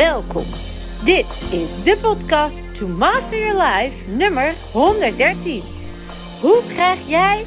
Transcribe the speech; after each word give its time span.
Welkom. 0.00 0.44
Dit 1.04 1.26
is 1.50 1.82
de 1.82 1.98
podcast 2.00 2.74
To 2.74 2.86
Master 2.86 3.38
Your 3.38 3.62
Life 3.62 4.10
nummer 4.10 4.52
113. 4.72 5.62
Hoe 6.40 6.62
krijg 6.68 7.08
jij 7.08 7.44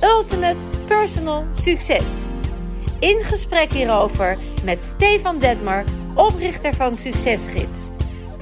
ultimate 0.00 0.64
personal 0.86 1.44
succes? 1.52 2.26
In 2.98 3.20
gesprek 3.20 3.72
hierover 3.72 4.38
met 4.64 4.82
Stefan 4.82 5.38
Detmar, 5.38 5.84
oprichter 6.14 6.74
van 6.74 6.96
Succesgids. 6.96 7.88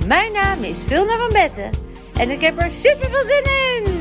Mijn 0.06 0.32
naam 0.32 0.62
is 0.62 0.84
Vilna 0.84 1.16
van 1.18 1.30
Betten 1.30 1.70
en 2.14 2.30
ik 2.30 2.40
heb 2.40 2.62
er 2.62 2.70
super 2.70 3.10
veel 3.10 3.22
zin 3.22 3.44
in. 3.44 3.99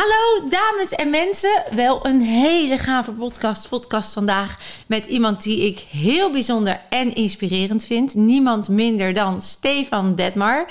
Hallo 0.00 0.48
dames 0.48 0.90
en 0.90 1.10
mensen, 1.10 1.62
wel 1.70 2.06
een 2.06 2.20
hele 2.20 2.78
gave 2.78 3.12
podcast, 3.12 3.68
podcast 3.68 4.12
vandaag 4.12 4.58
met 4.86 5.06
iemand 5.06 5.42
die 5.42 5.66
ik 5.66 5.78
heel 5.78 6.30
bijzonder 6.32 6.80
en 6.90 7.14
inspirerend 7.14 7.86
vind. 7.86 8.14
Niemand 8.14 8.68
minder 8.68 9.14
dan 9.14 9.42
Stefan 9.42 10.14
Detmar. 10.14 10.70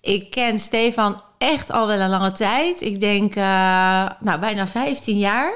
Ik 0.00 0.30
ken 0.30 0.58
Stefan 0.58 1.22
echt 1.38 1.70
al 1.70 1.86
wel 1.86 2.00
een 2.00 2.08
lange 2.08 2.32
tijd. 2.32 2.80
Ik 2.80 3.00
denk, 3.00 3.36
uh, 3.36 3.42
nou, 4.20 4.40
bijna 4.40 4.66
15 4.66 5.18
jaar. 5.18 5.52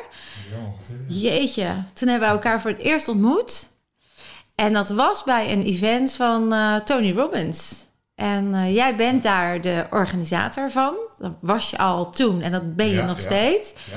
Jeetje, 1.08 1.84
toen 1.92 2.08
hebben 2.08 2.28
we 2.28 2.34
elkaar 2.34 2.60
voor 2.60 2.70
het 2.70 2.80
eerst 2.80 3.08
ontmoet. 3.08 3.66
En 4.54 4.72
dat 4.72 4.90
was 4.90 5.24
bij 5.24 5.52
een 5.52 5.62
event 5.62 6.14
van 6.14 6.52
uh, 6.52 6.76
Tony 6.76 7.12
Robbins. 7.12 7.74
En 8.14 8.44
uh, 8.44 8.74
jij 8.74 8.96
bent 8.96 9.22
daar 9.22 9.60
de 9.60 9.86
organisator 9.90 10.70
van. 10.70 10.94
Dat 11.18 11.32
was 11.40 11.70
je 11.70 11.78
al 11.78 12.10
toen 12.10 12.42
en 12.42 12.52
dat 12.52 12.76
ben 12.76 12.86
je 12.86 12.94
Ja, 12.94 13.04
nog 13.04 13.16
ja. 13.16 13.22
steeds. 13.22 13.72
Ja. 13.90 13.96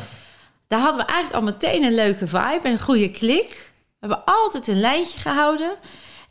Daar 0.68 0.80
hadden 0.80 1.06
we 1.06 1.12
eigenlijk 1.12 1.42
al 1.44 1.52
meteen 1.52 1.84
een 1.84 1.96
leuke 1.96 2.28
vibe 2.28 2.60
en 2.64 2.72
een 2.72 2.80
goede 2.80 3.10
klik. 3.10 3.72
We 4.00 4.08
hebben 4.08 4.26
altijd 4.26 4.68
een 4.68 4.80
lijntje 4.80 5.20
gehouden. 5.20 5.72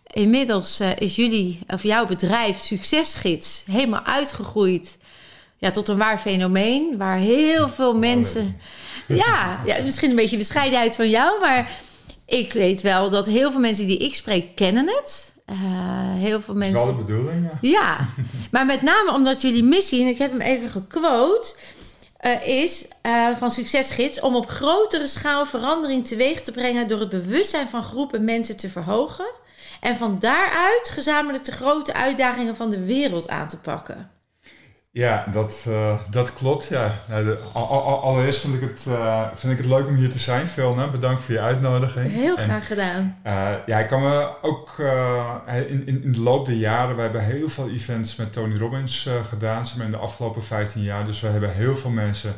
Inmiddels 0.07 0.81
eh, 0.81 0.97
is 0.97 1.17
jullie 1.17 1.59
of 1.67 1.83
jouw 1.83 2.07
bedrijf 2.07 2.61
Succesgids 2.61 3.65
helemaal 3.67 4.05
uitgegroeid 4.05 4.99
ja, 5.59 5.71
tot 5.71 5.89
een 5.89 5.99
waar 5.99 6.19
fenomeen. 6.19 6.97
Waar 6.97 7.17
heel 7.17 7.69
veel 7.69 7.95
mensen. 7.95 8.61
Ja, 9.07 9.61
ja, 9.67 9.83
misschien 9.83 10.11
een 10.11 10.17
beetje 10.17 10.37
bescheidenheid 10.37 10.97
van 10.97 11.11
jou, 11.11 11.41
maar 11.41 11.71
ik 12.27 12.53
weet 12.53 12.81
wel 12.81 13.11
dat 13.11 13.27
heel 13.27 13.51
veel 13.51 13.61
mensen 13.61 13.87
die 13.87 13.99
ik 13.99 14.15
spreek 14.15 14.55
kennen 14.55 14.87
het. 14.89 15.34
Eh, 15.45 15.57
heel 16.15 16.41
veel 16.41 16.55
Dat 16.55 16.63
is 16.63 16.71
mensen. 16.71 16.87
wel 16.87 16.97
de 16.97 17.05
bedoeling, 17.05 17.45
ja. 17.45 17.59
Ja, 17.71 18.09
maar 18.51 18.67
met 18.67 18.83
name 18.83 19.13
omdat 19.13 19.43
jullie 19.43 19.63
missie, 19.63 20.03
en 20.03 20.09
ik 20.09 20.19
heb 20.19 20.31
hem 20.31 20.41
even 20.41 20.71
gequote, 20.71 21.55
eh, 22.17 22.47
is 22.49 22.89
eh, 23.03 23.29
van 23.37 23.51
Succesgids 23.51 24.21
om 24.21 24.37
op 24.37 24.49
grotere 24.49 25.07
schaal 25.07 25.47
verandering 25.47 26.07
teweeg 26.07 26.41
te 26.41 26.53
brengen 26.53 26.89
door 26.89 27.01
het 27.01 27.09
bewustzijn 27.09 27.69
van 27.69 27.83
groepen 27.83 28.25
mensen 28.25 28.57
te 28.57 28.69
verhogen 28.69 29.31
en 29.81 29.97
van 29.97 30.19
daaruit 30.21 30.89
gezamenlijk 30.89 31.45
de 31.45 31.53
grote 31.53 31.95
uitdagingen 31.95 32.57
van 32.57 32.71
de 32.71 32.85
wereld 32.85 33.29
aan 33.29 33.49
te 33.49 33.57
pakken. 33.57 34.11
Ja, 34.95 35.25
dat, 35.33 35.65
eh, 35.69 35.99
dat 36.11 36.35
klopt, 36.35 36.67
ja. 36.67 36.99
Allereerst 37.53 38.41
vind 38.41 38.55
ik, 38.55 38.61
het, 38.61 38.87
eh, 38.87 39.27
vind 39.35 39.53
ik 39.53 39.59
het 39.59 39.67
leuk 39.67 39.87
om 39.87 39.95
hier 39.95 40.11
te 40.11 40.19
zijn, 40.19 40.49
Vilna. 40.49 40.91
Bedankt 40.91 41.23
voor 41.23 41.35
je 41.35 41.41
uitnodiging. 41.41 42.11
Heel 42.13 42.37
En, 42.37 42.43
graag 42.43 42.67
gedaan. 42.67 43.17
eh, 43.23 43.53
ja, 43.67 43.79
ik 43.79 43.87
kan 43.87 44.03
me 44.03 44.29
ook 44.43 44.79
in, 45.69 45.87
in, 45.87 46.03
in 46.03 46.13
de 46.13 46.21
loop 46.21 46.47
der 46.47 46.55
jaren, 46.55 46.97
we 46.97 47.03
hebben 47.03 47.25
heel 47.25 47.49
veel 47.49 47.71
events 47.71 48.17
met 48.17 48.33
Tony 48.33 48.57
Robbins 48.59 49.09
gedaan, 49.29 49.67
zeg 49.67 49.77
maar 49.77 49.87
in 49.87 49.93
de 49.93 49.99
afgelopen 49.99 50.45
15 50.45 50.83
jaar. 50.83 51.07
Dus 51.07 51.21
we 51.21 51.29
hebben 51.29 51.53
heel 51.53 51.77
veel 51.77 51.91
mensen 51.91 52.33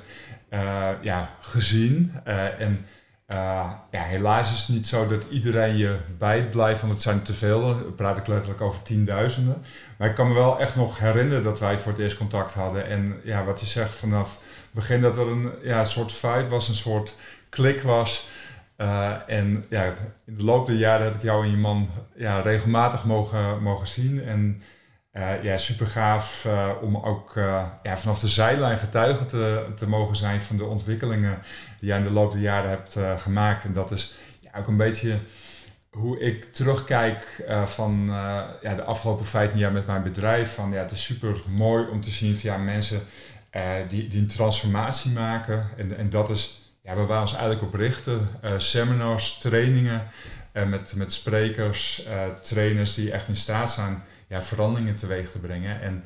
ja, 1.00 1.30
gezien. 1.40 2.12
En 2.58 2.86
eh, 3.26 3.70
ja, 3.90 4.02
helaas 4.02 4.52
is 4.52 4.58
het 4.58 4.68
niet 4.68 4.86
zo 4.86 5.06
dat 5.06 5.24
iedereen 5.30 5.76
je 5.76 5.98
bijblijft, 6.18 6.80
want 6.80 6.92
het 6.92 7.02
zijn 7.02 7.22
te 7.22 7.34
veel. 7.34 7.60
Dan 7.60 7.94
praat 7.94 8.16
ik 8.16 8.26
letterlijk 8.26 8.60
over 8.60 8.82
tienduizenden. 8.82 9.64
Maar 9.96 10.08
ik 10.08 10.14
kan 10.14 10.28
me 10.28 10.34
wel 10.34 10.58
echt 10.58 10.76
nog 10.76 10.98
herinneren 10.98 11.44
dat 11.44 11.60
wij 11.60 11.78
voor 11.78 11.92
het 11.92 12.00
eerst 12.00 12.16
contact 12.16 12.54
hadden. 12.54 12.86
En 12.86 13.20
ja, 13.24 13.44
wat 13.44 13.60
je 13.60 13.66
zegt 13.66 13.94
vanaf 13.94 14.30
het 14.30 14.70
begin 14.70 15.00
dat 15.00 15.16
er 15.16 15.28
een 15.28 15.50
ja, 15.62 15.84
soort 15.84 16.12
vibe 16.12 16.48
was, 16.48 16.68
een 16.68 16.74
soort 16.74 17.16
klik 17.48 17.82
was. 17.82 18.28
Uh, 18.76 19.12
en 19.26 19.66
ja, 19.70 19.84
in 20.24 20.34
de 20.36 20.44
loop 20.44 20.66
der 20.66 20.76
jaren 20.76 21.04
heb 21.04 21.14
ik 21.14 21.22
jou 21.22 21.44
en 21.44 21.50
je 21.50 21.56
man 21.56 21.90
ja, 22.16 22.40
regelmatig 22.40 23.04
mogen, 23.04 23.62
mogen 23.62 23.86
zien. 23.86 24.22
En 24.22 24.62
uh, 25.16 25.42
ja, 25.42 25.58
super 25.58 25.86
gaaf 25.86 26.44
uh, 26.46 26.70
om 26.80 26.96
ook 26.96 27.36
uh, 27.36 27.64
ja, 27.82 27.96
vanaf 27.96 28.18
de 28.18 28.28
zijlijn 28.28 28.78
getuige 28.78 29.26
te, 29.26 29.66
te 29.76 29.88
mogen 29.88 30.16
zijn 30.16 30.40
van 30.40 30.56
de 30.56 30.64
ontwikkelingen 30.64 31.38
die 31.80 31.88
jij 31.88 31.98
in 31.98 32.04
de 32.04 32.12
loop 32.12 32.32
der 32.32 32.40
jaren 32.40 32.70
hebt 32.70 32.96
gemaakt. 33.22 33.64
En 33.64 33.72
dat 33.72 33.90
is 33.90 34.14
ja, 34.40 34.50
ook 34.58 34.66
een 34.66 34.76
beetje 34.76 35.18
hoe 35.90 36.20
ik 36.20 36.44
terugkijk 36.44 37.44
van 37.64 38.04
ja, 38.62 38.74
de 38.74 38.82
afgelopen 38.82 39.26
15 39.26 39.58
jaar 39.58 39.72
met 39.72 39.86
mijn 39.86 40.02
bedrijf. 40.02 40.54
Van, 40.54 40.70
ja, 40.70 40.82
het 40.82 40.90
is 40.90 41.04
super 41.04 41.42
mooi 41.48 41.86
om 41.88 42.00
te 42.00 42.10
zien 42.10 42.36
van 42.36 42.50
ja, 42.50 42.56
mensen 42.56 43.00
die, 43.88 44.08
die 44.08 44.20
een 44.20 44.26
transformatie 44.26 45.10
maken. 45.10 45.66
En, 45.76 45.96
en 45.96 46.10
dat 46.10 46.30
is 46.30 46.70
ja, 46.82 46.94
waar 46.94 47.06
wij 47.06 47.20
ons 47.20 47.32
eigenlijk 47.32 47.62
op 47.62 47.74
richten. 47.74 48.28
Seminars, 48.56 49.38
trainingen 49.38 50.08
met, 50.52 50.92
met 50.96 51.12
sprekers, 51.12 52.08
trainers 52.42 52.94
die 52.94 53.12
echt 53.12 53.28
in 53.28 53.36
staat 53.36 53.70
zijn 53.70 54.02
ja, 54.28 54.42
veranderingen 54.42 54.94
teweeg 54.94 55.30
te 55.30 55.38
brengen. 55.38 55.80
En 55.80 56.04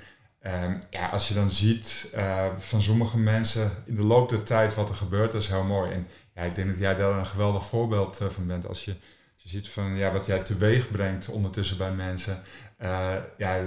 ja, 0.91 1.08
als 1.08 1.28
je 1.28 1.34
dan 1.34 1.50
ziet 1.50 2.14
van 2.58 2.82
sommige 2.82 3.19
mensen 3.19 3.70
in 3.86 3.97
de 3.97 4.03
loop 4.03 4.28
der 4.28 4.42
tijd 4.42 4.75
wat 4.75 4.88
er 4.88 4.94
gebeurt, 4.94 5.32
dat 5.32 5.42
is 5.42 5.48
heel 5.48 5.64
mooi. 5.64 5.92
En 5.92 6.06
ja, 6.34 6.42
ik 6.42 6.54
denk 6.54 6.69
dat 6.69 6.78
jij 6.78 6.94
daar 6.94 7.19
een 7.19 7.26
geweldig 7.26 7.64
voorbeeld 7.64 8.20
van 8.30 8.47
bent. 8.47 8.69
Als 8.69 8.84
je 8.84 8.94
je 9.42 9.48
ziet 9.48 9.69
van 9.69 9.97
ja, 9.97 10.12
wat 10.12 10.26
jij 10.26 10.38
teweeg 10.38 10.91
brengt 10.91 11.28
ondertussen 11.28 11.76
bij 11.76 11.92
mensen. 11.92 12.42
Uh, 12.82 13.14
ja, 13.38 13.60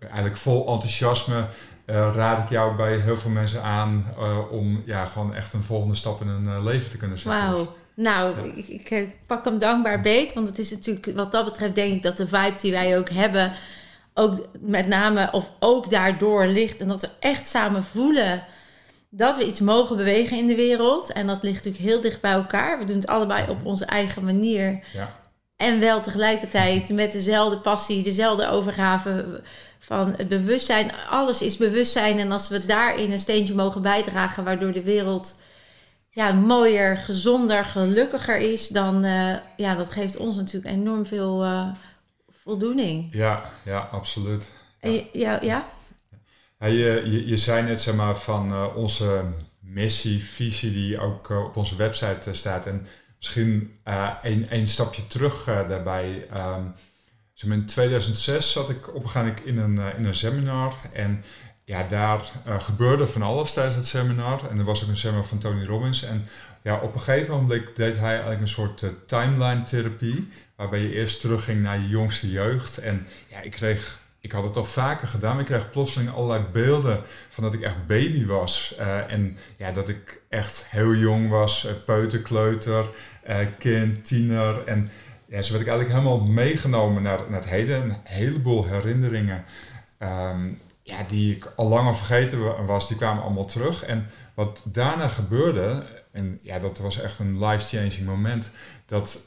eigenlijk 0.00 0.36
vol 0.36 0.72
enthousiasme 0.72 1.38
uh, 1.38 1.46
raad 2.14 2.42
ik 2.42 2.48
jou 2.48 2.76
bij 2.76 2.96
heel 2.96 3.16
veel 3.16 3.30
mensen 3.30 3.62
aan 3.62 4.14
uh, 4.18 4.52
om 4.52 4.82
ja, 4.86 5.04
gewoon 5.04 5.34
echt 5.34 5.52
een 5.52 5.62
volgende 5.62 5.94
stap 5.94 6.20
in 6.20 6.26
hun 6.26 6.64
leven 6.64 6.90
te 6.90 6.96
kunnen 6.96 7.18
zetten. 7.18 7.42
Wauw. 7.42 7.74
Nou, 7.94 8.36
ja. 8.36 8.52
ik, 8.54 8.90
ik, 8.90 9.16
pak 9.26 9.44
hem 9.44 9.58
dankbaar 9.58 10.00
beet, 10.00 10.32
want 10.32 10.48
het 10.48 10.58
is 10.58 10.70
natuurlijk 10.70 11.16
wat 11.16 11.32
dat 11.32 11.44
betreft 11.44 11.74
denk 11.74 11.94
ik 11.94 12.02
dat 12.02 12.16
de 12.16 12.28
vibe 12.28 12.56
die 12.60 12.72
wij 12.72 12.98
ook 12.98 13.08
hebben, 13.08 13.52
ook 14.18 14.46
met 14.60 14.86
name 14.86 15.28
of 15.32 15.50
ook 15.60 15.90
daardoor 15.90 16.46
ligt 16.46 16.80
en 16.80 16.88
dat 16.88 17.00
we 17.00 17.08
echt 17.20 17.46
samen 17.46 17.84
voelen 17.84 18.44
dat 19.10 19.36
we 19.36 19.46
iets 19.46 19.60
mogen 19.60 19.96
bewegen 19.96 20.36
in 20.36 20.46
de 20.46 20.54
wereld. 20.54 21.12
En 21.12 21.26
dat 21.26 21.42
ligt 21.42 21.64
natuurlijk 21.64 21.84
heel 21.84 22.00
dicht 22.00 22.20
bij 22.20 22.32
elkaar. 22.32 22.78
We 22.78 22.84
doen 22.84 22.96
het 22.96 23.06
allebei 23.06 23.50
op 23.50 23.64
onze 23.64 23.84
eigen 23.84 24.24
manier. 24.24 24.84
Ja. 24.92 25.16
En 25.56 25.80
wel 25.80 26.00
tegelijkertijd 26.00 26.88
met 26.88 27.12
dezelfde 27.12 27.58
passie, 27.58 28.02
dezelfde 28.02 28.48
overgave 28.48 29.42
van 29.78 30.14
het 30.16 30.28
bewustzijn. 30.28 30.92
Alles 31.10 31.42
is 31.42 31.56
bewustzijn. 31.56 32.18
En 32.18 32.32
als 32.32 32.48
we 32.48 32.66
daarin 32.66 33.12
een 33.12 33.18
steentje 33.18 33.54
mogen 33.54 33.82
bijdragen, 33.82 34.44
waardoor 34.44 34.72
de 34.72 34.82
wereld 34.82 35.40
ja, 36.10 36.32
mooier, 36.32 36.96
gezonder, 36.96 37.64
gelukkiger 37.64 38.36
is, 38.36 38.68
dan 38.68 39.04
uh, 39.04 39.34
ja, 39.56 39.74
dat 39.74 39.92
geeft 39.92 40.16
ons 40.16 40.36
natuurlijk 40.36 40.74
enorm 40.74 41.06
veel 41.06 41.44
uh, 41.44 41.68
voldoening. 42.48 43.08
Ja, 43.12 43.50
ja, 43.64 43.78
absoluut. 43.78 44.48
Ja. 44.80 44.88
Je, 44.88 45.08
ja, 45.12 45.38
ja? 45.42 45.68
Je, 46.58 47.02
je, 47.04 47.26
je 47.26 47.36
zei 47.36 47.62
net 47.62 47.80
zeg 47.80 47.94
maar, 47.94 48.16
van 48.16 48.52
uh, 48.52 48.76
onze 48.76 49.24
missie, 49.60 50.24
visie 50.24 50.72
die 50.72 51.00
ook 51.00 51.30
uh, 51.30 51.44
op 51.44 51.56
onze 51.56 51.76
website 51.76 52.30
uh, 52.30 52.34
staat. 52.34 52.66
En 52.66 52.86
misschien 53.16 53.78
een, 54.22 54.46
een 54.48 54.66
stapje 54.66 55.06
terug 55.06 55.44
daarbij. 55.44 56.26
Um, 56.34 56.74
in 57.52 57.66
2006 57.66 58.52
zat 58.52 58.70
ik 58.70 58.94
opgaand 58.94 59.44
in 59.44 59.58
een, 59.58 59.78
in 59.96 60.04
een 60.04 60.14
seminar. 60.14 60.74
En 60.92 61.24
ja, 61.64 61.82
daar 61.88 62.32
gebeurde 62.46 63.06
van 63.06 63.22
alles 63.22 63.52
tijdens 63.52 63.76
het 63.76 63.86
seminar. 63.86 64.50
En 64.50 64.58
er 64.58 64.64
was 64.64 64.82
ook 64.82 64.88
een 64.88 64.96
seminar 64.96 65.24
van 65.24 65.38
Tony 65.38 65.64
Robbins. 65.64 66.02
En 66.02 66.28
ja, 66.62 66.80
op 66.80 66.94
een 66.94 67.00
gegeven 67.00 67.34
moment 67.34 67.76
deed 67.76 67.96
hij 67.96 68.10
eigenlijk 68.10 68.40
een 68.40 68.48
soort 68.48 68.84
timeline 69.06 69.64
therapie. 69.64 70.28
Waarbij 70.58 70.80
je 70.80 70.94
eerst 70.94 71.20
terugging 71.20 71.62
naar 71.62 71.80
je 71.80 71.88
jongste 71.88 72.30
jeugd. 72.30 72.78
En 72.78 73.06
ja, 73.28 73.40
ik 73.40 73.50
kreeg 73.50 74.06
ik 74.20 74.32
had 74.32 74.44
het 74.44 74.56
al 74.56 74.64
vaker 74.64 75.08
gedaan, 75.08 75.32
maar 75.32 75.40
ik 75.40 75.46
kreeg 75.46 75.70
plotseling 75.70 76.10
allerlei 76.10 76.44
beelden 76.52 77.02
van 77.28 77.44
dat 77.44 77.54
ik 77.54 77.60
echt 77.60 77.86
baby 77.86 78.26
was. 78.26 78.76
Uh, 78.80 79.12
en 79.12 79.36
ja, 79.56 79.72
dat 79.72 79.88
ik 79.88 80.22
echt 80.28 80.66
heel 80.70 80.94
jong 80.94 81.28
was, 81.28 81.66
uh, 81.66 81.72
peuter, 81.86 82.22
kleuter, 82.22 82.90
uh, 83.28 83.38
kind, 83.58 84.04
tiener. 84.04 84.66
En 84.66 84.90
ja, 85.26 85.42
zo 85.42 85.52
werd 85.52 85.64
ik 85.64 85.70
eigenlijk 85.70 86.00
helemaal 86.00 86.26
meegenomen 86.26 87.02
naar, 87.02 87.20
naar 87.28 87.40
het 87.40 87.48
heden. 87.48 87.82
Een 87.82 87.96
heleboel 88.02 88.66
herinneringen 88.66 89.44
um, 90.02 90.60
ja, 90.82 91.02
die 91.08 91.36
ik 91.36 91.52
al 91.56 91.68
langer 91.68 91.96
vergeten 91.96 92.66
was, 92.66 92.88
die 92.88 92.96
kwamen 92.96 93.22
allemaal 93.22 93.44
terug. 93.44 93.84
En 93.84 94.06
wat 94.34 94.62
daarna 94.64 95.08
gebeurde, 95.08 95.86
en 96.12 96.38
ja, 96.42 96.58
dat 96.58 96.78
was 96.78 97.00
echt 97.00 97.18
een 97.18 97.44
life-changing 97.46 98.06
moment, 98.06 98.50
dat 98.86 99.20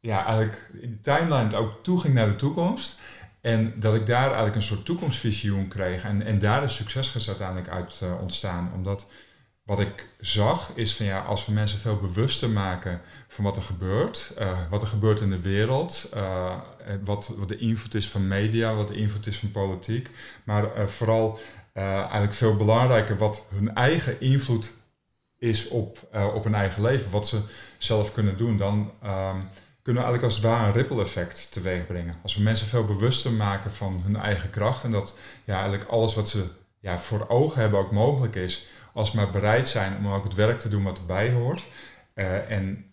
ja, 0.00 0.26
eigenlijk 0.26 0.70
in 0.80 0.90
de 0.90 1.00
timeline 1.00 1.56
ook 1.56 1.82
toeging 1.82 2.14
naar 2.14 2.28
de 2.28 2.36
toekomst. 2.36 3.00
En 3.40 3.80
dat 3.80 3.94
ik 3.94 4.06
daar 4.06 4.26
eigenlijk 4.26 4.54
een 4.54 4.62
soort 4.62 4.84
toekomstvisioen 4.84 5.68
kreeg. 5.68 6.04
En, 6.04 6.22
en 6.22 6.38
daar 6.38 6.64
is 6.64 6.74
succesgids 6.74 7.28
uiteindelijk 7.28 7.68
uit 7.68 8.00
uh, 8.02 8.20
ontstaan. 8.20 8.72
Omdat 8.74 9.06
wat 9.62 9.80
ik 9.80 10.06
zag 10.20 10.72
is 10.74 10.96
van 10.96 11.06
ja, 11.06 11.20
als 11.20 11.46
we 11.46 11.52
mensen 11.52 11.78
veel 11.78 12.00
bewuster 12.00 12.50
maken 12.50 13.00
van 13.28 13.44
wat 13.44 13.56
er 13.56 13.62
gebeurt, 13.62 14.34
uh, 14.38 14.58
wat 14.70 14.82
er 14.82 14.88
gebeurt 14.88 15.20
in 15.20 15.30
de 15.30 15.40
wereld, 15.40 16.10
uh, 16.16 16.56
wat, 17.04 17.32
wat, 17.36 17.48
de 17.48 17.58
invloed 17.58 17.94
is 17.94 18.08
van 18.08 18.28
media, 18.28 18.74
wat 18.74 18.88
de 18.88 18.96
invloed 18.96 19.26
is 19.26 19.38
van 19.38 19.50
politiek, 19.50 20.10
maar 20.44 20.90
vooral 20.90 21.38
eigenlijk 21.72 22.32
veel 22.32 22.56
belangrijker 22.56 23.16
wat 23.16 23.46
hun 23.54 23.74
eigen 23.74 24.20
invloed 24.20 24.72
is 25.38 25.68
op, 25.68 25.98
op 26.34 26.44
hun 26.44 26.54
eigen 26.54 26.82
leven, 26.82 27.10
wat 27.10 27.28
ze 27.28 27.40
zelf 27.78 28.12
kunnen 28.12 28.36
doen, 28.36 28.56
dan 28.56 28.92
um, 29.04 29.48
kunnen 29.88 30.06
we 30.06 30.12
eigenlijk 30.12 30.22
als 30.24 30.34
het 30.34 30.52
ware 30.58 30.66
een 30.66 30.82
ripple 30.82 31.02
effect 31.02 31.52
teweeg 31.52 31.86
brengen. 31.86 32.14
Als 32.22 32.36
we 32.36 32.42
mensen 32.42 32.66
veel 32.66 32.84
bewuster 32.84 33.32
maken 33.32 33.70
van 33.70 34.02
hun 34.04 34.16
eigen 34.16 34.50
kracht 34.50 34.84
en 34.84 34.90
dat 34.90 35.18
ja, 35.44 35.54
eigenlijk 35.60 35.90
alles 35.90 36.14
wat 36.14 36.28
ze 36.28 36.44
ja, 36.80 36.98
voor 36.98 37.28
ogen 37.28 37.60
hebben 37.60 37.78
ook 37.78 37.92
mogelijk 37.92 38.34
is, 38.34 38.66
als 38.92 39.10
ze 39.10 39.16
maar 39.16 39.30
bereid 39.30 39.68
zijn 39.68 39.96
om 39.96 40.08
ook 40.08 40.24
het 40.24 40.34
werk 40.34 40.58
te 40.58 40.68
doen 40.68 40.82
wat 40.82 40.98
erbij 40.98 41.30
hoort. 41.30 41.64
Uh, 42.14 42.50
en 42.50 42.84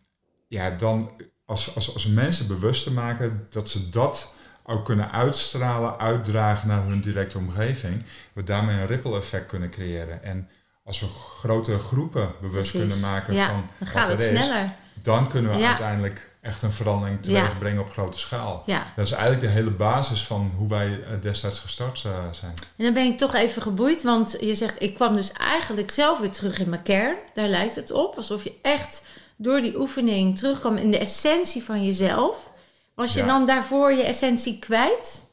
ja, 0.47 0.69
dan 0.69 1.11
als, 1.45 1.75
als, 1.75 1.93
als 1.93 2.07
mensen 2.07 2.47
bewust 2.47 2.83
te 2.83 2.91
maken 2.91 3.47
dat 3.51 3.69
ze 3.69 3.89
dat 3.89 4.33
ook 4.63 4.85
kunnen 4.85 5.11
uitstralen, 5.11 5.99
uitdragen 5.99 6.67
naar 6.67 6.83
hun 6.83 7.01
directe 7.01 7.37
omgeving, 7.37 8.03
we 8.33 8.43
daarmee 8.43 8.79
een 8.79 8.87
ripple 8.87 9.17
effect 9.17 9.45
kunnen 9.45 9.69
creëren. 9.69 10.23
En 10.23 10.49
als 10.83 10.99
we 10.99 11.07
grotere 11.39 11.79
groepen 11.79 12.31
bewust 12.41 12.71
kunnen 12.71 12.99
maken 12.99 13.33
ja, 13.33 13.47
van 13.47 13.69
dan 13.77 13.87
gaat 13.87 14.09
wat 14.09 14.21
het 14.21 14.27
sneller. 14.27 14.63
is, 14.63 14.69
dan 15.03 15.29
kunnen 15.29 15.51
we 15.51 15.57
Ja. 15.57 15.67
uiteindelijk 15.67 16.33
echt 16.45 16.61
een 16.61 16.71
verandering 16.71 17.23
teweeg 17.23 17.41
Ja. 17.47 17.57
brengen 17.59 17.81
op 17.81 17.91
grote 17.91 18.19
schaal. 18.19 18.63
Ja. 18.65 18.83
Dat 18.95 19.05
is 19.05 19.11
eigenlijk 19.11 19.41
de 19.41 19.49
hele 19.49 19.71
basis 19.71 20.23
van 20.23 20.51
hoe 20.57 20.69
wij 20.69 21.03
eh, 21.03 21.21
destijds 21.21 21.59
gestart 21.59 22.03
eh, 22.05 22.11
zijn. 22.31 22.53
En 22.77 22.83
dan 22.85 22.93
ben 22.93 23.05
ik 23.05 23.17
toch 23.17 23.33
even 23.33 23.61
geboeid, 23.61 24.03
want 24.03 24.35
je 24.39 24.55
zegt, 24.55 24.81
ik 24.81 24.93
kwam 24.93 25.15
dus 25.15 25.31
eigenlijk 25.31 25.91
zelf 25.91 26.19
weer 26.19 26.31
terug 26.31 26.59
in 26.59 26.69
mijn 26.69 26.81
kern. 26.81 27.15
Daar 27.33 27.47
lijkt 27.47 27.75
het 27.75 27.91
op, 27.91 28.15
alsof 28.15 28.43
je 28.43 28.53
echt 28.61 29.03
door 29.37 29.61
die 29.61 29.79
oefening 29.79 30.37
terugkwam 30.37 30.75
in 30.75 30.91
de 30.91 30.97
essentie 30.97 31.63
van 31.63 31.85
jezelf. 31.85 32.49
Was 32.95 33.13
je 33.13 33.19
Ja. 33.19 33.25
dan 33.25 33.45
daarvoor 33.45 33.93
je 33.93 34.03
essentie 34.03 34.59
kwijt? 34.59 35.23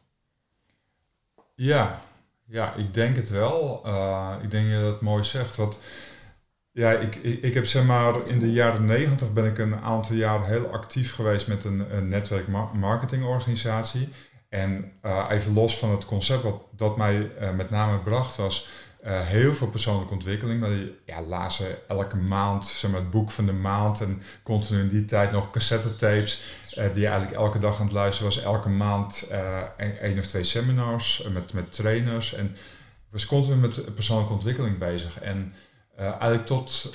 Ja, 1.55 2.01
ja, 2.47 2.75
ik 2.75 2.95
denk 2.95 3.17
het 3.17 3.31
wel. 3.31 3.81
Eh, 3.85 4.35
ik 4.43 4.51
denk 4.51 4.65
dat 4.71 4.79
je 4.79 4.85
dat 4.85 5.01
mooi 5.01 5.25
zegt. 5.25 5.57
Want 5.57 5.79
ja, 6.73 6.93
ik, 6.93 7.15
ik, 7.17 7.55
heb 7.55 7.67
zeg 7.67 7.85
maar 7.85 8.29
in 8.29 8.41
de 8.41 8.53
jaren 8.53 8.85
negentig 8.85 9.33
ben 9.33 9.45
ik 9.45 9.59
een 9.59 9.77
aantal 9.77 10.17
jaar 10.17 10.47
heel 10.47 10.67
actief 10.67 11.15
geweest 11.15 11.49
met 11.49 11.65
een, 11.65 11.97
een 11.97 12.09
netwerk 12.09 12.49
ma- 12.49 12.71
marketingorganisatie. 12.75 14.09
En 14.49 14.93
eh, 15.01 15.27
even 15.31 15.53
los 15.53 15.79
van 15.79 15.91
het 15.91 16.05
concept 16.05 16.43
wat 16.43 16.63
dat 16.77 16.97
mij 16.97 17.37
eh, 17.37 17.53
met 17.53 17.71
name 17.71 17.99
bracht 17.99 18.37
was 18.37 18.69
eh, 19.03 19.27
heel 19.27 19.55
veel 19.55 19.69
persoonlijke 19.69 20.13
ontwikkeling. 20.13 20.61
We 20.61 20.99
ja, 21.07 21.23
lazen 21.23 21.89
elke 21.89 22.17
maand 22.17 22.67
zeg 22.67 22.91
maar, 22.91 23.01
het 23.01 23.11
boek 23.11 23.31
van 23.31 23.47
de 23.47 23.53
maand 23.53 24.01
en 24.01 24.23
continu 24.43 24.81
in 24.81 24.89
die 24.89 25.05
tijd 25.05 25.33
nog 25.33 25.51
cassettetapes 25.51 26.43
die 26.75 27.01
je 27.01 27.07
eigenlijk 27.07 27.33
elke 27.33 27.59
dag 27.59 27.79
aan 27.79 27.85
het 27.85 27.95
luisteren 27.95 28.33
was. 28.33 28.43
Elke 28.43 28.69
maand 28.69 29.31
een, 29.77 29.99
één 29.99 30.19
of 30.19 30.27
twee 30.27 30.45
seminars 30.45 31.29
met, 31.33 31.53
met 31.53 31.73
trainers. 31.73 32.35
En 32.35 32.57
was 33.11 33.27
continu 33.27 33.55
met 33.55 33.95
persoonlijke 33.95 34.33
ontwikkeling 34.33 34.79
bezig. 34.79 35.21
En 35.21 35.55
eh, 36.03 36.11
eigenlijk 36.11 36.47
tot, 36.47 36.95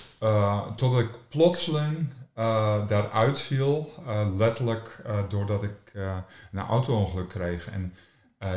totdat 0.75 1.01
ik 1.01 1.09
plotseling 1.29 2.09
eh, 2.33 2.87
daaruit 2.87 3.41
viel, 3.41 3.93
letterlijk 4.37 5.01
doordat 5.29 5.63
ik 5.63 5.91
een 6.51 6.59
auto-ongeluk 6.59 7.29
kreeg. 7.29 7.69
En 7.69 7.93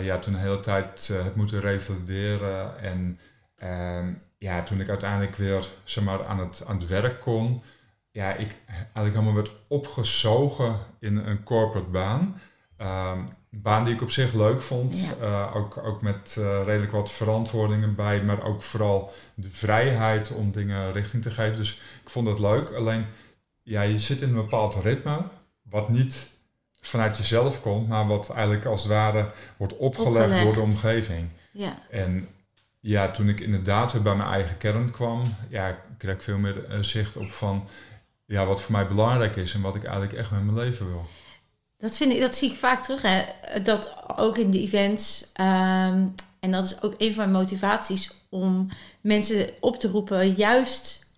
ja, 0.02 0.18
toen 0.18 0.32
de 0.32 0.38
hele 0.38 0.60
tijd 0.60 1.10
heb 1.12 1.34
moeten 1.34 1.60
revalideren. 1.60 2.80
En 2.80 3.18
ehm, 3.56 4.12
ja, 4.38 4.62
toen 4.62 4.80
ik 4.80 4.88
uiteindelijk 4.88 5.36
weer 5.36 5.68
zeg 5.84 6.04
maar, 6.04 6.26
aan, 6.26 6.38
het, 6.38 6.64
aan 6.66 6.76
het 6.76 6.86
werk 6.86 7.20
kon, 7.20 7.62
ja, 8.10 8.34
ik 8.34 8.56
eigenlijk 8.66 9.14
helemaal 9.14 9.34
werd 9.34 9.50
opgezogen 9.68 10.78
in 11.00 11.16
een 11.16 11.42
corporate 11.42 11.90
baan. 11.90 12.40
Ehm, 12.76 13.20
een 13.50 13.62
baan 13.62 13.84
die 13.84 13.94
ik 13.94 14.02
op 14.02 14.10
zich 14.10 14.32
leuk 14.32 14.62
vond. 14.62 14.98
Ja. 14.98 15.14
Eh, 15.20 15.56
ook, 15.56 15.78
ook 15.78 16.02
met 16.02 16.36
eh, 16.38 16.62
redelijk 16.64 16.92
wat 16.92 17.10
verantwoordingen 17.10 17.94
bij, 17.94 18.22
maar 18.22 18.42
ook 18.42 18.62
vooral 18.62 19.12
de 19.34 19.50
vrijheid 19.50 20.30
om 20.30 20.52
dingen 20.52 20.92
richting 20.92 21.22
te 21.22 21.30
geven. 21.30 21.56
Dus 21.56 21.80
ik 22.02 22.10
vond 22.10 22.28
het 22.28 22.38
leuk. 22.38 22.70
Alleen, 22.70 23.06
ja, 23.62 23.82
je 23.82 23.98
zit 23.98 24.20
in 24.20 24.28
een 24.28 24.34
bepaald 24.34 24.74
ritme, 24.74 25.16
wat 25.62 25.88
niet 25.88 26.28
vanuit 26.80 27.16
jezelf 27.16 27.62
komt, 27.62 27.88
maar 27.88 28.06
wat 28.06 28.30
eigenlijk 28.30 28.64
als 28.64 28.82
het 28.82 28.92
ware 28.92 29.30
wordt 29.56 29.76
opgelegd, 29.76 30.24
Opgelegd. 30.24 30.44
door 30.44 30.54
de 30.54 30.60
omgeving. 30.60 31.28
Ja. 31.52 31.78
En 31.90 32.28
ja, 32.80 33.10
toen 33.10 33.28
ik 33.28 33.40
inderdaad 33.40 33.92
weer 33.92 34.02
bij 34.02 34.14
mijn 34.14 34.28
eigen 34.32 34.58
kern 34.58 34.90
kwam, 34.90 35.34
ja, 35.48 35.78
kreeg 35.98 36.14
ik 36.14 36.22
veel 36.22 36.38
meer 36.38 36.64
eh, 36.64 36.78
zicht 36.80 37.16
op 37.16 37.30
van 37.30 37.68
ja, 38.24 38.46
wat 38.46 38.60
voor 38.62 38.72
mij 38.72 38.86
belangrijk 38.86 39.36
is 39.36 39.54
en 39.54 39.60
wat 39.60 39.74
ik 39.74 39.84
eigenlijk 39.84 40.12
echt 40.12 40.30
met 40.30 40.44
mijn 40.44 40.56
leven 40.56 40.86
wil. 40.86 41.06
Dat, 41.80 41.96
vind 41.96 42.12
ik, 42.12 42.20
dat 42.20 42.36
zie 42.36 42.50
ik 42.50 42.56
vaak 42.56 42.82
terug. 42.82 43.02
Hè? 43.02 43.22
Dat 43.62 43.94
ook 44.16 44.38
in 44.38 44.50
de 44.50 44.60
events. 44.60 45.24
ehm, 45.32 46.06
en 46.40 46.50
dat 46.50 46.64
is 46.64 46.82
ook 46.82 46.94
een 46.98 47.14
van 47.14 47.30
mijn 47.30 47.42
motivaties 47.42 48.10
om 48.28 48.68
mensen 49.00 49.50
op 49.60 49.78
te 49.78 49.88
roepen, 49.88 50.32
juist 50.32 51.08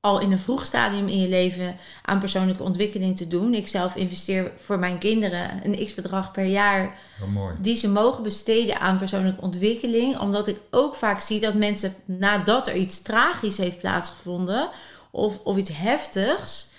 al 0.00 0.20
in 0.20 0.32
een 0.32 0.38
vroeg 0.38 0.64
stadium 0.64 1.08
in 1.08 1.20
je 1.20 1.28
leven 1.28 1.76
aan 2.02 2.18
persoonlijke 2.18 2.62
ontwikkeling 2.62 3.16
te 3.16 3.28
doen. 3.28 3.54
Ik 3.54 3.68
zelf 3.68 3.94
investeer 3.94 4.52
voor 4.56 4.78
mijn 4.78 4.98
kinderen 4.98 5.60
een 5.64 5.84
x 5.84 5.94
bedrag 5.94 6.32
per 6.32 6.44
jaar 6.44 6.98
die 7.60 7.76
ze 7.76 7.88
mogen 7.88 8.22
besteden 8.22 8.80
aan 8.80 8.98
persoonlijke 8.98 9.40
ontwikkeling. 9.40 10.18
Omdat 10.18 10.48
ik 10.48 10.60
ook 10.70 10.94
vaak 10.94 11.20
zie 11.20 11.40
dat 11.40 11.54
mensen 11.54 11.94
nadat 12.04 12.66
er 12.66 12.74
iets 12.74 13.02
tragisch 13.02 13.56
heeft 13.56 13.78
plaatsgevonden 13.78 14.70
of, 15.10 15.38
of 15.44 15.56
iets 15.56 15.70
heftigs, 15.72 16.70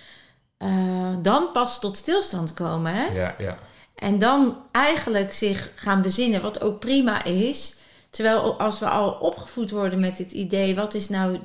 eh, 0.64 1.16
dan 1.22 1.52
pas 1.52 1.80
tot 1.80 1.98
stilstand 1.98 2.54
komen. 2.54 2.94
Hè? 2.94 3.06
Ja, 3.06 3.36
ja. 3.38 3.58
En 3.96 4.20
dan 4.20 4.58
eigenlijk 4.72 5.34
zich 5.34 5.72
gaan 5.76 6.02
bezinnen, 6.02 6.42
wat 6.42 6.62
ook 6.62 6.80
prima 6.80 7.24
is. 7.24 7.76
Terwijl 8.10 8.60
als 8.60 8.80
we 8.80 8.90
al 8.90 9.12
opgevoed 9.12 9.72
worden 9.72 10.00
met 10.00 10.18
dit 10.18 10.32
idee, 10.32 10.76
wat 10.76 10.94
is 10.94 11.10
nou 11.10 11.40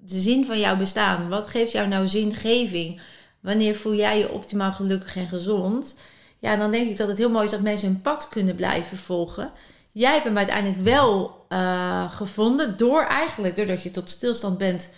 de 0.00 0.18
zin 0.18 0.44
van 0.44 0.58
jouw 0.58 0.76
bestaan? 0.76 1.28
Wat 1.28 1.46
geeft 1.46 1.72
jou 1.72 1.88
nou 1.88 2.06
zingeving? 2.06 3.00
Wanneer 3.40 3.74
voel 3.74 3.94
jij 3.94 4.18
je 4.18 4.32
optimaal 4.32 4.72
gelukkig 4.72 5.16
en 5.16 5.28
gezond? 5.28 5.94
Ja, 6.38 6.56
dan 6.56 6.70
denk 6.70 6.90
ik 6.90 6.96
dat 6.96 7.08
het 7.08 7.18
heel 7.18 7.30
mooi 7.30 7.44
is 7.44 7.50
dat 7.50 7.60
mensen 7.60 7.88
hun 7.88 8.02
pad 8.02 8.28
kunnen 8.28 8.56
blijven 8.56 8.98
volgen. 8.98 9.50
Jij 9.92 10.12
hebt 10.12 10.24
hem 10.24 10.36
uiteindelijk 10.36 10.82
wel 10.82 11.44
eh, 11.48 12.12
gevonden 12.12 12.76
door 12.76 13.02
eigenlijk, 13.02 13.56
doordat 13.56 13.82
je 13.82 13.90
tot 13.90 14.10
stilstand 14.10 14.58
bent 14.58 14.90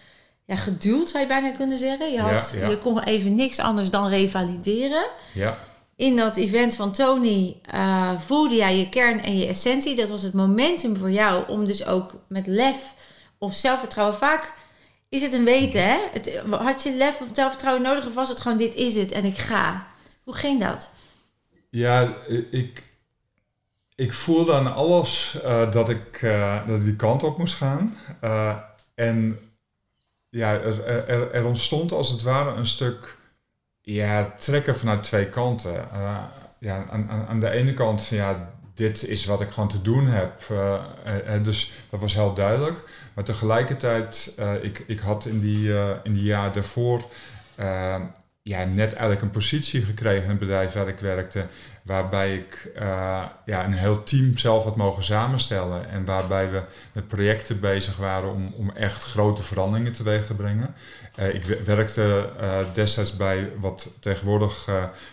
ja, 0.44 0.56
geduwd, 0.56 1.08
zou 1.08 1.22
je 1.22 1.28
bijna 1.28 1.50
kunnen 1.50 1.78
zeggen. 1.78 2.12
Je, 2.12 2.20
had, 2.20 2.50
Ja, 2.54 2.60
ja. 2.60 2.68
je 2.68 2.78
kon 2.78 3.02
even 3.02 3.34
niks 3.34 3.58
anders 3.58 3.90
dan 3.90 4.08
revalideren 4.08 5.04
Ja, 5.32 5.58
in 5.96 6.16
dat 6.16 6.36
event 6.36 6.76
van 6.76 6.92
Tony 6.92 7.60
eh, 7.62 8.20
voelde 8.20 8.54
jij 8.54 8.76
je 8.76 8.88
kern 8.88 9.22
en 9.22 9.38
je 9.38 9.46
essentie. 9.46 9.96
Dat 9.96 10.08
was 10.08 10.22
het 10.22 10.32
momentum 10.32 10.96
voor 10.96 11.10
jou 11.10 11.48
om 11.48 11.66
dus 11.66 11.86
ook 11.86 12.14
met 12.28 12.46
lef 12.46 12.94
of 13.38 13.54
zelfvertrouwen. 13.54 14.16
Vaak 14.16 14.52
is 15.08 15.22
het 15.22 15.32
een 15.32 15.44
weten, 15.44 15.82
hè? 15.88 15.98
Het, 16.12 16.42
had 16.50 16.82
je 16.82 16.94
lef 16.94 17.20
of 17.20 17.26
zelfvertrouwen 17.32 17.82
nodig 17.82 18.06
of 18.06 18.14
was 18.14 18.28
het 18.28 18.40
gewoon 18.40 18.58
dit 18.58 18.74
is 18.74 18.94
het 18.94 19.12
en 19.12 19.24
ik 19.24 19.36
ga? 19.38 19.86
Hoe 20.22 20.34
ging 20.34 20.60
dat? 20.60 20.90
ja 21.70 22.14
ik, 22.50 22.82
ik 23.94 24.12
voelde 24.12 24.54
aan 24.54 24.74
alles 24.74 25.38
eh, 25.42 25.72
dat, 25.72 25.88
ik, 25.88 26.22
eh, 26.22 26.66
dat 26.66 26.78
ik 26.78 26.84
die 26.84 26.96
kant 26.96 27.22
op 27.22 27.38
moest 27.38 27.54
gaan. 27.54 27.96
En 28.94 29.38
ja, 30.32 30.52
er, 30.52 31.32
er, 31.32 31.44
ontstond 31.44 31.92
als 31.92 32.10
het 32.10 32.22
ware 32.22 32.56
een 32.56 32.66
stuk 32.66 33.16
ja, 33.80 34.34
trekken 34.38 34.76
vanuit 34.76 35.02
twee 35.02 35.28
kanten. 35.28 35.90
Eh, 35.92 36.24
ja, 36.58 36.86
aan, 36.90 37.10
aan, 37.28 37.40
de 37.40 37.50
ene 37.50 37.74
kant 37.74 38.02
van 38.02 38.16
ja, 38.16 38.52
dit 38.74 39.08
is 39.08 39.24
wat 39.24 39.40
ik 39.40 39.50
gewoon 39.50 39.68
te 39.68 39.82
doen 39.82 40.06
heb. 40.06 40.42
Eh, 40.50 40.74
eh, 41.04 41.34
eh, 41.34 41.44
dus 41.44 41.72
dat 41.90 42.00
was 42.00 42.14
heel 42.14 42.34
duidelijk. 42.34 42.78
Maar 43.14 43.24
tegelijkertijd, 43.24 44.40
ik, 44.62 44.84
ik 44.86 45.00
had 45.00 45.24
in 45.24 45.40
die, 45.40 45.74
in 46.02 46.14
die 46.14 46.24
jaar 46.24 46.52
daarvoor 46.52 47.04
ja, 48.44 48.64
net 48.64 48.92
eigenlijk 48.92 49.22
een 49.22 49.30
positie 49.30 49.82
gekregen 49.84 50.22
in 50.22 50.30
het 50.30 50.38
bedrijf 50.38 50.72
waar 50.72 50.88
ik 50.88 50.98
werkte. 50.98 51.46
Waarbij 51.82 52.34
ik 52.34 52.70
eh, 52.74 53.22
ja, 53.46 53.64
een 53.64 53.72
heel 53.72 54.02
team 54.02 54.36
zelf 54.38 54.64
had 54.64 54.76
mogen 54.76 55.04
samenstellen. 55.04 55.88
En 55.90 56.04
waarbij 56.04 56.50
we 56.50 56.62
met 56.92 57.08
projecten 57.08 57.60
bezig 57.60 57.96
waren 57.96 58.30
om, 58.32 58.52
om 58.56 58.70
echt 58.70 59.04
grote 59.04 59.42
veranderingen 59.42 59.92
teweeg 59.92 60.26
te 60.26 60.34
brengen. 60.34 60.74
Eh, 61.14 61.34
ik 61.34 61.44
wer- 61.44 61.64
werkte 61.64 62.30
eh, 62.40 62.58
destijds 62.74 63.16
bij 63.16 63.48
wat 63.60 63.96
tegenwoordig 64.00 64.68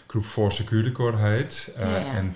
Group 0.08 0.26
4 0.26 0.52
Securicore 0.52 1.18
heet. 1.18 1.74
Ja, 1.78 1.98
ja. 1.98 2.14
En 2.14 2.36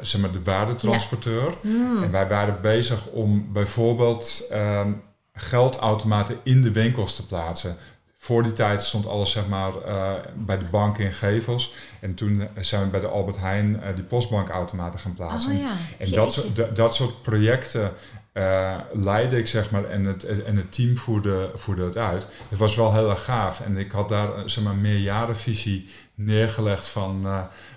zeg 0.00 0.20
maar 0.20 0.32
de 0.32 0.42
waardetransporteur. 0.42 1.54
Hmm. 1.60 2.02
En 2.02 2.10
wij 2.10 2.28
waren 2.28 2.60
bezig 2.60 3.06
om 3.06 3.52
bijvoorbeeld 3.52 4.46
ehm, 4.50 4.92
geldautomaten 5.34 6.38
in 6.42 6.62
de 6.62 6.72
winkels 6.72 7.16
te 7.16 7.26
plaatsen. 7.26 7.76
Voor 8.20 8.42
die 8.42 8.52
tijd 8.52 8.82
stond 8.82 9.06
alles 9.06 9.30
zeg 9.30 9.46
maar 9.46 9.72
uh, 9.86 10.12
bij 10.34 10.58
de 10.58 10.64
bank 10.64 10.98
in 10.98 11.12
Gevels. 11.12 11.74
En 12.00 12.14
toen 12.14 12.48
zijn 12.60 12.82
we 12.82 12.88
bij 12.88 13.00
de 13.00 13.06
Albert 13.06 13.38
Heijn 13.38 13.74
uh, 13.74 13.94
die 13.94 14.04
postbankautomaten 14.04 14.98
gaan 14.98 15.14
plaatsen. 15.14 15.52
Oh, 15.52 15.60
ja. 15.60 15.72
En 15.98 16.10
dat, 16.10 16.32
soort, 16.32 16.76
dat 16.76 16.94
soort 16.94 17.22
projecten 17.22 17.92
uh, 18.32 18.76
leidde 18.92 19.38
ik 19.38 19.46
zeg 19.46 19.70
maar 19.70 19.84
en 19.84 20.04
het, 20.04 20.24
en 20.24 20.56
het 20.56 20.72
team 20.72 20.96
voerde, 20.96 21.50
voerde 21.54 21.84
het 21.84 21.96
uit. 21.96 22.26
Het 22.48 22.58
was 22.58 22.76
wel 22.76 22.94
heel 22.94 23.10
erg 23.10 23.24
gaaf 23.24 23.60
en 23.60 23.76
ik 23.76 23.92
had 23.92 24.08
daar 24.08 24.50
zeg 24.50 24.64
maar 24.64 24.74
meerjarenvisie 24.74 25.88
neergelegd 26.14 26.88
van 26.88 27.26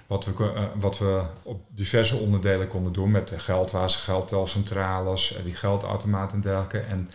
wat, 0.08 0.26
we, 0.26 0.68
wat 0.80 0.98
we 0.98 1.22
op 1.44 1.62
diverse 1.70 2.16
onderdelen 2.16 2.68
konden 2.68 2.94
doen 2.94 3.12
met 3.12 3.28
de 3.28 3.40
geldwaas, 3.40 3.96
geldtelcentrales, 3.96 5.36
die 5.44 5.56
geldautomaten 5.56 6.36
en 6.36 6.42
dergelijke. 6.42 6.80
En 6.80 7.10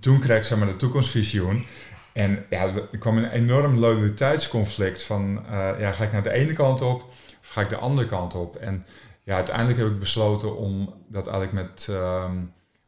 toen 0.00 0.20
kreeg 0.20 0.38
ik 0.38 0.44
zeg 0.44 0.58
maar 0.58 0.68
de 0.68 0.76
toekomstvisioen. 0.76 1.66
En 2.12 2.44
ja, 2.50 2.66
er 2.92 2.98
kwam 2.98 3.16
een 3.16 3.30
enorm 3.30 3.78
loyaliteitsconflict 3.78 5.02
van, 5.02 5.44
uh, 5.50 5.70
ja, 5.78 5.92
ga 5.92 6.04
ik 6.04 6.12
naar 6.12 6.22
de 6.22 6.32
ene 6.32 6.52
kant 6.52 6.82
op 6.82 7.02
of 7.40 7.48
ga 7.48 7.60
ik 7.60 7.68
de 7.68 7.76
andere 7.76 8.06
kant 8.06 8.34
op? 8.34 8.56
En 8.56 8.86
ja, 9.22 9.34
uiteindelijk 9.34 9.78
heb 9.78 9.88
ik 9.88 9.98
besloten 9.98 10.56
om 10.56 10.94
dat 11.08 11.26
eigenlijk 11.26 11.68
met 11.68 11.86
uh, 11.90 12.30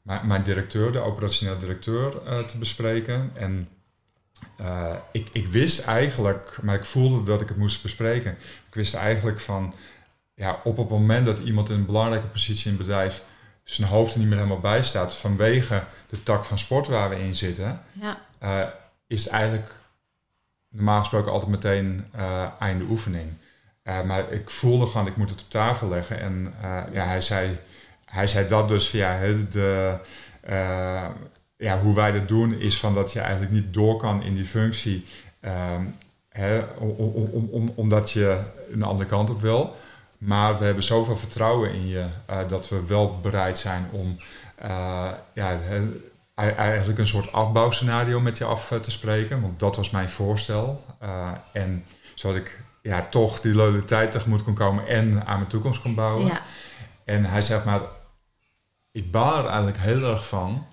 mijn, 0.03 0.27
mijn, 0.27 0.43
directeur, 0.43 0.93
de 0.93 1.01
operationeel 1.01 1.59
directeur, 1.59 2.15
uh, 2.27 2.39
te 2.39 2.59
bespreken. 2.59 3.31
En 3.35 3.69
uh, 4.61 4.95
ik, 5.13 5.29
ik 5.33 5.47
wist 5.47 5.87
eigenlijk, 5.87 6.59
maar 6.63 6.75
ik 6.75 6.85
voelde 6.85 7.25
dat 7.25 7.41
ik 7.41 7.49
het 7.49 7.57
moest 7.57 7.83
bespreken. 7.83 8.31
Ik 8.69 8.75
wist 8.75 8.95
eigenlijk 8.95 9.41
van, 9.41 9.75
ja, 10.35 10.61
op 10.65 10.77
het 10.77 10.89
moment 10.89 11.27
dat 11.27 11.39
iemand 11.39 11.69
in 11.69 11.75
een 11.75 11.87
belangrijke 11.87 12.27
positie 12.27 12.71
in 12.71 12.77
het 12.77 12.87
bedrijf 12.87 13.23
zijn 13.63 13.89
hoofd 13.89 14.13
er 14.13 14.19
niet 14.19 14.29
meer 14.29 14.37
helemaal 14.37 14.61
bij 14.61 14.83
staat 14.83 15.15
vanwege 15.15 15.85
de 16.09 16.23
tak 16.23 16.45
van 16.45 16.59
sport 16.59 16.87
waar 16.87 17.09
we 17.09 17.21
in 17.21 17.35
zitten, 17.35 17.83
ja 17.93 18.83
is 19.07 19.29
eigenlijk 19.29 19.73
normaal 20.69 20.99
gesproken 20.99 21.33
altijd 21.33 21.51
meteen 21.51 22.05
uh, 22.17 22.47
einde 22.59 22.85
oefening. 22.85 23.33
Uh, 23.85 24.03
maar 24.03 24.33
ik 24.33 24.51
voelde 24.51 24.87
gewoon, 24.87 25.07
ik 25.07 25.17
moet 25.17 25.31
het 25.31 25.41
op 25.41 25.51
tafel 25.51 25.89
leggen. 25.89 26.21
En 26.21 26.55
uh, 26.63 26.83
ja, 26.93 27.07
hij 27.07 27.21
zei, 27.21 27.59
hij 28.05 28.27
zei 28.27 28.49
dat 28.49 28.69
dus 28.69 28.89
via 28.89 29.21
de, 29.51 29.99
ja, 31.57 31.81
hoe 31.81 31.95
wij 31.95 32.11
dat 32.11 32.29
doen, 32.29 32.61
is 32.61 32.79
van 32.79 32.95
dat 32.95 33.13
je 33.13 33.21
eigenlijk 33.21 33.53
niet 33.53 33.75
door 33.75 33.97
kan 33.97 34.23
in 34.23 34.35
die 34.35 34.45
functie. 34.45 35.07
Om, 36.79 36.91
om, 36.91 37.49
om, 37.51 37.73
omdat 37.75 38.11
je 38.11 38.41
een 38.73 38.83
andere 38.83 39.09
kant 39.09 39.31
op 39.31 39.41
wil. 39.41 39.77
Maar 40.19 40.59
we 40.59 40.65
hebben 40.65 40.83
zoveel 40.85 41.17
vertrouwen 41.17 41.73
in 41.73 41.89
je 41.89 42.07
dat 42.49 42.69
we 42.69 42.87
wel 42.87 43.21
bereid 43.21 43.59
zijn 43.59 43.89
om 43.91 44.17
ja, 45.35 45.59
eigenlijk 46.35 46.99
een 46.99 47.07
soort 47.07 47.33
afbouwscenario 47.33 48.21
met 48.21 48.39
je 48.39 48.45
af 48.45 48.71
eh, 48.71 48.79
te 48.79 48.91
spreken. 48.91 49.41
Want 49.41 49.61
dat 49.61 49.77
was 49.77 49.91
mijn 49.91 50.11
voorstel. 50.11 50.85
Uh, 51.03 51.31
en 51.53 51.85
zodat 52.15 52.37
ik 52.37 52.63
ja, 52.83 53.03
toch 53.03 53.41
die 53.41 53.55
loyaliteit 53.55 54.13
tegemoet 54.13 54.43
kon 54.43 54.55
komen 54.55 54.87
en 54.87 55.27
aan 55.27 55.39
mijn 55.39 55.51
toekomst 55.51 55.83
kon 55.83 55.95
bouwen. 55.95 56.27
Ja. 56.27 56.43
En 57.05 57.25
hij 57.25 57.43
zegt 57.43 57.65
maar, 57.65 57.81
ik 58.93 59.11
baal 59.11 59.39
er 59.39 59.47
eigenlijk 59.47 59.79
heel 59.79 60.11
erg 60.11 60.29
van 60.29 60.67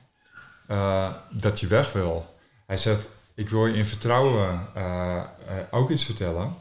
uh, 0.67 1.13
dat 1.31 1.59
je 1.59 1.67
weg 1.67 1.93
wil. 1.93 2.35
Hij 2.67 2.77
zegt, 2.77 3.09
ik 3.35 3.49
wil 3.49 3.67
je 3.67 3.77
in 3.77 3.85
vertrouwen 3.85 4.67
uh, 4.77 5.23
ook 5.71 5.89
iets 5.89 6.05
vertellen. 6.05 6.55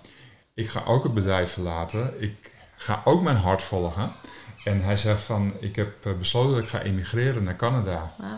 Ik 0.55 0.69
ga 0.71 0.83
ook 0.85 1.03
het 1.03 1.15
bedrijf 1.15 1.53
verlaten. 1.53 2.23
Ik 2.23 2.55
ga 2.77 3.01
ook 3.05 3.23
mijn 3.23 3.37
hart 3.37 3.63
volgen. 3.63 4.13
En 4.65 4.83
hij 4.83 4.97
zegt 4.97 5.23
van, 5.23 5.53
ik 5.61 5.77
heb 5.77 5.95
besloten 6.19 6.55
dat 6.55 6.63
ik 6.63 6.69
ga 6.69 6.81
emigreren 6.81 7.43
naar 7.45 7.57
Canada. 7.57 8.13
Wow. 8.19 8.29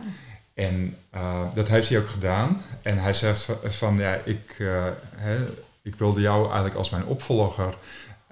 En 0.62 0.97
uh, 1.14 1.40
dat 1.54 1.69
heeft 1.69 1.88
hij 1.88 1.99
ook 1.99 2.09
gedaan. 2.09 2.62
En 2.83 2.99
hij 2.99 3.12
zegt 3.12 3.49
van, 3.64 3.97
ja, 3.97 4.19
ik, 4.25 4.54
uh, 4.59 4.85
hè, 5.16 5.37
ik 5.83 5.95
wilde 5.95 6.21
jou 6.21 6.45
eigenlijk 6.45 6.75
als 6.75 6.90
mijn 6.90 7.04
opvolger 7.04 7.75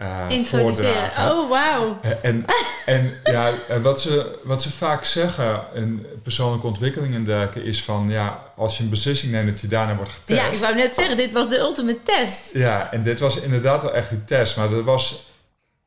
uh, 0.01 0.25
Introduceren. 0.29 1.31
Oh, 1.31 1.51
wauw. 1.51 2.01
En, 2.23 2.45
en 2.87 3.15
ja, 3.25 3.53
wat 3.83 4.01
ze, 4.01 4.39
wat 4.43 4.63
ze 4.63 4.73
vaak 4.73 5.05
zeggen 5.05 5.65
in 5.75 6.07
persoonlijke 6.23 6.67
ontwikkeling 6.67 7.15
en 7.15 7.25
dergelijke 7.25 7.63
is 7.63 7.83
van, 7.85 8.09
ja, 8.09 8.53
als 8.57 8.77
je 8.77 8.83
een 8.83 8.91
beslissing 8.91 9.33
neemt 9.33 9.51
dat 9.51 9.61
je 9.61 9.69
daarna 9.69 9.97
wordt 9.97 10.11
getest. 10.11 10.41
Ja, 10.41 10.47
ik 10.47 10.59
wou 10.59 10.75
net 10.75 10.95
zeggen, 10.95 11.17
dit 11.17 11.33
was 11.33 11.49
de 11.49 11.59
ultimate 11.59 12.03
test. 12.03 12.55
Ja, 12.55 12.93
en 12.93 13.03
dit 13.03 13.21
was 13.21 13.41
inderdaad 13.41 13.83
wel 13.83 13.95
echt 13.95 14.11
die 14.11 14.25
test. 14.25 14.57
Maar 14.57 14.71
dat 14.71 14.85
was, 14.85 15.31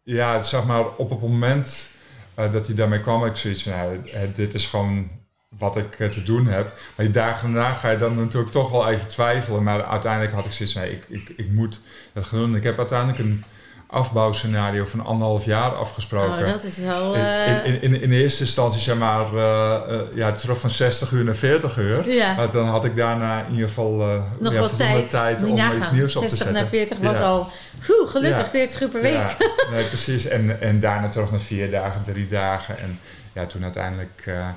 ja, 0.04 0.42
zeg 0.42 0.66
maar, 0.66 0.86
op 0.88 1.10
het 1.10 1.22
moment 1.22 1.88
dat 2.36 2.68
hij 2.68 2.76
daarmee 2.76 3.02
kwam, 3.02 3.26
ik 3.26 3.36
zoiets 3.36 3.64
van, 3.64 4.06
dit 4.36 4.54
is 4.54 4.66
gewoon 4.66 5.10
wat 5.58 5.78
ik 5.78 6.00
eh, 6.00 6.10
te 6.10 6.24
doen 6.24 6.48
heb. 6.48 6.64
Maar 6.96 7.06
die 7.06 7.10
dagen 7.10 7.54
daarna 7.54 7.74
ga 7.74 7.90
je 7.90 7.98
dan 7.98 8.16
natuurlijk 8.16 8.52
toch 8.52 8.72
wel 8.72 8.90
even 8.90 9.08
twijfelen. 9.08 9.64
Maar 9.64 9.84
uiteindelijk 9.84 10.34
had 10.34 10.46
ik 10.46 10.52
zoiets 10.52 10.76
van, 10.76 10.84
ik, 10.84 11.06
ik, 11.08 11.34
ik 11.38 11.50
moet 11.52 11.80
dat 12.14 12.26
gaan 12.26 12.40
doen. 12.40 12.56
Ik 12.56 12.64
heb 12.64 12.78
uiteindelijk 12.78 13.20
een 13.20 13.44
afbouwscenario 13.88 14.86
van 14.86 15.06
anderhalf 15.06 15.46
jaar 15.46 15.72
afgesproken. 15.72 16.46
Oh, 16.46 16.52
dat 16.52 16.64
is 16.64 16.78
wel... 16.78 17.16
Uh... 17.16 17.66
In, 17.66 17.82
in, 17.82 18.02
in, 18.02 18.12
eerste 18.12 18.44
instantie 18.44 18.82
zeg 18.82 18.98
maar, 18.98 19.34
uh, 19.34 19.80
uh, 19.90 20.00
ja, 20.16 20.32
terug 20.32 20.60
van 20.60 20.70
60 20.70 21.12
uur 21.12 21.24
naar 21.24 21.36
40 21.36 21.78
uur. 21.78 22.10
Ja. 22.10 22.34
Maar 22.34 22.52
dan 22.52 22.68
had 22.68 22.86
ik 22.86 22.96
daarna 22.96 23.46
in 23.46 23.54
ieder 23.54 23.68
geval 23.68 23.92
nog 24.40 24.54
ja, 24.54 24.60
wat 24.60 24.76
tijd, 24.76 25.10
tijd 25.10 25.44
om 25.44 25.58
iets 25.58 25.92
nieuws 25.92 26.16
op 26.16 26.24
te 26.24 26.30
zetten. 26.30 26.38
60 26.38 26.52
naar 26.52 26.66
40 26.66 26.98
was 26.98 27.20
al, 27.20 27.48
whew, 27.80 28.08
gelukkig 28.08 28.50
40 28.50 28.82
uur 28.82 28.90
per 28.90 29.02
week. 29.02 29.38
nee, 29.72 29.84
precies. 29.84 30.28
En, 30.28 30.62
en 30.62 30.80
daarna 30.80 31.10
terug 31.10 31.32
naar 31.32 31.40
vier 31.40 31.72
dagen, 31.72 32.04
drie 32.04 32.28
dagen. 32.28 32.78
En 32.80 33.00
ja, 33.34 33.46
toen 33.46 33.64
uiteindelijk 33.64 34.24
uh, 34.28 34.48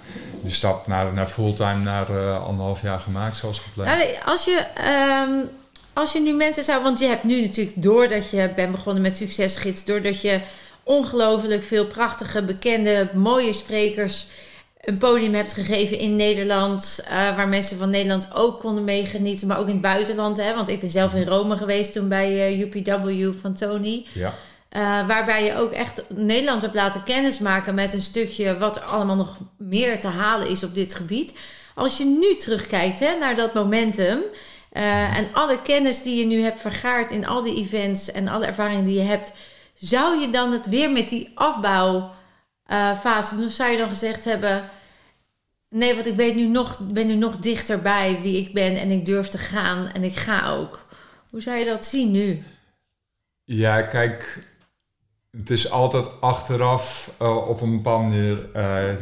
die 0.42 0.52
stap 0.52 0.86
naar, 0.86 1.12
naar 1.12 1.26
fulltime 1.26 1.78
naar 1.78 2.10
uh, 2.10 2.46
anderhalf 2.46 2.82
jaar 2.82 3.00
gemaakt, 3.00 3.36
zoals 3.36 3.58
gepland. 3.58 3.88
Nou, 3.88 4.08
als 4.24 4.44
je, 4.44 4.66
um, 5.28 5.48
als 5.92 6.12
je 6.12 6.20
nu 6.20 6.32
mensen 6.32 6.64
zou, 6.64 6.82
want 6.82 6.98
je 6.98 7.06
hebt 7.06 7.24
nu 7.24 7.40
natuurlijk 7.40 7.82
doordat 7.82 8.30
je 8.30 8.52
bent 8.56 8.70
begonnen 8.70 9.02
met 9.02 9.16
Succesgids, 9.16 9.84
doordat 9.84 10.20
je 10.20 10.40
ongelooflijk 10.82 11.62
veel 11.62 11.86
prachtige, 11.86 12.42
bekende, 12.42 13.08
mooie 13.14 13.52
sprekers 13.52 14.26
een 14.86 14.98
podium 14.98 15.34
hebt 15.34 15.52
gegeven 15.52 15.98
in 15.98 16.16
Nederland, 16.16 17.00
uh, 17.02 17.08
waar 17.08 17.48
mensen 17.48 17.78
van 17.78 17.90
Nederland 17.90 18.28
ook 18.34 18.60
konden 18.60 18.84
meegenieten, 18.84 19.48
maar 19.48 19.58
ook 19.58 19.66
in 19.66 19.72
het 19.72 19.82
buitenland. 19.82 20.36
Hè? 20.36 20.54
Want 20.54 20.68
ik 20.68 20.80
ben 20.80 20.90
zelf 20.90 21.14
in 21.14 21.26
Rome 21.26 21.56
geweest 21.56 21.92
toen 21.92 22.08
bij 22.08 22.58
UPW 22.58 23.32
van 23.40 23.54
Tony. 23.54 24.06
Ja. 24.12 24.34
Uh, 24.76 25.06
waarbij 25.06 25.44
je 25.44 25.54
ook 25.54 25.72
echt 25.72 26.02
Nederland 26.08 26.62
hebt 26.62 26.74
laten 26.74 27.02
kennismaken 27.02 27.74
met 27.74 27.94
een 27.94 28.02
stukje 28.02 28.58
wat 28.58 28.76
er 28.76 28.82
allemaal 28.82 29.16
nog 29.16 29.36
meer 29.58 30.00
te 30.00 30.08
halen 30.08 30.48
is 30.48 30.64
op 30.64 30.74
dit 30.74 30.94
gebied. 30.94 31.38
Als 31.74 31.98
je 31.98 32.04
nu 32.04 32.34
terugkijkt 32.34 33.00
hè, 33.00 33.18
naar 33.18 33.36
dat 33.36 33.54
momentum 33.54 34.18
uh, 34.72 35.16
en 35.16 35.28
alle 35.32 35.62
kennis 35.62 36.02
die 36.02 36.18
je 36.18 36.26
nu 36.26 36.42
hebt 36.42 36.60
vergaard 36.60 37.10
in 37.10 37.26
al 37.26 37.42
die 37.42 37.56
events 37.56 38.12
en 38.12 38.28
alle 38.28 38.46
ervaringen 38.46 38.84
die 38.84 38.98
je 38.98 39.04
hebt, 39.04 39.32
zou 39.74 40.20
je 40.20 40.30
dan 40.30 40.52
het 40.52 40.68
weer 40.68 40.90
met 40.90 41.08
die 41.08 41.30
afbouwfase 41.34 43.32
uh, 43.32 43.38
doen? 43.38 43.46
Of 43.46 43.52
zou 43.52 43.70
je 43.70 43.78
dan 43.78 43.88
gezegd 43.88 44.24
hebben: 44.24 44.70
nee, 45.68 45.94
want 45.94 46.06
ik 46.06 46.14
weet 46.14 46.34
nu 46.34 46.46
nog, 46.46 46.78
ben 46.80 47.06
nu 47.06 47.14
nog 47.14 47.36
dichterbij 47.36 48.18
wie 48.22 48.36
ik 48.36 48.54
ben 48.54 48.76
en 48.76 48.90
ik 48.90 49.04
durf 49.04 49.28
te 49.28 49.38
gaan 49.38 49.88
en 49.88 50.02
ik 50.02 50.16
ga 50.16 50.50
ook. 50.50 50.86
Hoe 51.30 51.40
zou 51.40 51.56
je 51.56 51.64
dat 51.64 51.84
zien 51.84 52.10
nu? 52.10 52.42
Ja, 53.44 53.82
kijk, 53.82 54.38
het 55.38 55.50
is 55.50 55.70
altijd 55.70 56.20
achteraf 56.20 57.10
uh, 57.22 57.48
op 57.48 57.60
een 57.60 57.76
bepaalde 57.76 58.04
manier, 58.04 58.48
uh, 58.56 59.00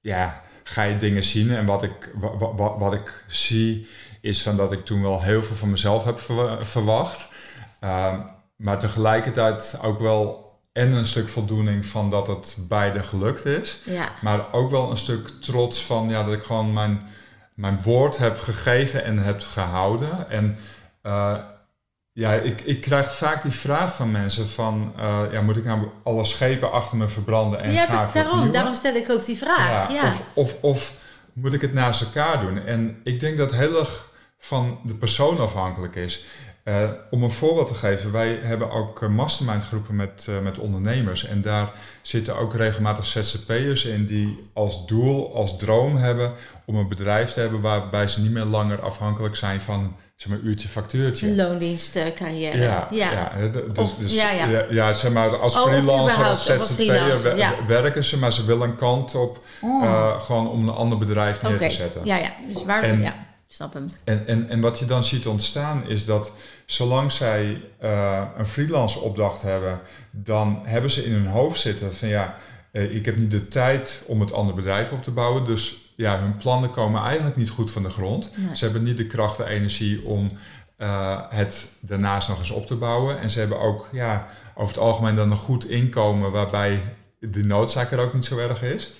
ja, 0.00 0.42
ga 0.62 0.82
je 0.82 0.96
dingen 0.96 1.24
zien. 1.24 1.54
En 1.54 1.66
wat 1.66 1.82
ik, 1.82 2.10
wat, 2.56 2.74
wat 2.78 2.92
ik 2.92 3.24
zie, 3.28 3.88
is 4.20 4.42
van 4.42 4.56
dat 4.56 4.72
ik 4.72 4.84
toen 4.84 5.02
wel 5.02 5.22
heel 5.22 5.42
veel 5.42 5.56
van 5.56 5.70
mezelf 5.70 6.04
heb 6.04 6.20
verwacht. 6.60 7.28
Uh, 7.80 8.20
maar 8.56 8.78
tegelijkertijd 8.78 9.78
ook 9.82 9.98
wel 9.98 10.42
en 10.72 10.92
een 10.92 11.06
stuk 11.06 11.28
voldoening 11.28 11.86
van 11.86 12.10
dat 12.10 12.26
het 12.26 12.56
beide 12.68 13.02
gelukt 13.02 13.44
is. 13.44 13.80
Ja. 13.84 14.12
Maar 14.20 14.52
ook 14.52 14.70
wel 14.70 14.90
een 14.90 14.96
stuk 14.96 15.28
trots 15.28 15.84
van 15.84 16.08
ja, 16.08 16.24
dat 16.24 16.34
ik 16.34 16.42
gewoon 16.42 16.72
mijn, 16.72 17.02
mijn 17.54 17.82
woord 17.82 18.16
heb 18.16 18.38
gegeven 18.38 19.04
en 19.04 19.18
heb 19.18 19.40
gehouden. 19.40 20.30
En 20.30 20.56
ja, 22.16 22.32
ik, 22.32 22.60
ik 22.60 22.80
krijg 22.80 23.14
vaak 23.14 23.42
die 23.42 23.52
vraag 23.52 23.94
van 23.94 24.10
mensen 24.10 24.48
van... 24.48 24.92
Uh, 24.98 25.22
ja, 25.32 25.40
moet 25.40 25.56
ik 25.56 25.64
nou 25.64 25.88
alle 26.02 26.24
schepen 26.24 26.72
achter 26.72 26.96
me 26.96 27.08
verbranden 27.08 27.60
en 27.60 27.72
ja, 27.72 27.86
ga 27.86 28.10
daarom, 28.12 28.52
daarom 28.52 28.74
stel 28.74 28.94
ik 28.94 29.10
ook 29.10 29.24
die 29.24 29.38
vraag. 29.38 29.92
Ja, 29.92 30.08
Of, 30.08 30.26
of, 30.34 30.56
of, 30.60 30.92
moet 31.32 31.52
ik 31.52 31.60
het 31.60 31.72
naast 31.72 32.02
elkaar 32.02 32.40
doen? 32.40 32.66
En 32.66 33.00
ik 33.04 33.20
denk 33.20 33.38
dat 33.38 33.52
heel 33.52 33.78
erg 33.78 34.12
van 34.38 34.78
de 34.82 34.94
persoon 34.94 35.40
afhankelijk 35.40 35.94
is. 35.94 36.24
Uh, 36.64 36.90
om 37.10 37.22
een 37.22 37.30
voorbeeld 37.30 37.68
te 37.68 37.74
geven, 37.74 38.12
wij 38.12 38.38
hebben 38.42 38.70
ook 38.70 39.02
uh, 39.02 39.08
mastermind 39.08 39.64
groepen 39.64 39.96
met, 39.96 40.26
uh, 40.30 40.38
met 40.40 40.58
ondernemers. 40.58 41.26
En 41.26 41.42
daar 41.42 41.72
zitten 42.02 42.36
ook 42.38 42.54
regelmatig 42.54 43.06
ZZP'ers 43.06 43.84
in 43.84 44.06
die 44.06 44.50
als 44.52 44.86
doel, 44.86 45.34
als 45.34 45.58
droom 45.58 45.96
hebben 45.96 46.32
om 46.64 46.76
een 46.76 46.88
bedrijf 46.88 47.32
te 47.32 47.40
hebben 47.40 47.60
waarbij 47.60 48.08
ze 48.08 48.22
niet 48.22 48.30
meer 48.30 48.44
langer 48.44 48.80
afhankelijk 48.80 49.36
zijn 49.36 49.60
van 49.60 49.96
zeg 50.16 50.28
maar, 50.28 50.38
uurtje 50.38 50.68
factuurtje. 50.68 51.28
Een 51.28 51.36
loondienstcarrière. 51.36 52.58
Ja, 52.58 52.88
ja. 52.90 53.12
ja. 53.12 53.48
Dus, 53.48 53.78
of, 53.78 53.96
dus, 53.96 54.14
ja, 54.14 54.30
ja. 54.30 54.66
ja, 54.70 54.94
zeg 54.94 55.12
maar, 55.12 55.36
als 55.36 55.56
oh, 55.56 55.62
freelancer, 55.62 56.24
als 56.24 56.44
ZZP'er 56.44 57.36
ja. 57.36 57.54
werken 57.66 58.04
ze, 58.04 58.18
maar 58.18 58.32
ze 58.32 58.44
willen 58.44 58.68
een 58.68 58.76
kant 58.76 59.14
op, 59.14 59.44
mm. 59.60 60.18
gewoon 60.18 60.48
om 60.48 60.68
een 60.68 60.74
ander 60.74 60.98
bedrijf 60.98 61.42
neer 61.42 61.54
okay. 61.54 61.68
te 61.68 61.74
zetten. 61.74 62.00
Ja, 62.04 62.16
ja. 62.16 62.32
Dus 62.48 62.64
waar, 62.64 62.82
en, 62.82 63.02
ja 63.02 63.32
snap 63.54 63.72
hem. 63.72 63.86
En, 64.04 64.26
en, 64.26 64.48
en 64.48 64.60
wat 64.60 64.78
je 64.78 64.84
dan 64.84 65.04
ziet 65.04 65.26
ontstaan 65.26 65.88
is 65.88 66.04
dat 66.04 66.32
zolang 66.66 67.12
zij 67.12 67.62
uh, 67.82 68.22
een 68.36 68.46
freelance 68.46 68.98
opdracht 68.98 69.42
hebben, 69.42 69.80
dan 70.10 70.60
hebben 70.64 70.90
ze 70.90 71.04
in 71.04 71.12
hun 71.12 71.26
hoofd 71.26 71.60
zitten 71.60 71.94
van 71.94 72.08
ja, 72.08 72.36
uh, 72.72 72.94
ik 72.94 73.04
heb 73.04 73.16
niet 73.16 73.30
de 73.30 73.48
tijd 73.48 74.02
om 74.06 74.20
het 74.20 74.32
andere 74.32 74.56
bedrijf 74.56 74.92
op 74.92 75.02
te 75.02 75.10
bouwen. 75.10 75.44
Dus 75.44 75.92
ja, 75.96 76.18
hun 76.18 76.36
plannen 76.36 76.70
komen 76.70 77.02
eigenlijk 77.02 77.36
niet 77.36 77.48
goed 77.48 77.70
van 77.70 77.82
de 77.82 77.90
grond. 77.90 78.30
Nee. 78.36 78.56
Ze 78.56 78.64
hebben 78.64 78.82
niet 78.82 78.96
de 78.96 79.06
kracht, 79.06 79.36
de 79.36 79.44
energie 79.44 80.04
om 80.04 80.32
uh, 80.78 81.20
het 81.28 81.68
daarnaast 81.80 82.28
nog 82.28 82.38
eens 82.38 82.50
op 82.50 82.66
te 82.66 82.76
bouwen. 82.76 83.20
En 83.20 83.30
ze 83.30 83.38
hebben 83.38 83.60
ook 83.60 83.88
ja, 83.92 84.26
over 84.54 84.74
het 84.74 84.84
algemeen 84.84 85.16
dan 85.16 85.30
een 85.30 85.36
goed 85.36 85.68
inkomen 85.68 86.30
waarbij 86.30 86.82
de 87.18 87.44
noodzaak 87.44 87.92
er 87.92 88.00
ook 88.00 88.14
niet 88.14 88.24
zo 88.24 88.38
erg 88.38 88.62
is. 88.62 88.92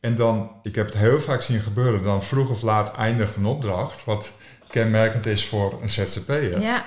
En 0.00 0.16
dan, 0.16 0.50
ik 0.62 0.74
heb 0.74 0.86
het 0.86 0.94
heel 0.96 1.20
vaak 1.20 1.42
zien 1.42 1.60
gebeuren, 1.60 2.02
dan 2.02 2.22
vroeg 2.22 2.50
of 2.50 2.62
laat 2.62 2.94
eindigt 2.96 3.36
een 3.36 3.44
opdracht, 3.46 4.04
wat 4.04 4.32
kenmerkend 4.68 5.26
is 5.26 5.46
voor 5.46 5.78
een 5.82 5.88
ZZP'er. 5.88 6.60
Ja, 6.60 6.86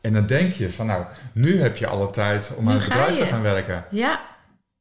En 0.00 0.12
dan 0.12 0.26
denk 0.26 0.52
je 0.52 0.70
van 0.72 0.86
nou, 0.86 1.04
nu 1.32 1.60
heb 1.60 1.76
je 1.76 1.86
alle 1.86 2.10
tijd 2.10 2.52
om 2.56 2.64
Nu 2.64 2.70
aan 2.70 2.76
het 2.76 2.88
bedrijf 2.88 3.16
te 3.18 3.26
gaan 3.26 3.42
werken. 3.42 3.84
ja, 3.90 4.20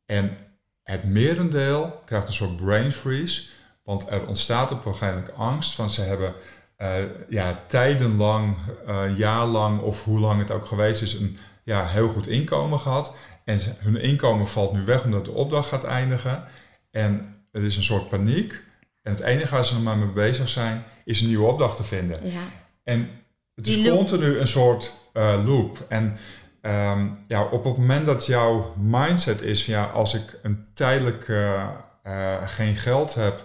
En 0.05 0.37
het 0.83 1.03
merendeel 1.03 2.01
krijgt 2.05 2.27
een 2.27 2.33
soort 2.33 2.55
brain 2.57 2.91
freeze, 2.91 3.43
want 3.83 4.09
er 4.09 4.27
ontstaat 4.27 4.71
op 4.71 4.85
een 4.85 4.93
gegeven 4.95 5.15
moment 5.19 5.33
angst 5.35 5.73
van 5.75 5.89
ze 5.89 6.01
hebben 6.01 6.33
eh, 6.77 6.93
ja, 7.29 7.59
tijdenlang, 7.67 8.57
eh 8.87 9.17
jaarlang 9.17 9.79
of 9.81 10.03
hoe 10.03 10.19
lang 10.19 10.39
het 10.39 10.51
ook 10.51 10.65
geweest 10.65 11.01
is, 11.01 11.13
een 11.13 11.37
ja, 11.63 11.87
heel 11.87 12.07
goed 12.09 12.27
inkomen 12.27 12.79
gehad. 12.79 13.15
En 13.45 13.59
ze- 13.59 13.73
hun 13.77 14.01
inkomen 14.01 14.47
valt 14.47 14.73
nu 14.73 14.85
weg 14.85 15.03
omdat 15.03 15.25
de 15.25 15.31
opdracht 15.31 15.67
gaat 15.69 15.83
eindigen. 15.83 16.43
En 16.91 17.35
het 17.61 17.71
is 17.71 17.77
een 17.77 17.83
soort 17.83 18.09
paniek. 18.09 18.61
En 19.01 19.11
het 19.11 19.21
enige 19.21 19.53
waar 19.53 19.65
ze 19.65 19.73
nog 19.73 19.83
maar 19.83 19.97
mee 19.97 20.07
bezig 20.07 20.49
zijn, 20.49 20.83
is 21.05 21.21
een 21.21 21.27
nieuwe 21.27 21.47
opdracht 21.47 21.77
te 21.77 21.83
vinden. 21.83 22.31
ja. 22.31 22.41
En 22.83 23.09
het 23.55 23.67
is 23.67 23.89
continu 23.89 24.39
een 24.39 24.47
soort 24.47 24.93
eh, 25.13 25.45
loop. 25.45 25.85
En 25.89 26.17
ehm, 26.61 27.07
ja, 27.27 27.43
op 27.43 27.63
het 27.63 27.77
moment 27.77 28.05
dat 28.05 28.25
jouw 28.25 28.73
mindset 28.77 29.41
is 29.41 29.63
van 29.63 29.73
ja, 29.73 29.85
als 29.85 30.13
ik 30.13 30.39
een 30.41 30.65
tijdelijk 30.73 31.29
eh, 31.29 31.67
eh, 32.03 32.35
geen 32.45 32.75
geld 32.75 33.13
heb, 33.13 33.43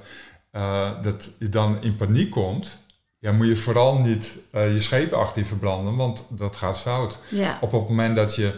dat 1.02 1.31
je 1.38 1.49
dan 1.49 1.83
in 1.83 1.97
paniek 1.97 2.31
komt, 2.31 2.78
ja, 3.19 3.33
moet 3.33 3.47
je 3.47 3.57
vooral 3.57 3.99
niet 3.99 4.38
je 4.52 4.81
schepen 4.81 5.19
achter 5.19 5.38
je 5.38 5.47
verbranden, 5.47 5.97
want 5.97 6.26
dat 6.28 6.57
gaat 6.57 6.78
fout. 6.78 7.19
ja. 7.28 7.59
Op 7.61 7.73
het 7.73 7.88
moment 7.88 8.16
dat 8.16 8.35
je 8.35 8.52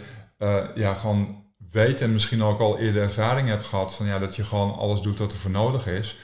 ja, 0.75 0.95
gewoon 0.95 1.44
weet 1.75 2.01
en 2.01 2.13
misschien 2.13 2.43
ook 2.43 2.61
al 2.61 2.79
eerder 2.79 3.03
ervaring 3.03 3.49
hebt 3.49 3.67
gehad 3.67 3.95
van 3.95 4.07
ja, 4.07 4.19
dat 4.19 4.37
je 4.37 4.45
gewoon 4.45 4.77
alles 4.77 5.01
doet 5.01 5.19
wat 5.19 5.33
er 5.33 5.39
voor 5.39 5.51
nodig 5.51 5.87
is, 5.87 6.17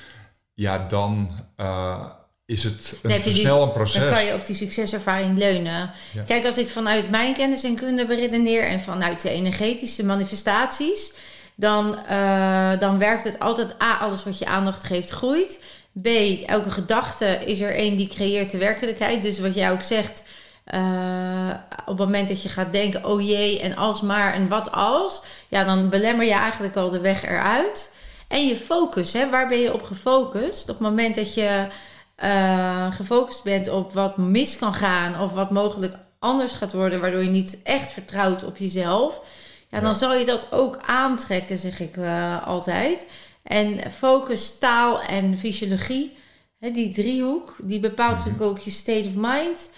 ja, 0.55 0.87
dan 0.89 1.31
eh, 1.57 2.05
is 2.47 2.65
het 2.65 2.99
een 3.03 3.21
versnellend 3.21 3.73
proces. 3.73 4.01
Dan 4.01 4.11
kan 4.11 4.25
je 4.25 4.35
op 4.35 4.47
die 4.47 4.57
succeservaring 4.57 5.39
leunen. 5.39 5.91
Ja. 6.13 6.23
Kijk, 6.27 6.47
als 6.47 6.59
ik 6.59 6.69
vanuit 6.69 7.11
mijn 7.11 7.35
kennis 7.35 7.65
en 7.65 7.75
kunde 7.75 8.07
beredeneer 8.07 8.63
en 8.63 8.81
vanuit 8.81 9.23
de 9.23 9.31
energetische 9.31 10.05
manifestaties, 10.05 11.13
dan, 11.55 12.07
eh, 12.07 12.79
dan 12.79 12.99
werkt 12.99 13.25
het 13.25 13.39
altijd 13.39 13.83
A, 13.83 13.99
alles 13.99 14.25
wat 14.25 14.39
je 14.39 14.47
aandacht 14.47 14.85
geeft 14.85 15.11
groeit. 15.11 15.63
B, 16.03 16.07
elke 16.47 16.71
gedachte 16.71 17.27
is 17.27 17.61
er 17.61 17.75
één 17.75 17.97
die 17.97 18.09
creëert 18.09 18.51
de 18.51 18.59
werkelijkheid. 18.59 19.23
Dus 19.23 19.39
wat 19.39 19.55
jij 19.55 19.71
ook 19.71 19.83
zegt, 19.83 20.23
eh, 20.71 21.51
op 21.81 21.99
het 21.99 22.07
moment 22.07 22.29
dat 22.29 22.43
je 22.43 22.49
gaat 22.49 22.73
denken, 22.73 23.05
oh 23.05 23.21
jee, 23.21 23.61
en 23.61 23.77
als 23.77 24.01
maar, 24.01 24.35
en 24.35 24.49
wat 24.49 24.73
als, 24.73 25.23
ja, 25.49 25.65
dan 25.65 25.89
belemmer 25.89 26.27
je 26.27 26.33
eigenlijk 26.33 26.77
al 26.77 26.91
de 26.91 27.01
weg 27.01 27.25
eruit. 27.25 27.95
En 28.29 28.47
je 28.47 28.57
focus, 28.57 29.13
hè, 29.13 29.31
waar 29.31 29.49
ben 29.49 29.59
je 29.59 29.73
op 29.75 29.83
gefocust? 29.83 30.63
Op 30.63 30.79
het 30.79 30.89
moment 30.89 31.15
dat 31.15 31.35
je 31.35 31.67
eh, 32.15 32.93
gefocust 32.95 33.43
bent 33.43 33.69
op 33.69 33.93
wat 33.93 34.17
mis 34.17 34.59
kan 34.59 34.75
gaan 34.75 35.21
of 35.21 35.33
wat 35.33 35.51
mogelijk 35.51 35.95
anders 36.19 36.53
gaat 36.53 36.73
worden, 36.73 37.01
waardoor 37.01 37.23
je 37.23 37.31
niet 37.31 37.61
echt 37.65 37.93
vertrouwt 37.93 38.45
op 38.45 38.57
jezelf, 38.57 39.21
ja, 39.69 39.81
dan 39.81 39.91
Ja. 39.91 39.97
zal 39.97 40.15
je 40.15 40.25
dat 40.25 40.47
ook 40.53 40.79
aantrekken, 40.87 41.59
zeg 41.59 41.81
ik 41.81 41.97
eh, 41.97 42.47
altijd. 42.47 43.07
En 43.43 43.91
focus, 43.93 44.59
taal 44.59 45.01
en 45.03 45.39
fysiologie, 45.39 46.17
hè, 46.59 46.71
die 46.71 46.95
driehoek, 46.95 47.55
die 47.63 47.81
bepaalt 47.81 48.09
Mhm. 48.19 48.19
natuurlijk 48.19 48.51
ook 48.51 48.59
je 48.59 48.71
state 48.71 49.07
of 49.09 49.15
mind. 49.15 49.71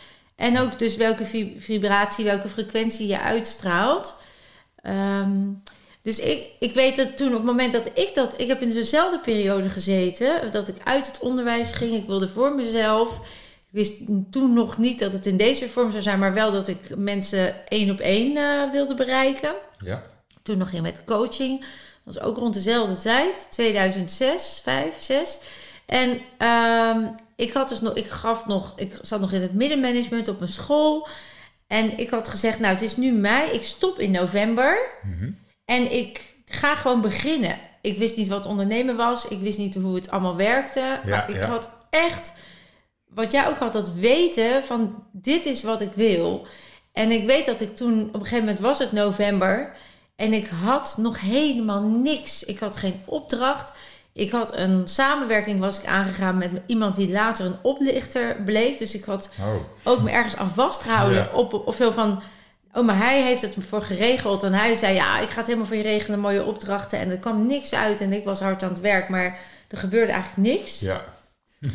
En 0.42 0.58
ook 0.58 0.78
dus 0.78 0.96
welke 0.96 1.24
vi- 1.24 1.56
vibratie, 1.58 2.24
welke 2.24 2.48
frequentie 2.48 3.06
je 3.06 3.20
uitstraalt. 3.20 4.16
Ehm, 4.82 5.40
dus 6.02 6.18
ik, 6.18 6.46
ik 6.58 6.74
weet 6.74 6.96
dat 6.96 7.16
toen 7.16 7.28
op 7.28 7.34
het 7.34 7.44
moment 7.44 7.72
dat 7.72 7.86
ik 7.94 8.10
dat... 8.14 8.40
Ik 8.40 8.48
heb 8.48 8.60
in 8.60 8.68
dezelfde 8.68 9.18
periode 9.18 9.68
gezeten. 9.68 10.50
Dat 10.50 10.68
ik 10.68 10.76
uit 10.84 11.06
het 11.06 11.18
onderwijs 11.18 11.72
ging. 11.72 11.94
Ik 11.94 12.06
wilde 12.06 12.28
voor 12.28 12.54
mezelf. 12.54 13.16
Ik 13.60 13.68
wist 13.70 13.92
toen 14.30 14.52
nog 14.54 14.78
niet 14.78 14.98
dat 14.98 15.12
het 15.12 15.26
in 15.26 15.36
deze 15.36 15.68
vorm 15.68 15.90
zou 15.90 16.02
zijn. 16.02 16.18
Maar 16.18 16.34
wel 16.34 16.52
dat 16.52 16.68
ik 16.68 16.96
mensen 16.96 17.68
één 17.68 17.90
op 17.90 17.98
één 18.00 18.36
eh, 18.36 18.70
wilde 18.70 18.94
bereiken. 18.94 19.54
Ja, 19.84 20.02
Toen 20.42 20.58
nog 20.58 20.70
in 20.70 20.82
met 20.82 21.04
coaching. 21.04 21.60
Dat 22.04 22.14
was 22.14 22.20
ook 22.20 22.36
rond 22.36 22.54
dezelfde 22.54 22.96
tijd. 22.96 23.46
2006, 23.50 24.60
5, 24.62 24.94
6. 25.00 25.38
En 25.92 26.20
ehm, 26.38 27.06
ik 27.36 27.52
had 27.52 27.68
dus 27.68 27.80
nog... 27.80 27.94
Ik 27.94 28.06
gaf 28.06 28.46
nog... 28.46 28.72
Ik 28.76 28.98
zat 29.00 29.20
nog 29.20 29.32
in 29.32 29.42
het 29.42 29.54
middenmanagement 29.54 30.28
op 30.28 30.40
een 30.40 30.48
school. 30.48 31.08
En 31.66 31.98
ik 31.98 32.10
had 32.10 32.28
gezegd... 32.28 32.58
Nou, 32.58 32.72
het 32.72 32.82
is 32.82 32.96
nu 32.96 33.12
mei. 33.12 33.50
Ik 33.50 33.62
stop 33.62 33.98
in 33.98 34.10
november. 34.10 34.78
Mhm. 35.02 35.30
En 35.64 35.92
ik 35.92 36.34
ga 36.44 36.74
gewoon 36.74 37.00
beginnen. 37.00 37.58
Ik 37.80 37.98
wist 37.98 38.16
niet 38.16 38.28
wat 38.28 38.46
ondernemen 38.46 38.96
was. 38.96 39.28
Ik 39.28 39.40
wist 39.40 39.58
niet 39.58 39.74
hoe 39.74 39.94
het 39.94 40.10
allemaal 40.10 40.36
werkte. 40.36 40.80
Ja, 40.80 41.00
maar 41.04 41.30
ik 41.30 41.42
ja. 41.42 41.48
had 41.48 41.70
echt, 41.90 42.32
wat 43.04 43.32
jij 43.32 43.48
ook 43.48 43.58
had, 43.58 43.72
dat 43.72 43.92
weten 43.92 44.64
van 44.64 45.04
dit 45.12 45.46
is 45.46 45.62
wat 45.62 45.80
ik 45.80 45.92
wil. 45.94 46.46
En 46.92 47.10
ik 47.10 47.26
weet 47.26 47.46
dat 47.46 47.60
ik 47.60 47.76
toen, 47.76 48.06
op 48.06 48.14
een 48.14 48.20
gegeven 48.20 48.44
moment 48.44 48.60
was 48.60 48.78
het 48.78 48.92
november. 48.92 49.76
En 50.16 50.32
ik 50.32 50.46
had 50.46 50.94
nog 50.98 51.20
helemaal 51.20 51.82
niks. 51.82 52.44
Ik 52.44 52.58
had 52.58 52.76
geen 52.76 53.02
opdracht. 53.04 53.72
Ik 54.14 54.30
had 54.30 54.56
een 54.56 54.88
samenwerking 54.88 55.60
was 55.60 55.78
ik 55.78 55.86
aangegaan 55.86 56.38
met 56.38 56.50
iemand 56.66 56.96
die 56.96 57.10
later 57.10 57.46
een 57.46 57.58
oplichter 57.62 58.36
bleek. 58.44 58.78
Dus 58.78 58.94
ik 58.94 59.04
had 59.04 59.30
oh, 59.40 59.54
ook 59.84 60.00
me 60.00 60.10
ergens 60.10 60.36
aan 60.36 60.50
vastgehouden. 60.50 61.18
Ja. 61.18 61.30
Op, 61.32 61.54
of 61.54 61.76
veel 61.76 61.92
van. 61.92 62.22
Oh, 62.72 62.84
maar 62.84 62.96
hij 62.96 63.22
heeft 63.22 63.42
het 63.42 63.56
voor 63.58 63.82
geregeld. 63.82 64.42
En 64.42 64.52
hij 64.52 64.74
zei: 64.74 64.94
Ja, 64.94 65.18
ik 65.18 65.28
ga 65.28 65.36
het 65.36 65.46
helemaal 65.46 65.66
voor 65.66 65.76
je 65.76 65.82
regelen. 65.82 66.20
Mooie 66.20 66.44
opdrachten. 66.44 66.98
En 66.98 67.10
er 67.10 67.18
kwam 67.18 67.46
niks 67.46 67.74
uit. 67.74 68.00
En 68.00 68.12
ik 68.12 68.24
was 68.24 68.40
hard 68.40 68.62
aan 68.62 68.68
het 68.68 68.80
werk. 68.80 69.08
Maar 69.08 69.38
er 69.68 69.78
gebeurde 69.78 70.12
eigenlijk 70.12 70.48
niks. 70.48 70.80
ja, 70.80 71.04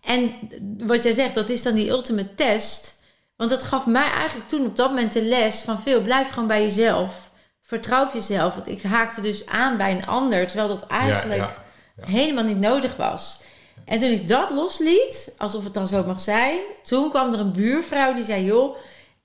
En 0.00 0.32
wat 0.78 1.02
jij 1.02 1.12
zegt, 1.12 1.34
dat 1.34 1.48
is 1.48 1.62
dan 1.62 1.74
die 1.74 1.88
ultimate 1.88 2.34
test. 2.34 3.02
Want 3.36 3.50
dat 3.50 3.62
gaf 3.62 3.86
mij 3.86 4.10
eigenlijk 4.10 4.48
toen 4.48 4.66
op 4.66 4.76
dat 4.76 4.88
moment 4.88 5.12
de 5.12 5.24
les 5.24 5.60
van 5.60 5.80
veel. 5.80 6.02
Blijf 6.02 6.30
gewoon 6.30 6.48
bij 6.48 6.62
jezelf. 6.62 7.30
Vertrouw 7.62 8.04
op 8.04 8.12
jezelf. 8.12 8.54
Want 8.54 8.68
ik 8.68 8.82
haakte 8.82 9.20
dus 9.20 9.46
aan 9.46 9.76
bij 9.76 9.90
een 9.90 10.06
ander. 10.06 10.46
Terwijl 10.46 10.68
dat 10.68 10.86
eigenlijk 10.86 11.40
ja, 11.40 11.46
ja. 11.46 11.63
Helemaal 12.00 12.44
niet 12.44 12.60
nodig 12.60 12.96
was. 12.96 13.40
En 13.84 13.98
toen 13.98 14.10
ik 14.10 14.28
dat 14.28 14.50
losliet, 14.50 15.34
alsof 15.38 15.64
het 15.64 15.74
dan 15.74 15.88
zo 15.88 16.04
mag 16.04 16.20
zijn, 16.20 16.60
toen 16.82 17.10
kwam 17.10 17.32
er 17.32 17.40
een 17.40 17.52
buurvrouw 17.52 18.14
die 18.14 18.24
zei: 18.24 18.44
Joh, 18.44 18.76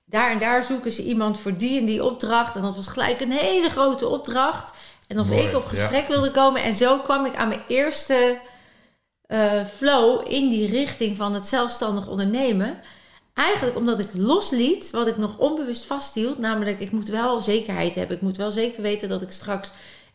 daar 0.04 0.30
en 0.30 0.38
daar 0.38 0.62
zoeken 0.62 0.92
ze 0.92 1.04
iemand 1.04 1.38
voor 1.38 1.56
die 1.56 1.78
en 1.78 1.84
die 1.84 2.04
opdracht. 2.04 2.56
En 2.56 2.62
dat 2.62 2.76
was 2.76 2.86
gelijk 2.86 3.20
een 3.20 3.32
hele 3.32 3.70
grote 3.70 4.08
opdracht. 4.08 4.72
En 5.08 5.18
of 5.18 5.28
Mooi, 5.28 5.42
ik 5.42 5.56
op 5.56 5.62
ja. 5.62 5.68
gesprek 5.68 6.08
wilde 6.08 6.30
komen. 6.30 6.62
En 6.62 6.74
zo 6.74 6.98
kwam 6.98 7.26
ik 7.26 7.34
aan 7.34 7.48
mijn 7.48 7.62
eerste 7.68 8.38
eh, 9.26 9.64
flow 9.64 10.32
in 10.32 10.48
die 10.48 10.70
richting 10.70 11.16
van 11.16 11.34
het 11.34 11.46
zelfstandig 11.46 12.08
ondernemen. 12.08 12.80
Eigenlijk 13.34 13.76
omdat 13.76 13.98
ik 13.98 14.08
losliet 14.12 14.90
wat 14.90 15.06
ik 15.06 15.16
nog 15.16 15.38
onbewust 15.38 15.84
vasthield. 15.84 16.38
Namelijk, 16.38 16.80
ik 16.80 16.90
moet 16.90 17.08
wel 17.08 17.40
zekerheid 17.40 17.94
hebben. 17.94 18.16
Ik 18.16 18.22
moet 18.22 18.36
wel 18.36 18.50
zeker 18.50 18.82
weten 18.82 19.08
dat 19.08 19.22
ik 19.22 19.30
straks 19.30 19.70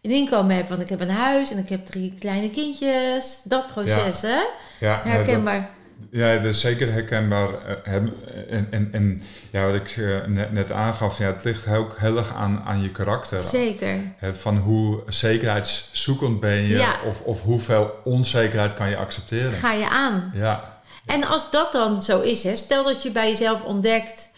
een 0.06 0.12
inkomen 0.16 0.56
heb. 0.56 0.70
Want 0.70 0.82
ik 0.82 0.90
heb 0.90 1.02
een 1.02 1.10
huis 1.10 1.52
en 1.52 1.58
ik 1.58 1.70
heb 1.70 1.86
drie 1.86 2.14
kleine 2.20 2.50
kindjes. 2.50 3.42
Dat 3.44 3.68
proces, 3.68 4.22
hè? 4.22 4.40
ja 4.80 5.02
nee, 5.04 5.14
Herkenbaar. 5.14 5.54
dat- 5.60 5.70
ja, 6.12 6.36
dat 6.36 6.46
is 6.46 6.60
zeker 6.60 6.92
herkenbaar. 6.92 7.50
eh, 7.84 7.94
En, 7.94 8.68
en, 8.72 8.90
en 8.92 9.22
ja, 9.52 9.66
wat 9.66 9.76
ik 9.76 9.90
eh, 9.98 10.26
net, 10.28 10.52
net 10.52 10.72
aangaf, 10.72 11.18
ja, 11.18 11.26
het 11.26 11.44
ligt 11.44 11.68
ook 11.68 12.00
heel 12.00 12.18
erg 12.18 12.34
aan, 12.36 12.62
aan 12.66 12.82
je 12.82 12.92
karakter. 12.92 13.42
Zeker. 13.42 14.00
Van 14.22 14.58
hoe 14.58 15.04
zekerheidszoekend 15.08 16.40
ben 16.40 16.56
je, 16.68 16.78
Ja. 16.78 16.96
of, 17.06 17.22
of 17.22 17.42
hoeveel 17.42 17.92
onzekerheid 18.04 18.74
kan 18.74 18.90
je 18.90 18.98
accepteren. 18.98 19.54
Ga 19.54 19.72
je 19.72 19.90
aan. 19.90 20.32
Ja, 20.36 20.82
En 21.06 21.24
als 21.24 21.52
dat 21.52 21.72
dan 21.72 22.02
zo 22.02 22.20
is, 22.22 22.44
hè, 22.44 22.56
stel 22.56 22.84
dat 22.84 23.04
je 23.04 23.12
bij 23.12 23.30
jezelf 23.30 23.64
ontdekt, 23.64 24.30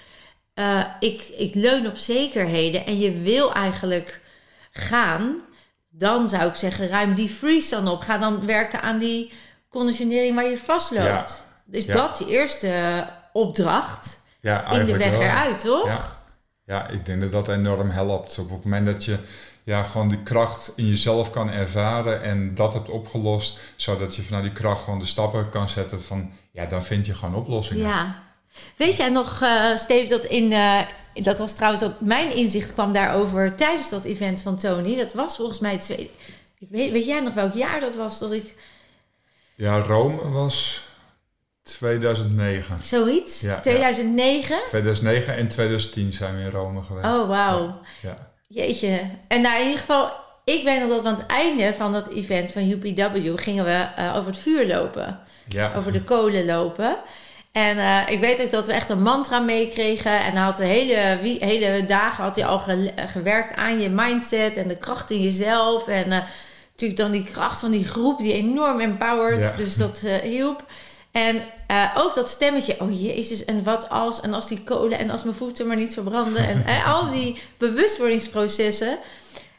eh, 0.53 0.83
ik, 0.99 1.21
ik 1.37 1.55
leun 1.55 1.87
op 1.87 1.97
zekerheden 1.97 2.85
en 2.85 2.99
je 2.99 3.11
wil 3.21 3.53
eigenlijk 3.53 4.21
gaan, 4.71 5.35
dan 5.97 6.29
zou 6.29 6.47
ik 6.49 6.55
zeggen, 6.55 6.87
ruim 6.87 7.13
die 7.13 7.29
freeze 7.29 7.69
dan 7.75 7.87
op. 7.87 7.99
Ga 7.99 8.17
dan 8.17 8.45
werken 8.45 8.81
aan 8.81 8.97
die 8.97 9.31
conditionering 9.69 10.35
waar 10.35 10.49
je 10.49 10.57
vastloopt. 10.57 11.05
Ja. 11.05 11.25
Dus 11.65 11.85
Ja. 11.85 11.93
dat 11.93 12.19
je 12.19 12.25
eerste 12.27 13.05
opdracht 13.33 14.21
ja 14.41 14.71
in 14.71 14.85
de 14.85 14.97
weg 14.97 15.11
wel. 15.11 15.21
eruit, 15.21 15.61
toch? 15.63 15.85
Ja. 15.85 16.15
Ja, 16.65 16.87
ik 16.87 17.05
denk 17.05 17.21
dat 17.21 17.31
dat 17.31 17.47
enorm 17.49 17.89
helpt. 17.89 18.39
Op 18.39 18.49
het 18.49 18.63
moment 18.63 18.85
dat 18.85 19.05
je 19.05 19.17
ja, 19.63 19.83
gewoon 19.83 20.09
die 20.09 20.23
kracht 20.23 20.73
in 20.75 20.87
jezelf 20.87 21.31
kan 21.31 21.49
ervaren 21.51 22.21
en 22.21 22.55
dat 22.55 22.73
hebt 22.73 22.89
opgelost, 22.89 23.59
zodat 23.75 24.15
je 24.15 24.21
vanuit 24.23 24.43
die 24.43 24.53
kracht 24.53 24.83
gewoon 24.83 24.99
de 24.99 25.05
stappen 25.05 25.49
kan 25.49 25.69
zetten 25.69 26.03
van, 26.03 26.31
ja, 26.51 26.65
dan 26.65 26.83
vind 26.83 27.05
je 27.05 27.13
gewoon 27.13 27.35
oplossingen. 27.35 27.87
Ja. 27.87 28.15
Weet 28.75 28.97
jij 28.97 29.09
nog, 29.09 29.41
uh, 29.41 29.77
Steve, 29.77 30.09
dat 30.09 30.25
in, 30.25 30.51
uh, 30.51 30.79
dat 31.13 31.39
was 31.39 31.53
trouwens 31.53 31.81
dat 31.81 32.01
mijn 32.01 32.35
inzicht 32.35 32.73
kwam 32.73 32.93
daarover 32.93 33.55
tijdens 33.55 33.89
dat 33.89 34.03
event 34.03 34.41
van 34.41 34.57
Tony. 34.57 34.95
Dat 34.95 35.13
was 35.13 35.35
volgens 35.35 35.59
mij 35.59 35.71
het 35.71 36.09
ik 36.59 36.67
weet, 36.69 36.91
weet 36.91 37.05
jij 37.05 37.19
nog 37.19 37.33
welk 37.33 37.53
jaar 37.53 37.79
dat 37.79 37.95
was 37.95 38.19
dat 38.19 38.31
ik... 38.31 38.55
Ja, 39.55 39.77
Rome 39.77 40.29
was 40.29 40.87
2009. 41.63 42.79
Zoiets? 42.83 43.41
Ja, 43.41 43.59
2009? 43.59 44.59
2009 44.65 45.35
en 45.35 45.47
2010 45.47 46.13
zijn 46.13 46.35
we 46.35 46.41
in 46.41 46.49
Rome 46.49 46.83
geweest. 46.83 47.05
Oh, 47.05 47.27
wauw. 47.27 47.79
Ja. 48.01 48.15
Jeetje. 48.47 49.01
En 49.27 49.41
nou, 49.41 49.55
in 49.59 49.63
ieder 49.63 49.79
geval, 49.79 50.11
ik 50.43 50.63
weet 50.63 50.79
nog 50.79 50.89
dat 50.89 51.01
we 51.01 51.07
aan 51.07 51.15
het 51.15 51.25
einde 51.25 51.73
van 51.73 51.91
dat 51.91 52.09
event 52.09 52.51
van 52.51 52.69
UPW 52.69 53.39
gingen 53.39 53.65
we 53.65 53.87
uh, 53.99 54.15
over 54.15 54.31
het 54.31 54.39
vuur 54.39 54.67
lopen. 54.67 55.19
Ja. 55.47 55.73
Over 55.75 55.91
de 55.91 56.03
kolen 56.03 56.45
lopen. 56.45 56.97
En 57.51 57.77
uh, 57.77 58.01
ik 58.07 58.19
weet 58.19 58.41
ook 58.41 58.51
dat 58.51 58.67
we 58.67 58.73
echt 58.73 58.89
een 58.89 59.01
mantra 59.01 59.39
meekregen. 59.39 60.19
En 60.19 60.31
hij 60.31 60.43
had 60.43 60.57
de 60.57 60.65
hele, 60.65 61.17
wie, 61.21 61.45
hele 61.45 61.85
dagen 61.85 62.23
had 62.23 62.35
hij 62.35 62.45
al 62.45 62.59
ge, 62.59 62.91
gewerkt 63.07 63.55
aan 63.55 63.79
je 63.79 63.89
mindset 63.89 64.57
en 64.57 64.67
de 64.67 64.77
kracht 64.77 65.09
in 65.09 65.21
jezelf. 65.21 65.87
En 65.87 66.07
uh, 66.07 66.19
natuurlijk 66.71 66.99
dan 66.99 67.11
die 67.11 67.23
kracht 67.23 67.59
van 67.59 67.71
die 67.71 67.87
groep 67.87 68.17
die 68.17 68.33
enorm 68.33 68.79
empowered. 68.79 69.43
Ja. 69.43 69.55
Dus 69.55 69.75
dat 69.75 70.01
uh, 70.05 70.15
hielp. 70.15 70.65
En 71.11 71.41
ook 71.95 72.15
dat 72.15 72.29
stemmetje, 72.29 72.75
oh 72.79 73.01
jezus, 73.01 73.45
en 73.45 73.63
wat 73.63 73.89
als, 73.89 74.21
en 74.21 74.33
als 74.33 74.47
die 74.47 74.63
kolen, 74.63 74.99
en 74.99 75.09
als 75.09 75.23
mijn 75.23 75.35
voeten 75.35 75.67
maar 75.67 75.75
niet 75.75 75.93
verbranden. 75.93 76.47
En 76.47 76.63
uh, 76.67 76.93
al 76.93 77.11
die 77.11 77.39
bewustwordingsprocessen. 77.57 78.97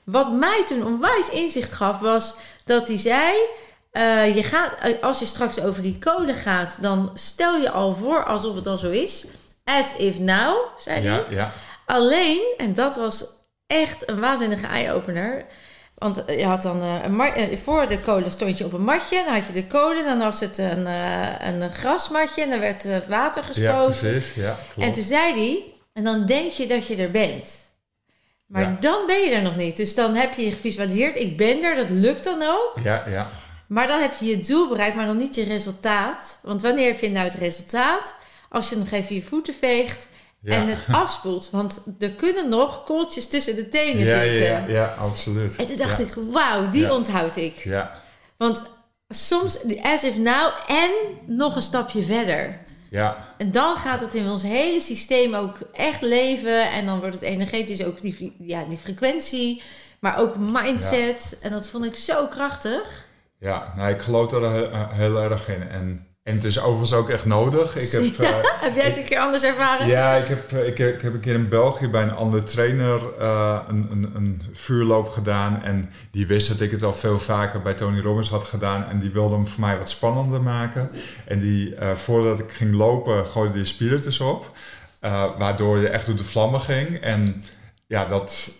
Wat 0.05 0.33
mij 0.33 0.65
toen 0.69 0.87
onwijs 0.87 1.31
inzicht 1.31 1.73
gaf, 1.73 1.99
was 1.99 2.35
dat 2.65 2.89
hij 2.89 2.99
zei: 2.99 3.35
uh, 3.99 4.35
je 4.37 4.43
gaat, 4.43 5.03
als 5.03 5.19
je 5.19 5.25
straks 5.25 5.61
over 5.61 5.83
die 5.83 5.99
kolen 5.99 6.35
gaat, 6.35 6.79
dan 6.81 7.11
stel 7.15 7.57
je 7.57 7.71
al 7.71 7.95
voor 7.95 8.25
alsof 8.25 8.55
het 8.55 8.67
al 8.67 8.77
zo 8.77 8.91
is. 8.91 9.27
As 9.65 9.97
if 9.97 10.19
now, 10.19 10.57
zei 10.79 10.97
hij. 10.97 11.17
Ja, 11.17 11.25
ja. 11.31 11.53
Alleen, 11.87 12.55
en 12.57 12.75
dat 12.75 12.97
was 12.97 13.25
echt 13.67 14.09
een 14.09 14.21
waanzinnige 14.21 14.67
eye-opener. 14.67 15.45
Want 15.95 16.23
je 16.27 16.45
had 16.45 16.63
dan 16.63 16.83
een 16.83 17.59
voor 17.59 17.89
de 17.89 17.99
kolen 17.99 18.31
stond 18.31 18.59
je 18.59 18.65
op 18.65 18.73
een 18.73 18.85
matje. 18.85 19.23
Dan 19.25 19.35
had 19.35 19.47
je 19.47 19.53
de 19.53 19.67
kolen, 19.67 20.05
dan 20.05 20.19
was 20.19 20.41
het 20.41 20.59
een, 20.59 20.87
een 21.47 21.71
grasmatje 21.71 22.43
en 22.43 22.51
dan 22.51 22.61
werd 22.61 23.07
water 23.07 23.45
gespoten. 23.45 24.11
Ja, 24.11 24.19
precies. 24.19 24.35
Ja, 24.35 24.59
klopt. 24.75 24.89
En 24.89 24.93
toen 24.93 25.05
zei 25.05 25.33
hij, 25.33 25.63
en 25.93 26.05
dan 26.05 26.27
denk 26.27 26.51
je 26.51 26.67
dat 26.67 26.87
je 26.87 26.97
er 26.97 27.11
bent. 27.11 27.67
Maar 28.47 28.63
ja. 28.63 28.77
dan 28.81 29.07
ben 29.07 29.21
je 29.21 29.31
er 29.31 29.43
nog 29.43 29.57
niet. 29.57 29.77
Dus 29.77 29.95
dan 29.95 30.15
heb 30.15 30.35
je 30.35 30.51
gevisualiseerd, 30.51 31.17
ik 31.17 31.37
ben 31.37 31.63
er, 31.63 31.77
dat 31.77 31.91
lukt 31.91 32.25
dan 32.25 32.43
ook. 32.43 32.73
Ja, 32.83 33.05
ja. 33.09 33.31
Maar 33.69 33.87
dan 33.87 34.01
heb 34.01 34.15
je 34.21 34.27
je 34.27 34.41
doel 34.41 34.69
bereikt, 34.69 34.97
maar 34.97 35.07
nog 35.07 35.17
niet 35.17 35.35
je 35.35 35.45
resultaat. 35.45 36.39
Want 36.43 36.63
wanneer 36.63 36.87
heb 36.87 37.01
je 37.01 37.11
nou 37.11 37.25
het 37.25 37.35
resultaat? 37.35 38.15
Als 38.49 38.69
je 38.69 38.77
nog 38.77 38.91
even 38.91 39.15
je 39.15 39.23
voeten 39.23 39.55
veegt 39.55 40.09
en 40.45 40.69
het 40.69 40.85
afspoelt. 41.03 41.49
Want 41.51 41.83
er 41.99 42.11
kunnen 42.11 42.49
nog 42.49 42.85
kooltjes 42.85 43.29
tussen 43.29 43.57
de 43.57 43.69
tenen 43.69 44.07
ja, 44.07 44.21
zitten. 44.21 44.43
Ja, 44.43 44.65
ja, 44.67 44.95
absoluut. 44.99 45.57
En 45.57 45.67
toen 45.67 45.77
dacht 45.77 45.99
ik, 45.99 46.15
wauw, 46.15 46.71
die 46.71 46.93
onthoud 46.93 47.37
ik. 47.37 47.57
Ja. 47.57 48.03
Want 48.37 48.71
soms, 49.09 49.65
as 49.83 50.05
if 50.05 50.17
now, 50.17 50.53
en 50.67 50.91
nog 51.27 51.57
een 51.57 51.63
stapje 51.63 52.03
verder. 52.03 52.67
Ja. 52.91 53.35
En 53.39 53.53
dan 53.53 53.77
gaat 53.77 54.01
het 54.01 54.15
in 54.15 54.29
ons 54.29 54.43
hele 54.43 54.81
systeem 54.81 55.35
ook 55.35 55.59
echt 55.73 56.01
leven. 56.01 56.71
En 56.71 56.87
dan 56.87 56.99
wordt 56.99 57.15
het 57.15 57.25
energetisch 57.25 57.85
ook 57.85 58.01
die, 58.01 58.37
ja, 58.39 58.65
die 58.65 58.79
frequentie. 58.79 59.63
Maar 60.01 60.19
ook 60.19 60.37
mindset. 60.37 61.39
En 61.43 61.51
dat 61.51 61.69
vond 61.69 61.85
ik 61.85 61.97
zo 61.97 62.27
krachtig. 62.27 63.07
Ja, 63.39 63.73
nou, 63.77 63.91
ik 63.91 64.01
geloof 64.01 64.33
er 64.33 64.95
heel 64.95 65.23
erg 65.23 65.49
in. 65.49 65.69
En 65.69 66.09
en 66.29 66.35
het 66.35 66.45
is 66.45 66.61
overigens 66.61 66.93
ook 66.93 67.09
echt 67.09 67.25
nodig. 67.25 67.77
Ik 67.77 67.91
heb, 67.91 68.03
ja, 68.29 68.39
uh, 68.39 68.45
heb 68.45 68.75
jij 68.75 68.85
het 68.85 68.97
een 68.97 69.05
keer 69.05 69.19
anders 69.19 69.43
ervaren? 69.43 69.87
Ja, 69.87 70.15
ik 70.15 70.29
heb, 70.29 70.53
ik, 70.53 70.79
heb, 70.79 70.95
ik 70.95 71.03
heb 71.03 71.13
een 71.13 71.21
keer 71.21 71.35
in 71.35 71.49
België 71.49 71.89
bij 71.89 72.03
een 72.03 72.15
andere 72.15 72.43
trainer 72.43 73.01
uh, 73.21 73.61
een, 73.69 73.89
een, 73.91 74.11
een, 74.15 74.43
vuurloop 74.53 75.09
gedaan. 75.09 75.63
En 75.63 75.91
die 76.11 76.27
wist 76.27 76.49
dat 76.49 76.61
ik 76.61 76.71
het 76.71 76.83
al 76.83 76.93
veel 76.93 77.19
vaker 77.19 77.63
bij 77.63 77.75
Tony 77.75 78.01
Robbins 78.01 78.29
had 78.29 78.45
gedaan. 78.45 78.89
En 78.89 78.99
die 78.99 79.11
wilde 79.11 79.35
hem 79.35 79.47
voor 79.47 79.61
mij 79.61 79.79
wat 79.79 79.91
spannender 79.91 80.43
maken. 80.43 80.91
En 81.27 81.41
die, 81.41 81.75
uh, 81.75 81.91
voordat 81.91 82.39
ik 82.39 82.53
ging 82.53 82.75
lopen, 82.75 83.27
gooide 83.27 83.55
die 83.55 83.65
spiritus 83.65 84.21
op. 84.21 84.57
waardoor 85.39 85.79
je 85.79 85.89
echt 85.89 86.07
door 86.07 86.17
de 86.17 86.25
vlammen 86.25 86.61
ging. 86.61 87.01
En 87.01 87.45
ja, 87.87 88.05
dat 88.05 88.51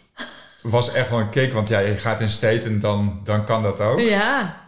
was 0.63 0.93
echt 0.93 1.11
wel 1.11 1.21
een 1.21 1.31
kick. 1.31 1.53
Want 1.53 1.69
ja, 1.69 1.79
je 1.79 1.97
gaat 1.97 2.21
in 2.21 2.31
state 2.31 2.69
en 2.69 2.81
dan, 2.81 3.21
dan 3.25 3.45
kan 3.45 3.63
dat 3.63 3.81
ook. 3.81 4.01
Ja. 4.01 4.63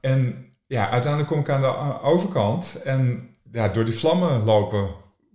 en 0.00 0.46
ja, 0.66 0.90
uiteindelijk 0.90 1.32
kom 1.32 1.40
ik 1.40 1.50
aan 1.50 1.60
de 1.60 2.02
overkant 2.02 2.82
en 2.84 3.28
ja, 3.52 3.68
door 3.68 3.84
die 3.84 3.94
vlammen 3.94 4.44
lopen 4.44 4.88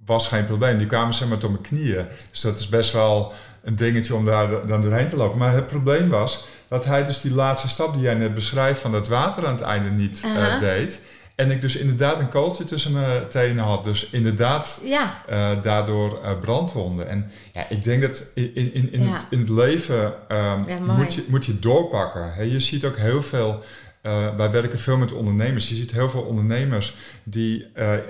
was 0.05 0.27
geen 0.27 0.45
probleem. 0.45 0.77
Die 0.77 0.87
kwamen 0.87 1.13
zeg 1.13 1.27
maar 1.27 1.37
tot 1.37 1.51
mijn 1.51 1.63
knieën. 1.63 2.05
Dus 2.29 2.41
dat 2.41 2.57
is 2.57 2.69
best 2.69 2.91
wel 2.91 3.33
een 3.63 3.75
dingetje 3.75 4.15
om 4.15 4.25
daar 4.25 4.67
dan 4.67 4.81
doorheen 4.81 5.07
te 5.07 5.15
lopen. 5.15 5.37
Maar 5.37 5.53
het 5.53 5.67
probleem 5.67 6.09
was 6.09 6.45
dat 6.67 6.85
hij 6.85 7.05
dus 7.05 7.21
die 7.21 7.33
laatste 7.33 7.69
stap 7.69 7.93
die 7.93 8.01
jij 8.01 8.13
net 8.13 8.35
beschrijft 8.35 8.81
van 8.81 8.93
het 8.93 9.07
water 9.07 9.45
aan 9.45 9.53
het 9.53 9.61
einde 9.61 9.89
niet 9.89 10.21
uh, 10.25 10.59
deed. 10.59 10.99
En 11.35 11.51
ik 11.51 11.61
dus 11.61 11.75
inderdaad 11.75 12.19
een 12.19 12.29
kooltje 12.29 12.63
tussen 12.63 12.91
mijn 12.91 13.27
tenen 13.27 13.63
had. 13.63 13.83
Dus 13.83 14.09
inderdaad 14.09 14.81
ja. 14.83 15.23
uh, 15.29 15.63
daardoor 15.63 16.19
uh, 16.23 16.39
brandwonden. 16.39 17.09
En 17.09 17.31
ja, 17.53 17.69
ik 17.69 17.83
denk 17.83 18.01
dat 18.01 18.31
in, 18.33 18.55
in, 18.55 18.91
in, 18.91 19.03
ja. 19.03 19.13
het, 19.13 19.27
in 19.29 19.39
het, 19.39 19.49
leven 19.49 20.05
um, 20.05 20.67
ja, 20.67 20.79
moet, 20.79 21.13
je, 21.13 21.25
moet 21.27 21.45
je 21.45 21.59
doorpakken. 21.59 22.33
He, 22.33 22.43
je 22.43 22.59
ziet 22.59 22.85
ook 22.85 22.97
heel 22.97 23.21
veel 23.21 23.63
uh, 24.03 24.35
wij 24.35 24.51
werken 24.51 24.79
veel 24.79 24.97
met 24.97 25.11
ondernemers. 25.11 25.69
Je 25.69 25.75
ziet 25.75 25.91
heel 25.91 26.09
veel 26.09 26.21
ondernemers 26.21 26.95
die 27.23 27.67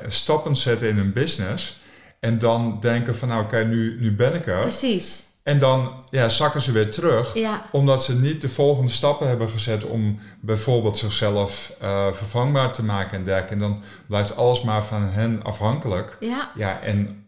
stappen 0.07 0.55
zetten 0.55 0.89
in 0.89 0.97
hun 0.97 1.13
business. 1.13 1.79
En 2.19 2.39
dan 2.39 2.77
denken 2.81 3.15
van 3.15 3.27
nou 3.27 3.43
oké, 3.43 3.55
okay, 3.55 3.67
nu, 3.67 3.97
nu 3.99 4.11
ben 4.11 4.33
ik 4.33 4.47
er. 4.47 4.59
Precies. 4.59 5.23
En 5.43 5.59
dan 5.59 6.03
ja, 6.09 6.29
zakken 6.29 6.61
ze 6.61 6.71
weer 6.71 6.91
terug. 6.91 7.33
Ja. 7.33 7.65
Omdat 7.71 8.03
ze 8.03 8.19
niet 8.19 8.41
de 8.41 8.49
volgende 8.49 8.91
stappen 8.91 9.27
hebben 9.27 9.49
gezet 9.49 9.83
om 9.83 10.19
bijvoorbeeld 10.41 10.97
zichzelf 10.97 11.73
uh, 11.81 12.11
vervangbaar 12.11 12.73
te 12.73 12.83
maken 12.83 13.17
en 13.17 13.23
dergelijke. 13.23 13.53
En 13.53 13.59
dan 13.59 13.83
blijft 14.07 14.35
alles 14.35 14.61
maar 14.61 14.85
van 14.85 15.01
hen 15.01 15.43
afhankelijk. 15.43 16.17
Ja. 16.19 16.51
ja. 16.55 16.81
En 16.81 17.25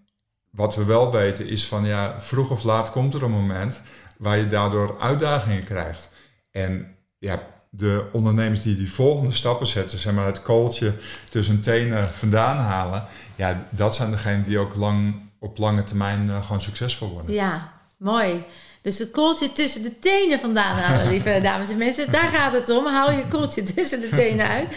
wat 0.52 0.76
we 0.76 0.84
wel 0.84 1.12
weten 1.12 1.48
is 1.48 1.68
van 1.68 1.86
ja, 1.86 2.22
vroeg 2.22 2.50
of 2.50 2.64
laat 2.64 2.92
komt 2.92 3.14
er 3.14 3.24
een 3.24 3.32
moment 3.32 3.82
waar 4.18 4.38
je 4.38 4.48
daardoor 4.48 4.96
uitdagingen 5.00 5.64
krijgt. 5.64 6.10
En 6.52 6.96
ja, 7.18 7.44
de 7.70 8.06
ondernemers 8.12 8.62
die 8.62 8.76
die 8.76 8.92
volgende 8.92 9.34
stappen 9.36 9.68
zetten, 9.68 9.98
zeg 9.98 10.14
maar 10.14 10.26
het 10.26 10.42
kooltje 10.42 10.94
tussen 11.30 11.62
tenen 11.62 12.10
vandaan 12.14 12.58
halen, 12.58 13.06
ja, 13.36 13.66
dat 13.72 13.96
zijn 13.96 14.12
degenen 14.12 14.44
die 14.44 14.60
ook 14.60 14.76
lang, 14.76 15.16
op 15.40 15.58
lange 15.58 15.84
termijn 15.84 16.26
uh, 16.28 16.46
gewoon 16.46 16.62
succesvol 16.62 17.10
worden. 17.10 17.34
Ja, 17.34 17.72
mooi. 17.98 18.44
Dus 18.82 19.00
het 19.00 19.12
kooltje 19.12 19.52
tussen 19.52 19.84
de 19.84 20.00
tenen 20.00 20.40
vandaan 20.40 20.78
halen, 20.78 21.08
lieve 21.08 21.40
dames 21.44 21.70
en 21.70 21.78
mensen. 21.78 22.12
Daar 22.12 22.30
gaat 22.30 22.54
het 22.54 22.70
om. 22.70 22.86
Haal 22.86 23.12
je 23.12 23.28
kooltje 23.28 23.64
tussen 23.74 24.02
de 24.02 24.10
tenen 24.10 24.48
uit. 24.48 24.68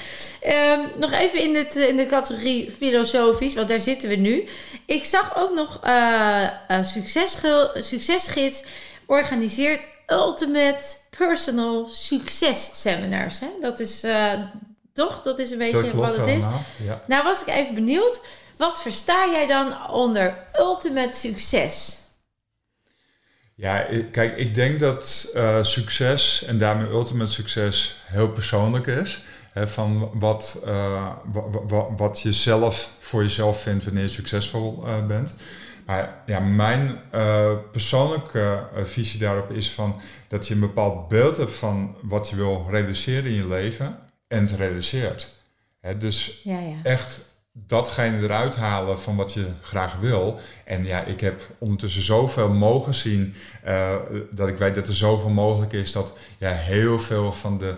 Um, 0.79 0.91
nog 0.97 1.13
even 1.13 1.41
in, 1.41 1.55
het, 1.55 1.77
in 1.77 1.97
de 1.97 2.07
categorie 2.07 2.71
filosofisch, 2.71 3.55
want 3.55 3.69
daar 3.69 3.81
zitten 3.81 4.09
we 4.09 4.17
nu. 4.17 4.49
Ik 4.85 5.05
zag 5.05 5.37
ook 5.37 5.55
nog 5.55 5.81
uh, 5.85 6.49
succesgids 7.79 8.65
organiseert 9.07 9.87
Ultimate 10.07 10.85
Personal 11.19 11.87
Success 11.87 12.83
Seminars. 12.83 13.41
Hè? 13.41 13.49
Dat 13.61 13.81
is 13.81 14.05
uh, 14.05 14.33
toch, 14.93 15.23
dat 15.23 15.39
is 15.39 15.51
een 15.51 15.59
beetje 15.59 15.97
wat 15.97 16.17
het 16.17 16.27
is. 16.27 16.45
Ja. 16.85 17.03
Nou 17.07 17.25
was 17.25 17.41
ik 17.41 17.49
even 17.49 17.75
benieuwd, 17.75 18.21
wat 18.57 18.83
versta 18.83 19.31
jij 19.31 19.47
dan 19.47 19.91
onder 19.91 20.47
ultimate 20.59 21.19
succes? 21.19 22.05
Ja, 23.59 23.87
kijk, 24.11 24.37
ik 24.37 24.55
denk 24.55 24.81
dat 24.81 25.33
uh, 25.35 25.63
succes 25.63 26.45
en 26.45 26.59
daarmee 26.59 26.89
ultimate 26.89 27.33
succes 27.33 28.01
heel 28.07 28.29
persoonlijk 28.29 28.87
is. 28.87 29.23
Hè, 29.53 29.69
van 29.69 30.11
wat, 30.15 30.63
uh, 30.65 31.13
wat, 31.67 31.89
wat 31.97 32.21
je 32.21 32.33
zelf 32.33 32.97
voor 33.01 33.23
jezelf 33.23 33.61
vindt 33.61 33.85
wanneer 33.85 34.03
je 34.03 34.09
succesvol 34.09 34.85
uh, 34.87 35.07
bent. 35.07 35.35
Maar 35.87 36.23
ja, 36.27 36.41
mijn 36.41 37.01
persoonlijke 37.73 38.69
visie 38.85 39.21
daarop 39.21 39.51
is 39.51 39.71
van 39.71 40.01
dat 40.29 40.49
je 40.49 40.55
een 40.55 40.61
bepaald 40.61 41.09
beeld 41.09 41.37
hebt 41.37 41.55
van 41.55 41.97
wat 42.03 42.29
je 42.29 42.37
wil 42.37 42.67
realiseren 42.71 43.31
in 43.31 43.37
je 43.37 43.49
leven 43.49 43.99
en 44.29 44.41
het 44.41 44.51
realiseert. 44.51 45.35
Hè, 45.81 45.97
dus 45.97 46.41
ja, 46.45 46.59
ja. 46.59 46.77
echt 46.83 47.21
datgene 47.67 48.23
eruit 48.23 48.57
halen 48.57 49.01
van 49.01 49.17
wat 49.17 49.33
je 49.33 49.47
graag 49.61 49.97
wil. 49.97 50.41
En 50.65 50.85
ja, 50.85 51.05
ik 51.05 51.21
heb 51.21 51.43
ondertussen 51.59 52.03
zoveel 52.03 52.53
mogen 52.53 52.95
zien 52.95 53.35
uh, 53.67 53.95
dat 54.31 54.49
ik 54.49 54.59
weet 54.59 54.75
dat 54.75 54.89
er 54.89 54.95
zoveel 54.95 55.31
mogelijk 55.31 55.73
is 55.73 55.93
dat 55.93 56.19
ja, 56.39 56.51
heel 56.51 56.99
veel 56.99 57.33
van 57.33 57.59
de 57.59 57.75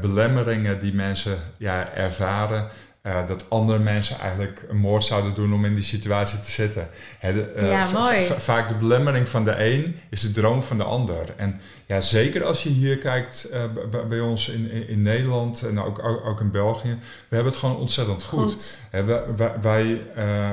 belemmeringen 0.00 0.80
die 0.80 0.94
mensen 0.94 1.38
ja, 1.56 1.92
ervaren 1.92 2.68
eh, 3.04 3.26
dat 3.26 3.50
andere 3.50 3.78
mensen 3.78 4.18
eigenlijk 4.18 4.64
een 4.68 4.76
moord 4.76 5.04
zouden 5.04 5.34
doen 5.34 5.54
om 5.54 5.64
in 5.64 5.74
die 5.74 5.84
situatie 5.84 6.40
te 6.40 6.50
zitten. 6.50 6.88
De, 7.20 7.42
eh, 7.42 7.68
Ja, 7.70 7.88
mooi. 7.92 8.20
va- 8.22 8.38
vaak 8.40 8.68
de 8.68 8.74
belemmering 8.74 9.28
van 9.28 9.44
de 9.44 9.64
een 9.64 9.96
is 10.10 10.20
de 10.20 10.32
droom 10.32 10.62
van 10.62 10.76
de 10.76 10.84
ander. 10.84 11.34
En 11.36 11.60
ja, 11.86 12.00
zeker 12.00 12.44
als 12.44 12.62
je 12.62 12.68
hier 12.68 12.98
kijkt 12.98 13.44
eh, 13.44 13.62
bij 14.08 14.20
ons 14.20 14.48
in, 14.48 14.70
in, 14.70 14.88
in 14.88 15.02
Nederland 15.02 15.62
en 15.62 15.80
ook, 15.80 15.98
ook, 16.04 16.26
ook 16.26 16.40
in 16.40 16.50
België, 16.50 16.98
we 17.28 17.34
hebben 17.34 17.52
het 17.52 17.60
gewoon 17.60 17.76
ontzettend 17.76 18.22
goed. 18.22 18.52
Goed. 18.52 18.78
Hè, 18.90 19.04
wij 19.04 19.22
wij, 19.36 19.52
wij, 19.60 20.02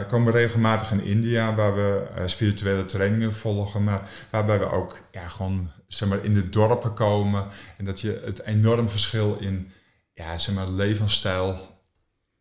komen 0.07 0.33
regelmatig 0.33 0.91
in 0.91 1.03
India, 1.03 1.55
waar 1.55 1.75
we 1.75 2.03
spirituele 2.25 2.85
trainingen 2.85 3.33
volgen, 3.33 3.83
maar 3.83 4.01
waarbij 4.29 4.59
we 4.59 4.71
ook 4.71 4.97
ja, 5.11 5.27
gewoon 5.27 5.71
zeg 5.87 6.09
maar, 6.09 6.25
in 6.25 6.33
de 6.33 6.49
dorpen 6.49 6.93
komen. 6.93 7.45
En 7.77 7.85
dat 7.85 8.01
je 8.01 8.21
het 8.25 8.45
enorm 8.45 8.89
verschil 8.89 9.37
in 9.39 9.71
ja, 10.13 10.37
zeg 10.37 10.55
maar, 10.55 10.67
levensstijl. 10.67 11.69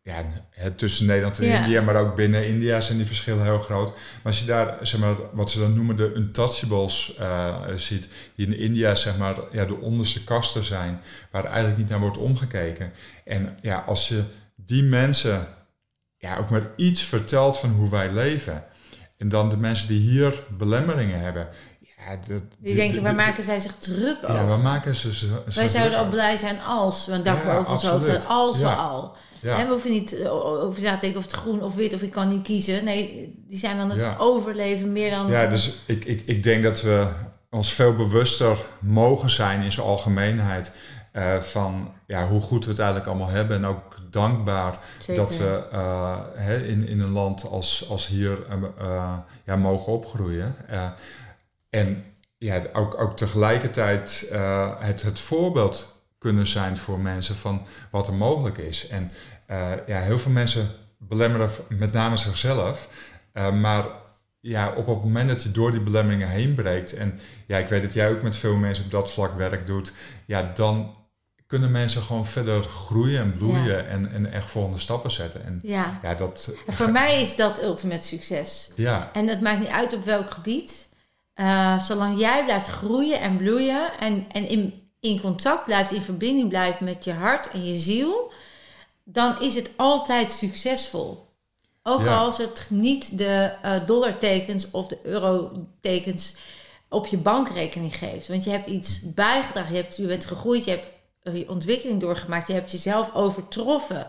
Ja, 0.03 0.25
het 0.49 0.77
tussen 0.77 1.05
Nederland 1.05 1.39
en. 1.39 1.63
India, 1.63 1.81
maar 1.81 1.95
ook 1.95 2.15
binnen 2.15 2.47
India 2.47 2.81
zijn 2.81 2.97
die 2.97 3.07
verschillen 3.07 3.43
heel 3.43 3.59
groot. 3.59 3.87
Maar 3.89 4.21
als 4.23 4.39
je 4.39 4.45
daar, 4.45 4.77
zeg 4.81 4.99
maar, 4.99 5.15
wat 5.31 5.49
ze 5.49 5.59
dan 5.59 5.73
noemen 5.73 5.95
de 5.95 6.13
untouchables 6.15 7.15
eh, 7.17 7.61
ziet, 7.75 8.09
die 8.35 8.45
in 8.45 8.57
India, 8.57 8.95
zeg 8.95 9.17
maar, 9.17 9.35
ja, 9.51 9.65
de 9.65 9.75
onderste 9.77 10.23
kasten 10.23 10.63
zijn, 10.63 11.01
waar 11.31 11.45
eigenlijk 11.45 11.77
niet 11.77 11.89
naar 11.89 11.99
wordt 11.99 12.17
omgekeken. 12.17 12.91
En 13.25 13.57
ja, 13.61 13.83
als 13.87 14.07
je 14.07 14.23
die 14.55 14.83
mensen 14.83 15.47
ja, 16.17 16.37
ook 16.37 16.49
maar 16.49 16.67
iets 16.75 17.03
vertelt 17.03 17.57
van 17.57 17.69
hoe 17.69 17.89
wij 17.89 18.11
leven, 18.11 18.63
en 19.17 19.29
dan 19.29 19.49
de 19.49 19.57
mensen 19.57 19.87
die 19.87 19.99
hier 19.99 20.43
belemmeringen 20.49 21.19
hebben, 21.19 21.47
ja, 22.05 22.17
dat, 22.33 22.43
Die 22.59 22.75
denken, 22.75 23.03
waar 23.03 23.15
maken 23.15 23.43
zij 23.43 23.59
zich 23.59 23.75
druk 23.75 24.17
over? 24.23 24.35
ja, 24.35 24.45
waar 24.45 24.59
maken 24.59 24.95
ze 24.95 25.13
ze, 25.13 25.41
ze 25.49 25.59
Wij 25.59 25.67
zouden 25.67 25.93
al 25.93 25.99
over? 25.99 26.13
blij 26.13 26.37
zijn 26.37 26.61
als 26.61 27.05
we 27.05 27.11
een 27.13 27.23
dak 27.23 27.43
Ja, 27.43 27.55
boven 27.55 27.71
ons 27.71 27.83
hebben. 27.83 28.27
Als 28.27 28.59
we 28.59 28.65
Ja. 28.65 28.73
al. 28.75 29.15
Ja. 29.41 29.65
We 29.65 29.71
hoeven 29.71 29.91
niet 29.91 30.13
eh, 30.19 30.31
over 30.33 30.81
na 30.83 30.93
te 30.93 30.99
denken 30.99 31.17
of 31.19 31.25
het 31.25 31.33
groen 31.33 31.63
of 31.63 31.75
wit 31.75 31.93
of 31.93 32.01
ik 32.01 32.11
kan 32.11 32.29
niet 32.29 32.43
kiezen. 32.43 32.83
Nee, 32.83 33.35
die 33.47 33.57
zijn 33.59 33.77
dan 33.77 33.89
het 33.89 34.05
overleven 34.17 34.91
meer 34.91 35.11
dan... 35.11 35.27
Ja, 35.27 35.47
dus 35.47 35.75
ik, 35.85 36.05
ik, 36.05 36.25
ik 36.25 36.43
denk 36.43 36.63
dat 36.63 36.81
we 36.81 37.07
ons 37.49 37.73
veel 37.73 37.95
bewuster 37.95 38.57
mogen 38.79 39.29
zijn 39.31 39.61
in 39.61 39.71
zijn 39.71 39.85
algemeenheid 39.85 40.71
eh, 41.11 41.37
van 41.37 41.93
ja, 42.07 42.27
hoe 42.27 42.41
goed 42.41 42.63
we 42.65 42.69
het 42.71 42.79
eigenlijk 42.79 43.09
allemaal 43.09 43.29
hebben. 43.29 43.57
En 43.57 43.65
ook 43.65 43.97
dankbaar 44.09 44.79
Zeker. 44.99 45.23
dat 45.23 45.37
we 45.37 45.63
eh, 46.35 46.69
in, 46.69 46.87
in 46.87 46.99
een 46.99 47.11
land 47.11 47.45
als, 47.49 47.89
als 47.89 48.07
hier 48.07 48.37
ja, 49.45 49.55
mogen 49.55 49.93
opgroeien. 49.93 50.55
En 51.71 52.03
ja, 52.37 52.61
ook, 52.73 53.01
ook 53.01 53.17
tegelijkertijd 53.17 54.27
eh, 54.31 54.71
het, 54.79 55.01
het 55.01 55.19
voorbeeld 55.19 56.03
kunnen 56.17 56.47
zijn 56.47 56.77
voor 56.77 56.99
mensen 56.99 57.35
van 57.35 57.65
wat 57.91 58.07
er 58.07 58.13
mogelijk 58.13 58.57
is. 58.57 58.87
En 58.87 59.11
eh, 59.45 59.71
ja, 59.87 59.99
heel 59.99 60.19
veel 60.19 60.31
mensen 60.31 60.69
belemmeren 60.97 61.49
met 61.69 61.93
name 61.93 62.17
zichzelf. 62.17 62.89
Eh, 63.33 63.53
maar 63.53 63.85
ja, 64.39 64.73
op 64.73 64.87
het 64.87 65.03
moment 65.03 65.29
dat 65.29 65.43
je 65.43 65.51
door 65.51 65.71
die 65.71 65.81
belemmeringen 65.81 66.27
heen 66.29 66.55
breekt, 66.55 66.93
en 66.93 67.19
ja, 67.47 67.57
ik 67.57 67.67
weet 67.67 67.81
dat 67.81 67.93
jij 67.93 68.09
ook 68.09 68.21
met 68.21 68.35
veel 68.35 68.55
mensen 68.55 68.85
op 68.85 68.91
dat 68.91 69.11
vlak 69.11 69.37
werk 69.37 69.67
doet, 69.67 69.93
ja, 70.25 70.51
dan 70.55 70.95
kunnen 71.47 71.71
mensen 71.71 72.01
gewoon 72.01 72.25
verder 72.25 72.63
groeien 72.63 73.19
en 73.19 73.33
bloeien 73.37 73.63
Ja. 73.75 73.81
en, 73.83 74.11
en 74.11 74.31
echt 74.31 74.49
volgende 74.49 74.79
stappen 74.79 75.11
zetten. 75.11 75.45
En 75.45 75.59
Ja. 75.63 75.99
ja, 76.01 76.15
dat, 76.15 76.53
En 76.67 76.73
voor 76.73 76.91
mij 76.91 77.21
is 77.21 77.35
dat 77.35 77.63
ultimate 77.63 78.07
succes. 78.07 78.71
ja, 78.75 79.09
En 79.13 79.27
het 79.27 79.41
maakt 79.41 79.59
niet 79.59 79.67
uit 79.69 79.93
op 79.93 80.05
welk 80.05 80.31
gebied. 80.31 80.89
Eh, 81.33 81.79
zolang 81.79 82.19
jij 82.19 82.43
blijft 82.43 82.67
groeien 82.67 83.19
en 83.19 83.37
bloeien 83.37 83.99
en, 83.99 84.25
en 84.31 84.47
in, 84.47 84.87
in 84.99 85.21
contact 85.21 85.65
blijft, 85.65 85.91
in 85.91 86.01
verbinding 86.01 86.49
blijft 86.49 86.79
met 86.79 87.03
je 87.03 87.13
hart 87.13 87.49
en 87.49 87.65
je 87.65 87.77
ziel, 87.77 88.31
dan 89.03 89.41
is 89.41 89.55
het 89.55 89.71
altijd 89.75 90.31
succesvol. 90.31 91.29
Ook 91.83 92.01
Ja. 92.01 92.17
als 92.17 92.37
het 92.37 92.67
niet 92.69 93.17
de 93.17 93.53
eh, 93.61 93.85
dollartekens 93.85 94.71
of 94.71 94.87
de 94.87 94.99
eurotekens 95.03 96.35
op 96.89 97.07
je 97.07 97.17
bankrekening 97.17 97.95
geeft. 97.95 98.27
Want 98.27 98.43
je 98.43 98.49
hebt 98.49 98.67
iets 98.67 99.13
bijgedragen, 99.13 99.75
je, 99.75 99.81
hebt, 99.81 99.95
je 99.97 100.07
bent 100.07 100.25
gegroeid, 100.25 100.63
je 100.63 100.71
hebt 100.71 100.87
eh, 101.23 101.35
je 101.35 101.49
ontwikkeling 101.49 102.01
doorgemaakt, 102.01 102.47
je 102.47 102.53
hebt 102.53 102.71
jezelf 102.71 103.13
overtroffen. 103.13 104.07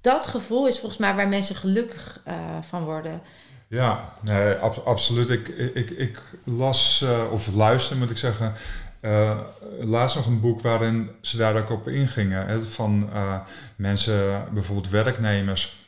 Dat 0.00 0.26
gevoel 0.26 0.66
is 0.66 0.78
volgens 0.78 1.00
mij 1.00 1.14
waar 1.14 1.28
mensen 1.28 1.54
gelukkig 1.54 2.22
van 2.60 2.84
worden. 2.84 3.22
Ja, 3.70 4.14
nee, 4.20 4.54
ab- 4.54 4.82
absoluut. 4.84 5.30
Ik, 5.30 5.48
ik, 5.48 5.90
ik 5.90 6.18
las, 6.44 7.02
eh, 7.02 7.32
of 7.32 7.46
luister 7.54 7.96
moet 7.96 8.10
ik 8.10 8.18
zeggen, 8.18 8.52
eh, 9.00 9.38
laatst 9.80 10.16
nog 10.16 10.26
een 10.26 10.40
boek 10.40 10.60
waarin 10.60 11.10
ze 11.20 11.36
daar 11.36 11.56
ook 11.56 11.70
op 11.70 11.88
ingingen. 11.88 12.46
Hè, 12.46 12.60
van 12.60 13.10
eh, 13.12 13.40
mensen, 13.76 14.44
bijvoorbeeld 14.52 14.88
werknemers. 14.88 15.78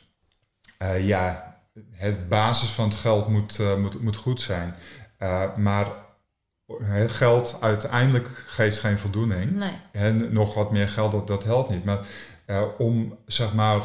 Ja, 1.01 1.55
het 1.91 2.29
basis 2.29 2.69
van 2.69 2.85
het 2.89 2.97
geld 2.97 3.27
moet, 3.27 3.59
moet, 3.77 4.01
moet 4.01 4.15
goed 4.17 4.41
zijn. 4.41 4.75
Maar 5.57 5.87
het 6.83 7.11
geld 7.11 7.57
uiteindelijk 7.61 8.27
geeft 8.47 8.79
geen 8.79 8.97
voldoening. 8.99 9.51
Nee. 9.51 9.71
En 9.91 10.33
nog 10.33 10.53
wat 10.53 10.71
meer 10.71 10.87
geld, 10.89 11.11
dat, 11.11 11.27
dat 11.27 11.43
helpt 11.43 11.69
niet. 11.69 11.83
Maar 11.83 11.99
om 12.77 13.17
zeg 13.25 13.53
maar 13.53 13.81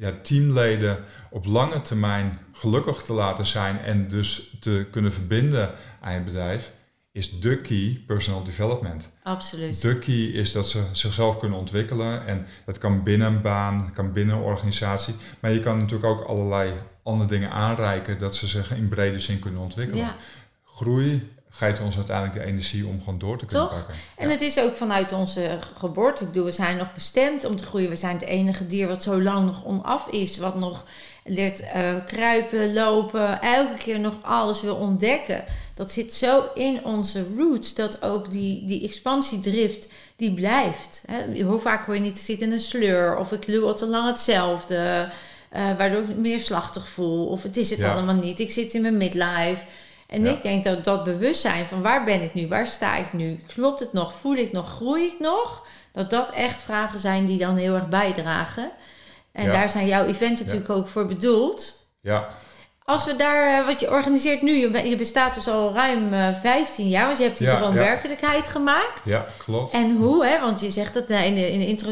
ja, 0.00 0.12
teamleden 0.22 1.04
op 1.30 1.46
lange 1.46 1.82
termijn 1.82 2.38
gelukkig 2.52 3.02
te 3.02 3.12
laten 3.12 3.46
zijn 3.46 3.78
en 3.78 4.08
dus 4.08 4.56
te 4.60 4.86
kunnen 4.90 5.12
verbinden 5.12 5.70
aan 6.00 6.14
je 6.14 6.20
bedrijf, 6.20 6.72
is 7.12 7.40
de 7.40 7.60
key 7.60 8.02
personal 8.06 8.44
development. 8.44 9.12
Absoluut. 9.22 9.82
De 9.82 9.98
key 9.98 10.24
is 10.24 10.52
dat 10.52 10.68
ze 10.68 10.84
zichzelf 10.92 11.38
kunnen 11.38 11.58
ontwikkelen 11.58 12.26
en 12.26 12.46
dat 12.64 12.78
kan 12.78 13.02
binnen 13.02 13.26
een 13.26 13.42
baan, 13.42 13.90
kan 13.94 14.12
binnen 14.12 14.36
een 14.36 14.42
organisatie, 14.42 15.14
maar 15.40 15.50
je 15.50 15.60
kan 15.60 15.78
natuurlijk 15.78 16.04
ook 16.04 16.20
allerlei 16.20 16.72
andere 17.02 17.28
dingen 17.28 17.50
aanreiken 17.50 18.18
dat 18.18 18.36
ze 18.36 18.46
zich 18.46 18.74
in 18.74 18.88
brede 18.88 19.20
zin 19.20 19.38
kunnen 19.38 19.60
ontwikkelen. 19.60 20.04
Ja. 20.04 20.16
Groei 20.64 21.32
geeft 21.60 21.80
ons 21.80 21.96
uiteindelijk 21.96 22.38
de 22.38 22.44
energie 22.44 22.86
om 22.86 22.98
gewoon 22.98 23.18
door 23.18 23.38
te 23.38 23.46
kunnen 23.46 23.68
Toch? 23.68 23.76
pakken. 23.78 23.94
En 24.16 24.26
Ja. 24.26 24.32
het 24.32 24.40
is 24.42 24.58
ook 24.60 24.76
vanuit 24.76 25.12
onze 25.12 25.58
geboorte. 25.76 26.22
Ik 26.22 26.28
bedoel, 26.28 26.44
we 26.44 26.52
zijn 26.52 26.76
nog 26.76 26.92
bestemd 26.94 27.44
om 27.44 27.56
te 27.56 27.64
groeien. 27.64 27.88
We 27.90 27.96
zijn 27.96 28.14
het 28.16 28.24
enige 28.24 28.66
dier 28.66 28.88
wat 28.88 29.02
zo 29.02 29.22
lang 29.22 29.46
nog 29.46 29.64
onaf 29.64 30.06
is. 30.08 30.38
Wat 30.38 30.58
nog 30.58 30.84
leert 31.24 31.60
eh, 31.60 31.94
kruipen, 32.06 32.72
lopen. 32.72 33.40
Elke 33.40 33.74
keer 33.78 34.00
nog 34.00 34.14
alles 34.22 34.60
wil 34.62 34.74
ontdekken. 34.74 35.44
Dat 35.74 35.92
zit 35.92 36.14
zo 36.14 36.44
in 36.54 36.84
onze 36.84 37.24
roots. 37.36 37.74
Dat 37.74 38.02
ook 38.02 38.30
die, 38.30 38.64
die 38.66 38.84
expansiedrift, 38.84 39.88
die 40.16 40.34
blijft. 40.34 41.02
Hè? 41.10 41.42
Hoe 41.42 41.60
vaak 41.60 41.86
hoor 41.86 41.94
je 41.94 42.00
niet, 42.00 42.16
ik 42.16 42.22
zit 42.24 42.40
in 42.40 42.52
een 42.52 42.60
sleur. 42.60 43.16
Of 43.16 43.32
ik 43.32 43.46
doe 43.46 43.64
al 43.64 43.74
te 43.74 43.86
lang 43.86 44.06
hetzelfde. 44.06 45.08
eh, 45.50 45.76
waardoor 45.78 46.00
ik 46.00 46.08
me 46.08 46.14
meer 46.14 46.40
slachtig 46.40 46.88
voel. 46.88 47.26
Of 47.26 47.42
het 47.42 47.56
is 47.56 47.70
het 47.70 47.78
Ja. 47.78 47.92
allemaal 47.92 48.14
niet. 48.14 48.38
Ik 48.38 48.50
zit 48.50 48.74
in 48.74 48.82
mijn 48.82 48.96
midlife. 48.96 49.64
En 50.10 50.24
Ja. 50.24 50.30
ik 50.30 50.42
denk 50.42 50.64
dat 50.64 50.84
dat 50.84 51.04
bewustzijn 51.04 51.66
van 51.66 51.82
waar 51.82 52.04
ben 52.04 52.22
ik 52.22 52.34
nu, 52.34 52.48
waar 52.48 52.66
sta 52.66 52.96
ik 52.96 53.12
nu, 53.12 53.44
klopt 53.46 53.80
het 53.80 53.92
nog, 53.92 54.14
voel 54.14 54.34
ik 54.34 54.52
nog, 54.52 54.68
groei 54.70 55.06
ik 55.06 55.18
nog, 55.20 55.66
dat 55.92 56.10
dat 56.10 56.30
echt 56.30 56.60
vragen 56.62 57.00
zijn 57.00 57.26
die 57.26 57.38
dan 57.38 57.56
heel 57.56 57.74
erg 57.74 57.88
bijdragen. 57.88 58.70
En 59.32 59.44
Ja. 59.44 59.52
daar 59.52 59.68
zijn 59.68 59.86
jouw 59.86 60.06
events 60.06 60.40
natuurlijk 60.40 60.70
ook 60.70 60.88
voor 60.88 61.06
bedoeld. 61.06 61.78
Ja, 62.00 62.28
Als 62.90 63.04
we 63.04 63.16
daar, 63.16 63.58
eh, 63.60 63.66
wat 63.66 63.80
je 63.80 63.90
organiseert 63.90 64.42
nu, 64.42 64.52
je, 64.52 64.70
be- 64.70 64.88
je 64.88 64.96
bestaat 64.96 65.34
dus 65.34 65.48
al 65.48 65.72
ruim 65.74 66.12
eh, 66.12 66.34
15 66.40 66.88
jaar, 66.88 67.06
want 67.06 67.18
je 67.18 67.24
hebt 67.24 67.38
die 67.38 67.46
Ja, 67.46 67.56
droom 67.56 67.74
ja. 67.74 67.80
werkelijkheid 67.80 68.48
gemaakt. 68.48 69.00
ja, 69.04 69.26
klopt. 69.38 69.72
En 69.72 69.96
hoe, 69.96 70.26
hè? 70.26 70.40
Want 70.40 70.60
je 70.60 70.70
zegt 70.70 70.94
dat 70.94 71.06
eh, 71.06 71.26
in 71.26 71.34
de, 71.34 71.52
in 71.52 71.58
de 71.60 71.66
intro 71.66 71.90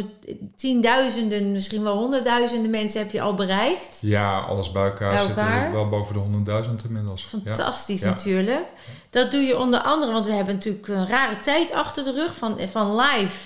tienduizenden, 0.57 1.53
misschien 1.53 1.83
wel 1.83 1.97
honderdduizenden 1.97 2.71
mensen 2.71 3.01
heb 3.01 3.11
je 3.11 3.21
al 3.21 3.35
bereikt. 3.35 3.99
Ja, 4.01 4.39
alles 4.39 4.73
bij 4.73 4.85
elkaar, 4.85 5.11
Bij 5.15 5.27
elkaar. 5.27 5.73
wel 5.73 5.89
boven 5.89 6.15
de 6.45 6.63
100.000 6.65 6.87
inmiddels. 6.87 7.23
Fantastisch 7.45 8.01
Ja. 8.03 8.09
natuurlijk. 8.09 8.65
Dat 9.11 9.31
doe 9.31 9.41
je 9.43 9.59
onder 9.59 9.81
andere, 9.81 10.13
want 10.13 10.27
we 10.27 10.33
hebben 10.33 10.55
natuurlijk 10.55 10.89
een 10.89 11.07
rare 11.09 11.39
tijd 11.39 11.73
achter 11.73 12.05
de 12.05 12.13
rug. 12.13 12.35
Van, 12.35 12.59
van 12.71 12.97
live 13.01 13.37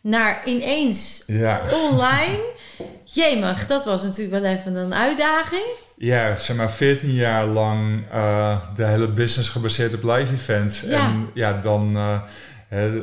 naar 0.00 0.42
ineens 0.44 1.22
Ja. 1.26 1.62
online. 1.72 2.40
Jemig, 3.04 3.66
dat 3.66 3.84
was 3.84 4.02
natuurlijk 4.02 4.42
wel 4.42 4.52
even 4.52 4.74
een 4.74 4.94
uitdaging. 4.94 5.64
ja, 5.96 6.36
zeg 6.36 6.56
maar 6.56 6.70
14 6.70 7.10
jaar 7.10 7.46
lang 7.46 8.04
eh, 8.12 8.56
de 8.76 8.84
hele 8.84 9.08
business 9.08 9.48
gebaseerd 9.48 9.94
op 9.94 10.02
live 10.02 10.32
events. 10.32 10.80
Ja. 10.80 11.04
En 11.06 11.30
ja, 11.34 11.52
dan, 11.52 11.96
eh, 11.96 12.20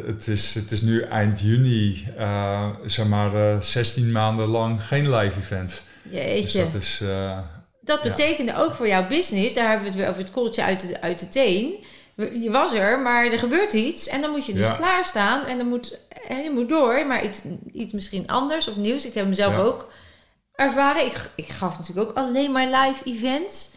het, 0.05 0.27
is, 0.27 0.53
het 0.53 0.71
is 0.71 0.81
nu 0.81 1.01
eind 1.01 1.39
juni, 1.39 2.07
eh, 2.17 2.65
zeg 2.85 3.05
maar 3.07 3.35
eh, 3.35 3.61
16 3.61 4.11
maanden 4.11 4.47
lang 4.47 4.83
geen 4.83 5.15
live 5.15 5.39
events. 5.39 5.81
Dus 6.03 6.11
Jeetje. 6.21 6.63
dat 6.63 6.81
is, 6.81 6.97
Dat 7.81 7.99
Ja. 8.03 8.09
betekende 8.09 8.55
ook 8.57 8.73
voor 8.73 8.87
jouw 8.87 9.07
business, 9.07 9.53
daar 9.55 9.63
hebben 9.69 9.81
we 9.83 9.89
het 9.89 9.99
weer 9.99 10.09
over 10.09 10.21
het 10.21 10.31
kooltje 10.31 10.63
uit 10.63 10.79
de, 10.87 11.01
uit 11.01 11.19
de 11.19 11.29
teen. 11.29 11.73
Je 12.17 12.51
was 12.51 12.73
er, 12.73 12.99
maar 12.99 13.25
er 13.25 13.39
gebeurt 13.39 13.73
iets 13.73 14.07
en 14.07 14.21
dan 14.21 14.31
moet 14.31 14.45
je 14.45 14.53
dus 14.53 14.67
Ja. 14.67 14.73
klaarstaan 14.73 15.45
en 15.45 15.57
dan 15.57 15.67
moet, 15.67 15.97
en 16.27 16.43
je 16.43 16.51
moet 16.51 16.69
door, 16.69 17.05
maar 17.07 17.23
iets, 17.23 17.41
iets 17.73 17.91
misschien 17.91 18.27
anders 18.27 18.67
of 18.67 18.75
nieuws. 18.75 19.05
Ik 19.05 19.13
heb 19.13 19.27
mezelf 19.27 19.53
Ja. 19.53 19.59
ook 19.59 19.87
ervaren. 20.55 21.05
Ik, 21.05 21.29
ik 21.35 21.47
gaf 21.49 21.77
natuurlijk 21.77 22.09
ook 22.09 22.15
alleen 22.17 22.51
maar 22.51 22.65
live 22.67 23.03
events. 23.03 23.69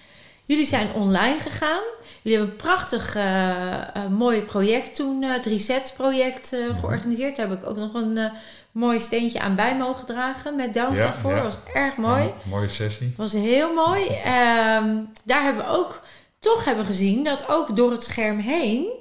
Jullie 0.44 0.66
zijn 0.66 0.88
online 0.94 1.38
gegaan. 1.38 1.83
Jullie 2.22 2.38
hebben 2.38 2.57
een 2.57 2.62
prachtig 2.62 3.14
eh, 3.14 3.96
eh, 3.96 4.07
mooi 4.11 4.40
project 4.42 4.94
toen, 4.94 5.22
eh, 5.22 5.33
het 5.33 5.46
Reset-project 5.46 6.53
Mhm. 6.68 6.79
georganiseerd. 6.79 7.37
Daar 7.37 7.48
heb 7.48 7.62
ik 7.62 7.68
ook 7.68 7.76
nog 7.76 7.94
een 7.94 8.31
mooi 8.72 9.00
steentje 9.00 9.40
aan 9.40 9.55
bij 9.57 9.76
mogen 9.76 10.07
dragen 10.07 10.57
met 10.57 10.74
dank 10.74 10.96
Ja, 10.96 11.03
daarvoor. 11.03 11.35
Dat 11.35 11.42
was 11.42 11.59
erg 11.74 11.96
mooi. 11.96 12.31
Mooie 12.42 12.68
sessie. 12.68 13.07
Het 13.07 13.16
was 13.16 13.33
heel 13.33 13.74
mooi. 13.74 14.07
Ehm, 14.07 14.96
daar 15.24 15.42
hebben 15.42 15.64
we 15.64 15.70
ook 15.70 16.00
toch 16.40 16.64
hebben 16.64 16.87
gezien 16.87 17.24
dat 17.24 17.48
ook 17.48 17.76
door 17.76 17.90
het 17.90 18.03
scherm 18.03 18.38
heen 18.38 18.98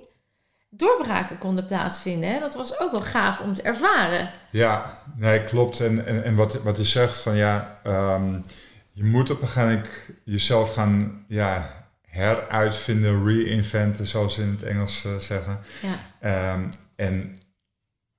doorbraken 0.69 1.37
konden 1.37 1.65
plaatsvinden. 1.65 2.29
Hè? 2.29 2.39
Dat 2.39 2.55
was 2.55 2.79
ook 2.79 2.91
wel 2.91 3.01
gaaf 3.01 3.39
om 3.39 3.53
te 3.53 3.61
ervaren. 3.61 4.31
Ja, 4.51 4.97
nee, 5.15 5.43
klopt. 5.43 5.79
En, 5.79 6.05
en, 6.05 6.23
en 6.23 6.35
wat, 6.35 6.61
wat 6.61 6.77
je 6.77 6.85
zegt 6.85 7.17
van 7.17 7.35
ja, 7.35 7.79
ehm, 7.83 8.39
je 8.91 9.03
moet 9.03 9.29
op 9.29 9.41
een 9.41 9.47
gegeven 9.47 9.75
moment 9.75 9.89
jezelf 10.23 10.73
gaan 10.73 11.25
ja, 11.27 11.79
heruitvinden, 12.01 13.25
reinventen, 13.25 14.07
zoals 14.07 14.33
ze 14.33 14.41
in 14.41 14.49
het 14.49 14.63
Engels 14.63 15.05
eh, 15.05 15.15
zeggen. 15.15 15.59
Ja. 15.81 15.99
Ehm, 16.19 16.69
en 16.95 17.37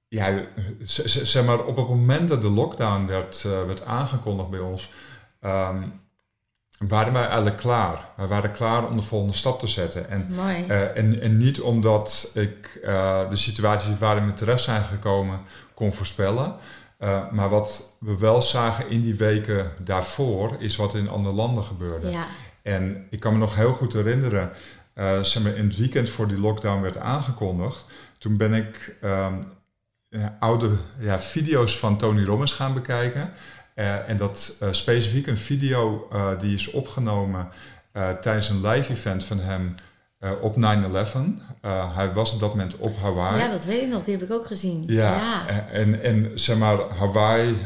ja, 0.09 0.45
zeg 0.85 1.45
maar, 1.45 1.65
op 1.65 1.77
het 1.77 1.89
moment 1.89 2.29
dat 2.29 2.43
de 2.43 2.51
lockdown 2.51 3.07
werd, 3.07 3.45
eh, 3.45 3.65
werd 3.67 3.85
aangekondigd 3.85 4.51
bij 4.51 4.61
ons, 4.61 4.91
ehm, 5.41 5.83
waren 6.89 7.13
wij 7.13 7.25
eigenlijk 7.27 7.57
klaar. 7.57 8.09
We 8.17 8.27
waren 8.27 8.53
klaar 8.53 8.89
om 8.89 8.97
de 8.97 9.03
volgende 9.03 9.37
stap 9.37 9.61
te 9.61 9.67
zetten. 9.67 10.11
En 10.11 10.29
eh, 10.69 10.97
en, 10.97 11.21
en 11.21 11.37
niet 11.37 11.61
omdat 11.61 12.31
ik 12.35 12.81
eh, 12.83 13.31
de 13.31 13.37
situatie 13.37 13.95
waarin 13.99 14.27
we 14.27 14.33
terecht 14.33 14.63
zijn 14.63 14.85
gekomen 14.85 15.41
kon 15.75 15.93
voorspellen. 15.93 16.55
Eh, 16.99 17.31
maar 17.31 17.49
wat 17.49 17.97
we 17.99 18.19
wel 18.19 18.43
zagen 18.43 18.91
in 18.91 19.03
die 19.03 19.15
weken 19.15 19.71
daarvoor, 19.79 20.57
is 20.59 20.77
wat 20.77 20.95
in 20.95 21.09
andere 21.09 21.35
landen 21.35 21.65
gebeurde. 21.65 22.11
ja. 22.11 22.27
En 22.63 23.07
ik 23.11 23.21
kan 23.21 23.33
me 23.33 23.39
nog 23.39 23.55
heel 23.55 23.73
goed 23.73 23.93
herinneren, 23.93 24.51
zeg 25.23 25.43
maar 25.43 25.57
in 25.57 25.67
het 25.67 25.77
weekend 25.77 26.09
voor 26.09 26.29
die 26.29 26.41
lockdown 26.41 26.81
werd 26.81 26.99
aangekondigd. 26.99 27.85
Toen 28.19 28.37
ben 28.37 28.55
ik 28.55 28.97
ehm, 29.01 29.43
oude 30.39 30.71
ja, 30.99 31.21
video's 31.21 31.79
van 31.79 31.97
Tony 31.97 32.25
Robbins 32.25 32.53
gaan 32.53 32.75
bekijken. 32.75 33.33
Eh, 33.81 34.09
en 34.09 34.17
dat 34.17 34.57
eh, 34.61 34.69
specifiek 34.71 35.27
een 35.27 35.37
video 35.37 36.09
eh, 36.13 36.29
die 36.41 36.55
is 36.55 36.71
opgenomen 36.71 37.49
tijdens 38.21 38.49
een 38.49 38.67
live 38.67 38.93
event 38.93 39.25
van 39.25 39.41
hem 39.41 39.75
op 40.41 40.55
9-11. 40.57 40.59
Eh, 41.61 41.97
hij 41.97 42.13
was 42.13 42.33
op 42.33 42.41
dat 42.41 42.49
moment 42.49 42.77
op 42.77 42.99
Hawaii. 43.01 43.39
ja, 43.43 43.49
dat 43.51 43.65
weet 43.65 43.83
ik 43.83 43.89
nog. 43.89 44.05
Die 44.05 44.15
heb 44.17 44.23
ik 44.29 44.33
ook 44.33 44.47
gezien. 44.47 44.85
Ja, 44.87 45.15
ja. 45.15 45.67
En, 45.73 46.03
en 46.03 46.31
zeg 46.35 46.59
maar, 46.59 46.77
Hawaii, 46.99 47.57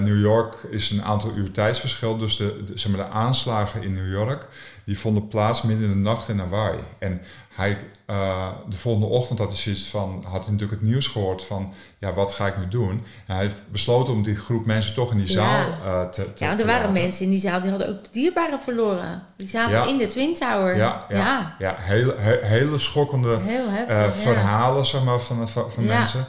New 0.00 0.20
York 0.20 0.54
is 0.70 0.90
een 0.90 1.02
aantal 1.02 1.32
uur 1.36 1.50
tijdsverschil. 1.50 2.18
Dus 2.18 2.36
de, 2.36 2.62
de- 2.64 2.78
zeg 2.78 2.92
maar, 2.92 3.06
de 3.06 3.12
aanslagen 3.12 3.82
in 3.82 3.94
New 3.94 4.12
York, 4.12 4.46
die 4.86 4.98
vonden 4.98 5.28
plaats 5.28 5.62
midden 5.62 5.86
in 5.86 5.92
de 5.92 5.98
nacht 5.98 6.28
in 6.28 6.38
Hawaii. 6.38 6.78
En 6.98 7.20
hij, 7.54 7.78
eh, 8.06 8.48
de 8.68 8.76
volgende 8.76 9.06
ochtend 9.06 9.38
had 9.38 9.48
hij 9.48 9.56
zoiets 9.56 9.86
van, 9.88 10.24
had 10.28 10.42
hij 10.44 10.52
natuurlijk 10.52 10.80
het 10.80 10.90
nieuws 10.90 11.06
gehoord 11.06 11.44
van, 11.44 11.72
ja, 11.98 12.12
wat 12.12 12.32
ga 12.32 12.46
ik 12.46 12.56
nu 12.58 12.68
doen? 12.68 12.90
En 13.26 13.34
hij 13.34 13.44
heeft 13.44 13.70
besloten 13.70 14.12
om 14.12 14.22
die 14.22 14.36
groep 14.36 14.66
mensen 14.66 14.94
toch 14.94 15.10
in 15.10 15.16
die 15.18 15.26
Ja. 15.26 15.32
zaal 15.32 15.66
eh, 15.84 16.08
te, 16.10 16.34
te 16.34 16.44
Ja, 16.44 16.48
want 16.48 16.60
er 16.60 16.66
waren 16.66 16.86
laten. 16.88 17.02
mensen 17.02 17.24
in 17.24 17.30
die 17.30 17.40
zaal 17.40 17.60
die 17.60 17.70
hadden 17.70 17.88
ook 17.88 18.12
dierbaren 18.12 18.60
verloren. 18.60 19.22
Die 19.36 19.48
zaten 19.48 19.74
Ja. 19.74 19.86
in 19.86 19.98
de 19.98 20.06
Twin 20.06 20.34
Tower. 20.34 20.76
Ja, 20.76 21.06
ja, 21.08 21.56
ja. 21.58 21.76
hele, 21.78 22.14
he- 22.18 22.46
hele 22.46 22.78
schokkende 22.78 23.38
heel 23.40 23.70
heftig. 23.70 23.98
eh, 23.98 24.10
verhalen 24.12 24.86
zeg 24.86 25.04
maar, 25.04 25.20
van, 25.20 25.48
van, 25.48 25.70
van 25.70 25.84
mensen. 25.84 26.24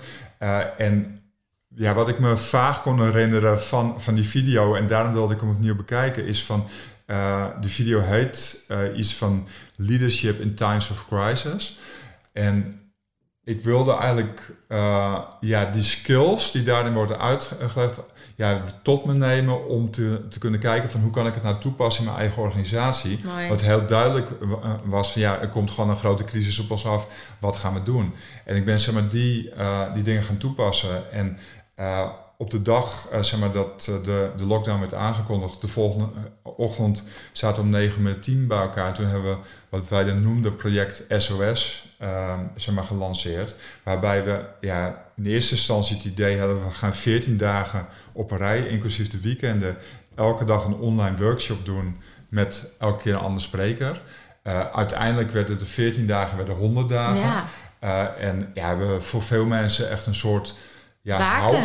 En 0.77 1.19
ja, 1.75 1.93
wat 1.93 2.07
ik 2.07 2.19
me 2.19 2.37
vaag 2.37 2.81
kon 2.81 3.01
herinneren 3.03 3.61
van, 3.61 3.93
van 3.97 4.13
die 4.15 4.27
video, 4.27 4.75
en 4.75 4.87
daarom 4.87 5.13
wilde 5.13 5.33
ik 5.33 5.39
hem 5.39 5.49
opnieuw 5.49 5.75
bekijken, 5.75 6.25
is 6.27 6.43
van 6.43 6.63
eh 7.05 7.45
de 7.61 7.69
video 7.69 8.01
heet 8.01 8.63
eh, 8.67 8.97
iets 8.97 9.15
van 9.15 9.47
Leadership 9.75 10.39
in 10.39 10.55
Times 10.55 10.89
of 10.89 11.07
Crisis. 11.07 11.79
En 12.33 12.79
ik 13.43 13.61
wilde 13.61 13.95
eigenlijk 13.95 14.55
eh, 14.67 15.19
ja, 15.39 15.65
die 15.71 15.83
skills 15.83 16.51
die 16.51 16.63
daarin 16.63 16.93
worden 16.93 17.19
uitgelegd, 17.19 18.01
ja, 18.35 18.61
tot 18.83 19.05
me 19.05 19.13
nemen 19.13 19.67
om 19.67 19.91
te, 19.91 20.27
te 20.29 20.39
kunnen 20.39 20.59
kijken 20.59 20.89
van 20.89 21.01
hoe 21.01 21.11
kan 21.11 21.27
ik 21.27 21.33
het 21.33 21.43
nou 21.43 21.59
toepassen 21.59 22.03
in 22.03 22.09
mijn 22.09 22.21
eigen 22.21 22.41
organisatie. 22.41 23.19
Mooi. 23.23 23.47
Wat 23.47 23.61
heel 23.61 23.85
duidelijk 23.85 24.29
was 24.85 25.11
van 25.11 25.21
ja, 25.21 25.41
er 25.41 25.49
komt 25.49 25.71
gewoon 25.71 25.89
een 25.89 25.97
grote 25.97 26.23
crisis 26.23 26.59
op 26.59 26.71
ons 26.71 26.85
af. 26.85 27.07
Wat 27.39 27.55
gaan 27.55 27.73
we 27.73 27.83
doen? 27.83 28.13
En 28.45 28.55
ik 28.55 28.65
ben 28.65 28.79
zeg 28.79 28.93
maar 28.93 29.09
die, 29.09 29.53
die 29.93 30.03
dingen 30.03 30.23
gaan 30.23 30.37
toepassen. 30.37 31.11
En 31.11 31.37
op 32.37 32.51
de 32.51 32.61
dag 32.61 33.07
eh, 33.11 33.21
zeg 33.21 33.39
maar, 33.39 33.51
dat 33.51 33.87
eh, 33.89 34.03
de, 34.03 34.29
de 34.37 34.45
lockdown 34.45 34.79
werd 34.79 34.93
aangekondigd, 34.93 35.61
de 35.61 35.67
volgende 35.67 36.05
eh, 36.43 36.51
ochtend 36.57 37.03
zaten 37.31 37.57
we 37.57 37.61
om 37.61 37.69
9 37.69 37.97
uur 37.97 38.03
met 38.03 38.13
het 38.13 38.23
team 38.23 38.47
bij 38.47 38.57
elkaar. 38.57 38.93
Toen 38.93 39.05
hebben 39.05 39.31
we 39.31 39.37
wat 39.69 39.89
wij 39.89 40.03
dan 40.03 40.21
noemden 40.21 40.55
project 40.55 41.05
SOS 41.09 41.89
eh, 41.97 42.39
zeg 42.55 42.75
maar, 42.75 42.83
gelanceerd. 42.83 43.55
Waarbij 43.83 44.23
we 44.23 44.45
ja, 44.61 45.05
in 45.15 45.25
eerste 45.25 45.55
instantie 45.55 45.95
het 45.95 46.05
idee 46.05 46.39
hadden, 46.39 46.65
we 46.65 46.71
gaan 46.71 46.95
14 46.95 47.37
dagen 47.37 47.87
op 48.11 48.31
een 48.31 48.37
rij, 48.37 48.67
inclusief 48.67 49.09
de 49.09 49.19
weekenden, 49.19 49.77
elke 50.15 50.45
dag 50.45 50.65
een 50.65 50.75
online 50.75 51.17
workshop 51.17 51.65
doen 51.65 51.97
met 52.29 52.71
elke 52.79 53.01
keer 53.01 53.13
een 53.13 53.19
andere 53.19 53.45
spreker. 53.45 54.01
Uiteindelijk 54.73 55.31
werden 55.31 55.59
de 55.59 55.65
14 55.65 56.07
dagen 56.07 56.37
werden 56.37 56.55
100 56.55 56.89
dagen. 56.89 57.45
Ja, 57.81 58.15
en 58.15 58.51
ja, 58.53 58.77
we 58.77 59.01
voor 59.01 59.21
veel 59.21 59.45
mensen 59.45 59.89
echt 59.89 60.05
een 60.05 60.15
soort 60.15 60.55
ja, 61.05 61.17
baken, 61.17 61.61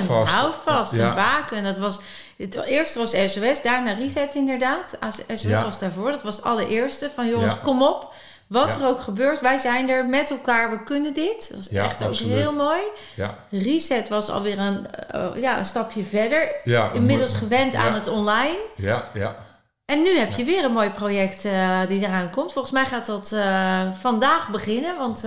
Ja. 0.93 1.09
een 1.09 1.15
baken. 1.15 1.65
Dat 1.65 1.79
was, 1.79 1.99
het 2.39 2.55
eerste 2.65 2.99
was 2.99 3.11
SOS, 3.11 3.63
daarna 3.63 3.93
Reset 3.93 4.35
inderdaad. 4.35 4.99
SOS 5.11 5.43
Ja. 5.43 5.65
was 5.65 5.79
daarvoor, 5.79 6.11
dat 6.11 6.23
was 6.23 6.37
het 6.37 6.45
allereerste. 6.45 7.11
Van 7.15 7.29
jongens, 7.29 7.53
Ja. 7.55 7.61
kom 7.63 7.83
op. 7.83 8.13
Wat 8.47 8.75
er 8.81 8.87
ook 8.87 9.01
gebeurt, 9.01 9.41
wij 9.41 9.59
zijn 9.59 9.89
er 9.91 10.07
met 10.07 10.31
elkaar, 10.31 10.71
we 10.71 10.83
kunnen 10.85 11.15
dit. 11.15 11.49
Dat 11.49 11.57
was 11.57 11.67
Ja, 11.71 11.85
echt 11.85 12.03
absoluut. 12.03 12.33
ook 12.33 12.39
heel 12.39 12.55
mooi. 12.55 12.81
Ja, 13.15 13.35
Reset 13.51 14.09
was 14.09 14.29
alweer 14.31 14.59
een, 14.59 14.87
eh, 14.91 15.27
ja, 15.35 15.59
een 15.59 15.65
stapje 15.65 16.05
verder. 16.05 16.49
Inmiddels 16.93 17.35
gewend 17.35 17.75
aan 17.75 17.93
het 17.95 18.09
online. 18.09 18.59
Ja, 18.77 19.09
ja. 19.15 19.37
En 19.85 20.03
nu 20.03 20.19
heb 20.19 20.33
je 20.33 20.45
weer 20.45 20.65
een 20.65 20.73
mooi 20.73 20.91
project 20.91 21.45
eh, 21.45 21.79
die 21.89 22.01
eraan 22.07 22.31
komt. 22.31 22.53
Volgens 22.53 22.75
mij 22.75 22.85
gaat 22.85 23.07
dat 23.07 23.33
eh, 23.33 23.81
vandaag 24.01 24.49
beginnen. 24.49 24.97
Want 24.99 25.25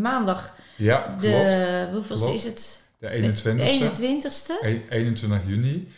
maandag 0.00 0.54
Ja, 0.76 0.96
klopt. 0.96 1.20
de... 1.20 1.88
Klopt. 2.06 2.34
is 2.34 2.44
het? 2.44 2.77
De 2.98 3.32
21ste. 3.32 3.56
De 3.56 4.20
21ste. 4.22 4.64
E- 4.64 4.82
21 4.88 5.40
juni. 5.46 5.88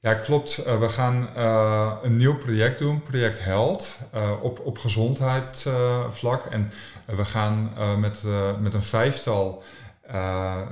Ja, 0.00 0.14
klopt. 0.14 0.58
Eh, 0.58 0.78
we 0.78 0.88
gaan 0.88 1.28
eh, 1.36 1.92
een 2.02 2.16
nieuw 2.16 2.36
project 2.38 2.78
doen, 2.78 3.02
project 3.02 3.44
Held, 3.44 3.98
eh, 4.12 4.32
op, 4.42 4.60
op 4.60 4.78
gezondheidsvlak. 4.78 6.44
en 6.44 6.72
we 7.06 7.24
gaan 7.24 7.72
met, 8.00 8.22
met 8.60 8.74
een 8.74 8.82
vijftal 8.82 9.62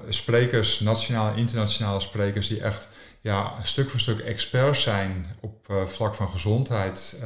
sprekers, 0.09 0.81
nationale 0.81 1.31
en 1.31 1.39
internationale 1.39 2.01
sprekers, 2.01 2.49
die 2.49 2.61
echt 2.61 2.89
ja, 3.21 3.55
stuk 3.63 3.91
voor 3.91 4.01
stuk 4.01 4.19
experts 4.19 4.83
zijn 4.83 5.27
op 5.41 5.73
vlak 5.87 6.15
van 6.15 6.29
gezondheid. 6.29 7.23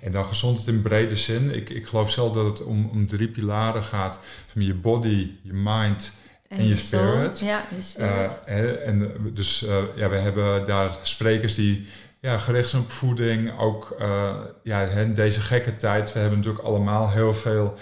En 0.00 0.12
dan 0.12 0.24
gezondheid 0.24 0.68
in 0.68 0.82
brede 0.82 1.16
zin. 1.16 1.54
Ik, 1.54 1.70
ik 1.70 1.86
geloof 1.86 2.10
zelf 2.10 2.32
dat 2.32 2.46
het 2.46 2.62
om, 2.62 2.88
om 2.92 3.06
drie 3.06 3.28
pilaren 3.28 3.82
gaat. 3.82 4.18
Je 4.52 4.74
body, 4.74 5.30
je 5.42 5.52
mind 5.52 6.12
En 6.58 6.66
je 6.66 6.76
soul. 6.76 7.12
spirit. 7.12 7.38
Ja, 7.38 7.62
je 7.74 7.80
spirit. 7.80 8.10
eh, 8.10 8.30
hè, 8.44 8.72
en 8.72 9.12
dus 9.34 9.66
eh, 9.66 9.76
ja, 9.94 10.08
we 10.08 10.16
hebben 10.16 10.66
daar 10.66 10.90
sprekers 11.02 11.54
die 11.54 11.88
ja, 12.20 12.38
gericht 12.38 12.68
zijn 12.68 12.82
op 12.82 12.90
voeding. 12.90 13.58
Ook 13.58 13.96
eh, 13.98 14.34
ja, 14.62 14.78
hè, 14.78 15.12
deze 15.12 15.40
gekke 15.40 15.76
tijd. 15.76 16.12
We 16.12 16.18
hebben 16.18 16.38
natuurlijk 16.38 16.64
allemaal 16.64 17.10
heel 17.10 17.34
veel 17.34 17.76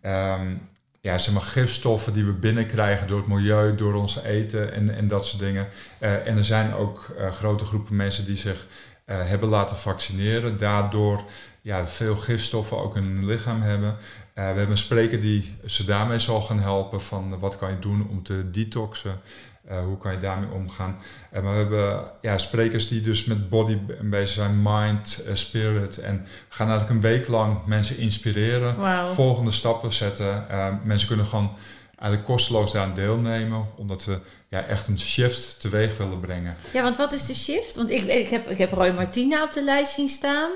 ehm, 0.00 0.54
ja, 1.00 1.18
zeg 1.18 1.34
maar, 1.34 1.42
gifstoffen 1.42 2.12
die 2.12 2.24
we 2.24 2.32
binnenkrijgen 2.32 3.06
door 3.06 3.18
het 3.18 3.26
milieu, 3.26 3.74
door 3.74 3.94
ons 3.94 4.22
eten 4.22 4.72
en, 4.72 4.94
en 4.94 5.08
dat 5.08 5.26
soort 5.26 5.42
dingen. 5.42 5.68
Eh, 5.98 6.26
en 6.26 6.36
er 6.36 6.44
zijn 6.44 6.74
ook 6.74 7.14
eh, 7.18 7.30
grote 7.30 7.64
groepen 7.64 7.96
mensen 7.96 8.24
die 8.24 8.36
zich 8.36 8.66
eh, 9.04 9.16
hebben 9.28 9.48
laten 9.48 9.76
vaccineren. 9.76 10.58
Daardoor 10.58 11.24
ja, 11.62 11.86
veel 11.86 12.16
gifstoffen 12.16 12.78
ook 12.78 12.96
in 12.96 13.02
hun 13.02 13.26
lichaam 13.26 13.62
hebben. 13.62 13.96
Eh, 14.38 14.44
we 14.44 14.50
hebben 14.50 14.70
een 14.70 14.78
spreker 14.78 15.20
die 15.20 15.54
ze 15.66 15.84
daarmee 15.84 16.18
zal 16.18 16.42
gaan 16.42 16.60
helpen 16.60 17.00
van 17.02 17.32
eh, 17.32 17.40
wat 17.40 17.58
kan 17.58 17.70
je 17.70 17.78
doen 17.78 18.06
om 18.10 18.22
te 18.22 18.50
detoxen. 18.50 19.20
Eh, 19.64 19.84
hoe 19.84 19.98
kan 19.98 20.12
je 20.12 20.18
daarmee 20.18 20.50
omgaan? 20.50 20.96
Eh, 21.30 21.42
maar 21.42 21.52
we 21.52 21.58
hebben 21.58 22.10
ja, 22.20 22.38
sprekers 22.38 22.88
die 22.88 23.00
dus 23.00 23.24
met 23.24 23.48
body 23.48 23.78
bezig 24.02 24.28
zijn, 24.28 24.60
mind, 24.62 25.24
spirit. 25.32 25.98
En 25.98 26.26
we 26.48 26.54
gaan 26.54 26.68
eigenlijk 26.68 26.96
een 26.96 27.10
week 27.10 27.28
lang 27.28 27.66
mensen 27.66 27.98
inspireren, 27.98 29.06
volgende 29.06 29.50
stappen 29.50 29.92
zetten. 29.92 30.46
Mensen 30.84 31.08
kunnen 31.08 31.26
gewoon 31.26 31.56
eigenlijk 31.96 32.24
kosteloos 32.24 32.72
daaraan 32.72 32.94
deelnemen, 32.94 33.66
omdat 33.76 34.04
we 34.04 34.18
ja, 34.48 34.64
echt 34.64 34.88
een 34.88 35.00
shift 35.00 35.60
teweeg 35.60 35.96
willen 35.96 36.20
brengen. 36.20 36.56
Ja, 36.72 36.82
want 36.82 36.96
wat 36.96 37.12
is 37.12 37.26
de 37.26 37.34
shift? 37.34 37.74
Want 37.74 37.90
ik, 37.90 38.04
ik, 38.04 38.28
heb, 38.28 38.48
ik 38.50 38.58
heb 38.58 38.72
Roy 38.72 38.90
Martina 38.90 39.44
op 39.44 39.52
de 39.52 39.64
lijst 39.64 39.92
zien 39.92 40.08
staan. 40.08 40.50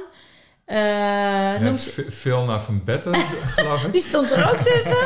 Ja, 0.72 1.58
noem 1.58 1.76
ze- 1.78 2.04
Vilna 2.08 2.60
van 2.60 2.80
Betten, 2.84 3.14
geloof 3.56 3.84
ik. 3.84 3.92
Die 3.92 4.02
stond 4.02 4.30
er 4.32 4.50
ook 4.50 4.56
tussen. 4.58 4.96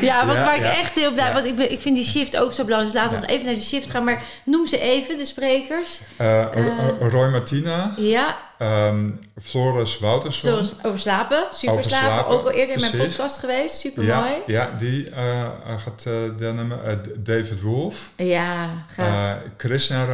Ja, 0.00 0.26
wat 0.26 0.34
Ja, 0.36 0.44
waar 0.44 0.56
ik 0.56 0.62
echt 0.62 0.94
heel 0.94 1.12
blij 1.12 1.26
Ja. 1.26 1.32
Want 1.32 1.46
ik, 1.46 1.56
ben, 1.56 1.72
ik 1.72 1.80
vind 1.80 1.96
die 1.96 2.04
shift 2.04 2.36
ook 2.36 2.52
zo 2.52 2.64
belangrijk. 2.64 2.92
Dus 2.92 3.02
laten 3.02 3.20
we 3.20 3.26
nog 3.26 3.34
even 3.34 3.46
naar 3.46 3.54
de 3.54 3.60
shift 3.60 3.90
gaan. 3.90 4.04
Maar 4.04 4.22
noem 4.44 4.66
ze 4.66 4.78
even, 4.80 5.16
de 5.16 5.24
sprekers. 5.24 6.00
Eh, 6.16 6.40
Eh. 6.42 6.78
Roy 7.10 7.28
Martina, 7.28 7.94
Ja, 7.96 8.36
ehm, 8.62 9.10
Floris 9.42 9.98
Woutersson. 9.98 10.48
Floris 10.50 10.72
over 10.82 10.98
slapen, 10.98 11.44
super 11.52 11.74
Over 11.78 11.90
slapen. 11.90 12.08
slapen, 12.08 12.32
Ook 12.32 12.44
al 12.44 12.50
eerder 12.50 12.74
in 12.74 12.80
mijn 12.80 12.92
precies. 12.92 13.14
podcast 13.14 13.38
geweest, 13.38 13.78
super 13.78 14.04
ja, 14.04 14.20
mooi. 14.20 14.34
ja, 14.46 14.70
die 14.78 15.10
eh, 15.10 15.48
gaat 15.78 16.04
uh, 16.08 16.14
dennen. 16.38 16.84
Eh, 16.84 16.96
David 17.16 17.60
Wolf. 17.60 18.10
Ja. 18.16 18.84
Uh, 18.98 19.32
Krishna 19.56 20.06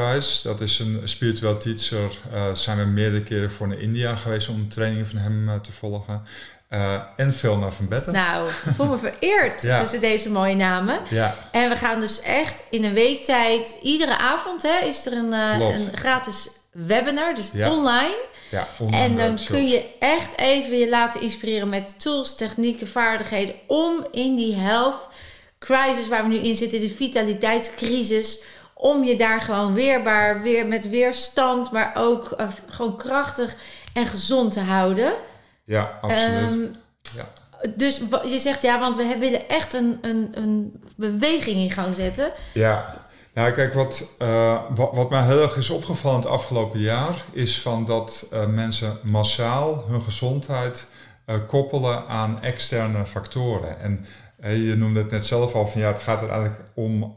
dat 0.43 0.61
is 0.61 0.79
een 0.79 1.01
spiritueel 1.05 1.59
teacher. 1.59 2.11
Zijn 2.53 2.79
we 2.79 2.85
meerdere 2.85 3.23
keren 3.23 3.51
voor 3.51 3.69
naar 3.69 3.81
India 3.81 4.17
geweest 4.17 4.49
om 4.49 4.69
trainingen 4.69 5.07
van 5.07 5.19
hem 5.19 5.61
te 5.63 5.73
volgen. 5.73 6.23
Uh, 6.71 6.95
en 7.17 7.35
Vilna 7.35 7.71
van 7.71 7.89
Betten. 7.89 8.13
Nou, 8.13 8.49
ik 8.49 8.75
voel 8.77 8.87
me 8.87 8.97
vereerd 9.09 9.63
Ja. 9.63 9.81
tussen 9.81 10.01
deze 10.01 10.31
mooie 10.31 10.55
namen. 10.55 11.01
Ja, 11.11 11.35
En 11.53 11.69
we 11.69 11.77
gaan 11.77 12.01
dus 12.01 12.21
echt 12.21 12.63
in 12.71 12.85
een 12.85 12.93
week 12.95 13.25
tijd, 13.25 13.77
iedere 13.83 14.19
avond 14.19 14.63
hè, 14.63 14.87
is 14.87 15.07
er 15.07 15.13
een, 15.13 15.33
eh, 15.33 15.59
een 15.61 15.97
gratis 15.97 16.49
webinar, 16.73 17.35
dus 17.35 17.51
Ja. 17.53 17.71
online. 17.71 18.17
ja 18.51 18.69
En 18.91 19.17
dan 19.17 19.27
workshops. 19.27 19.47
kun 19.47 19.67
je 19.67 19.85
echt 19.99 20.39
even 20.39 20.77
je 20.79 20.89
laten 20.89 21.21
inspireren 21.21 21.69
met 21.69 22.01
tools, 22.01 22.35
technieken, 22.35 22.89
vaardigheden 22.89 23.55
om 23.67 24.07
in 24.11 24.37
die 24.37 24.55
health 24.55 25.09
crisis 25.59 26.09
waar 26.09 26.23
we 26.23 26.29
nu 26.29 26.37
in 26.39 26.55
zitten, 26.55 26.81
de 26.81 26.89
vitaliteitscrisis, 26.89 28.43
om 28.75 29.05
je 29.05 29.17
daar 29.17 29.41
gewoon 29.41 29.75
weerbaar, 29.75 30.43
weer 30.43 30.67
met 30.67 30.89
weerstand, 30.89 31.71
maar 31.71 31.93
ook 31.95 32.31
eh, 32.33 32.49
gewoon 32.69 32.97
krachtig 32.97 33.57
en 33.93 34.07
gezond 34.07 34.53
te 34.53 34.61
houden. 34.61 35.13
Ja, 35.65 35.99
absoluut. 36.01 36.51
Ehm, 36.51 36.67
ja. 37.17 37.29
Dus 37.77 38.01
je 38.27 38.39
zegt 38.39 38.63
ja, 38.63 38.79
want 38.81 38.97
we 38.97 39.17
willen 39.19 39.49
echt 39.49 39.73
een, 39.73 39.99
een, 40.01 40.29
een 40.33 40.83
beweging 40.97 41.57
in 41.57 41.71
gang 41.71 41.97
zetten. 41.97 42.33
Ja, 42.55 43.07
nou 43.39 43.53
kijk, 43.53 43.75
wat, 43.75 44.15
eh, 44.19 44.61
wat, 44.75 44.91
wat 44.93 45.11
mij 45.11 45.23
heel 45.23 45.43
erg 45.43 45.57
is 45.57 45.71
opgevallen 45.71 46.21
het 46.21 46.29
afgelopen 46.29 46.81
jaar, 46.81 47.25
is 47.33 47.61
van 47.61 47.85
dat 47.85 48.27
eh, 48.31 48.47
mensen 48.47 48.99
massaal 49.03 49.85
hun 49.89 50.03
gezondheid 50.03 50.91
eh, 51.25 51.37
koppelen 51.47 52.07
aan 52.07 52.43
externe 52.43 53.07
factoren. 53.07 53.81
En 53.81 54.07
je 54.41 54.75
noemde 54.77 55.01
het 55.01 55.11
net 55.11 55.27
zelf 55.27 55.55
al, 55.55 55.67
van 55.67 55.81
ja, 55.81 55.87
het 55.87 56.01
gaat 56.01 56.23
er 56.23 56.29
eigenlijk 56.29 56.71
om 56.75 57.17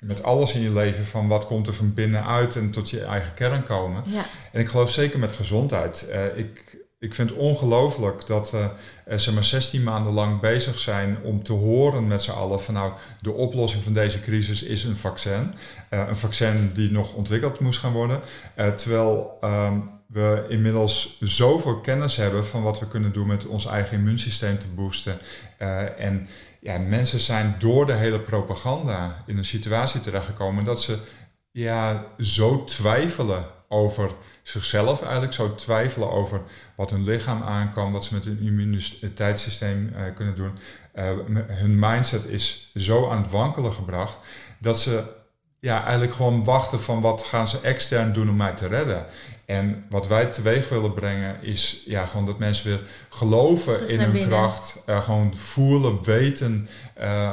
met 0.00 0.22
alles 0.22 0.54
in 0.54 0.60
je 0.60 0.72
leven, 0.72 1.04
van 1.04 1.28
wat 1.28 1.46
komt 1.46 1.66
er 1.66 1.74
van 1.74 1.94
binnenuit 1.94 2.56
en 2.56 2.70
tot 2.70 2.90
je 2.90 3.04
eigen 3.04 3.34
kern 3.34 3.62
komen. 3.62 4.02
Ja, 4.06 4.24
En 4.52 4.60
ik 4.60 4.68
geloof 4.68 4.90
zeker 4.90 5.18
met 5.18 5.32
gezondheid. 5.32 6.14
Ik, 6.36 6.65
ik 6.98 7.14
vind 7.14 7.30
het 7.30 7.38
ongelooflijk 7.38 8.26
dat 8.26 8.52
eh, 8.52 9.18
zeg 9.18 9.34
maar 9.34 9.44
16 9.44 9.82
maanden 9.82 10.12
lang 10.12 10.40
bezig 10.40 10.78
zijn 10.78 11.18
om 11.22 11.42
te 11.42 11.52
horen 11.52 12.06
met 12.06 12.22
z'n 12.22 12.30
allen 12.30 12.62
van 12.62 12.74
nou, 12.74 12.92
de 13.20 13.32
oplossing 13.32 13.84
van 13.84 13.92
deze 13.92 14.22
crisis 14.22 14.62
is 14.62 14.84
een 14.84 14.96
vaccin. 14.96 15.54
Eh, 15.88 16.08
een 16.08 16.16
vaccin 16.16 16.70
die 16.74 16.90
nog 16.90 17.14
ontwikkeld 17.14 17.60
moest 17.60 17.80
gaan 17.80 17.92
worden. 17.92 18.20
Eh, 18.54 18.68
terwijl 18.70 19.38
ehm, 19.40 19.80
we 20.06 20.46
inmiddels 20.48 21.16
zoveel 21.20 21.80
kennis 21.80 22.16
hebben 22.16 22.46
van 22.46 22.62
wat 22.62 22.78
we 22.78 22.88
kunnen 22.88 23.12
doen 23.12 23.26
met 23.26 23.46
ons 23.46 23.66
eigen 23.66 23.96
immuunsysteem 23.96 24.58
te 24.58 24.68
boosten. 24.68 25.18
Eh, 25.58 26.00
en 26.00 26.28
ja, 26.60 26.78
mensen 26.78 27.20
zijn 27.20 27.56
door 27.58 27.86
de 27.86 27.92
hele 27.92 28.20
propaganda 28.20 29.22
in 29.26 29.38
een 29.38 29.44
situatie 29.44 30.00
terechtgekomen 30.00 30.64
dat 30.64 30.82
ze 30.82 30.98
ja, 31.50 32.04
zo 32.18 32.64
twijfelen 32.64 33.46
over 33.68 34.10
zichzelf 34.48 35.02
eigenlijk, 35.02 35.32
zo 35.32 35.54
twijfelen 35.54 36.10
over 36.10 36.40
wat 36.74 36.90
hun 36.90 37.04
lichaam 37.04 37.42
aan 37.42 37.72
kan, 37.72 37.92
wat 37.92 38.04
ze 38.04 38.14
met 38.14 38.24
hun 38.24 38.40
immuniteitssysteem 38.40 39.92
eh, 39.96 40.02
kunnen 40.14 40.34
doen. 40.34 40.58
Eh, 40.92 41.10
hun 41.46 41.78
mindset 41.78 42.24
is 42.24 42.70
zo 42.74 43.10
aan 43.10 43.22
het 43.22 43.30
wankelen 43.30 43.72
gebracht 43.72 44.18
dat 44.58 44.80
ze 44.80 45.04
ja, 45.60 45.82
eigenlijk 45.82 46.12
gewoon 46.12 46.44
wachten 46.44 46.80
van 46.80 47.00
wat 47.00 47.22
gaan 47.22 47.48
ze 47.48 47.60
extern 47.60 48.12
doen 48.12 48.30
om 48.30 48.36
mij 48.36 48.52
te 48.52 48.66
redden. 48.66 49.06
En 49.46 49.84
wat 49.90 50.06
wij 50.06 50.26
teweeg 50.26 50.68
willen 50.68 50.94
brengen 50.94 51.42
is 51.42 51.82
ja, 51.86 52.06
gewoon 52.06 52.26
dat 52.26 52.38
mensen 52.38 52.70
weer 52.70 52.80
geloven 53.08 53.88
in 53.88 54.00
hun 54.00 54.12
binnen. 54.12 54.28
kracht. 54.28 54.82
eh, 54.86 55.02
gewoon 55.02 55.34
voelen, 55.34 56.04
weten 56.04 56.68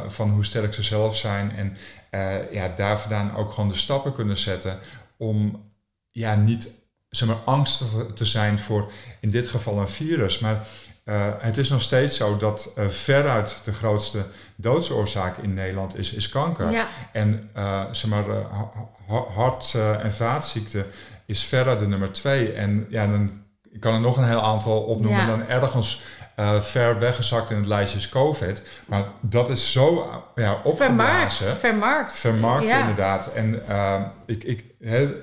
van 0.07 0.29
hoe 0.29 0.45
sterk 0.45 0.73
ze 0.73 0.83
zelf 0.83 1.17
zijn. 1.17 1.51
En 1.51 1.77
eh, 2.09 2.51
ja, 2.51 2.67
daar 2.75 2.99
vandaan 2.99 3.35
ook 3.35 3.51
gewoon 3.51 3.69
de 3.69 3.77
stappen 3.77 4.13
kunnen 4.13 4.37
zetten 4.37 4.79
om 5.17 5.71
ja, 6.11 6.35
niet 6.35 6.82
zeg 7.15 7.27
maar, 7.27 7.37
angstig 7.45 7.87
te 8.15 8.25
zijn 8.25 8.59
voor 8.59 8.91
in 9.19 9.29
dit 9.29 9.47
geval 9.47 9.79
een 9.79 9.87
virus. 9.87 10.39
Maar 10.39 10.67
eh, 11.03 11.15
het 11.39 11.57
is 11.57 11.69
nog 11.69 11.81
steeds 11.81 12.17
zo 12.17 12.37
dat 12.37 12.71
eh, 12.75 12.87
veruit 12.87 13.61
de 13.63 13.73
grootste 13.73 14.25
doodsoorzaak 14.55 15.37
in 15.37 15.53
Nederland 15.53 15.97
is, 15.97 16.13
is 16.13 16.29
kanker. 16.29 16.71
ja. 16.71 16.87
En 17.11 17.49
eh, 17.53 17.83
zeg 17.91 18.09
maar, 18.09 18.23
ha- 18.29 18.71
ha- 19.07 19.27
hart- 19.33 19.73
en 20.01 20.13
vaatziekte 20.13 20.85
is 21.25 21.43
verder 21.43 21.79
de 21.79 21.87
nummer 21.87 22.11
twee. 22.11 22.51
En 22.51 22.85
ja, 22.89 23.07
dan 23.07 23.41
ik 23.71 23.79
kan 23.79 23.93
er 23.93 23.99
nog 23.99 24.17
een 24.17 24.27
heel 24.27 24.43
aantal 24.43 24.81
opnoemen. 24.81 25.19
Ja. 25.21 25.25
Dan 25.27 25.47
ergens 25.47 26.01
eh, 26.35 26.61
ver 26.61 26.99
weggezakt 26.99 27.49
in 27.49 27.57
het 27.57 27.65
lijstje 27.65 27.97
is 27.99 28.09
COVID. 28.09 28.63
Maar 28.85 29.05
dat 29.21 29.49
is 29.49 29.71
zo 29.71 29.95
ja, 30.35 30.61
vermarkt. 30.63 30.65
opgeblazen. 30.65 31.45
Vermarkt. 31.57 32.13
Vermarkt 32.13 32.65
Ja. 32.65 32.79
inderdaad. 32.79 33.33
En 33.33 33.67
eh, 33.67 34.01
ik, 34.25 34.43
ik, 34.43 34.63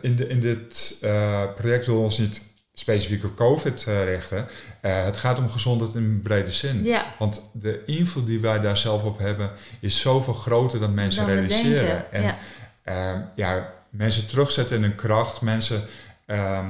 in, 0.02 0.16
de, 0.16 0.28
in 0.28 0.40
dit 0.40 0.98
eh, 1.02 1.42
project 1.56 1.86
we 1.86 1.92
ons 1.92 2.18
niet 2.18 2.48
specifiek 2.72 3.24
op 3.24 3.36
COVID 3.36 3.86
eh, 3.86 4.04
richten. 4.04 4.46
Het 4.80 5.18
gaat 5.18 5.38
om 5.38 5.48
gezondheid 5.48 5.94
in 5.94 6.20
brede 6.22 6.52
zin. 6.52 6.84
Ja, 6.84 7.04
Want 7.18 7.50
de 7.52 7.82
invloed 7.86 8.26
die 8.26 8.40
wij 8.40 8.60
daar 8.60 8.76
zelf 8.76 9.02
op 9.02 9.18
hebben 9.18 9.50
is 9.80 10.00
zoveel 10.00 10.34
groter 10.34 10.80
dan 10.80 10.94
mensen 10.94 11.26
dan 11.26 11.34
realiseren. 11.34 12.12
En 12.12 12.22
ja. 12.22 12.38
ehm, 12.84 13.20
ja, 13.34 13.72
mensen 13.90 14.26
terugzetten 14.26 14.76
in 14.76 14.82
hun 14.82 14.94
kracht, 14.94 15.40
mensen 15.40 15.82
ehm, 16.26 16.66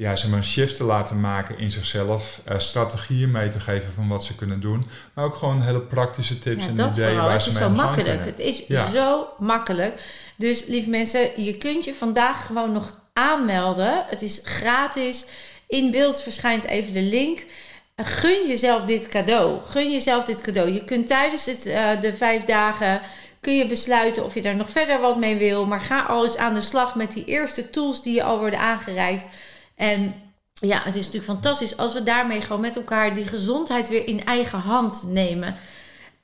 ja, 0.00 0.16
zeg 0.16 0.30
maar 0.30 0.38
een 0.38 0.44
shift 0.44 0.76
te 0.76 0.84
laten 0.84 1.20
maken 1.20 1.58
in 1.58 1.70
zichzelf, 1.70 2.40
eh, 2.44 2.58
strategieën 2.58 3.30
mee 3.30 3.48
te 3.48 3.60
geven 3.60 3.92
van 3.92 4.08
wat 4.08 4.24
ze 4.24 4.34
kunnen 4.34 4.60
doen, 4.60 4.86
maar 5.14 5.24
ook 5.24 5.34
gewoon 5.34 5.62
hele 5.62 5.80
praktische 5.80 6.38
tips 6.38 6.62
Ja, 6.64 6.68
en 6.68 6.74
dat 6.74 6.90
ideeën 6.90 7.08
vooral. 7.08 7.24
waar 7.24 7.32
Het 7.34 7.42
ze 7.42 7.48
is 7.48 7.54
mee 7.58 7.80
aan 7.80 7.94
kunnen. 7.94 8.20
Het 8.22 8.38
is 8.38 8.64
Ja. 8.68 8.88
zo 8.90 9.28
makkelijk. 9.38 10.00
Dus 10.36 10.64
lieve 10.66 10.90
mensen, 10.90 11.42
je 11.44 11.56
kunt 11.56 11.84
je 11.84 11.94
vandaag 11.94 12.46
gewoon 12.46 12.72
nog 12.72 12.98
aanmelden. 13.12 14.04
Het 14.06 14.22
is 14.22 14.40
gratis. 14.44 15.24
In 15.68 15.90
beeld 15.90 16.22
verschijnt 16.22 16.64
even 16.64 16.92
de 16.92 17.02
link. 17.02 17.44
Gun 17.96 18.46
jezelf 18.46 18.84
dit 18.84 19.08
cadeau. 19.08 19.60
Gun 19.62 19.90
jezelf 19.92 20.24
dit 20.24 20.40
cadeau. 20.40 20.70
Je 20.72 20.84
kunt 20.84 21.06
tijdens 21.06 21.46
het, 21.46 21.66
eh, 21.66 22.00
de 22.00 22.14
vijf 22.14 22.44
dagen 22.44 23.00
kun 23.40 23.56
je 23.56 23.66
besluiten 23.66 24.24
of 24.24 24.34
je 24.34 24.42
daar 24.42 24.56
nog 24.56 24.70
verder 24.70 25.00
wat 25.00 25.16
mee 25.18 25.36
wil. 25.36 25.66
Maar 25.66 25.80
ga 25.80 26.00
al 26.02 26.24
eens 26.24 26.36
aan 26.36 26.54
de 26.54 26.60
slag 26.60 26.94
met 26.94 27.12
die 27.12 27.24
eerste 27.24 27.70
tools 27.70 28.02
die 28.02 28.14
je 28.14 28.22
al 28.22 28.38
worden 28.38 28.58
aangereikt. 28.58 29.24
En 29.80 30.14
ja, 30.52 30.82
het 30.82 30.96
is 30.96 31.04
natuurlijk 31.04 31.32
fantastisch 31.32 31.76
als 31.76 31.92
we 31.92 32.02
daarmee 32.02 32.40
gewoon 32.40 32.60
met 32.60 32.76
elkaar 32.76 33.14
die 33.14 33.26
gezondheid 33.26 33.88
weer 33.88 34.06
in 34.06 34.24
eigen 34.24 34.58
hand 34.58 35.02
nemen. 35.06 35.56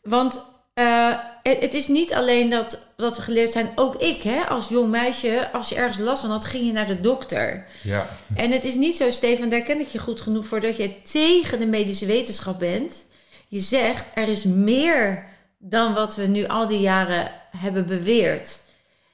Want 0.03 0.41
eh, 0.75 1.15
het, 1.43 1.61
het 1.61 1.75
is 1.75 1.89
niet 1.89 2.15
alleen 2.15 2.51
dat 2.51 2.93
wat 2.97 3.17
we 3.17 3.23
geleerd 3.23 3.51
zijn, 3.51 3.71
ook 3.75 3.95
ik 3.95 4.23
hè, 4.23 4.41
als 4.41 4.69
jong 4.69 4.91
meisje, 4.91 5.53
als 5.53 5.69
je 5.69 5.75
ergens 5.75 5.99
last 5.99 6.21
van 6.21 6.31
had, 6.31 6.45
ging 6.45 6.67
je 6.67 6.73
naar 6.73 6.87
de 6.87 7.01
dokter. 7.01 7.67
Ja, 7.83 8.19
En 8.35 8.51
het 8.51 8.65
is 8.65 8.75
niet 8.75 8.97
zo, 8.97 9.11
Stefan, 9.11 9.49
daar 9.49 9.61
ken 9.61 9.81
ik 9.81 9.89
je 9.89 9.99
goed 9.99 10.21
genoeg 10.21 10.47
voor 10.47 10.61
dat 10.61 10.77
je 10.77 11.03
tegen 11.03 11.59
de 11.59 11.67
medische 11.67 12.07
wetenschap 12.07 12.59
bent. 12.59 13.05
Je 13.49 13.61
zegt 13.61 14.07
er 14.15 14.29
is 14.29 14.45
meer 14.45 15.27
dan 15.59 15.95
wat 15.95 16.17
we 16.17 16.27
nu 16.27 16.47
al 16.47 16.67
die 16.67 16.81
jaren 16.81 17.31
hebben 17.57 17.87
beweerd. 17.87 18.61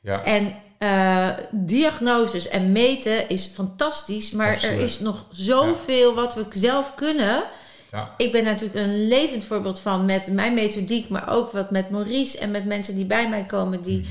ja, 0.01 0.23
En 0.23 0.57
eh, 0.83 1.29
diagnoses 1.51 2.49
en 2.49 2.73
meten 2.73 3.29
is 3.29 3.47
fantastisch, 3.55 4.31
maar 4.31 4.53
Absoluut. 4.53 4.77
er 4.77 4.83
is 4.83 5.01
nog 5.01 5.27
zoveel 5.31 6.15
wat 6.15 6.35
we 6.35 6.47
zelf 6.51 6.95
kunnen. 6.95 7.45
ja, 7.91 8.15
Ik 8.17 8.33
ben 8.33 8.45
natuurlijk 8.45 8.81
een 8.81 9.07
levend 9.07 9.45
voorbeeld 9.45 9.79
van 9.79 10.05
met 10.05 10.33
mijn 10.33 10.55
methodiek, 10.55 11.09
maar 11.09 11.29
ook 11.29 11.53
wat 11.53 11.71
met 11.71 11.91
Maurice 11.91 12.39
en 12.39 12.51
met 12.51 12.65
mensen 12.65 12.95
die 12.97 13.05
bij 13.05 13.29
mij 13.29 13.45
komen 13.45 13.83
die 13.83 14.07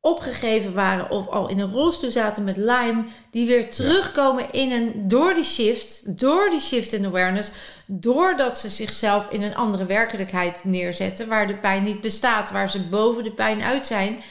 opgegeven 0.00 0.74
waren 0.74 1.10
of 1.10 1.28
al 1.28 1.48
in 1.48 1.58
een 1.58 1.70
rolstoel 1.70 2.10
zaten 2.10 2.44
met 2.44 2.56
Lyme, 2.56 3.04
die 3.30 3.46
weer 3.46 3.70
terugkomen 3.70 4.50
in 4.50 4.72
een 4.72 5.08
door 5.08 5.34
die 5.34 5.44
shift, 5.44 6.18
door 6.18 6.50
die 6.50 6.60
shift 6.60 6.92
in 6.92 7.06
awareness, 7.06 7.50
doordat 7.86 8.58
ze 8.58 8.68
zichzelf 8.68 9.30
in 9.30 9.42
een 9.42 9.56
andere 9.56 9.86
werkelijkheid 9.86 10.60
neerzetten, 10.64 11.28
waar 11.28 11.46
de 11.46 11.56
pijn 11.56 11.82
niet 11.82 12.00
bestaat, 12.00 12.50
waar 12.50 12.70
ze 12.70 12.80
boven 12.80 13.24
de 13.24 13.32
pijn 13.32 13.62
uit 13.62 13.86
zijn. 13.86 14.22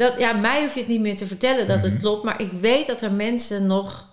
Dat 0.00 0.18
ja, 0.18 0.32
mij 0.32 0.62
hoef 0.62 0.74
je 0.74 0.80
het 0.80 0.88
niet 0.88 1.00
meer 1.00 1.16
te 1.16 1.26
vertellen 1.26 1.66
dat 1.66 1.82
het 1.82 1.92
Mhm. 1.92 2.00
klopt, 2.00 2.24
maar 2.24 2.40
ik 2.40 2.50
weet 2.60 2.86
dat 2.86 3.02
er 3.02 3.12
mensen 3.12 3.66
nog 3.66 4.08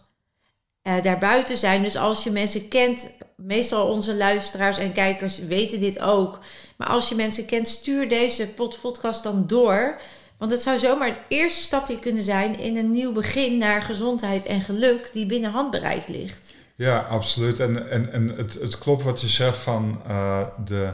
eh, 0.82 0.94
daarbuiten 1.04 1.58
zijn. 1.58 1.84
Dus 1.84 1.96
als 1.98 2.24
je 2.24 2.32
mensen 2.32 2.68
kent, 2.68 3.12
meestal 3.36 3.88
onze 3.88 4.16
luisteraars 4.16 4.78
en 4.78 4.94
kijkers 4.94 5.38
weten 5.40 5.80
dit 5.80 6.00
ook. 6.00 6.40
Maar 6.78 6.88
als 6.88 7.10
je 7.10 7.16
mensen 7.16 7.46
kent, 7.46 7.68
stuur 7.68 8.10
deze 8.10 8.48
pod- 8.48 8.82
podcast 8.82 9.24
dan 9.24 9.48
door. 9.48 9.98
Want 10.38 10.52
het 10.52 10.62
zou 10.62 10.78
zomaar 10.80 11.08
het 11.08 11.20
eerste 11.28 11.62
stapje 11.62 12.00
kunnen 12.00 12.24
zijn 12.24 12.60
in 12.60 12.78
een 12.78 12.92
nieuw 12.92 13.12
begin 13.12 13.58
naar 13.58 13.82
gezondheid 13.82 14.46
en 14.46 14.62
geluk 14.62 15.10
die 15.14 15.26
binnen 15.26 15.52
handbereik 15.52 16.08
ligt. 16.08 16.54
ja, 16.76 17.00
absoluut. 17.00 17.60
En, 17.60 17.90
en, 17.92 18.12
en 18.12 18.28
het, 18.38 18.54
het 18.54 18.78
klopt 18.78 19.04
wat 19.04 19.22
je 19.22 19.28
zegt 19.28 19.58
van 19.58 20.02
eh, 20.08 20.42
de 20.66 20.90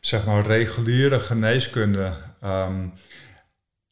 zeg 0.00 0.24
maar 0.26 0.46
reguliere 0.46 1.20
geneeskunde. 1.20 2.12
ehm, 2.40 2.86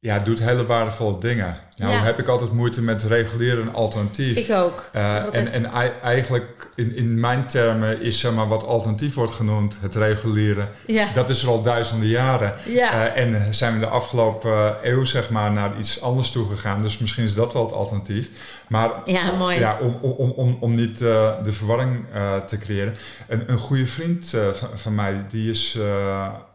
ja, 0.04 0.18
doet 0.18 0.38
hele 0.38 0.66
waardevolle 0.66 1.18
dingen. 1.20 1.56
Nou 1.76 1.92
Ja. 1.92 2.02
heb 2.02 2.18
ik 2.18 2.28
altijd 2.28 2.52
moeite 2.52 2.82
met 2.82 3.02
reguliere 3.02 3.60
en 3.60 3.74
alternatief. 3.74 4.36
Ik 4.38 4.50
ook. 4.54 4.88
Eh, 4.92 5.16
en 5.32 5.52
en 5.52 5.64
ei- 5.66 5.92
eigenlijk 6.02 6.70
in, 6.74 6.96
in 6.96 7.20
mijn 7.20 7.46
termen 7.46 8.00
is 8.00 8.18
zeg 8.20 8.32
maar, 8.32 8.48
wat 8.48 8.64
alternatief 8.66 9.14
wordt 9.14 9.32
genoemd, 9.32 9.78
het 9.80 9.94
reguliere. 9.94 10.68
ja. 10.86 11.08
Dat 11.14 11.28
is 11.30 11.42
er 11.42 11.48
al 11.48 11.62
duizenden 11.62 12.08
jaren. 12.08 12.54
ja. 12.66 13.12
Eh, 13.14 13.22
en 13.22 13.54
zijn 13.54 13.74
we 13.74 13.78
de 13.80 13.86
afgelopen 13.86 14.76
eeuw 14.82 15.04
zeg 15.04 15.30
maar, 15.30 15.52
naar 15.52 15.78
iets 15.78 16.00
anders 16.02 16.30
toe 16.30 16.48
gegaan. 16.48 16.82
Dus 16.82 16.98
misschien 16.98 17.24
is 17.24 17.34
dat 17.34 17.52
wel 17.52 17.62
het 17.62 17.72
alternatief. 17.72 18.28
Maar 18.68 18.90
ja, 19.04 19.32
mooi. 19.32 19.58
ja, 19.58 19.78
om, 19.80 19.96
om, 20.00 20.30
om, 20.30 20.56
om 20.60 20.74
niet 20.74 21.02
eh, 21.02 21.32
de 21.44 21.52
verwarring 21.52 22.04
te 22.46 22.58
creëren. 22.58 22.94
Een, 23.28 23.42
een 23.46 23.58
goede 23.58 23.86
vriend 23.86 24.34
van, 24.52 24.68
van 24.74 24.94
mij, 24.94 25.24
die, 25.30 25.50
is, 25.50 25.78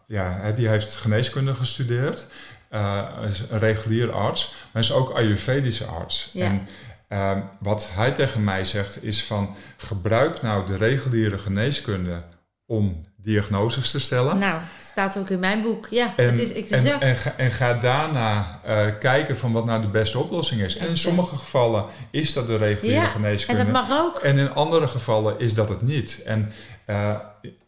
ja, 0.08 0.42
die 0.56 0.68
heeft 0.68 0.96
geneeskunde 0.96 1.56
gestudeerd. 1.56 2.26
Eh, 2.70 3.04
is 3.30 3.44
een 3.50 3.60
regulier 3.60 4.12
arts, 4.12 4.54
maar 4.72 4.82
is 4.82 4.94
ook 4.94 5.12
Ayurvedische 5.12 5.86
arts. 5.86 6.30
Ja. 6.34 6.46
En 6.46 6.68
ehm, 7.08 7.42
wat 7.60 7.90
hij 7.94 8.12
tegen 8.12 8.44
mij 8.44 8.66
zegt 8.66 9.04
is 9.04 9.24
van... 9.24 9.56
gebruik 9.78 10.42
nou 10.42 10.66
de 10.66 10.78
reguliere 10.78 11.38
geneeskunde 11.38 12.24
om 12.66 13.06
diagnoses 13.22 13.92
te 13.92 14.00
stellen. 14.00 14.38
Nou, 14.38 14.62
staat 14.82 15.18
ook 15.18 15.30
in 15.30 15.40
mijn 15.40 15.62
boek. 15.62 15.88
Ja, 15.90 16.14
En, 16.16 16.26
het 16.26 16.38
is 16.38 16.50
en, 16.50 16.56
exact. 16.56 17.02
en, 17.02 17.16
ga, 17.16 17.34
en 17.38 17.52
ga 17.52 17.74
daarna 17.74 18.60
eh, 18.64 18.86
kijken 19.00 19.38
van 19.38 19.52
wat 19.52 19.66
nou 19.66 19.82
de 19.82 19.88
beste 19.88 20.20
oplossing 20.20 20.62
is. 20.62 20.78
En 20.78 20.88
in 20.88 20.98
sommige 20.98 21.36
gevallen 21.36 21.86
is 22.12 22.34
dat 22.34 22.48
de 22.48 22.58
reguliere 22.58 23.00
Ja, 23.00 23.04
en 23.06 23.12
geneeskunde. 23.12 23.64
dat 23.64 23.72
mag 23.72 24.00
ook. 24.00 24.18
En 24.20 24.38
in 24.38 24.54
andere 24.54 24.88
gevallen 24.88 25.40
is 25.40 25.54
dat 25.54 25.70
het 25.70 25.82
niet. 25.82 26.22
En 26.26 26.52
eh, 26.86 27.16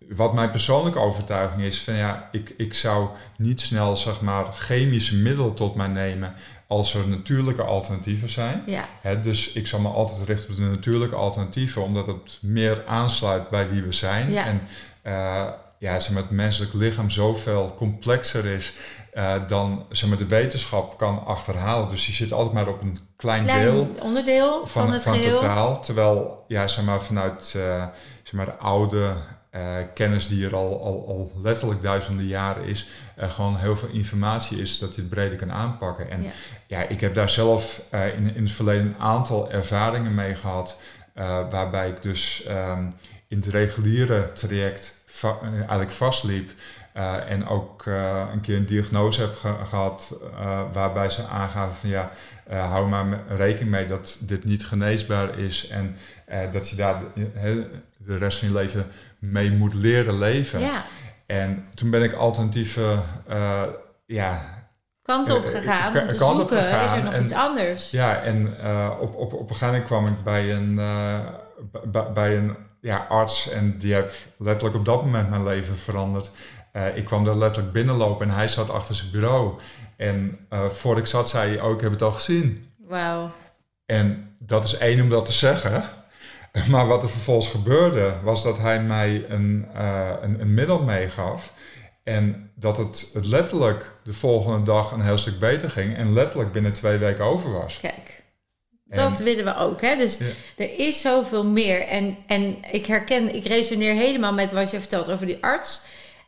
wat 0.10 0.34
mijn 0.34 0.52
persoonlijke 0.52 1.00
overtuiging 1.00 1.62
is, 1.62 1.82
van 1.82 1.96
ja, 1.96 2.30
ik, 2.32 2.54
ik 2.58 2.74
zou 2.74 3.10
niet 3.38 3.62
snel 3.62 3.98
zeg 3.98 4.22
maar 4.22 4.46
chemische 4.54 5.16
middelen 5.16 5.54
tot 5.54 5.76
mij 5.76 5.88
nemen 5.88 6.34
als 6.68 6.94
er 6.94 7.08
natuurlijke 7.08 7.64
alternatieven 7.64 8.30
zijn. 8.30 8.64
Ja, 8.66 9.16
dus 9.16 9.52
ik 9.52 9.68
zal 9.68 9.80
me 9.80 9.88
altijd 9.88 10.28
richten 10.28 10.50
op 10.50 10.56
de 10.56 10.62
natuurlijke 10.62 11.16
alternatieven, 11.16 11.84
omdat 11.84 12.08
het 12.08 12.38
meer 12.42 12.84
aansluit 12.86 13.50
bij 13.50 13.70
wie 13.70 13.82
we 13.84 13.94
zijn. 13.94 14.32
Ja. 14.32 14.46
En 14.46 14.62
eh, 15.02 15.48
ja, 15.78 16.00
zeg 16.00 16.14
maar, 16.14 16.22
het 16.22 16.32
menselijk 16.32 16.74
lichaam 16.74 17.10
zoveel 17.10 17.74
complexer 17.78 18.46
is 18.46 18.74
eh, 19.14 19.36
dan 19.48 19.86
zeg 19.90 20.10
maar, 20.10 20.18
de 20.18 20.28
wetenschap 20.28 20.98
kan 20.98 21.26
achterhalen. 21.26 21.90
Dus 21.90 22.06
die 22.06 22.16
zit 22.16 22.34
altijd 22.34 22.54
maar 22.54 22.68
op 22.68 22.82
een 22.82 22.98
klein, 23.16 23.44
klein 23.44 23.62
deel 23.62 23.96
onderdeel 24.02 24.68
van, 24.68 24.84
van, 24.84 24.92
het 24.94 25.04
van 25.04 25.14
geheel. 25.14 25.38
totaal. 25.38 25.82
Terwijl 25.82 26.44
ja, 26.48 26.68
zeg 26.68 26.86
maar, 26.86 27.02
vanuit 27.02 27.54
eh, 27.58 27.86
zeg 28.32 28.46
maar, 28.46 28.46
de 28.46 28.56
oude 28.64 29.14
eh, 29.50 29.76
kennis 29.94 30.28
die 30.28 30.46
er 30.46 30.56
al, 30.56 30.82
al, 30.84 31.06
al 31.08 31.32
letterlijk 31.44 31.82
duizenden 31.82 32.26
jaren 32.26 32.64
is, 32.66 32.88
er 33.16 33.30
gewoon 33.30 33.58
heel 33.58 33.76
veel 33.76 33.90
informatie 33.90 34.62
is 34.62 34.80
dat 34.80 34.96
je 34.96 35.02
het 35.02 35.10
breder 35.10 35.38
kan 35.38 35.52
aanpakken. 35.52 36.10
En 36.10 36.24
Ja. 36.24 36.30
ja, 36.68 36.82
ik 36.82 37.02
heb 37.02 37.16
daar 37.16 37.30
zelf 37.30 37.82
eh, 37.90 38.08
in, 38.18 38.36
in 38.36 38.44
het 38.44 38.52
verleden 38.52 38.86
een 38.86 39.00
aantal 39.00 39.52
ervaringen 39.52 40.16
mee 40.16 40.36
gehad, 40.36 40.80
eh, 41.14 41.24
waarbij 41.50 41.90
ik 41.90 42.02
dus 42.02 42.44
ehm, 42.44 42.84
in 43.28 43.38
het 43.38 43.46
reguliere 43.48 44.34
traject 44.34 45.04
va- 45.06 45.40
eigenlijk 45.56 45.92
vastliep. 45.92 46.52
en 47.28 47.48
ook 47.48 47.86
een 48.34 48.42
keer 48.42 48.56
een 48.56 48.66
diagnose 48.66 49.22
heb 49.22 49.36
ge- 49.36 49.66
gehad 49.70 50.16
eh, 50.40 50.62
waarbij 50.74 51.10
ze 51.10 51.28
aangaven 51.28 51.76
van 51.76 51.90
ja, 51.90 52.12
hou 52.50 52.88
maar 52.88 53.06
rekening 53.28 53.72
mee 53.72 53.88
dat 53.88 54.18
dit 54.22 54.44
niet 54.44 54.66
geneesbaar 54.66 55.40
is 55.40 55.68
en 55.68 55.96
eh, 56.32 56.52
dat 56.52 56.70
je 56.70 56.76
daar 56.76 57.02
de, 57.16 57.66
de 57.98 58.18
rest 58.18 58.40
van 58.40 58.48
je 58.48 58.54
leven 58.54 58.88
mee 59.20 59.52
moet 59.52 59.74
leren 59.74 60.18
leven. 60.18 60.60
Ja, 60.60 60.84
En 61.26 61.66
toen 61.76 61.90
ben 61.90 62.04
ik 62.04 62.14
alternatieve 62.14 62.96
eh, 63.28 63.64
ja, 64.06 64.40
kant 65.02 65.30
op 65.30 65.44
Eh, 65.46 65.52
gegaan 65.52 65.94
ka- 65.94 66.02
om 66.02 66.08
te 66.08 66.18
kant 66.18 66.32
op 66.32 66.38
zoeken. 66.38 66.58
Is 66.58 66.72
er 66.72 66.80
gegaan 66.80 67.04
nog 67.04 67.14
en- 67.14 67.24
iets 67.24 67.34
anders? 67.34 67.92
Ja, 67.92 68.22
en 68.22 68.48
op, 69.00 69.16
op, 69.16 69.34
op 69.34 69.50
een 69.50 69.56
gegeven 69.56 69.68
moment 69.68 69.86
kwam 69.86 70.08
ik 70.08 70.24
bij 70.24 70.54
een, 70.54 70.76
bij 72.14 72.38
een 72.38 72.56
ja, 72.82 72.98
arts 73.10 73.50
en 73.50 73.78
die 73.78 73.94
heeft 73.94 74.26
letterlijk 74.38 74.76
op 74.76 74.86
dat 74.86 75.04
moment 75.06 75.30
mijn 75.30 75.44
leven 75.44 75.78
veranderd. 75.78 76.32
Ik 76.96 77.06
kwam 77.06 77.26
daar 77.26 77.38
letterlijk 77.38 77.74
binnenlopen 77.74 78.30
en 78.30 78.36
hij 78.36 78.48
zat 78.48 78.70
achter 78.70 78.96
zijn 78.96 79.12
bureau. 79.12 79.60
En 79.98 80.38
eh 80.50 80.66
voor 80.66 80.98
ik 80.98 81.06
zat 81.06 81.30
zei 81.30 81.50
hij, 81.56 81.62
oh 81.62 81.72
ik 81.72 81.82
heb 81.82 81.92
het 81.92 82.02
al 82.02 82.12
gezien. 82.12 82.72
Wauw. 82.88 83.32
En 83.86 84.36
dat 84.40 84.64
is 84.66 84.78
één 84.78 85.02
om 85.02 85.10
dat 85.10 85.26
te 85.26 85.32
zeggen. 85.34 85.84
Maar 86.70 86.88
wat 86.88 87.04
er 87.04 87.10
vervolgens 87.10 87.48
gebeurde, 87.48 88.14
was 88.24 88.44
dat 88.44 88.58
hij 88.58 88.82
mij 88.82 89.26
een, 89.28 89.68
eh, 89.74 90.10
een, 90.22 90.42
een 90.42 90.54
middel 90.54 90.82
meegaf. 90.84 91.54
En 92.04 92.52
dat 92.56 92.78
het, 92.78 93.10
het 93.14 93.26
letterlijk 93.26 93.92
de 94.04 94.14
volgende 94.14 94.64
dag 94.64 94.92
een 94.92 95.02
heel 95.02 95.18
stuk 95.18 95.40
beter 95.40 95.70
ging. 95.70 95.96
En 95.98 96.14
letterlijk 96.14 96.52
binnen 96.52 96.74
twee 96.74 96.98
weken 96.98 97.26
over 97.26 97.52
was. 97.52 97.78
Kijk, 97.82 98.24
En- 98.90 98.98
dat 99.10 99.20
willen 99.20 99.46
we 99.46 99.56
ook. 99.56 99.82
Hè? 99.82 99.96
Dus 99.96 100.18
Ja. 100.18 100.26
er 100.58 100.80
is 100.80 101.02
zoveel 101.02 101.46
meer. 101.46 101.82
En, 101.88 102.18
en 102.28 102.58
ik 102.72 102.86
herken, 102.86 103.36
ik 103.36 103.46
resoneer 103.46 103.94
helemaal 103.94 104.34
met 104.34 104.52
wat 104.52 104.72
je 104.72 104.80
vertelt 104.80 105.12
over 105.12 105.26
die 105.26 105.44
arts. 105.44 105.82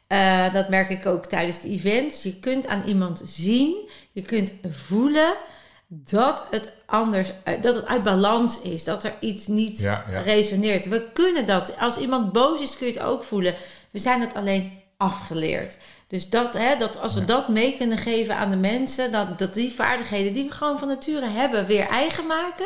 Eh, 0.07 0.53
dat 0.53 0.69
merk 0.69 0.89
ik 0.89 1.05
ook 1.05 1.25
tijdens 1.25 1.61
de 1.61 1.69
events. 1.69 2.23
Je 2.23 2.39
kunt 2.39 2.67
aan 2.67 2.83
iemand 2.85 3.21
zien, 3.25 3.89
je 4.11 4.21
kunt 4.21 4.53
voelen 4.69 5.33
dat 5.95 6.43
het 6.51 6.71
anders, 6.85 7.31
uit- 7.43 7.63
dat 7.63 7.75
het 7.75 7.85
uit 7.85 8.03
balans 8.03 8.61
is, 8.61 8.83
dat 8.83 9.03
er 9.03 9.13
iets 9.19 9.47
niet 9.47 9.79
Ja, 9.79 10.05
ja. 10.11 10.19
resoneert. 10.21 10.87
We 10.87 11.09
kunnen 11.13 11.45
dat. 11.47 11.73
Als 11.79 11.97
iemand 11.97 12.31
boos 12.31 12.61
is, 12.61 12.77
kun 12.77 12.87
je 12.87 12.93
het 12.93 13.01
ook 13.01 13.23
voelen. 13.23 13.55
We 13.91 13.99
zijn 13.99 14.21
het 14.21 14.33
alleen 14.33 14.81
afgeleerd. 14.97 15.77
Dus 16.07 16.29
dat, 16.29 16.53
hè, 16.53 16.75
dat 16.77 16.99
als 16.99 17.13
we 17.13 17.19
Ja. 17.19 17.25
dat 17.25 17.47
mee 17.47 17.77
kunnen 17.77 17.97
geven 17.97 18.35
aan 18.35 18.49
de 18.49 18.55
mensen, 18.57 19.11
dat, 19.11 19.39
dat 19.39 19.53
die 19.53 19.73
vaardigheden 19.73 20.33
die 20.33 20.47
we 20.47 20.51
gewoon 20.55 20.79
van 20.79 20.87
nature 20.87 21.27
hebben, 21.29 21.65
weer 21.65 21.87
eigen 21.87 22.27
maken. 22.27 22.65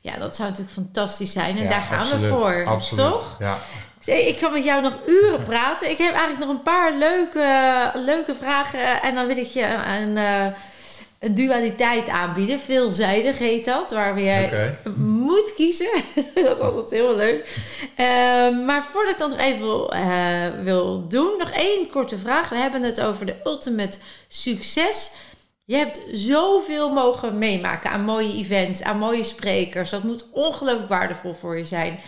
Ja, 0.00 0.16
dat 0.18 0.36
zou 0.36 0.48
natuurlijk 0.48 0.76
fantastisch 0.76 1.32
zijn. 1.32 1.58
En 1.58 1.68
daar 1.68 1.80
gaan 1.82 1.98
absoluut, 1.98 2.30
we 2.30 2.36
voor. 2.36 2.64
Absoluut. 2.66 3.04
Toch? 3.10 3.36
Ja. 3.38 3.58
Ik 4.04 4.38
kan 4.40 4.52
met 4.52 4.64
jou 4.64 4.82
nog 4.82 4.94
uren 5.06 5.42
praten. 5.42 5.90
Ik 5.90 5.98
heb 5.98 6.10
eigenlijk 6.12 6.40
nog 6.44 6.48
een 6.56 6.62
paar 6.62 6.92
leuke, 6.94 7.90
leuke 7.94 8.34
vragen. 8.34 9.02
En 9.02 9.14
dan 9.14 9.26
wil 9.26 9.36
ik 9.36 9.46
je 9.46 9.64
een, 10.00 10.16
eh, 10.16 10.46
een 11.20 11.34
dualiteit 11.34 12.08
aanbieden. 12.08 12.60
Veelzijdig 12.60 13.38
heet 13.38 13.64
dat. 13.64 13.90
Waar 13.90 14.20
je 14.20 14.72
moet 14.96 15.54
kiezen. 15.54 15.90
dat 16.34 16.56
is 16.56 16.62
altijd 16.62 16.90
heel 16.90 17.16
leuk. 17.16 17.58
Ehm, 17.96 18.64
maar 18.64 18.82
voordat 18.82 19.12
ik 19.12 19.18
dat 19.18 19.30
nog 19.30 19.38
even 19.38 19.60
wil, 19.60 19.92
eh, 19.92 20.46
wil 20.62 21.08
doen, 21.08 21.34
nog 21.38 21.50
één 21.50 21.88
korte 21.88 22.18
vraag. 22.18 22.48
We 22.48 22.56
hebben 22.56 22.82
het 22.82 23.00
over 23.00 23.26
de 23.26 23.36
ultimate 23.44 23.98
succes. 24.28 25.10
Je 25.64 25.76
hebt 25.76 26.00
zoveel 26.12 26.92
mogen 26.92 27.38
meemaken 27.38 27.90
aan 27.90 28.04
mooie 28.04 28.34
events, 28.34 28.82
aan 28.82 28.98
mooie 28.98 29.24
sprekers. 29.24 29.90
Dat 29.90 30.02
moet 30.02 30.26
ongelooflijk 30.32 30.88
waardevol 30.88 31.34
voor 31.34 31.56
je 31.56 31.64
zijn. 31.64 32.00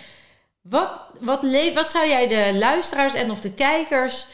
Wat, 0.61 0.91
wat, 1.21 1.45
wat 1.75 1.91
zou 1.91 2.09
jij 2.09 2.29
de 2.29 2.59
luisteraars 2.59 3.15
en 3.15 3.31
of 3.31 3.41
de 3.41 3.53
kijkers 3.53 4.27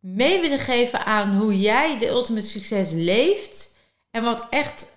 mee 0.00 0.40
willen 0.40 0.58
geven 0.58 1.04
aan 1.04 1.36
hoe 1.36 1.60
jij 1.60 1.98
de 1.98 2.08
ultimate 2.08 2.46
succes 2.46 2.90
leeft? 2.92 3.75
En 4.16 4.22
wat 4.22 4.46
echt 4.50 4.94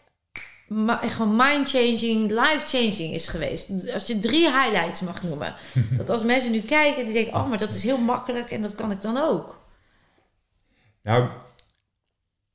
gewoon 1.01 1.35
mind-changing, 1.35 2.29
life-changing 2.29 3.13
is 3.13 3.27
geweest. 3.27 3.93
Als 3.93 4.07
je 4.07 4.19
drie 4.19 4.51
highlights 4.51 5.01
mag 5.01 5.23
noemen. 5.23 5.55
dat 5.97 6.09
als 6.09 6.23
mensen 6.23 6.51
nu 6.51 6.61
kijken, 6.61 7.05
die 7.05 7.13
denken, 7.13 7.33
oh, 7.33 7.49
maar 7.49 7.57
dat 7.57 7.73
is 7.73 7.83
heel 7.83 7.97
makkelijk 7.97 8.51
en 8.51 8.61
dat 8.61 8.75
kan 8.75 8.91
ik 8.91 9.01
dan 9.01 9.17
ook. 9.17 9.59
Nou, 11.03 11.29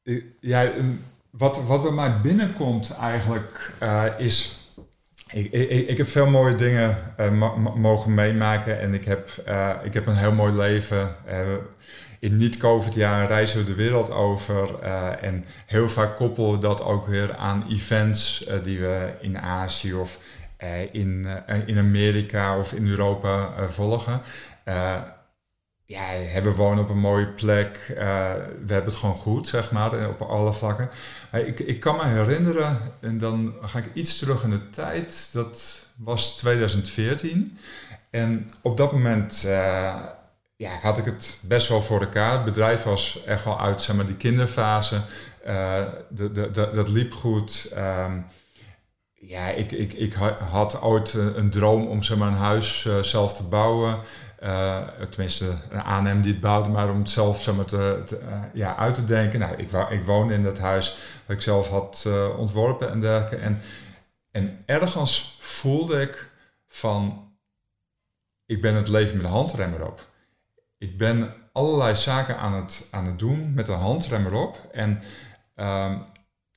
i- 0.08 0.34
ja, 0.40 0.64
een- 0.64 1.04
wat, 1.30 1.62
wat 1.64 1.82
bij 1.82 1.90
mij 1.92 2.20
binnenkomt 2.20 2.90
eigenlijk 3.00 3.72
eh, 3.78 4.04
is... 4.18 4.58
Ik, 5.32 5.52
ik, 5.52 5.88
ik 5.88 5.96
heb 5.96 6.08
veel 6.08 6.26
mooie 6.30 6.56
dingen 6.56 7.14
eh, 7.16 7.30
mo- 7.30 7.56
mo- 7.56 7.76
mogen 7.76 8.14
meemaken 8.14 8.80
en 8.80 8.94
ik 8.94 9.04
heb, 9.04 9.30
eh, 9.44 9.70
ik 9.82 9.94
heb 9.94 10.06
een 10.06 10.16
heel 10.16 10.32
mooi 10.32 10.52
leven. 10.52 11.16
In 12.24 12.36
niet-COVID-jaar 12.36 13.26
reizen 13.26 13.58
we 13.58 13.64
de 13.64 13.74
wereld 13.74 14.10
over 14.10 14.80
eh, 14.80 15.22
en 15.22 15.44
heel 15.66 15.88
vaak 15.88 16.16
koppelen 16.16 16.50
we 16.50 16.58
dat 16.58 16.82
ook 16.82 17.06
weer 17.06 17.36
aan 17.36 17.66
events 17.70 18.46
eh, 18.46 18.62
die 18.62 18.78
we 18.78 19.12
in 19.20 19.38
Azië 19.38 19.94
of 19.94 20.18
eh, 20.56 20.94
in, 20.94 21.26
in 21.66 21.78
Amerika 21.78 22.58
of 22.58 22.72
in 22.72 22.88
Europa 22.88 23.52
volgen. 23.68 24.20
Ja, 25.86 26.02
we 26.42 26.54
wonen 26.56 26.84
op 26.84 26.90
een 26.90 26.98
mooie 26.98 27.28
plek. 27.28 27.78
we 27.86 28.72
hebben 28.72 28.84
het 28.84 28.96
gewoon 28.96 29.16
goed, 29.16 29.48
zeg 29.48 29.70
maar, 29.72 30.08
op 30.08 30.20
alle 30.20 30.52
vlakken. 30.52 30.90
Ik, 31.32 31.58
ik 31.58 31.80
kan 31.80 31.96
me 31.96 32.04
herinneren, 32.04 32.78
en 33.00 33.18
dan 33.18 33.54
ga 33.62 33.78
ik 33.78 33.90
iets 33.94 34.18
terug 34.18 34.44
in 34.44 34.50
de 34.50 34.70
tijd. 34.70 35.30
Dat 35.32 35.86
was 35.96 36.36
2014. 36.36 37.58
En 38.10 38.52
op 38.62 38.76
dat 38.76 38.92
moment 38.92 39.46
ja, 40.56 40.70
had 40.70 40.98
ik 40.98 41.04
het 41.04 41.38
best 41.42 41.68
wel 41.68 41.82
voor 41.82 42.00
elkaar. 42.00 42.32
Het 42.32 42.44
bedrijf 42.44 42.82
was 42.82 43.24
echt 43.24 43.44
wel 43.44 43.60
uit, 43.60 43.82
zeg 43.82 43.96
maar, 43.96 44.06
die 44.06 44.16
kinderfase. 44.16 45.00
Eh, 45.44 45.84
de, 46.08 46.30
de, 46.32 46.50
dat 46.50 46.88
liep 46.88 47.12
goed. 47.12 47.70
Ehm, 47.74 48.20
ja, 49.14 49.48
ik, 49.48 49.72
ik, 49.72 49.92
ik 49.92 50.14
ha- 50.14 50.38
had 50.38 50.82
ooit 50.82 51.14
eh, 51.14 51.36
een 51.36 51.50
droom 51.50 51.86
om 51.86 52.02
zeg 52.02 52.18
maar, 52.18 52.28
een 52.28 52.34
huis 52.34 52.86
eh, 52.86 52.98
zelf 52.98 53.32
te 53.34 53.42
bouwen. 53.42 54.00
Uh, 54.42 54.88
tenminste, 55.10 55.54
een 55.70 55.82
aannemer 55.82 56.22
die 56.22 56.32
het 56.32 56.40
bouwde, 56.40 56.68
maar 56.68 56.90
om 56.90 56.98
het 56.98 57.10
zelf 57.10 57.42
zeg 57.42 57.54
maar, 57.54 57.64
te, 57.64 58.20
ja, 58.52 58.76
uit 58.76 58.94
te 58.94 59.04
denken. 59.04 59.38
Nou, 59.38 59.56
ik, 59.56 59.72
ik 59.90 60.02
woonde 60.04 60.34
in 60.34 60.42
dat 60.42 60.58
huis 60.58 60.96
dat 61.26 61.36
ik 61.36 61.42
zelf 61.42 61.68
had 61.68 62.08
ontworpen 62.36 62.90
en 62.90 63.00
dergelijke. 63.00 63.36
En, 63.36 63.60
en 64.30 64.62
ergens 64.66 65.36
voelde 65.40 66.00
ik 66.00 66.30
van, 66.68 67.32
ik 68.46 68.60
ben 68.60 68.74
het 68.74 68.88
leven 68.88 69.16
met 69.16 69.26
de 69.26 69.32
handrem 69.32 69.74
erop. 69.74 70.06
Ik 70.78 70.98
ben 70.98 71.34
allerlei 71.52 71.96
zaken 71.96 72.38
aan 72.38 72.54
het, 72.54 72.88
aan 72.90 73.06
het 73.06 73.18
doen 73.18 73.54
met 73.54 73.68
een 73.68 73.78
handrem 73.78 74.26
erop. 74.26 74.68
En 74.72 75.02
um, 75.56 76.04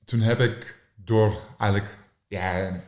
toen 0.06 0.20
heb 0.20 0.40
ik 0.40 0.76
door 0.96 1.42
eigenlijk 1.58 1.98
ja, 2.28 2.82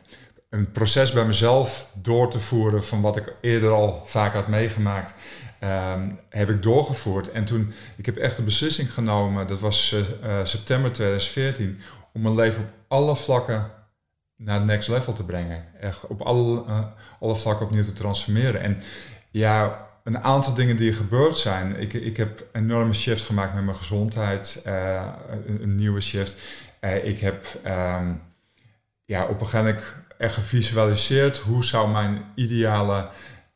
een 0.50 0.72
proces 0.72 1.12
bij 1.12 1.24
mezelf 1.24 1.90
door 1.94 2.30
te 2.30 2.40
voeren 2.40 2.84
van 2.84 3.00
wat 3.00 3.16
ik 3.16 3.34
eerder 3.40 3.70
al 3.70 4.02
vaak 4.04 4.34
had 4.34 4.48
meegemaakt, 4.48 5.14
um, 5.62 6.18
heb 6.28 6.48
ik 6.48 6.62
doorgevoerd. 6.62 7.30
En 7.30 7.44
toen, 7.44 7.72
ik 7.96 8.06
heb 8.06 8.16
echt 8.16 8.38
een 8.38 8.44
beslissing 8.44 8.92
genomen, 8.92 9.46
dat 9.46 9.60
was 9.60 9.92
uh, 10.22 10.44
september 10.44 10.92
2014, 10.92 11.80
om 12.12 12.22
mijn 12.22 12.34
leven 12.34 12.62
op 12.62 12.70
alle 12.88 13.16
vlakken 13.16 13.70
naar 14.36 14.56
het 14.58 14.64
next 14.64 14.88
level 14.88 15.12
te 15.12 15.24
brengen. 15.24 15.64
Echt 15.80 16.06
op 16.06 16.20
alle, 16.20 16.64
uh, 16.68 16.80
alle 17.20 17.36
vlakken 17.36 17.66
opnieuw 17.66 17.84
te 17.84 17.92
transformeren. 17.92 18.60
En 18.60 18.82
ja, 19.30 19.88
een 20.14 20.22
aantal 20.22 20.54
dingen 20.54 20.76
die 20.76 20.90
er 20.90 20.96
gebeurd 20.96 21.36
zijn. 21.36 21.80
Ik, 21.80 21.92
ik 21.92 22.16
heb 22.16 22.46
enorme 22.52 22.92
shift 22.92 23.24
gemaakt 23.24 23.54
met 23.54 23.64
mijn 23.64 23.76
gezondheid, 23.76 24.62
uh, 24.66 25.06
een, 25.46 25.76
nieuwe 25.76 26.00
shift. 26.00 26.42
Uh, 26.80 27.04
ik 27.04 27.20
heb 27.20 27.46
um, 27.66 28.22
ja, 29.04 29.22
op 29.24 29.40
een 29.40 29.46
gegeven 29.46 29.64
moment 29.64 29.84
echt 30.18 30.34
gevisualiseerd 30.34 31.38
hoe 31.38 31.64
zou 31.64 31.90
mijn 31.90 32.22
ideale 32.34 33.08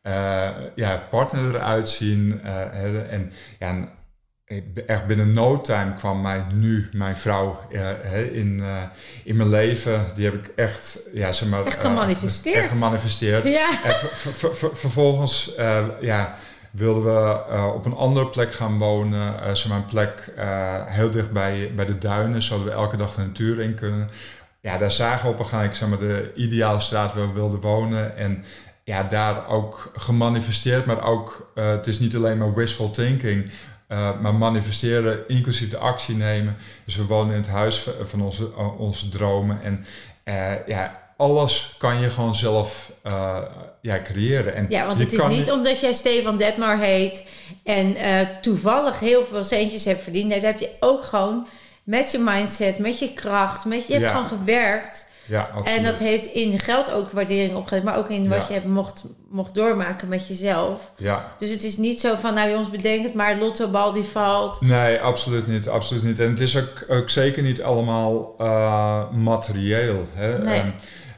uh, 0.02 0.50
ja, 0.74 1.06
partner 1.10 1.54
eruit 1.54 1.88
zien. 1.90 2.40
en 2.42 3.32
ja, 3.58 3.88
echt 4.86 5.06
binnen 5.06 5.32
no 5.32 5.60
time 5.60 5.94
kwam 5.94 6.20
mij 6.20 6.44
nu 6.54 6.88
mijn 6.92 7.16
vrouw 7.16 7.60
in, 8.32 8.62
in 9.24 9.36
mijn 9.36 9.48
leven. 9.48 10.06
Die 10.14 10.24
heb 10.24 10.34
ik 10.34 10.52
echt, 10.56 10.98
ja, 11.12 11.32
zeg 11.32 11.48
maar, 11.48 11.66
echt 11.66 11.80
gemanifesteerd. 11.80 12.56
echt 12.56 12.72
gemanifesteerd. 12.72 13.46
Ja. 13.46 13.84
En 13.84 13.94
vervolgens 14.74 15.54
ja, 16.00 16.34
wilden 16.70 17.04
we 17.04 17.72
op 17.74 17.84
een 17.84 17.94
andere 17.94 18.26
plek 18.26 18.52
gaan 18.52 18.78
wonen. 18.78 19.56
zeg 19.56 19.68
maar 19.68 19.78
een 19.78 19.84
plek 19.84 20.32
heel 20.86 21.10
dicht 21.10 21.30
bij, 21.30 21.72
bij 21.76 21.86
de 21.86 21.98
duinen, 21.98 22.42
zodat 22.42 22.64
we 22.64 22.70
elke 22.70 22.96
dag 22.96 23.14
de 23.14 23.22
natuur 23.22 23.60
in 23.60 23.74
kunnen. 23.74 24.08
Ja, 24.60 24.78
daar 24.78 24.92
zagen 24.92 25.26
we 25.26 25.32
op 25.32 25.38
een 25.38 25.46
gegeven 25.46 25.58
moment 25.58 25.76
zeg 25.76 25.88
maar, 25.88 25.98
de 25.98 26.32
ideale 26.34 26.80
straat 26.80 27.14
waar 27.14 27.26
we 27.26 27.32
wilden 27.32 27.60
wonen. 27.60 28.16
En 28.16 28.44
ja, 28.84 29.02
daar 29.02 29.48
ook 29.48 29.90
gemanifesteerd, 29.94 30.86
maar 30.86 31.04
ook, 31.04 31.50
het 31.54 31.86
is 31.86 31.98
niet 31.98 32.16
alleen 32.16 32.38
maar 32.38 32.54
wishful 32.54 32.90
thinking. 32.90 33.50
Uh, 33.88 34.20
maar 34.20 34.34
manifesteren, 34.34 35.28
inclusief 35.28 35.70
de 35.70 35.76
actie 35.76 36.16
nemen. 36.16 36.56
Dus 36.84 36.96
we 36.96 37.06
wonen 37.06 37.34
in 37.34 37.40
het 37.40 37.50
huis 37.50 37.88
van 38.02 38.22
onze, 38.22 38.50
uh, 38.58 38.80
onze 38.80 39.08
dromen. 39.08 39.62
En 39.62 39.86
uh, 40.24 40.66
ja, 40.66 41.12
alles 41.16 41.74
kan 41.78 42.00
je 42.00 42.10
gewoon 42.10 42.34
zelf 42.34 42.92
ja, 43.80 44.02
creëren. 44.02 44.54
En 44.54 44.66
ja, 44.68 44.86
want 44.86 45.00
het 45.00 45.12
is 45.12 45.22
niet, 45.22 45.28
niet 45.28 45.50
omdat 45.50 45.80
jij 45.80 45.92
Stefan 45.92 46.36
Detmar 46.36 46.78
heet 46.78 47.26
en 47.64 47.96
toevallig 48.40 49.00
heel 49.00 49.24
veel 49.24 49.44
centjes 49.44 49.84
hebt 49.84 50.02
verdiend. 50.02 50.28
Nee, 50.28 50.40
dat 50.40 50.50
heb 50.50 50.60
je 50.60 50.70
ook 50.80 51.04
gewoon 51.04 51.46
met 51.82 52.10
je 52.10 52.18
mindset, 52.18 52.78
met 52.78 52.98
je 52.98 53.12
kracht. 53.12 53.64
Met, 53.64 53.86
je 53.86 53.92
hebt 53.92 54.08
gewoon 54.08 54.26
gewerkt. 54.26 55.06
Ja, 55.26 55.50
en 55.64 55.82
dat 55.82 55.98
heeft 55.98 56.26
in 56.26 56.58
geld 56.58 56.92
ook 56.92 57.10
waardering 57.10 57.56
opgeleverd, 57.56 57.90
maar 57.90 57.98
ook 57.98 58.10
in 58.10 58.28
wat 58.28 58.46
je 58.46 58.52
hebt 58.52 58.66
mocht, 58.66 59.04
mocht 59.28 59.54
doormaken 59.54 60.08
met 60.08 60.26
jezelf. 60.26 60.92
Ja. 60.96 61.32
Dus 61.38 61.50
het 61.50 61.64
is 61.64 61.76
niet 61.76 62.00
zo 62.00 62.14
van, 62.14 62.34
nou 62.34 62.50
jongens, 62.50 62.70
bedenk 62.70 63.02
het 63.02 63.14
maar, 63.14 63.38
lottobal 63.38 63.92
die 63.92 64.02
valt. 64.02 64.60
Nee, 64.60 65.00
absoluut 65.00 65.46
niet, 65.46 65.68
absoluut 65.68 66.02
niet. 66.02 66.20
En 66.20 66.30
het 66.30 66.40
is 66.40 66.58
ook, 66.58 66.84
ook 66.88 67.10
zeker 67.10 67.42
niet 67.42 67.62
allemaal 67.62 68.34
uh, 68.40 69.10
materieel. 69.10 70.08
Hè? 70.14 70.38
Nee. 70.38 70.62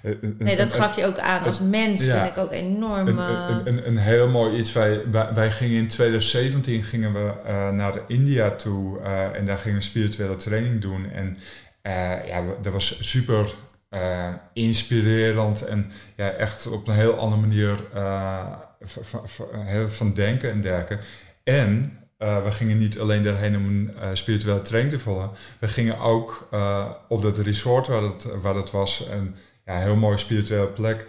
Um, 0.05 0.37
nee, 0.39 0.57
dat 0.57 0.73
gaf 0.73 0.97
je 0.97 1.07
ook 1.07 1.19
aan. 1.19 1.43
Als 1.43 1.61
mens 1.61 2.05
ja, 2.05 2.15
vind 2.15 2.37
ik 2.37 2.43
ook 2.43 2.53
enorm... 2.53 3.09
Een, 3.09 3.19
een, 3.19 3.67
een, 3.67 3.87
een, 3.87 3.97
heel 3.97 4.29
mooi 4.29 4.59
iets. 4.59 4.73
Wij, 4.73 5.01
wij, 5.35 5.51
gingen 5.51 5.77
in 5.77 5.89
2017 5.89 6.83
gingen 6.83 7.13
we 7.13 7.33
uh, 7.47 7.71
naar 7.71 8.01
India 8.09 8.51
toe. 8.51 8.99
Uh, 9.01 9.37
en 9.37 9.47
daar 9.47 9.59
gingen 9.59 9.79
we 9.79 9.85
spirituele 9.85 10.37
training 10.37 10.81
doen. 10.81 11.11
En 11.13 11.37
ja, 12.27 12.43
dat 12.63 12.73
was 12.73 12.99
super 13.01 13.55
uh, 13.91 14.29
inspirerend 14.53 15.67
en 15.67 15.93
ja, 16.17 16.31
echt 16.31 16.67
op 16.67 16.89
een 16.89 16.95
heel 16.95 17.19
andere 17.19 17.41
manier 17.41 17.79
uh, 17.95 18.53
van 19.89 20.15
denken 20.15 20.51
en 20.51 20.61
dergelijke. 20.61 21.05
En 21.45 21.99
uh, 22.19 22.45
we 22.45 22.51
gingen 22.51 22.79
niet 22.79 23.01
alleen 23.01 23.23
daarheen 23.23 23.57
om 23.57 23.67
een 23.67 24.17
spirituele 24.17 24.63
training 24.63 24.95
te 24.95 25.01
volgen. 25.01 25.31
We 25.59 25.69
gingen 25.69 25.99
ook 25.99 26.49
op 27.09 27.23
dat 27.23 27.39
resort 27.39 27.87
waar 27.87 28.03
het, 28.03 28.27
waar 28.41 28.55
het 28.55 28.71
was, 28.71 29.07
een 29.11 29.35
ja, 29.65 29.79
heel 29.79 29.97
mooie 29.97 30.19
spirituele 30.19 30.69
plek, 30.69 31.07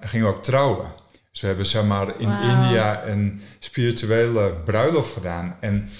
gingen 0.00 0.26
we 0.26 0.34
ook 0.34 0.42
trouwen. 0.42 0.86
Dus 1.30 1.40
we 1.40 1.46
hebben 1.46 1.66
zeg 1.66 1.84
maar 1.84 2.20
in 2.20 2.28
wow. 2.28 2.42
India 2.42 3.06
een 3.06 3.42
spirituele 3.58 4.54
bruiloft 4.64 5.12
gedaan. 5.12 5.56
En 5.60 5.90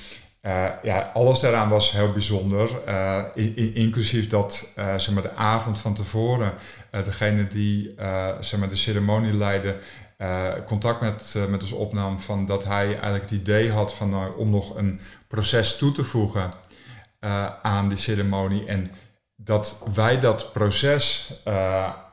uh, 0.43 0.69
ja, 0.83 1.11
alles 1.15 1.41
daaraan 1.41 1.69
was 1.69 1.93
heel 1.93 2.13
bijzonder. 2.13 2.71
Uh, 2.89 3.23
in, 3.35 3.75
inclusief 3.75 4.29
dat 4.29 4.73
uh, 4.79 4.95
zeg 4.97 5.15
maar 5.15 5.23
de 5.23 5.35
avond 5.35 5.79
van 5.79 5.95
tevoren 5.95 6.53
degene 7.05 7.47
die 7.47 7.95
zeg 8.41 8.59
maar 8.59 8.69
de 8.69 8.77
ceremonie 8.77 9.33
leidde 9.33 9.77
contact 10.67 11.01
met, 11.01 11.37
met 11.49 11.63
ons 11.63 11.73
opnam 11.73 12.21
van 12.21 12.47
dat 12.47 12.65
hij 12.65 12.87
eigenlijk 12.87 13.23
het 13.23 13.31
idee 13.31 13.71
had 13.71 13.95
van, 13.95 14.35
om 14.35 14.51
nog 14.51 14.77
een 14.77 15.01
proces 15.29 15.77
toe 15.77 15.93
te 15.93 16.05
voegen 16.05 16.53
aan 17.63 17.89
die 17.89 17.99
ceremonie. 17.99 18.67
En 18.67 18.91
dat 19.37 19.85
wij 19.95 20.21
dat 20.21 20.53
proces 20.53 21.33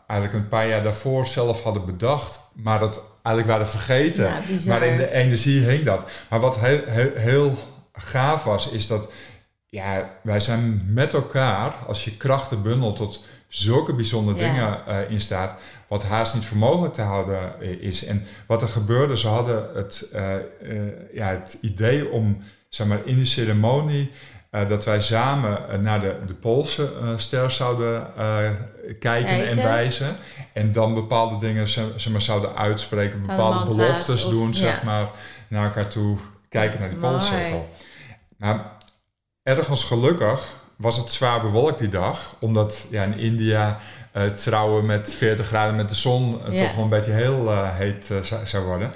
eigenlijk 0.08 0.34
een 0.34 0.48
paar 0.48 0.68
jaar 0.68 0.84
daarvoor 0.84 1.28
zelf 1.28 1.64
hadden 1.64 1.86
bedacht, 1.86 2.40
maar 2.54 2.80
dat 2.80 3.04
eigenlijk 3.24 3.48
waren 3.48 3.68
vergeten. 3.68 4.26
Ja, 4.26 4.42
maar 4.66 4.84
in 4.84 4.98
de 4.98 5.12
energie 5.12 5.62
hing 5.62 5.84
dat. 5.84 6.10
Maar 6.30 6.40
wat 6.40 6.60
heel, 6.60 6.82
heel, 6.86 7.16
heel 7.16 7.58
gaaf 8.02 8.44
was, 8.44 8.70
is 8.70 8.88
dat 8.88 9.12
ja, 9.66 10.10
wij 10.24 10.40
zijn 10.40 10.82
met 10.94 11.14
elkaar, 11.14 11.74
als 11.88 12.04
je 12.06 12.18
krachten 12.18 12.62
bundelt 12.62 12.96
tot 12.96 13.24
zulke 13.48 13.94
bijzondere 13.94 14.38
Ja. 14.38 14.52
dingen 14.52 14.86
eh, 14.88 15.12
in 15.12 15.22
staat, 15.22 15.56
wat 15.88 16.04
haast 16.04 16.34
niet 16.36 16.46
voor 16.46 16.58
mogelijk 16.58 16.94
te 16.94 17.02
houden 17.02 17.62
eh, 17.62 17.70
is. 17.70 18.06
En 18.06 18.26
wat 18.48 18.62
er 18.62 18.68
gebeurde, 18.68 19.18
ze 19.18 19.28
hadden 19.28 19.70
het, 19.76 20.10
eh, 20.14 20.34
ja, 21.14 21.28
het 21.30 21.58
idee 21.62 22.10
om, 22.12 22.38
zeg 22.70 22.88
maar, 22.88 23.00
in 23.06 23.16
die 23.16 23.26
ceremonie, 23.26 24.12
dat 24.68 24.86
wij 24.86 25.02
samen 25.02 25.82
naar 25.82 26.02
de, 26.02 26.16
de 26.26 26.34
Poolse 26.34 26.92
ster 27.16 27.52
zouden 27.52 28.08
eh, 28.18 28.50
kijken, 29.00 29.30
en 29.30 29.38
Kijken. 29.44 29.64
wijzen. 29.64 30.16
En 30.54 30.72
dan 30.72 30.94
bepaalde 30.94 31.38
dingen 31.38 31.68
zeg 31.68 32.10
maar, 32.10 32.22
zouden 32.22 32.56
uitspreken, 32.56 33.22
Bepaalde 33.22 33.76
beloftes 33.76 34.26
of- 34.26 34.32
doen, 34.32 34.54
zeg 34.54 34.84
maar, 34.84 35.10
naar 35.48 35.66
elkaar 35.66 35.88
toe, 35.90 36.18
kijken 36.50 36.80
naar 36.80 36.90
die 36.90 36.98
Mooi. 36.98 37.12
Poolcirkel. 37.18 37.70
Maar 38.40 38.72
ergens 39.44 39.84
gelukkig 39.84 40.48
was 40.76 40.98
het 40.98 41.12
zwaar 41.12 41.42
bewolkt 41.42 41.80
die 41.80 41.90
dag, 41.90 42.36
omdat 42.40 42.88
ja, 42.90 43.04
in 43.04 43.18
India 43.18 43.80
eh, 44.12 44.26
trouwen 44.26 44.86
met 44.86 45.14
40 45.14 45.48
graden 45.48 45.76
met 45.76 45.90
de 45.90 45.96
zon 45.96 46.42
eh, 46.46 46.54
Ja. 46.54 46.66
toch 46.66 46.76
wel 46.76 46.84
een 46.84 46.90
beetje 46.90 47.12
heel 47.12 47.52
eh, 47.52 47.76
heet 47.78 48.12
zou, 48.44 48.66
worden. 48.66 48.92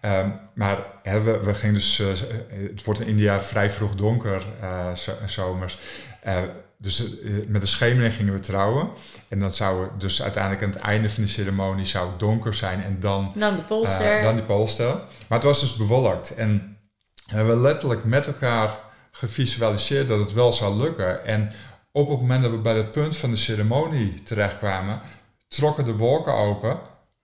Ehm, 0.00 0.28
maar 0.54 0.78
hè, 1.02 1.20
we, 1.20 1.38
we 1.38 1.54
gingen 1.54 1.74
dus, 1.74 2.02
het 2.72 2.84
wordt 2.84 3.00
in 3.00 3.06
India 3.06 3.40
vrij 3.40 3.70
vroeg 3.70 3.94
donker, 3.94 4.42
zo- 4.94 5.12
zomers. 5.26 5.78
Dus 6.78 7.10
met 7.46 7.60
de 7.60 7.66
schemering 7.66 8.14
gingen 8.14 8.32
we 8.32 8.40
trouwen. 8.40 8.88
En 9.28 9.38
dan 9.38 9.50
zou 9.54 9.82
het 9.84 10.00
dus 10.00 10.22
uiteindelijk 10.22 10.62
aan 10.64 10.70
het 10.70 10.78
einde 10.80 11.10
van 11.10 11.22
de 11.22 11.28
ceremonie 11.28 11.86
zou 11.86 12.10
het 12.10 12.18
donker 12.20 12.54
zijn 12.54 12.82
en 12.84 12.96
dan 13.00 13.32
Dan 13.34 13.56
de 13.56 13.62
polster. 13.62 14.22
dan 14.22 14.34
die 14.34 14.44
polster. 14.44 14.86
Maar 15.26 15.38
het 15.38 15.42
was 15.46 15.60
dus 15.60 15.76
bewolkt. 15.76 16.34
En 16.34 16.76
we 17.26 17.36
hebben 17.36 17.60
letterlijk 17.60 18.04
met 18.04 18.26
elkaar 18.26 18.70
gevisualiseerd 19.16 20.08
dat 20.08 20.18
het 20.18 20.32
wel 20.32 20.52
zou 20.52 20.76
lukken. 20.76 21.24
En 21.26 21.52
op 21.92 22.08
het 22.08 22.20
moment 22.20 22.42
dat 22.42 22.50
we 22.50 22.58
bij 22.58 22.76
het 22.76 22.92
punt 22.92 23.16
van 23.16 23.30
de 23.30 23.36
ceremonie 23.36 24.22
terechtkwamen, 24.22 25.00
trokken 25.48 25.84
de 25.84 25.96
wolken 25.96 26.34
open. 26.34 26.78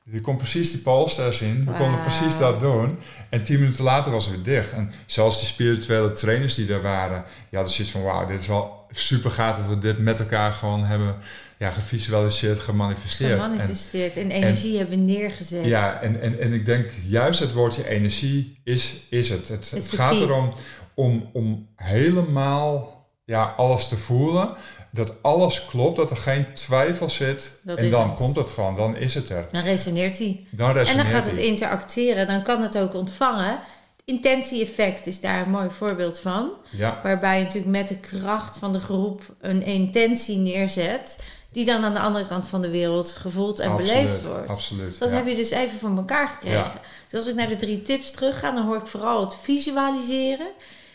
Je 0.05 0.21
kon 0.21 0.37
precies 0.37 0.73
die 0.73 0.81
polster 0.81 1.35
zien. 1.35 1.65
We 1.65 1.73
konden 1.73 2.01
precies 2.01 2.39
dat 2.39 2.61
doen. 2.61 2.99
En 3.31 3.45
tien 3.45 3.61
minuten 3.61 3.85
later 3.85 4.13
was 4.13 4.27
het 4.27 4.35
weer 4.35 4.55
dicht. 4.55 4.73
En 4.73 4.93
zelfs 5.07 5.39
die 5.39 5.49
spirituele 5.49 6.13
trainers 6.13 6.55
die 6.55 6.67
daar 6.67 6.83
waren, 6.83 7.25
die 7.49 7.59
hadden 7.59 7.73
zoiets 7.75 7.93
van: 7.93 8.03
wauw, 8.03 8.27
dit 8.27 8.41
is 8.41 8.47
wel 8.47 8.87
super 8.91 9.31
gaaf 9.31 9.57
dat 9.57 9.67
we 9.67 9.79
dit 9.79 9.99
met 9.99 10.21
elkaar 10.21 10.53
gewoon 10.53 10.85
hebben 10.85 11.17
ja, 11.59 11.71
gevisualiseerd, 11.71 12.61
gemanifesteerd. 12.61 13.43
Gemanifesteerd 13.43 14.17
en 14.17 14.31
energie 14.31 14.79
hebben 14.79 15.05
neergezet. 15.05 15.65
ja, 15.65 16.01
en, 16.01 16.21
en, 16.21 16.41
en 16.41 16.53
ik 16.53 16.67
denk 16.67 16.91
juist 17.07 17.41
het 17.41 17.53
woordje 17.53 17.89
energie 17.89 18.61
is, 18.65 18.97
is 19.11 19.29
het. 19.29 19.49
Het, 19.49 19.65
Is 19.65 19.71
het 19.71 19.91
de 19.91 19.97
gaat 19.97 20.13
key. 20.13 20.23
erom 20.23 20.53
om, 20.95 21.31
om 21.33 21.69
helemaal 21.77 23.01
ja, 23.25 23.55
alles 23.57 23.89
te 23.89 23.97
voelen. 23.97 24.55
Dat 24.93 25.23
alles 25.23 25.67
klopt, 25.67 25.97
dat 25.97 26.11
er 26.11 26.17
geen 26.17 26.55
twijfel 26.55 27.11
zit. 27.11 27.61
Dat 27.63 27.79
en 27.79 27.91
dan 27.91 28.17
komt 28.17 28.37
het 28.37 28.51
gewoon, 28.51 28.77
dan 28.77 28.97
is 28.97 29.15
het 29.15 29.29
er. 29.29 29.47
Dan 29.53 29.63
resoneert 29.63 30.19
hij. 30.19 30.47
Dan 30.51 30.69
En 30.69 30.75
resoneert 30.75 31.07
dan 31.07 31.15
gaat 31.15 31.31
het 31.31 31.41
interacteren, 31.41 32.27
dan 32.27 32.43
kan 32.43 32.63
het 32.63 32.79
ook 32.79 32.95
ontvangen. 32.95 33.51
Het 33.51 34.03
intentie-effect 34.05 35.07
is 35.07 35.21
daar 35.21 35.43
een 35.43 35.51
mooi 35.51 35.71
voorbeeld 35.71 36.19
van. 36.19 36.51
Ja, 36.71 37.01
Waarbij 37.03 37.39
je 37.39 37.45
natuurlijk 37.45 37.73
met 37.73 37.89
de 37.89 37.99
kracht 37.99 38.57
van 38.57 38.73
de 38.73 38.81
groep 38.81 39.23
een 39.41 39.63
intentie 39.63 40.37
neerzet. 40.37 41.19
Die 41.53 41.65
dan 41.65 41.85
aan 41.85 41.95
de 41.95 42.01
andere 42.01 42.27
kant 42.27 42.47
van 42.47 42.63
de 42.63 42.71
wereld 42.71 43.11
gevoeld 43.11 43.59
en 43.59 43.77
beleefd 43.77 44.27
wordt. 44.27 44.49
absoluut. 44.49 44.99
Dat 44.99 45.11
ja. 45.11 45.17
heb 45.17 45.27
je 45.27 45.35
dus 45.35 45.51
even 45.51 45.79
voor 45.79 45.97
elkaar 45.97 46.29
gekregen. 46.29 46.59
Ja. 46.59 46.81
Dus 47.09 47.19
als 47.21 47.29
ik 47.29 47.35
naar 47.35 47.49
de 47.49 47.57
drie 47.57 47.83
tips 47.83 48.11
terug 48.11 48.39
ga, 48.39 48.51
dan 48.51 48.67
hoor 48.67 48.77
ik 48.77 48.87
vooral 48.87 49.21
het 49.21 49.37
visualiseren. 49.43 50.51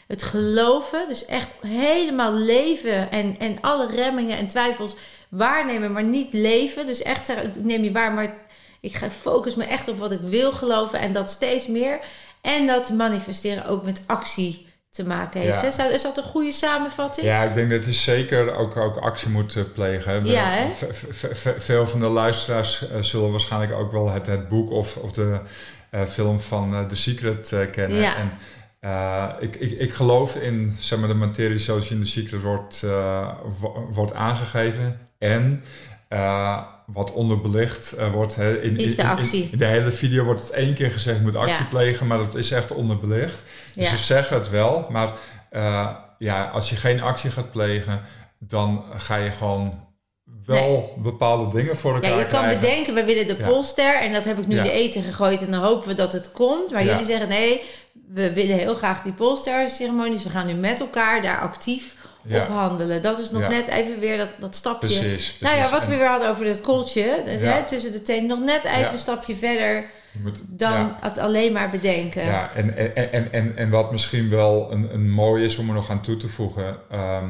Het 0.08 0.24
geloven, 0.24 1.08
dus 1.08 1.26
echt 1.26 1.52
helemaal 1.68 2.34
leven 2.34 3.12
en, 3.12 3.36
en 3.40 3.58
alle 3.62 3.88
remmingen 3.96 4.38
en 4.38 4.48
twijfels 4.48 4.96
waarnemen, 5.30 5.92
maar 5.92 6.04
niet 6.04 6.34
leven. 6.34 6.86
Dus 6.86 7.02
echt 7.02 7.26
zeggen, 7.26 7.46
ik 7.48 7.64
neem 7.64 7.84
je 7.84 7.92
waar, 7.92 8.14
maar 8.14 8.24
het- 8.24 8.42
ik 8.82 8.96
ga 8.96 9.10
focus 9.10 9.56
me 9.56 9.64
echt 9.64 9.88
op 9.88 10.00
wat 10.00 10.12
ik 10.12 10.20
wil 10.24 10.52
geloven 10.52 11.00
en 11.00 11.14
dat 11.14 11.30
steeds 11.30 11.68
meer. 11.68 12.00
En 12.42 12.68
dat 12.68 12.90
manifesteren 12.90 13.66
ook 13.66 13.84
met 13.84 14.04
actie 14.06 14.68
te 14.90 15.06
maken 15.06 15.40
heeft. 15.42 15.56
Ja. 15.56 15.62
Hè? 15.62 15.72
Zou- 15.72 15.92
Is 15.94 16.02
dat 16.02 16.18
een 16.18 16.24
goede 16.24 16.52
samenvatting? 16.52 17.26
Ja, 17.28 17.44
ik 17.44 17.54
denk 17.54 17.70
dat 17.70 17.86
je 17.86 17.94
zeker 17.94 18.56
ook, 18.56 18.78
ook 18.78 18.98
actie 18.98 19.30
moet 19.30 19.56
eh, 19.56 19.64
plegen. 19.74 20.24
We- 20.24 20.30
Ja, 20.30 20.50
hè? 20.50 20.72
ve- 20.72 20.94
ve- 21.14 21.36
ve- 21.36 21.62
veel 21.62 21.88
van 21.88 22.00
de 22.00 22.06
luisteraars 22.08 22.90
eh, 22.90 23.02
zullen 23.02 23.32
waarschijnlijk 23.32 23.74
ook 23.74 23.92
wel 23.92 24.10
het, 24.10 24.28
het 24.28 24.50
boek 24.50 24.72
of, 24.72 24.96
of 24.98 25.12
de 25.12 25.40
eh, 25.92 26.02
film 26.04 26.40
van 26.40 26.86
The 26.88 26.96
Secret 26.96 27.54
kennen. 27.72 27.98
Ja. 27.98 28.16
En, 28.16 28.32
eh, 28.86 29.30
ik, 29.40 29.56
ik, 29.56 29.80
ik 29.80 29.94
geloof 29.94 30.36
in 30.36 30.76
zeg 30.80 31.00
maar, 31.00 31.08
de 31.08 31.14
materie 31.14 31.60
zoals 31.60 31.88
je 31.88 31.96
in 31.96 32.02
The 32.04 32.08
Secret 32.10 32.42
wordt, 32.42 32.84
eh, 32.84 33.30
wo- 33.60 33.90
wordt 33.94 34.14
aangegeven. 34.14 35.00
En 35.18 35.64
eh, 36.08 36.62
wat 36.86 37.12
onderbelicht 37.12 37.96
wordt. 38.12 38.36
Hè, 38.36 38.62
in, 38.62 38.78
Is 38.78 38.96
de 38.96 39.02
in- 39.02 39.08
in- 39.08 39.14
actie. 39.16 39.50
In, 39.52 39.58
de 39.58 39.66
hele 39.66 39.92
video 39.92 40.24
wordt 40.24 40.42
het 40.42 40.50
één 40.52 40.74
keer 40.74 40.92
gezegd, 40.92 41.18
je 41.18 41.24
moet 41.24 41.36
actie 41.36 41.64
Ja. 41.64 41.70
plegen, 41.70 42.08
maar 42.08 42.18
dat 42.18 42.36
is 42.36 42.52
echt 42.52 42.72
onderbelicht. 42.72 43.44
Dus 43.76 43.84
Ja. 43.84 43.90
ze 43.90 44.04
zeggen 44.04 44.38
het 44.38 44.50
wel, 44.50 44.88
maar 44.92 45.10
ja, 46.18 46.46
als 46.54 46.70
je 46.70 46.76
geen 46.76 47.02
actie 47.02 47.32
gaat 47.32 47.52
plegen, 47.52 48.02
dan 48.40 48.84
ga 48.96 49.16
je 49.16 49.32
gewoon 49.32 49.85
wel 50.46 50.94
bepaalde 50.98 51.58
dingen 51.58 51.78
voor 51.78 51.94
elkaar 51.94 52.10
Ja, 52.12 52.20
je 52.20 52.26
kan 52.26 52.48
bedenken, 52.50 52.94
we 52.94 53.04
willen 53.06 53.28
de 53.28 53.36
Ja. 53.38 53.48
polster 53.48 53.96
en 54.02 54.14
dat 54.14 54.26
heb 54.26 54.38
ik 54.40 54.48
nu 54.48 54.56
Ja. 54.56 54.64
de 54.64 54.72
eten 54.72 55.02
gegooid 55.04 55.46
en 55.46 55.52
dan 55.52 55.62
hopen 55.64 55.88
we 55.88 55.94
dat 55.94 56.14
het 56.14 56.32
komt. 56.32 56.72
Maar 56.72 56.84
Ja. 56.84 56.90
jullie 56.92 57.06
zeggen 57.06 57.28
nee, 57.28 57.62
we 58.14 58.34
willen 58.34 58.58
heel 58.58 58.76
graag 58.76 59.02
die 59.02 59.14
polsterceremonies. 59.14 60.24
We 60.24 60.30
gaan 60.30 60.46
nu 60.48 60.54
met 60.54 60.80
elkaar 60.80 61.22
daar 61.22 61.40
actief 61.40 61.96
op 62.32 62.48
handelen. 62.48 63.02
Dat 63.02 63.20
is 63.20 63.32
nog 63.32 63.48
net 63.50 63.68
even 63.68 64.00
weer 64.00 64.18
dat, 64.18 64.30
dat 64.40 64.56
stapje. 64.56 64.88
Precies, 64.88 65.02
precies. 65.08 65.40
Nou 65.40 65.58
ja, 65.58 65.70
wat 65.70 65.88
we 65.88 65.96
weer 65.98 66.08
hadden 66.08 66.30
over 66.30 66.46
dat 66.46 66.62
kooltje 66.62 67.22
hè, 67.26 67.64
tussen 67.64 67.92
de 67.92 68.02
tenen. 68.02 68.28
Nog 68.28 68.40
net 68.40 68.66
even 68.66 68.92
een 68.92 68.98
stapje 68.98 69.36
verder 69.36 69.86
moet- 70.24 70.42
dan 70.60 70.96
het 71.02 71.18
alleen 71.18 71.54
maar 71.54 71.70
bedenken. 71.70 72.26
Ja, 72.26 72.52
en, 72.56 72.78
en, 72.78 73.12
en, 73.12 73.32
en, 73.32 73.58
en 73.58 73.70
wat 73.70 73.92
misschien 73.92 74.30
wel 74.30 74.72
een, 74.72 74.94
een 74.94 75.10
mooi 75.10 75.46
is 75.46 75.58
om 75.58 75.68
er 75.68 75.74
nog 75.74 75.90
aan 75.90 76.02
toe 76.02 76.18
te 76.18 76.28
voegen. 76.28 76.78
ehm, 76.92 77.30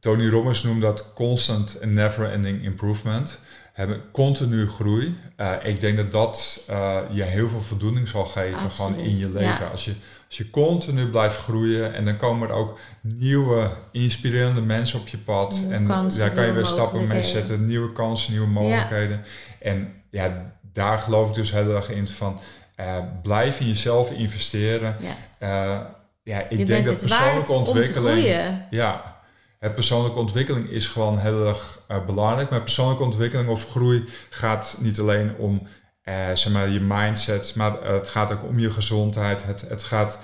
Tony 0.00 0.28
Robbins 0.28 0.62
noemt 0.62 0.82
dat 0.82 1.12
constant 1.14 1.78
and 1.82 1.92
never 1.92 2.30
ending 2.30 2.62
improvement. 2.62 3.40
Hebben 3.72 4.02
continu 4.12 4.68
groei. 4.68 5.16
Eh, 5.36 5.52
ik 5.62 5.80
denk 5.80 5.96
dat 5.96 6.12
dat 6.12 6.60
eh, 6.66 6.98
je 7.10 7.22
heel 7.22 7.48
veel 7.48 7.60
voldoening 7.60 8.08
zal 8.08 8.24
geven 8.24 8.70
gewoon 8.70 8.96
in 8.96 9.16
je 9.16 9.28
leven. 9.28 9.64
ja. 9.64 9.68
Als, 9.70 9.84
je, 9.84 9.94
als 10.26 10.36
je 10.36 10.50
continu 10.50 11.10
blijft 11.10 11.36
groeien 11.36 11.94
en 11.94 12.04
dan 12.04 12.16
komen 12.16 12.48
er 12.48 12.54
ook 12.54 12.78
nieuwe 13.00 13.70
inspirerende 13.92 14.60
mensen 14.60 15.00
op 15.00 15.08
je 15.08 15.18
pad. 15.18 15.56
Nieuwe 15.58 15.74
en 15.74 15.86
kansen, 15.86 16.20
daar 16.20 16.30
kan 16.30 16.46
je 16.46 16.52
weer 16.52 16.66
stappen 16.66 17.06
mee 17.06 17.22
zetten. 17.22 17.66
Nieuwe 17.66 17.92
kansen, 17.92 18.32
nieuwe 18.32 18.46
mogelijkheden. 18.48 19.22
En 19.60 19.92
ja, 20.10 20.52
daar 20.72 20.98
geloof 20.98 21.28
ik 21.28 21.34
dus 21.34 21.52
heel 21.52 21.74
erg 21.74 21.90
in 21.90 22.08
van 22.08 22.40
eh, 22.74 22.98
blijf 23.22 23.60
in 23.60 23.66
jezelf 23.66 24.10
investeren. 24.10 24.96
Ja. 25.38 25.94
Ja, 26.22 26.48
ik 26.48 26.58
je 26.58 26.64
denk 26.64 26.86
dat 26.86 26.98
persoonlijke 26.98 27.52
ontwikkeling. 27.52 28.18
groeien. 28.18 28.66
Ja, 28.70 29.15
persoonlijke 29.58 30.18
ontwikkeling 30.18 30.70
is 30.70 30.88
gewoon 30.88 31.18
heel 31.18 31.46
erg 31.46 31.80
eh, 31.88 32.04
belangrijk. 32.04 32.50
Maar 32.50 32.62
persoonlijke 32.62 33.02
ontwikkeling 33.02 33.48
of 33.48 33.70
groei 33.70 34.04
gaat 34.30 34.76
niet 34.80 34.98
alleen 34.98 35.34
om 35.38 35.62
eh, 36.02 36.14
zeg 36.34 36.52
maar, 36.52 36.68
je 36.68 36.80
mindset, 36.80 37.52
maar 37.54 37.80
eh, 37.82 37.92
het 37.92 38.08
gaat 38.08 38.32
ook 38.32 38.42
om 38.44 38.58
je 38.58 38.70
gezondheid. 38.70 39.44
Het, 39.44 39.64
het 39.68 39.84
gaat 39.84 40.18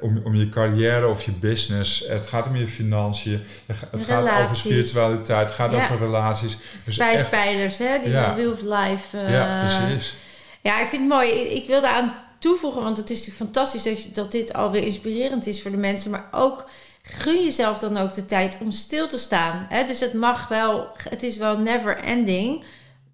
om, 0.00 0.20
om 0.24 0.34
je 0.34 0.48
carrière 0.48 1.08
of 1.08 1.24
je 1.24 1.30
business. 1.32 2.04
Het 2.08 2.26
gaat 2.26 2.46
om 2.46 2.56
je 2.56 2.68
financiën. 2.68 3.42
Het 3.66 3.76
ga- 3.76 3.86
Het 3.90 4.04
gaat 4.04 4.42
over 4.42 4.56
spiritualiteit. 4.56 5.46
Het 5.46 5.56
gaat 5.56 5.72
Ja. 5.72 5.82
over 5.82 5.98
relaties. 5.98 6.56
Dus 6.84 6.96
Vijf 6.96 7.18
echt, 7.18 7.30
pijlers, 7.30 7.78
hè? 7.78 7.98
Die 8.02 8.12
Ja. 8.12 8.34
Wheel 8.34 8.52
of 8.52 8.60
Life. 8.62 9.18
ja, 9.18 9.58
precies. 9.78 10.14
Ja, 10.62 10.80
ik 10.80 10.88
vind 10.88 11.02
het 11.02 11.10
mooi. 11.10 11.30
Ik, 11.30 11.62
ik 11.62 11.66
wil 11.66 11.80
daaraan 11.80 12.14
toevoegen, 12.38 12.82
want 12.82 12.96
het 12.96 13.10
is 13.10 13.18
natuurlijk 13.18 13.44
fantastisch 13.52 13.82
dat, 13.82 14.14
dat 14.14 14.32
dit 14.32 14.52
alweer 14.52 14.82
inspirerend 14.82 15.46
is 15.46 15.62
voor 15.62 15.70
de 15.70 15.76
mensen. 15.76 16.10
Maar 16.10 16.28
ook 16.30 16.68
gun 17.12 17.42
jezelf 17.44 17.78
dan 17.78 17.96
ook 17.96 18.14
de 18.14 18.26
tijd 18.26 18.56
om 18.60 18.70
stil 18.70 19.08
te 19.08 19.18
staan. 19.18 19.66
Hè? 19.68 19.84
Dus 19.84 20.00
het 20.00 20.12
mag 20.12 20.48
wel, 20.48 20.86
het 21.08 21.22
is 21.22 21.36
wel 21.36 21.58
never 21.58 21.98
ending. 21.98 22.64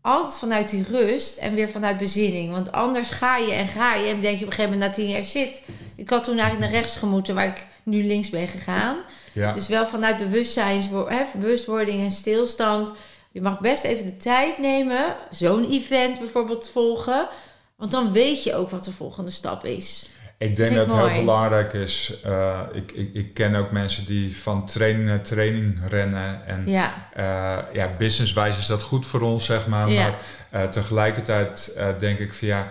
Altijd 0.00 0.38
vanuit 0.38 0.70
die 0.70 0.84
rust 0.90 1.36
en 1.36 1.54
weer 1.54 1.68
vanuit 1.68 1.98
bezinning. 1.98 2.52
Want 2.52 2.72
anders 2.72 3.10
ga 3.10 3.36
je 3.36 3.52
en 3.52 3.68
ga 3.68 3.94
je 3.94 4.10
en 4.10 4.20
denk 4.20 4.38
je 4.38 4.44
op 4.44 4.50
een 4.50 4.56
gegeven 4.56 4.78
moment 4.78 4.90
na 4.90 4.96
tien 4.96 5.10
jaar 5.10 5.24
shit. 5.24 5.62
Ik 5.96 6.10
had 6.10 6.24
toen 6.24 6.38
eigenlijk 6.38 6.70
naar 6.70 6.80
rechts 6.80 6.96
gemoeten 6.96 7.34
waar 7.34 7.46
ik 7.46 7.66
nu 7.82 8.04
links 8.04 8.30
ben 8.30 8.48
gegaan. 8.48 8.96
Ja. 9.32 9.52
Dus 9.52 9.68
wel 9.68 9.86
vanuit 9.86 10.18
bewustzijnswo- 10.18 11.08
hè, 11.08 11.24
bewustwording 11.34 12.00
en 12.00 12.10
stilstand. 12.10 12.90
Je 13.32 13.40
mag 13.40 13.60
best 13.60 13.84
even 13.84 14.04
de 14.04 14.16
tijd 14.16 14.58
nemen, 14.58 15.16
zo'n 15.30 15.70
event 15.70 16.18
bijvoorbeeld 16.18 16.70
volgen. 16.70 17.28
Want 17.76 17.90
dan 17.90 18.12
weet 18.12 18.42
je 18.42 18.54
ook 18.54 18.70
wat 18.70 18.84
de 18.84 18.92
volgende 18.92 19.30
stap 19.30 19.64
is. 19.64 20.08
Ik 20.38 20.56
denk 20.56 20.74
dat 20.74 20.90
het 20.90 21.08
heel 21.10 21.24
belangrijk 21.24 21.72
is. 21.72 22.20
eh, 22.24 22.60
ik, 22.72 22.92
ik, 22.92 23.14
ik 23.14 23.34
ken 23.34 23.54
ook 23.54 23.70
mensen 23.70 24.06
die 24.06 24.36
van 24.36 24.66
training 24.66 25.06
naar 25.06 25.22
training 25.22 25.78
rennen. 25.88 26.46
En 26.46 26.62
Ja, 26.66 27.08
eh, 27.14 27.58
ja, 27.72 27.88
businesswijs 27.98 28.58
is 28.58 28.66
dat 28.66 28.82
goed 28.82 29.06
voor 29.06 29.20
ons, 29.20 29.44
zeg 29.44 29.66
maar. 29.66 29.90
Ja. 29.90 30.02
Maar 30.02 30.14
eh, 30.62 30.68
tegelijkertijd 30.68 31.80
denk 31.98 32.18
ik 32.18 32.34
van 32.34 32.48
ja, 32.48 32.68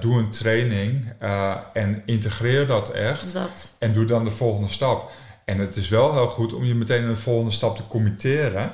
doe 0.00 0.18
een 0.18 0.30
training 0.30 1.12
en 1.72 2.02
integreer 2.06 2.66
dat 2.66 2.90
echt. 2.90 3.32
dat. 3.32 3.74
En 3.78 3.92
doe 3.92 4.04
dan 4.04 4.24
de 4.24 4.30
volgende 4.30 4.68
stap. 4.70 5.10
En 5.44 5.58
het 5.58 5.76
is 5.76 5.88
wel 5.88 6.12
heel 6.12 6.28
goed 6.28 6.54
om 6.54 6.64
je 6.64 6.74
meteen 6.74 7.02
in 7.02 7.08
de 7.08 7.16
volgende 7.16 7.52
stap 7.52 7.76
te 7.76 7.86
committeren. 7.86 8.72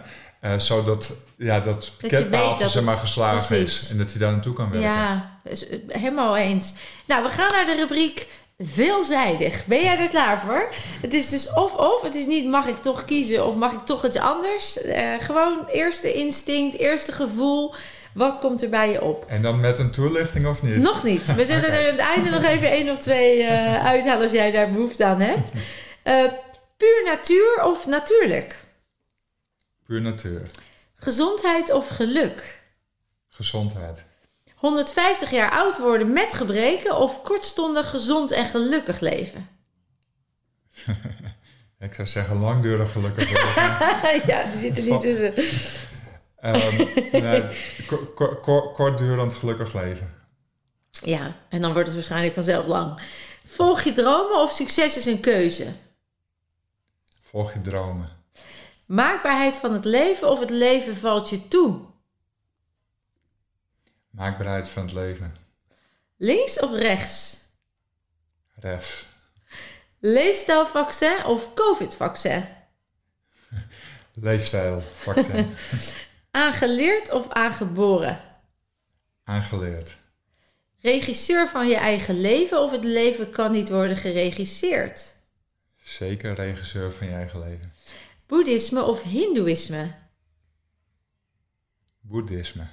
zodat 0.57 1.17
ja, 1.43 1.61
dat 1.61 1.93
pakketpaaltje 2.01 2.65
dat 2.65 2.73
zeg 2.73 2.83
maar 2.83 2.93
het- 2.95 3.03
geslagen 3.03 3.47
precies. 3.47 3.83
is. 3.83 3.91
En 3.91 3.99
dat 3.99 4.11
hij 4.11 4.19
daar 4.19 4.33
naartoe 4.33 4.53
kan 4.55 4.71
werken. 4.71 4.91
Ja, 4.91 5.39
dus, 5.45 5.67
helemaal 5.89 6.37
eens. 6.37 6.75
Nou, 7.07 7.23
we 7.23 7.29
gaan 7.29 7.51
naar 7.53 7.67
de 7.67 7.75
rubriek 7.75 8.27
veelzijdig. 8.59 9.67
Ben 9.67 9.83
jij 9.83 9.99
er 9.99 10.09
klaar 10.09 10.41
voor? 10.41 10.69
Het 11.01 11.15
is 11.15 11.29
dus 11.29 11.53
of-of. 11.55 12.03
Het 12.03 12.15
is 12.15 12.27
niet 12.27 12.47
mag 12.47 12.67
ik 12.67 12.77
toch 12.83 13.05
kiezen 13.05 13.47
of 13.47 13.55
mag 13.55 13.73
ik 13.73 13.85
toch 13.85 14.07
iets 14.07 14.17
anders. 14.17 14.83
Eh, 14.83 15.15
gewoon 15.19 15.67
eerste 15.67 16.13
instinct, 16.13 16.77
eerste 16.79 17.13
gevoel. 17.13 17.75
Wat 18.15 18.39
komt 18.39 18.63
er 18.63 18.69
bij 18.69 18.91
je 18.91 19.03
op? 19.03 19.25
En 19.29 19.43
dan 19.43 19.61
met 19.61 19.79
een 19.79 19.91
toelichting 19.91 20.47
of 20.47 20.63
niet? 20.63 20.77
Nog 20.77 21.03
niet. 21.03 21.35
We 21.35 21.47
zullen 21.47 21.73
er 21.73 21.79
aan 21.79 21.97
het 21.97 21.99
einde 22.17 22.31
nog 22.31 22.43
even 22.43 22.71
één 22.71 22.89
of 22.91 22.99
twee 22.99 23.43
eh, 23.43 23.85
uithalen 23.87 24.23
als 24.23 24.33
jij 24.33 24.51
daar 24.51 24.73
behoefte 24.73 25.05
aan 25.05 25.21
hebt. 25.21 25.53
Puur 26.77 27.03
natuur 27.05 27.63
of 27.65 27.87
natuurlijk? 27.87 28.65
Puur 29.87 30.01
natuur. 30.01 30.43
Gezondheid 31.03 31.71
of 31.73 31.89
geluk? 31.89 32.63
Gezondheid. 33.29 34.05
150 34.55 35.31
jaar 35.31 35.51
oud 35.51 35.79
worden 35.79 36.13
met 36.13 36.35
gebreken 36.35 36.97
of 36.97 37.23
kortstondig 37.23 37.91
gezond 37.91 38.31
en 38.31 38.47
gelukkig 38.47 39.01
leven? 39.01 39.49
Ik 41.79 41.95
zou 41.95 42.09
zeggen 42.09 42.37
langdurig 42.39 42.93
gelukkig 42.93 43.31
worden. 43.31 44.27
ja, 44.35 44.45
die 44.45 44.59
zit 44.61 44.77
er 44.77 44.83
niet 44.83 45.01
tussen. 45.01 45.35
Nee, 47.13 47.43
ko- 47.87 48.07
ko- 48.15 48.37
ko- 48.37 48.73
kortdurend 48.73 49.35
gelukkig 49.35 49.73
leven. 49.75 50.15
Ja, 50.91 51.37
en 51.49 51.61
dan 51.61 51.73
wordt 51.73 51.87
het 51.87 51.97
waarschijnlijk 51.97 52.35
vanzelf 52.35 52.67
lang. 52.67 53.01
Volg 53.45 53.83
je 53.83 53.93
dromen 53.93 54.41
of 54.41 54.51
succes 54.53 54.97
is 54.97 55.07
een 55.07 55.21
keuze? 55.21 55.73
Volg 57.21 57.53
je 57.53 57.61
dromen. 57.61 58.09
Maakbaarheid 58.93 59.55
van 59.55 59.73
het 59.73 59.85
leven 59.85 60.31
of 60.31 60.41
het 60.41 60.51
leven 60.51 60.97
valt 60.97 61.31
je 61.31 61.49
toe? 61.49 61.81
Maakbaarheid 64.11 64.69
van 64.69 64.83
het 64.83 64.93
leven. 64.93 65.37
Links 66.17 66.61
of 66.61 66.73
rechts? 66.73 67.41
Rechts. 68.55 69.05
Leefstijlvaccin 69.99 71.25
of 71.25 71.55
COVID-vaccin? 71.55 72.45
Leefstijl. 74.15 74.83
Vaccin. 74.83 75.55
Aangeleerd 76.31 77.11
of 77.11 77.29
aangeboren? 77.29 78.21
Aangeleerd. 79.25 79.97
Regisseur 80.81 81.49
van 81.49 81.69
je 81.69 81.77
eigen 81.77 82.21
leven 82.21 82.61
of 82.63 82.71
het 82.71 82.85
leven 82.85 83.31
kan 83.31 83.53
niet 83.53 83.69
worden 83.69 83.97
geregisseerd? 83.97 85.15
Zeker 85.83 86.35
regisseur 86.35 86.93
van 86.93 87.07
je 87.07 87.13
eigen 87.13 87.41
leven. 87.41 87.73
Boeddhisme 88.33 88.83
of 88.83 89.03
Hindoeïsme? 89.03 89.95
Boeddhisme. 92.01 92.67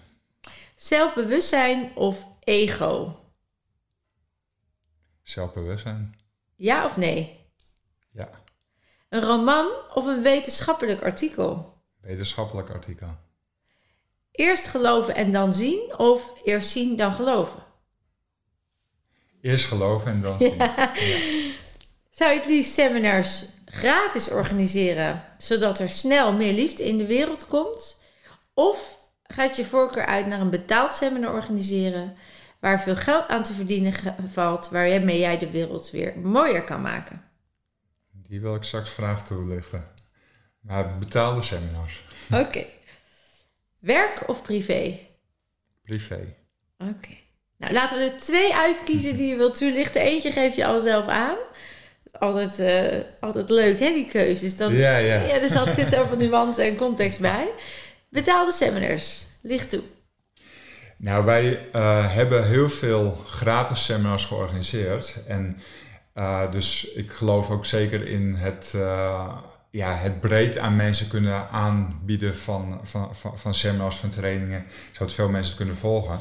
Zelfbewustzijn 0.75 1.95
of 1.95 2.25
ego? 2.39 3.19
Zelfbewustzijn. 5.23 6.15
Ja 6.55 6.85
of 6.85 6.97
nee? 6.97 7.39
Ja. 8.11 8.29
Een 9.09 9.21
roman 9.21 9.67
of 9.93 10.05
een 10.05 10.21
wetenschappelijk 10.21 11.01
artikel? 11.01 11.77
Wetenschappelijk 12.01 12.69
artikel. 12.69 13.17
Eerst 14.31 14.67
geloven 14.67 15.15
en 15.15 15.31
dan 15.31 15.53
zien 15.53 15.97
of 15.97 16.33
eerst 16.43 16.69
zien 16.69 16.95
dan 16.95 17.13
geloven? 17.13 17.63
Eerst 19.41 19.65
geloven 19.65 20.11
en 20.11 20.21
dan 20.21 20.39
zien. 20.39 20.55
Ja. 20.55 20.93
Zou 22.09 22.31
je 22.31 22.39
het 22.39 22.49
liefst 22.49 22.73
seminars 22.73 23.45
gratis 23.69 24.31
organiseren, 24.31 25.23
zodat 25.37 25.79
er 25.79 25.89
snel 25.89 26.33
meer 26.33 26.53
liefde 26.53 26.83
in 26.87 26.97
de 26.97 27.05
wereld 27.05 27.45
komt? 27.47 28.01
Of 28.53 28.99
gaat 29.23 29.55
je 29.55 29.65
voorkeur 29.65 30.05
uit 30.05 30.25
naar 30.25 30.39
een 30.39 30.49
betaald 30.49 30.95
seminar 30.95 31.33
organiseren, 31.33 32.15
waar 32.59 32.81
veel 32.81 32.95
geld 32.95 33.27
aan 33.27 33.43
te 33.43 33.53
verdienen 33.53 33.93
valt, 34.29 34.69
waarmee 34.69 35.19
jij 35.19 35.37
de 35.37 35.51
wereld 35.51 35.89
weer 35.89 36.19
mooier 36.19 36.63
kan 36.63 36.81
maken? 36.81 37.23
Die 38.11 38.41
wil 38.41 38.55
ik 38.55 38.63
straks 38.63 38.89
graag 38.89 39.27
toelichten. 39.27 39.91
Maar 40.59 40.97
betaalde 40.97 41.41
seminars. 41.41 42.03
Oké. 42.31 42.65
Werk 43.79 44.23
of 44.27 44.41
privé? 44.41 44.99
Privé. 45.81 46.35
Oké. 46.77 47.17
Nou, 47.57 47.73
laten 47.73 47.97
we 47.97 48.03
er 48.03 48.19
twee 48.19 48.55
uitkiezen 48.55 49.15
die 49.15 49.27
je 49.27 49.35
wilt 49.35 49.57
toelichten. 49.57 50.01
Eentje 50.01 50.31
geef 50.31 50.55
je 50.55 50.65
al 50.65 50.79
zelf 50.79 51.07
aan. 51.07 51.37
Altijd, 52.19 52.59
eh, 52.59 52.99
altijd 53.19 53.49
leuk, 53.49 53.79
hè, 53.79 53.93
die 53.93 54.07
keuzes. 54.07 54.57
Dan, 54.57 54.73
Ja, 54.73 54.97
ja. 54.97 55.21
ja, 55.21 55.41
er 55.41 55.49
zat, 55.49 55.73
zit 55.73 55.89
zoveel 55.89 56.17
nuance 56.17 56.61
en 56.61 56.75
context 56.75 57.19
bij. 57.19 57.49
Betaalde 58.09 58.51
seminars. 58.51 59.27
Licht 59.41 59.69
toe. 59.69 59.81
Nou, 60.97 61.25
wij 61.25 61.69
eh, 61.71 62.13
hebben 62.13 62.47
heel 62.47 62.69
veel 62.69 63.23
gratis 63.27 63.85
seminars 63.85 64.25
georganiseerd. 64.25 65.23
En 65.27 65.57
eh, 66.13 66.51
dus 66.51 66.91
ik 66.91 67.11
geloof 67.11 67.49
ook 67.49 67.65
zeker 67.65 68.07
in 68.07 68.33
het, 68.35 68.73
ja, 69.71 69.95
het 69.95 70.19
breed 70.19 70.57
aan 70.57 70.75
mensen 70.75 71.07
kunnen 71.07 71.49
aanbieden 71.49 72.35
van, 72.35 72.79
van, 72.83 73.15
van, 73.15 73.37
van 73.37 73.53
seminars, 73.53 73.95
van 73.95 74.09
trainingen, 74.09 74.65
zodat 74.91 75.13
veel 75.13 75.29
mensen 75.29 75.49
het 75.49 75.57
kunnen 75.57 75.77
volgen. 75.77 76.19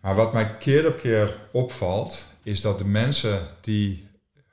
Maar 0.00 0.14
wat 0.14 0.32
mij 0.32 0.56
keer 0.58 0.86
op 0.86 0.98
keer 0.98 1.34
opvalt, 1.52 2.24
is 2.42 2.60
dat 2.60 2.78
de 2.78 2.84
mensen 2.84 3.40
die 3.60 4.07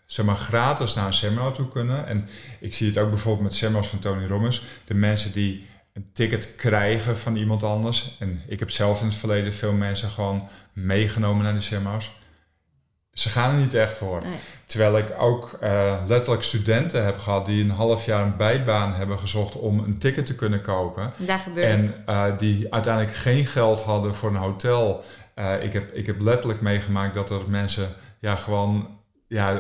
zeg 0.06 0.26
maar, 0.26 0.36
gratis 0.36 0.94
naar 0.94 1.06
een 1.06 1.14
seminar 1.14 1.54
toe 1.54 1.68
kunnen, 1.68 2.08
en 2.08 2.30
ik 2.60 2.74
zie 2.74 2.88
het 2.88 2.98
ook 2.98 3.10
bijvoorbeeld 3.10 3.44
met 3.44 3.56
seminars 3.56 3.88
van 3.88 4.00
Tony 4.00 4.26
Robbins, 4.26 4.64
de 4.86 4.94
mensen 4.94 5.32
die 5.32 5.66
een 5.94 6.10
ticket 6.14 6.56
krijgen 6.56 7.18
van 7.18 7.36
iemand 7.36 7.64
anders. 7.64 8.16
En 8.20 8.42
ik 8.48 8.60
heb 8.60 8.70
zelf 8.70 9.02
in 9.02 9.08
het 9.08 9.16
verleden 9.16 9.54
veel 9.54 9.74
mensen 9.74 10.10
gewoon 10.10 10.50
meegenomen 10.74 11.44
naar 11.44 11.54
die 11.54 11.62
seminars. 11.62 12.12
Ze 13.14 13.30
gaan 13.30 13.56
er 13.56 13.62
niet 13.62 13.74
echt 13.74 13.94
voor. 13.94 14.22
Nee. 14.22 14.38
Terwijl 14.66 14.98
ik 14.98 15.14
ook 15.18 15.58
eh, 15.62 15.94
letterlijk 16.08 16.44
studenten 16.44 17.06
heb 17.06 17.18
gehad 17.18 17.46
die 17.46 17.64
een 17.64 17.70
half 17.70 18.06
jaar 18.06 18.24
een 18.24 18.38
bijbaan 18.38 18.94
hebben 18.94 19.20
gezocht 19.20 19.56
om 19.56 19.80
een 19.80 19.98
ticket 19.98 20.26
te 20.26 20.36
kunnen 20.36 20.62
kopen. 20.62 21.14
Daar 21.18 21.40
gebeurt 21.40 21.78
het. 21.78 21.86
En 21.86 22.04
eh, 22.06 22.38
die 22.38 22.74
uiteindelijk 22.74 23.16
geen 23.16 23.46
geld 23.46 23.82
hadden 23.82 24.16
voor 24.16 24.30
een 24.30 24.36
hotel. 24.36 25.04
Eh, 25.34 25.64
ik, 25.64 25.74
heb, 25.74 25.94
ik 25.94 26.06
heb 26.06 26.22
letterlijk 26.22 26.62
meegemaakt 26.62 27.16
dat 27.16 27.30
er 27.30 27.42
mensen 27.48 27.90
ja, 28.20 28.36
gewoon. 28.36 28.88
Ja, 29.36 29.52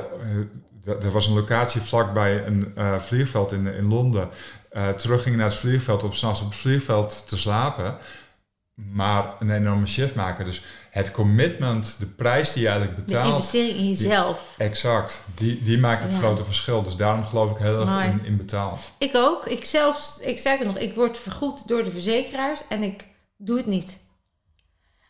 eh, 0.85 1.03
er 1.03 1.11
was 1.11 1.27
een 1.27 1.33
locatie 1.33 1.81
vlakbij 1.81 2.45
een 2.45 2.71
eh, 2.75 2.99
vliegveld 2.99 3.51
in, 3.51 3.67
in 3.67 3.87
Londen. 3.87 4.29
eh 4.69 4.89
teruggingen 4.89 5.37
naar 5.39 5.47
het 5.47 5.57
vliegveld 5.57 6.03
om 6.03 6.13
s'nachts 6.13 6.41
op 6.41 6.47
het 6.49 6.57
vliegveld 6.57 7.23
te 7.27 7.37
slapen. 7.37 7.97
Maar 8.73 9.35
een 9.39 9.49
enorme 9.51 9.85
shift 9.85 10.15
maken. 10.15 10.45
Dus 10.45 10.65
het 10.91 11.11
commitment, 11.11 11.95
de 11.99 12.05
prijs 12.05 12.53
die 12.53 12.61
je 12.63 12.67
eigenlijk 12.69 12.97
De 12.97 13.03
betaalt. 13.05 13.27
investering 13.27 13.77
in 13.77 13.87
jezelf. 13.87 14.55
Exact, 14.57 15.23
die, 15.35 15.61
die 15.63 15.77
maakt 15.77 16.03
het 16.03 16.11
Ja. 16.13 16.17
grote 16.17 16.43
verschil. 16.43 16.83
Dus 16.83 16.95
daarom 16.95 17.23
geloof 17.23 17.51
ik 17.51 17.57
heel 17.57 17.81
erg 17.87 18.05
in, 18.05 18.25
in 18.25 18.37
betaald. 18.37 18.91
Ik 18.97 19.11
ook. 19.15 19.45
Ik 19.45 19.65
zelfs, 19.65 20.19
ik 20.19 20.37
zeg 20.39 20.57
het 20.57 20.67
nog, 20.67 20.77
ik 20.77 20.95
word 20.95 21.17
vergoed 21.17 21.67
door 21.67 21.83
de 21.83 21.91
verzekeraars 21.91 22.61
en 22.69 22.83
ik 22.83 23.05
doe 23.37 23.57
het 23.57 23.65
niet. 23.65 23.99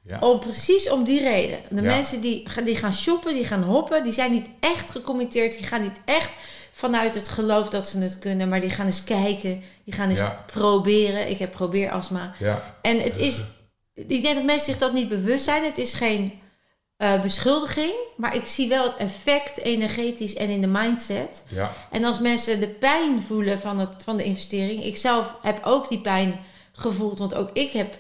Ja. 0.08 0.20
Om, 0.20 0.40
precies 0.40 0.90
om 0.90 1.04
die 1.04 1.22
reden. 1.22 1.60
De 1.70 1.76
Ja. 1.76 1.82
mensen 1.82 2.22
die, 2.22 2.50
gaan- 2.50 2.64
die 2.64 2.76
gaan 2.76 2.94
shoppen, 2.94 3.34
die 3.34 3.46
gaan 3.46 3.64
hoppen, 3.64 4.04
die 4.04 4.14
zijn 4.14 4.32
niet 4.32 4.50
echt 4.60 4.92
gecommitteerd. 4.92 5.58
Die 5.58 5.66
gaan 5.68 5.82
niet 5.82 6.02
echt 6.06 6.30
vanuit 6.72 7.16
het 7.16 7.28
geloof 7.28 7.70
dat 7.70 7.88
ze 7.88 8.00
het 8.00 8.20
kunnen, 8.20 8.50
maar 8.50 8.62
die 8.62 8.70
gaan 8.70 8.86
eens 8.86 9.04
kijken. 9.04 9.64
Die 9.86 9.94
gaan 9.94 10.10
eens 10.10 10.20
Ja. 10.20 10.44
proberen. 10.46 11.30
Ik 11.30 11.38
heb 11.38 11.52
probeerastma. 11.52 12.34
Ja, 12.40 12.76
En 12.82 13.00
het 13.02 13.18
is, 13.18 13.42
ik 13.94 14.22
denk 14.22 14.36
dat 14.36 14.44
mensen 14.44 14.66
zich 14.72 14.78
dat 14.78 14.94
niet 14.94 15.10
bewust 15.10 15.44
zijn. 15.44 15.64
Het 15.64 15.78
is 15.78 15.94
geen 15.94 16.44
eh, 16.98 17.22
beschuldiging, 17.22 17.92
maar 18.18 18.36
ik 18.36 18.46
zie 18.46 18.68
wel 18.70 18.84
het 18.84 18.96
effect 18.96 19.58
energetisch 19.60 20.34
en 20.36 20.50
in 20.50 20.62
de 20.62 20.68
mindset. 20.68 21.44
ja, 21.50 21.72
En 21.92 22.04
als 22.04 22.20
mensen 22.20 22.60
de 22.60 22.68
pijn 22.68 23.22
voelen 23.22 23.60
van, 23.60 23.80
het, 23.80 24.04
van 24.04 24.18
de 24.18 24.24
investering. 24.24 24.84
Ik 24.84 24.98
zelf 24.98 25.36
heb 25.42 25.60
ook 25.66 25.90
die 25.90 26.02
pijn 26.02 26.40
gevoeld. 26.72 27.20
Want 27.20 27.34
ook 27.34 27.50
ik 27.54 27.72
heb 27.72 27.98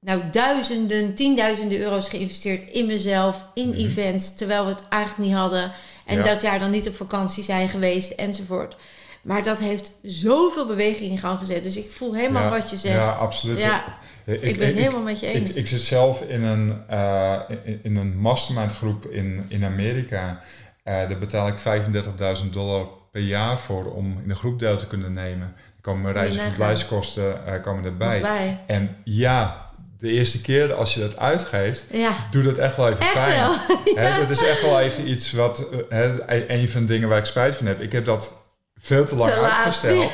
nou 0.00 0.22
duizenden, 0.30 1.14
tienduizenden 1.14 1.78
euro's 1.78 2.08
geïnvesteerd 2.08 2.70
in 2.70 2.86
mezelf, 2.86 3.44
in 3.54 3.68
Mhm. 3.68 3.78
events. 3.78 4.34
Terwijl 4.34 4.64
we 4.64 4.70
het 4.70 4.88
eigenlijk 4.88 5.28
niet 5.28 5.38
hadden. 5.38 5.72
En 6.06 6.16
Ja. 6.16 6.22
dat 6.24 6.40
jaar 6.42 6.58
dan 6.58 6.70
niet 6.70 6.88
op 6.88 6.96
vakantie 6.96 7.42
zijn 7.44 7.68
geweest 7.68 8.10
enzovoort. 8.10 8.76
Maar 9.22 9.42
dat 9.42 9.58
heeft 9.58 9.92
zoveel 10.02 10.66
beweging 10.66 11.10
in 11.10 11.18
gang 11.18 11.38
gezet. 11.38 11.62
Dus 11.62 11.76
ik 11.76 11.90
voel 11.92 12.14
helemaal 12.14 12.42
Ja. 12.42 12.50
wat 12.50 12.70
je 12.70 12.76
zegt. 12.76 12.94
Ja, 12.94 13.10
absoluut. 13.10 13.60
Ja, 13.60 13.84
ik, 14.24 14.58
ben 14.58 14.66
het 14.66 14.76
helemaal 14.76 15.00
met 15.00 15.20
je 15.20 15.26
eens. 15.26 15.54
ik 15.54 15.66
zit 15.66 15.80
zelf 15.80 16.22
in 16.22 16.42
een, 16.42 16.82
eh, 16.88 17.40
in, 17.64 17.80
in 17.82 17.96
een 17.96 18.18
mastermind 18.18 18.72
groep 18.72 19.06
in, 19.06 19.46
in 19.48 19.64
Amerika. 19.64 20.40
Eh, 20.82 20.94
daar 20.94 21.18
betaal 21.18 21.48
ik 21.48 21.58
35.000 21.58 22.52
dollar 22.52 22.88
per 23.12 23.22
jaar 23.22 23.58
voor 23.58 23.92
om 23.92 24.18
in 24.22 24.28
de 24.28 24.34
groep 24.36 24.58
deel 24.58 24.76
te 24.76 24.86
kunnen 24.86 25.12
nemen. 25.12 25.46
Er 25.56 25.80
komen 25.80 26.02
mijn 26.02 26.14
reis- 26.14 26.36
en 26.36 26.40
verblijfskosten 26.42 27.60
komen 27.62 27.84
erbij. 27.84 28.20
Bij. 28.20 28.58
En 28.66 28.96
ja, 29.04 29.67
de 29.98 30.08
eerste 30.10 30.40
keer 30.40 30.72
als 30.74 30.94
je 30.94 31.00
dat 31.00 31.18
uitgeeft, 31.18 31.84
Ja, 31.90 32.12
doet 32.30 32.44
dat 32.44 32.58
echt 32.58 32.76
wel 32.76 32.88
even 32.88 33.00
echt 33.00 33.12
pijn. 33.12 33.38
wel. 33.38 33.56
Dat 34.20 34.30
is 34.30 34.44
echt 34.46 34.62
wel 34.62 34.80
even 34.80 35.08
iets 35.08 35.32
wat, 35.32 35.66
hè, 35.88 36.30
een 36.50 36.68
van 36.68 36.80
de 36.80 36.86
dingen 36.86 37.08
waar 37.08 37.18
ik 37.18 37.24
spijt 37.24 37.54
van 37.54 37.66
heb. 37.66 37.80
Ik 37.80 37.92
heb 37.92 38.04
dat 38.04 38.36
veel 38.80 39.04
te 39.06 39.14
lang 39.16 39.32
Te 39.32 39.40
laat, 39.40 39.56
uitgesteld, 39.64 40.10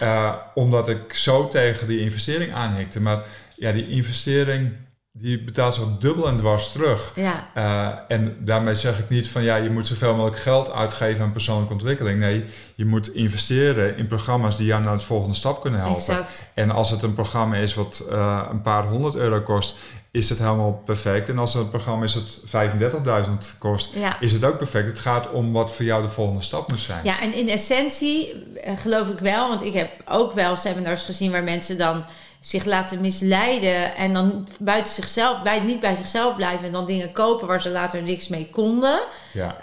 eh, 0.00 0.34
omdat 0.54 0.88
ik 0.88 1.14
zo 1.14 1.48
tegen 1.48 1.88
die 1.88 2.00
investering 2.00 2.52
aanhikte. 2.54 3.00
Maar 3.00 3.22
ja, 3.56 3.72
die 3.72 3.88
investering 3.88 4.72
die 5.12 5.42
betaalt 5.44 5.74
zich 5.74 5.84
dubbel 5.98 6.28
en 6.28 6.36
dwars 6.36 6.72
terug. 6.72 7.12
Ja, 7.14 7.48
Eh, 7.54 7.88
en 8.16 8.36
daarmee 8.40 8.74
zeg 8.74 8.98
ik 8.98 9.08
niet 9.08 9.28
van 9.28 9.42
ja, 9.42 9.56
je 9.56 9.70
moet 9.70 9.86
zoveel 9.86 10.14
mogelijk 10.14 10.38
geld 10.42 10.72
uitgeven 10.72 11.24
aan 11.24 11.32
persoonlijke 11.32 11.72
ontwikkeling. 11.72 12.18
Nee, 12.18 12.44
je 12.74 12.84
moet 12.86 13.14
investeren 13.14 13.96
in 13.96 14.06
programma's 14.06 14.56
die 14.56 14.66
jou 14.66 14.82
naar 14.82 14.96
de 14.96 15.04
volgende 15.04 15.36
stap 15.36 15.60
kunnen 15.60 15.80
helpen. 15.80 15.96
exact. 15.98 16.50
En 16.54 16.70
als 16.70 16.90
het 16.90 17.02
een 17.02 17.14
programma 17.14 17.56
is 17.56 17.74
wat 17.74 18.02
eh, 18.10 18.42
een 18.50 18.60
paar 18.62 18.84
honderd 18.84 19.14
euro 19.14 19.40
kost, 19.40 19.76
is 20.10 20.28
het 20.28 20.38
helemaal 20.38 20.82
perfect. 20.84 21.28
En 21.28 21.38
als 21.38 21.54
het 21.54 21.62
een 21.62 21.70
programma 21.70 22.04
is 22.04 22.12
dat 22.12 22.38
35.000 22.44 23.56
kost, 23.58 23.94
Ja. 23.94 24.20
is 24.20 24.32
het 24.32 24.44
ook 24.44 24.58
perfect. 24.58 24.88
Het 24.88 24.98
gaat 24.98 25.30
om 25.30 25.52
wat 25.52 25.72
voor 25.74 25.84
jou 25.84 26.02
de 26.02 26.08
volgende 26.08 26.42
stap 26.42 26.70
moet 26.70 26.80
zijn. 26.80 27.04
Ja, 27.04 27.20
en 27.20 27.34
in 27.34 27.48
essentie 27.48 28.44
eh, 28.54 28.78
geloof 28.78 29.08
ik 29.08 29.18
wel, 29.18 29.48
want 29.48 29.62
ik 29.62 29.72
heb 29.72 29.90
ook 30.04 30.32
wel 30.32 30.56
seminars 30.56 31.02
gezien 31.02 31.30
waar 31.30 31.44
mensen 31.44 31.78
dan 31.78 32.04
zich 32.40 32.64
laten 32.64 33.00
misleiden 33.00 33.96
en 33.96 34.12
dan 34.14 34.48
buiten 34.60 34.92
zichzelf, 34.92 35.42
bij, 35.42 35.60
niet 35.60 35.80
bij 35.80 35.96
zichzelf 35.96 36.36
blijven 36.36 36.66
en 36.66 36.72
dan 36.72 36.86
dingen 36.86 37.12
kopen 37.12 37.46
waar 37.46 37.60
ze 37.60 37.70
later 37.70 38.02
niks 38.02 38.28
mee 38.28 38.48
konden. 38.52 39.00
Ja, 39.32 39.56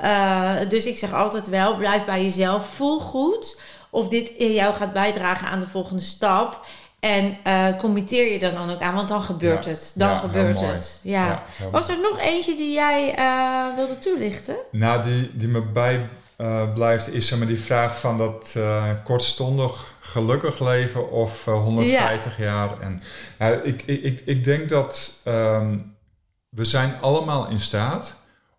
Eh, 0.62 0.70
dus 0.70 0.86
ik 0.86 0.98
zeg 0.98 1.14
altijd 1.14 1.50
wel, 1.50 1.76
blijf 1.76 2.06
bij 2.06 2.24
jezelf, 2.24 2.68
voel 2.68 3.00
goed 3.00 3.62
of 3.90 4.08
dit 4.08 4.30
in 4.30 4.54
jou 4.54 4.76
gaat 4.76 4.94
bijdragen 4.94 5.48
aan 5.48 5.60
de 5.60 5.68
volgende 5.68 6.02
stap. 6.02 6.66
En 7.00 7.38
eh 7.44 7.66
committeer 7.78 8.32
je 8.32 8.40
er 8.40 8.54
dan 8.54 8.70
ook 8.70 8.82
aan, 8.82 8.96
want 8.96 9.08
dan 9.08 9.22
gebeurt 9.22 9.66
Ja. 9.66 9.72
het. 9.72 9.92
Dan 9.96 10.10
Ja, 10.10 10.18
gebeurt 10.18 10.60
het. 10.60 11.00
Ja. 11.04 11.44
Was 11.72 11.90
er 11.90 12.00
nog 12.02 12.20
eentje 12.20 12.56
die 12.56 12.74
jij 12.74 13.16
eh, 13.16 13.76
wilde 13.76 13.98
toelichten? 13.98 14.56
Nou, 14.72 15.04
die, 15.04 15.32
die 15.34 15.48
me 15.48 15.62
bij 15.62 16.06
blijft, 16.74 17.14
is 17.14 17.28
zeg 17.28 17.38
maar 17.38 17.48
die 17.48 17.60
vraag 17.60 18.00
van 18.00 18.18
dat 18.18 18.56
kortstondig 19.04 19.94
gelukkig 20.12 20.60
leven 20.60 21.12
of 21.12 21.48
eh, 21.48 21.54
150 21.62 22.38
jaar. 22.38 22.80
En 22.82 23.02
nou, 23.40 23.54
ik, 23.64 23.84
ik, 23.86 24.04
ik, 24.04 24.22
ik 24.26 24.44
denk 24.44 24.70
dat 24.70 25.12
ehm, 25.24 25.78
we 26.50 26.66
zijn 26.66 26.94
allemaal 27.02 27.48
in 27.48 27.60
staat 27.60 28.16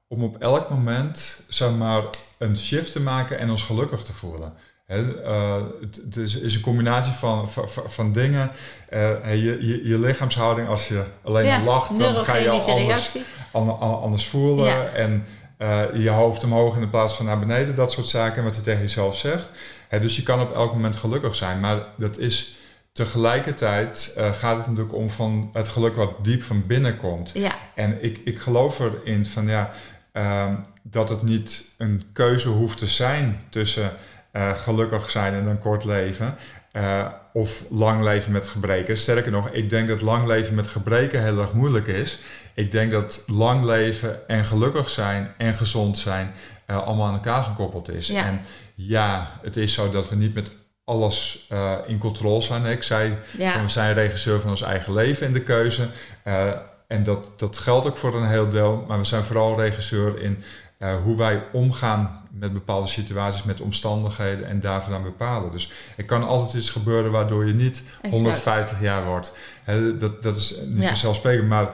om 0.09 0.23
op 0.23 0.37
elk 0.39 0.71
moment 0.71 1.41
zeg 1.49 1.75
maar, 1.75 2.03
een 2.39 2.57
shift 2.57 2.93
te 2.93 3.01
maken 3.01 3.39
en 3.39 3.51
ons 3.51 3.63
gelukkig 3.63 4.03
te 4.03 4.13
voelen. 4.13 4.53
Hè, 4.87 5.23
eh, 5.23 5.55
het, 5.81 5.97
het 6.05 6.17
is, 6.17 6.35
is 6.35 6.55
een 6.55 6.61
combinatie 6.61 7.13
van, 7.13 7.49
van, 7.49 7.69
van- 7.87 8.13
dingen. 8.13 8.51
Eh, 8.89 9.35
je, 9.35 9.67
je, 9.67 9.89
je 9.89 9.99
lichaamshouding, 9.99 10.69
als 10.69 10.89
je 10.89 11.05
alleen 11.23 11.47
maar 11.47 11.63
lacht, 11.63 11.99
dan 11.99 12.25
ga 12.25 12.37
je 12.37 12.51
al 12.51 12.61
anders, 12.61 12.87
reactie. 12.87 13.23
an- 13.53 13.79
an- 13.81 14.01
anders 14.01 14.27
voelen. 14.27 14.65
Ja. 14.65 14.85
En 14.85 15.25
eh, 15.59 15.83
je 15.95 16.09
hoofd 16.11 16.45
omhoog 16.45 16.77
in 16.77 16.91
plaats 16.91 17.15
van 17.15 17.27
naar 17.27 17.39
beneden, 17.39 17.75
dat 17.75 17.93
soort 17.93 18.07
zaken, 18.07 18.45
wat 18.45 18.57
je 18.57 18.63
tegen 18.63 18.81
jezelf 18.81 19.17
zegt. 19.17 19.51
Dus 19.91 20.17
je 20.17 20.23
kan 20.23 20.41
op 20.41 20.55
elk 20.55 20.73
moment 20.73 20.97
gelukkig 20.97 21.35
zijn, 21.35 21.61
maar 21.61 21.83
dat 21.97 22.19
is 22.19 22.59
tegelijkertijd 22.99 24.15
uh, 24.19 24.33
gaat 24.33 24.57
het 24.57 24.67
natuurlijk 24.67 24.95
om 24.95 25.11
van 25.11 25.51
het 25.53 25.69
geluk 25.69 25.95
wat 25.95 26.25
diep 26.25 26.43
van 26.43 26.67
binnen 26.67 26.97
komt. 26.97 27.31
Ja. 27.35 27.53
En 27.75 28.05
ik, 28.05 28.19
ik 28.25 28.39
geloof 28.39 28.81
erin 28.81 29.27
van 29.27 29.49
ja, 29.49 29.71
ehm, 30.13 30.55
dat 30.83 31.09
het 31.09 31.23
niet 31.23 31.75
een 31.79 32.03
keuze 32.13 32.49
hoeft 32.49 32.79
te 32.79 32.87
zijn 32.87 33.41
tussen 33.51 33.93
uh, 34.33 34.51
gelukkig 34.57 35.11
zijn 35.11 35.35
en 35.35 35.47
een 35.47 35.59
kort 35.59 35.85
leven. 35.85 36.37
Uh, 36.73 37.07
of 37.33 37.65
lang 37.71 38.03
leven 38.03 38.33
met 38.33 38.49
gebreken. 38.49 38.97
Sterker 38.97 39.33
nog, 39.33 39.49
ik 39.49 39.71
denk 39.71 39.89
dat 39.89 40.01
lang 40.01 40.27
leven 40.27 40.55
met 40.55 40.69
gebreken 40.69 41.23
heel 41.23 41.41
erg 41.41 41.53
moeilijk 41.53 41.87
is. 41.87 42.19
Ik 42.55 42.73
denk 42.73 42.91
dat 42.91 43.25
lang 43.27 43.65
leven 43.65 44.29
en 44.29 44.45
gelukkig 44.45 44.89
zijn 44.89 45.33
en 45.37 45.55
gezond 45.55 45.99
zijn 45.99 46.31
allemaal 46.67 47.07
aan 47.07 47.15
elkaar 47.15 47.43
gekoppeld 47.43 47.91
is. 47.91 48.07
Ja. 48.07 48.25
En 48.25 48.41
ja, 48.87 49.31
het 49.43 49.57
is 49.57 49.73
zo 49.73 49.91
dat 49.91 50.09
we 50.09 50.17
niet 50.17 50.35
met 50.35 50.53
alles 50.85 51.47
uh, 51.53 51.73
in 51.87 51.99
controle 51.99 52.43
zijn. 52.43 52.65
Ik 52.67 52.83
zei, 52.83 53.17
Ja. 53.39 53.53
van, 53.53 53.63
we 53.63 53.69
zijn 53.69 53.95
regisseur 53.95 54.41
van 54.41 54.51
ons 54.51 54.63
eigen 54.63 54.93
leven 54.95 55.27
in 55.27 55.33
de 55.33 55.41
keuze. 55.43 55.89
Uh, 56.25 56.53
en 56.87 57.05
dat, 57.05 57.33
dat 57.37 57.59
geldt 57.59 57.87
ook 57.87 57.97
voor 57.97 58.15
een 58.15 58.29
heel 58.29 58.49
deel. 58.49 58.85
Maar 58.89 58.99
we 58.99 59.05
zijn 59.05 59.25
vooral 59.25 59.61
regisseur 59.61 60.23
in 60.23 60.43
uh, 60.79 60.95
hoe 61.03 61.17
wij 61.17 61.45
omgaan 61.53 62.29
met 62.31 62.53
bepaalde 62.53 62.89
situaties, 62.89 63.43
met 63.43 63.61
omstandigheden 63.61 64.47
en 64.47 64.61
daarvan 64.61 64.95
aan 64.95 65.03
bepalen. 65.03 65.51
Dus 65.53 65.73
er 65.97 66.05
kan 66.05 66.25
altijd 66.27 66.55
iets 66.55 66.71
gebeuren 66.71 67.11
waardoor 67.11 67.47
je 67.47 67.55
niet 67.55 67.83
Exact. 67.97 68.15
150 68.15 68.81
jaar 68.81 69.05
wordt. 69.05 69.37
He, 69.65 69.97
dat, 69.97 70.23
dat 70.23 70.37
is 70.37 70.55
niet 70.67 70.83
Ja. 70.83 70.89
vanzelfsprekend, 70.89 71.49
maar 71.49 71.71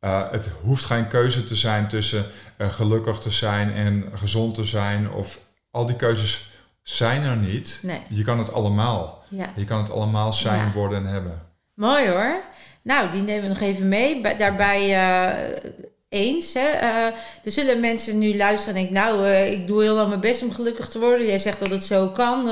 uh, 0.00 0.30
het 0.30 0.50
hoeft 0.62 0.84
geen 0.84 1.08
keuze 1.08 1.44
te 1.44 1.56
zijn 1.56 1.88
tussen 1.88 2.24
uh, 2.58 2.72
gelukkig 2.72 3.18
te 3.18 3.30
zijn 3.30 3.72
en 3.72 4.04
gezond 4.14 4.54
te 4.54 4.64
zijn. 4.64 5.10
Of 5.12 5.38
al 5.70 5.86
die 5.86 5.96
keuzes 5.96 6.50
zijn 6.82 7.22
er 7.22 7.36
niet. 7.36 7.78
Nee. 7.82 8.00
Je 8.08 8.24
kan 8.24 8.38
het 8.38 8.52
allemaal. 8.52 9.24
Ja. 9.28 9.52
Je 9.56 9.64
kan 9.64 9.78
het 9.82 9.92
allemaal 9.92 10.32
zijn, 10.32 10.66
Ja. 10.66 10.72
worden 10.72 11.06
en 11.06 11.12
hebben. 11.12 11.42
Mooi 11.74 12.08
hoor. 12.08 12.40
Nou, 12.82 13.10
die 13.10 13.22
nemen 13.22 13.42
we 13.42 13.48
nog 13.48 13.60
even 13.60 13.88
mee. 13.88 14.20
Bij- 14.20 14.36
Daarbij 14.36 14.94
eh, 14.94 15.70
eens. 16.08 16.54
Hè? 16.54 16.68
Eh, 16.68 17.04
er 17.44 17.52
zullen 17.52 17.80
mensen 17.80 18.18
nu 18.18 18.36
luisteren 18.36 18.76
en 18.76 18.84
denken... 18.84 19.02
nou, 19.04 19.26
eh, 19.26 19.52
ik 19.52 19.66
doe 19.66 19.82
heel 19.82 19.94
lang 19.94 20.08
mijn 20.08 20.20
best 20.20 20.42
om 20.42 20.52
gelukkig 20.52 20.88
te 20.88 20.98
worden. 20.98 21.26
Jij 21.26 21.38
zegt 21.38 21.58
dat 21.58 21.70
het 21.70 21.84
zo 21.84 22.08
kan. 22.08 22.50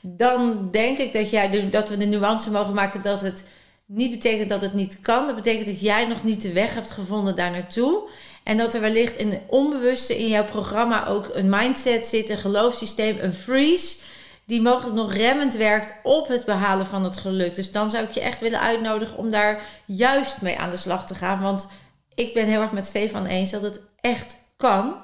Dan 0.00 0.68
denk 0.70 0.98
ik 0.98 1.12
dat, 1.12 1.30
jij 1.30 1.50
de, 1.50 1.70
dat 1.70 1.88
we 1.88 1.96
de 1.96 2.04
nuance 2.06 2.50
mogen 2.50 2.74
maken... 2.74 3.02
dat 3.02 3.20
het 3.22 3.46
niet 3.86 4.10
betekent 4.10 4.48
dat 4.50 4.62
het 4.62 4.74
niet 4.74 5.00
kan. 5.00 5.26
Dat 5.26 5.34
betekent 5.34 5.66
dat 5.66 5.80
jij 5.80 6.06
nog 6.06 6.24
niet 6.24 6.42
de 6.42 6.52
weg 6.52 6.74
hebt 6.74 6.90
gevonden 6.90 7.36
daar 7.36 7.50
naartoe. 7.50 8.08
En 8.44 8.56
dat 8.56 8.74
er 8.74 8.80
wellicht 8.80 9.16
in 9.16 9.40
onbewuste 9.48 10.18
in 10.18 10.28
jouw 10.28 10.44
programma... 10.44 11.06
ook 11.06 11.30
een 11.32 11.48
mindset 11.48 12.06
zit, 12.06 12.28
een 12.28 12.38
geloofssysteem, 12.38 13.18
een 13.20 13.34
freeze 13.34 13.96
die 14.46 14.62
mogelijk 14.62 14.96
nog 14.96 15.12
remmend 15.12 15.54
werkt 15.54 15.92
op 16.02 16.28
het 16.28 16.44
behalen 16.44 16.86
van 16.86 17.04
het 17.04 17.16
geluk. 17.16 17.54
Dus 17.54 17.72
dan 17.72 17.90
zou 17.90 18.04
ik 18.04 18.10
je 18.10 18.20
echt 18.20 18.40
willen 18.40 18.60
uitnodigen 18.60 19.18
om 19.18 19.30
daar 19.30 19.62
juist 19.86 20.42
mee 20.42 20.58
aan 20.58 20.70
de 20.70 20.76
slag 20.76 21.06
te 21.06 21.14
gaan. 21.14 21.40
Want 21.40 21.68
ik 22.14 22.34
ben 22.34 22.46
heel 22.46 22.60
erg 22.60 22.72
met 22.72 22.86
Stefan 22.86 23.26
eens 23.26 23.50
dat 23.50 23.62
het 23.62 23.80
echt 24.00 24.36
kan. 24.56 24.96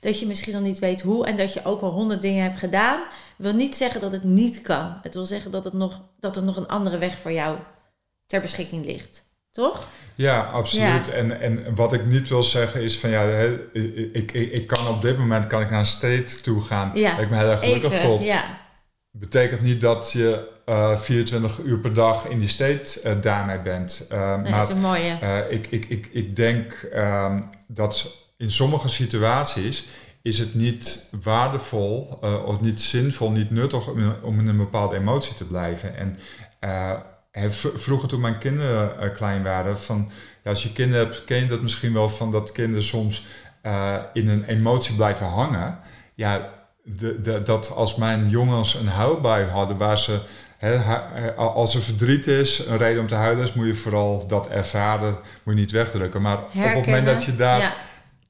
Dat 0.00 0.20
je 0.20 0.26
misschien 0.26 0.52
nog 0.52 0.62
niet 0.62 0.78
weet 0.78 1.00
hoe 1.00 1.26
en 1.26 1.36
dat 1.36 1.52
je 1.52 1.64
ook 1.64 1.80
al 1.80 1.90
honderd 1.90 2.22
dingen 2.22 2.42
hebt 2.42 2.58
gedaan. 2.58 3.02
Wil 3.36 3.52
niet 3.52 3.76
zeggen 3.76 4.00
dat 4.00 4.12
het 4.12 4.24
niet 4.24 4.60
kan. 4.60 4.98
Het 5.02 5.14
wil 5.14 5.24
zeggen 5.24 5.50
dat, 5.50 5.64
het 5.64 5.74
nog, 5.74 6.02
dat 6.20 6.36
er 6.36 6.42
nog 6.42 6.56
een 6.56 6.68
andere 6.68 6.98
weg 6.98 7.18
voor 7.18 7.32
jou 7.32 7.58
ter 8.26 8.40
beschikking 8.40 8.84
ligt. 8.84 9.25
Toch? 9.56 9.88
Ja, 10.14 10.40
absoluut. 10.40 11.08
En, 11.08 11.40
en 11.40 11.74
wat 11.74 11.92
ik 11.92 12.06
niet 12.06 12.28
wil 12.28 12.42
zeggen 12.42 12.82
is 12.82 12.98
van 12.98 13.10
ja, 13.10 13.22
ik, 13.72 14.32
ik, 14.32 14.32
ik 14.32 14.66
kan 14.66 14.88
op 14.88 15.02
dit 15.02 15.18
moment 15.18 15.46
kan 15.46 15.60
ik 15.60 15.70
naar 15.70 15.78
een 15.78 15.86
state 15.86 16.40
toe 16.42 16.60
gaan. 16.60 16.90
Ja, 16.94 17.10
dat 17.14 17.20
ik 17.20 17.30
me 17.30 17.36
heel 17.36 17.50
erg 17.50 17.60
gelukkig 17.60 17.92
Even, 17.92 18.04
voel. 18.04 18.20
ja. 18.20 18.44
Betekent 19.10 19.60
niet 19.60 19.80
dat 19.80 20.12
je 20.12 20.48
eh 20.64 20.98
24 20.98 21.58
uur 21.58 21.78
per 21.78 21.94
dag 21.94 22.26
in 22.26 22.40
die 22.40 22.48
state 22.48 23.00
eh, 23.00 23.12
daarmee 23.20 23.58
bent. 23.58 24.06
Uh, 24.12 24.18
Nee, 24.18 24.50
maar 24.50 24.60
dat 24.60 24.68
is 24.68 24.74
een 24.74 24.80
mooie. 24.80 25.18
ik, 25.50 25.66
ik, 25.70 25.84
ik, 25.84 26.08
ik 26.12 26.36
denk 26.36 26.88
um, 26.94 27.48
dat 27.68 28.16
in 28.36 28.50
sommige 28.50 28.88
situaties 28.88 29.86
is 30.22 30.38
het 30.38 30.54
niet 30.54 31.08
waardevol 31.22 32.18
of 32.44 32.60
niet 32.60 32.80
zinvol, 32.80 33.30
niet 33.30 33.50
nuttig 33.50 33.88
om, 33.88 34.14
om 34.22 34.38
in 34.38 34.48
een 34.48 34.56
bepaalde 34.56 34.96
emotie 34.96 35.34
te 35.34 35.46
blijven. 35.46 35.96
En 35.96 36.18
vroeger 37.76 38.08
toen 38.08 38.20
mijn 38.20 38.38
kinderen 38.38 38.92
uh, 39.02 39.12
klein 39.12 39.42
waren, 39.42 39.78
van 39.78 40.10
ja, 40.42 40.50
als 40.50 40.62
je 40.62 40.72
kinderen 40.72 41.06
hebt, 41.06 41.24
ken 41.24 41.36
je 41.36 41.46
dat 41.46 41.62
misschien 41.62 41.92
wel 41.92 42.08
van 42.08 42.32
dat 42.32 42.52
kinderen 42.52 42.84
soms 42.84 43.26
uh, 43.62 43.96
in 44.12 44.28
een 44.28 44.44
emotie 44.44 44.94
blijven 44.96 45.26
hangen. 45.26 45.78
Ja, 46.14 46.50
de, 46.84 47.20
de, 47.20 47.42
dat 47.42 47.70
als 47.74 47.96
mijn 47.96 48.28
jongens 48.28 48.74
een 48.74 48.88
huilbui 48.88 49.46
hadden 49.46 49.76
waar 49.76 49.98
ze 49.98 50.18
He, 50.56 50.78
als 51.34 51.74
er 51.74 51.82
verdriet 51.82 52.26
is, 52.26 52.58
een 52.58 52.78
reden 52.78 53.00
om 53.00 53.08
te 53.08 53.14
huilen 53.14 53.44
is, 53.44 53.52
moet 53.52 53.66
je 53.66 53.74
vooral 53.74 54.26
dat 54.26 54.48
ervaren, 54.48 55.16
moet 55.42 55.54
je 55.54 55.60
niet 55.60 55.70
wegdrukken. 55.70 56.22
Maar 56.22 56.38
Herkennen, 56.38 56.68
op 56.70 56.84
het 56.84 56.86
moment 56.86 57.06
dat 57.06 57.24
je 57.24 57.36
daar 57.36 57.60
ja. 57.60 57.74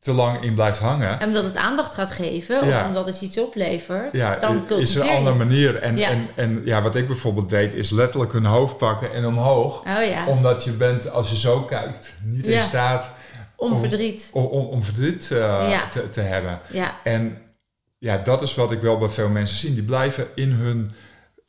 Te 0.06 0.12
lang 0.12 0.42
in 0.42 0.54
blijft 0.54 0.78
hangen. 0.78 1.20
En 1.20 1.26
omdat 1.28 1.44
het 1.44 1.56
aandacht 1.56 1.94
gaat 1.94 2.10
geven, 2.10 2.60
of 2.60 2.68
Ja. 2.68 2.86
omdat 2.86 3.06
het 3.06 3.20
iets 3.20 3.38
oplevert, 3.38 4.12
Ja, 4.12 4.36
dan 4.36 4.64
is 4.78 4.94
een 4.94 5.08
andere 5.08 5.36
manier. 5.36 5.76
En, 5.76 5.96
Ja. 5.96 6.08
en, 6.08 6.28
en 6.34 6.62
ja, 6.64 6.82
wat 6.82 6.94
ik 6.96 7.06
bijvoorbeeld 7.06 7.50
deed, 7.50 7.74
is 7.74 7.90
letterlijk 7.90 8.32
hun 8.32 8.44
hoofd 8.44 8.76
pakken 8.78 9.12
en 9.12 9.26
omhoog. 9.26 9.80
Oh 9.80 10.08
ja, 10.08 10.26
Omdat 10.26 10.64
je 10.64 10.70
bent, 10.70 11.10
als 11.10 11.30
je 11.30 11.36
zo 11.38 11.60
kijkt, 11.60 12.14
niet 12.24 12.46
in 12.46 12.62
staat 12.62 13.10
om 13.56 13.78
verdriet. 13.78 14.28
om, 14.32 14.44
om, 14.44 14.66
om 14.66 14.82
verdriet 14.82 15.28
uh, 15.32 15.38
Ja. 15.70 15.88
te, 15.88 16.10
te 16.10 16.20
hebben. 16.20 16.60
Ja, 16.70 16.94
En 17.02 17.38
ja, 17.98 18.16
dat 18.18 18.42
is 18.42 18.54
wat 18.54 18.72
ik 18.72 18.80
wel 18.80 18.98
bij 18.98 19.08
veel 19.08 19.28
mensen 19.28 19.56
zie. 19.56 19.74
Die 19.74 19.82
blijven 19.82 20.26
in 20.34 20.50
hun 20.50 20.92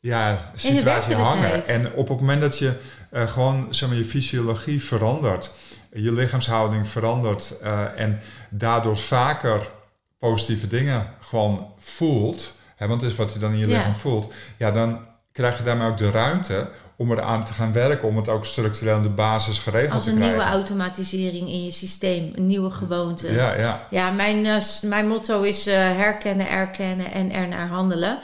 ja, 0.00 0.50
situatie 0.54 1.14
hangen. 1.14 1.66
En 1.66 1.92
op 1.94 2.08
het 2.08 2.20
moment 2.20 2.40
dat 2.40 2.58
je 2.58 2.72
uh, 3.12 3.22
gewoon 3.30 3.66
zeg 3.70 3.88
maar, 3.88 3.98
je 3.98 4.04
fysiologie 4.04 4.82
verandert, 4.82 5.54
je 5.90 6.12
lichaamshouding 6.12 6.88
verandert 6.88 7.54
uh, 7.62 8.00
en 8.00 8.20
daardoor 8.50 8.96
vaker 8.96 9.70
positieve 10.18 10.66
dingen 10.66 11.06
gewoon 11.20 11.72
voelt, 11.78 12.52
hè, 12.76 12.86
want 12.86 13.00
dat 13.00 13.10
is 13.10 13.16
wat 13.16 13.32
je 13.32 13.38
dan 13.38 13.52
in 13.52 13.58
je 13.58 13.66
lichaam 13.66 13.94
voelt, 13.94 14.32
ja, 14.56 14.70
dan 14.70 15.06
krijg 15.32 15.58
je 15.58 15.64
daarmee 15.64 15.88
ook 15.88 15.96
de 15.96 16.10
ruimte 16.10 16.70
om 16.96 17.12
eraan 17.12 17.44
te 17.44 17.52
gaan 17.52 17.72
werken, 17.72 18.08
om 18.08 18.16
het 18.16 18.28
ook 18.28 18.44
structureel 18.44 18.96
in 18.96 19.02
de 19.02 19.08
basis 19.08 19.58
geregeld 19.58 19.92
als 19.92 20.04
te 20.04 20.10
een 20.10 20.16
krijgen. 20.16 20.36
nieuwe 20.36 20.52
automatisering 20.52 21.48
in 21.48 21.64
je 21.64 21.70
systeem, 21.70 22.32
een 22.34 22.46
nieuwe 22.46 22.70
gewoonte. 22.70 23.32
Ja, 23.32 23.54
ja. 23.54 23.86
Ja, 23.90 24.10
mijn, 24.10 24.46
eh, 24.46 24.62
mijn 24.82 25.08
motto 25.08 25.42
is 25.42 25.66
eh, 25.66 25.74
herkennen, 25.74 26.48
erkennen 26.48 27.12
en 27.12 27.32
er 27.32 27.48
naar 27.48 27.68
handelen. 27.68 28.18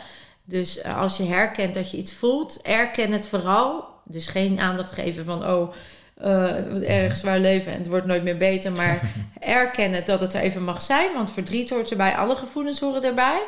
Dus 0.45 0.81
eh, 0.81 0.99
als 0.99 1.17
je 1.17 1.25
herkent 1.25 1.75
dat 1.75 1.91
je 1.91 1.97
iets 1.97 2.15
voelt, 2.15 2.63
erken 2.63 3.13
het 3.13 3.29
vooral. 3.29 3.85
Dus 4.05 4.27
geen 4.27 4.61
aandacht 4.61 4.93
geven 4.93 5.25
van, 5.25 5.47
oh, 5.47 5.71
eh, 5.71 5.77
het 6.21 6.69
wordt 6.71 6.85
erg 6.85 7.17
zwaar 7.17 7.39
leven 7.39 7.73
en 7.73 7.79
het 7.79 7.87
wordt 7.89 8.07
nooit 8.07 8.23
meer 8.23 8.37
beter. 8.37 8.73
Maar 8.73 9.01
erkennen 9.41 10.05
dat 10.05 10.21
het 10.21 10.35
er 10.35 10.41
even 10.41 10.63
mag 10.65 10.83
zijn, 10.83 11.09
want 11.15 11.33
verdriet 11.33 11.71
hoort 11.71 11.91
erbij, 11.91 12.15
alle 12.17 12.37
gevoelens 12.37 12.81
horen 12.81 13.03
erbij. 13.05 13.43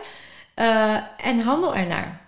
Eh, 0.55 0.95
en 1.25 1.39
handel 1.41 1.75
ernaar. 1.77 2.21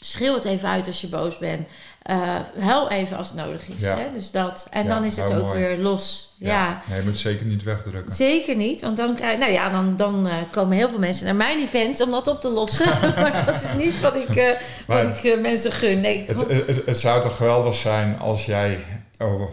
Schreeuw 0.00 0.34
het 0.34 0.44
even 0.44 0.68
uit 0.68 0.86
als 0.86 1.00
je 1.00 1.06
boos 1.06 1.38
bent. 1.38 1.66
Eh 2.02 2.40
huil 2.58 2.90
even 2.90 3.16
als 3.16 3.28
het 3.28 3.36
nodig 3.36 3.68
is. 3.68 3.80
Ja. 3.80 3.96
Hè? 3.98 4.06
Dus 4.14 4.30
dat. 4.30 4.66
En 4.70 4.82
Ja, 4.84 4.88
dan 4.88 5.04
is 5.04 5.16
het 5.16 5.32
ook 5.34 5.42
mooi. 5.42 5.58
weer 5.60 5.78
los. 5.78 6.34
ja. 6.38 6.82
Nee, 6.86 6.96
je 6.96 7.02
moet 7.04 7.12
het 7.12 7.20
zeker 7.20 7.46
niet 7.46 7.62
wegdrukken. 7.62 8.12
Zeker 8.12 8.56
niet, 8.56 8.80
want 8.80 8.96
dan, 8.96 9.14
krijg, 9.14 9.38
nou 9.38 9.52
ja, 9.52 9.70
dan, 9.70 9.96
dan 9.96 10.26
eh, 10.28 10.34
komen 10.50 10.76
heel 10.76 10.88
veel 10.88 10.98
mensen 10.98 11.24
naar 11.24 11.34
mijn 11.34 11.58
events 11.58 12.02
om 12.02 12.10
dat 12.10 12.28
op 12.28 12.40
te 12.40 12.48
lossen. 12.48 12.86
maar 13.20 13.44
dat 13.46 13.62
is 13.62 13.68
niet 13.84 14.00
wat 14.00 14.16
ik, 14.16 14.36
eh, 14.36 14.50
wat 14.86 15.16
ik 15.16 15.24
eh, 15.24 15.40
mensen 15.40 15.72
gun. 15.72 16.00
Nee, 16.00 16.18
ik- 16.18 16.26
Het, 16.26 16.48
het, 16.48 16.86
het 16.86 16.98
zou 16.98 17.22
toch 17.22 17.36
geweldig 17.36 17.74
zijn 17.74 18.18
als 18.18 18.46
jij 18.46 18.78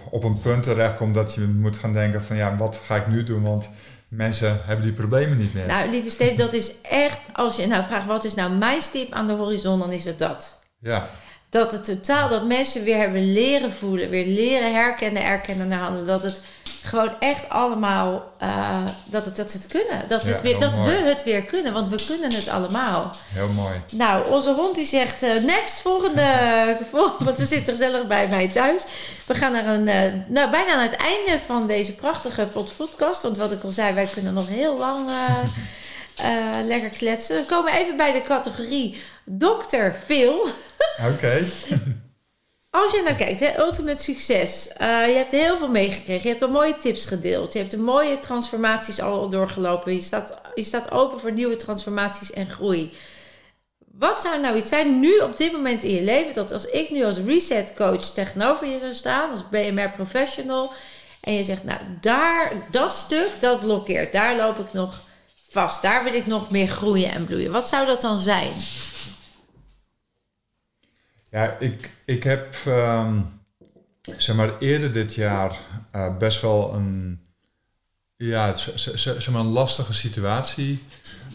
op 0.10 0.24
een 0.24 0.40
punt 0.40 0.64
terechtkomt 0.64 1.16
dat 1.16 1.34
je 1.34 1.42
moet 1.42 1.78
gaan 1.78 1.94
denken 1.94 2.24
van 2.24 2.36
ja, 2.36 2.56
wat 2.58 2.82
ga 2.86 2.96
ik 2.96 3.08
nu 3.08 3.24
doen? 3.24 3.44
Want 3.44 3.70
mensen 4.08 4.62
hebben 4.66 4.86
die 4.86 4.94
problemen 4.94 5.38
niet 5.38 5.54
meer. 5.54 5.66
nou, 5.66 5.90
lieve 5.90 6.10
Steve, 6.10 6.36
dat 6.36 6.54
is 6.54 6.82
echt, 6.82 7.20
als 7.34 7.56
je 7.56 7.68
nou 7.68 7.84
vraagt 7.84 8.06
wat 8.06 8.24
is 8.24 8.34
nou 8.34 8.52
mijn 8.52 8.82
stip 8.82 9.12
aan 9.12 9.28
de 9.28 9.34
horizon, 9.34 9.80
dan 9.80 9.92
is 9.92 10.06
het 10.06 10.20
dat. 10.20 10.60
Ja, 10.82 11.10
Dat 11.50 11.72
het 11.72 11.84
totaal, 11.86 12.30
dat 12.30 12.48
mensen 12.48 12.84
weer 12.84 12.98
hebben 12.98 13.34
leren 13.34 13.72
voelen, 13.74 14.10
weer 14.10 14.26
leren 14.26 14.74
herkennen, 14.74 15.24
erkennen 15.24 15.68
naar 15.68 15.80
handen. 15.80 16.06
Dat 16.06 16.24
het 16.24 16.42
gewoon 16.84 17.12
echt 17.20 17.50
allemaal, 17.50 18.32
eh, 18.38 18.84
dat, 19.06 19.26
het, 19.26 19.36
dat 19.36 19.52
ze 19.52 19.58
het 19.58 19.68
kunnen. 19.68 20.08
Dat, 20.08 20.24
we, 20.24 20.28
Ja, 20.30 20.34
het 20.36 20.44
weer, 20.44 20.60
dat 20.60 20.78
we 20.78 20.92
het 20.92 21.24
weer 21.24 21.44
kunnen, 21.44 21.74
want 21.74 21.90
we 21.90 22.06
kunnen 22.08 22.34
het 22.34 22.48
allemaal. 22.48 23.12
heel 23.34 23.48
mooi. 23.48 23.82
Nou, 23.92 24.30
onze 24.30 24.54
hond 24.54 24.76
die 24.76 24.86
zegt 24.86 25.24
eh, 25.24 25.44
next, 25.44 25.82
volgende, 25.82 26.26
vol- 26.92 27.12
want 27.20 27.38
we 27.38 27.46
zitten 27.46 27.74
gezellig 27.76 28.08
bij 28.08 28.28
mij 28.28 28.48
thuis. 28.48 28.84
We 29.26 29.34
gaan 29.36 29.52
naar 29.52 29.66
een, 29.68 29.88
eh, 29.88 30.14
nou 30.28 30.50
bijna 30.52 30.76
naar 30.76 30.84
het 30.90 30.96
einde 30.96 31.40
van 31.46 31.68
deze 31.68 31.94
prachtige 31.94 32.46
pod- 32.46 32.74
podcast. 32.78 33.22
Want 33.22 33.38
wat 33.38 33.52
ik 33.52 33.64
al 33.64 33.72
zei, 33.72 33.94
wij 33.94 34.06
kunnen 34.14 34.34
nog 34.34 34.48
heel 34.48 34.78
lang 34.78 35.10
lekker 36.64 36.90
kletsen. 36.90 37.36
We 37.36 37.46
komen 37.46 37.74
even 37.74 37.98
bij 37.98 38.12
de 38.14 38.22
categorie 38.22 39.02
Dr. 39.26 39.92
Phil. 40.06 40.48
Oké. 41.14 41.40
Als 42.72 42.92
je 42.92 43.02
nou 43.04 43.16
kijkt, 43.16 43.40
hè, 43.40 43.60
ultimate 43.60 44.04
succes. 44.04 44.70
Uh, 44.82 45.08
je 45.08 45.16
hebt 45.16 45.32
heel 45.32 45.58
veel 45.58 45.70
meegekregen. 45.70 46.24
Je 46.24 46.30
hebt 46.30 46.42
al 46.42 46.50
mooie 46.50 46.78
tips 46.78 47.06
gedeeld. 47.06 47.54
Je 47.54 47.60
hebt 47.60 47.72
de 47.72 47.78
mooie 47.78 48.20
transformaties 48.20 49.02
al 49.02 49.30
doorgelopen. 49.30 49.94
Je 49.94 50.02
staat, 50.02 50.42
je 50.56 50.64
staat 50.64 50.92
open 50.92 51.20
voor 51.20 51.32
nieuwe 51.32 51.56
transformaties 51.56 52.32
en 52.32 52.50
groei. 52.50 52.94
Wat 54.00 54.22
zou 54.22 54.42
nou 54.42 54.58
iets 54.58 54.70
zijn 54.70 55.00
nu 55.00 55.18
op 55.18 55.38
dit 55.38 55.52
moment 55.52 55.84
in 55.84 55.94
je 55.94 56.02
leven 56.02 56.34
dat 56.34 56.52
als 56.52 56.66
ik 56.66 56.90
nu 56.90 57.04
als 57.04 57.18
reset 57.18 57.74
coach 57.76 58.06
tegenover 58.06 58.68
je 58.68 58.80
zou 58.80 58.94
staan, 58.94 59.32
als 59.32 59.50
BMR 59.50 59.90
professional, 59.90 60.72
en 61.22 61.34
je 61.34 61.44
zegt, 61.44 61.64
nou 61.64 61.80
daar, 62.02 62.52
dat 62.72 62.92
stuk, 62.92 63.30
dat 63.40 63.60
blokkeert, 63.60 64.14
daar 64.14 64.36
loop 64.36 64.60
ik 64.60 64.74
nog 64.74 65.02
vast, 65.50 65.82
daar 65.82 66.04
wil 66.04 66.14
ik 66.14 66.26
nog 66.26 66.50
meer 66.50 66.68
groeien 66.68 67.12
en 67.12 67.26
bloeien. 67.26 67.52
Wat 67.52 67.70
zou 67.70 67.86
dat 67.86 68.02
dan 68.02 68.20
zijn? 68.20 68.52
Ja, 71.32 71.58
ik, 71.60 71.92
ik 72.06 72.24
heb 72.24 72.56
ehm, 72.66 73.22
zeg 74.18 74.36
maar 74.36 74.58
eerder 74.60 74.94
dit 74.94 75.14
jaar 75.14 75.60
uh, 75.96 76.18
best 76.18 76.42
wel 76.42 76.74
een, 76.74 77.22
ja, 78.16 78.54
zeg 78.56 79.30
maar 79.30 79.42
een 79.42 79.48
lastige 79.48 79.94
situatie 79.94 80.84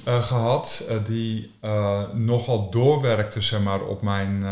uh, 0.08 0.22
gehad. 0.22 0.86
Uh, 0.90 0.96
die 1.04 1.52
nogal 2.12 2.70
doorwerkte 2.70 3.40
zeg 3.40 3.60
maar, 3.60 3.80
op 3.80 4.02
mijn 4.02 4.44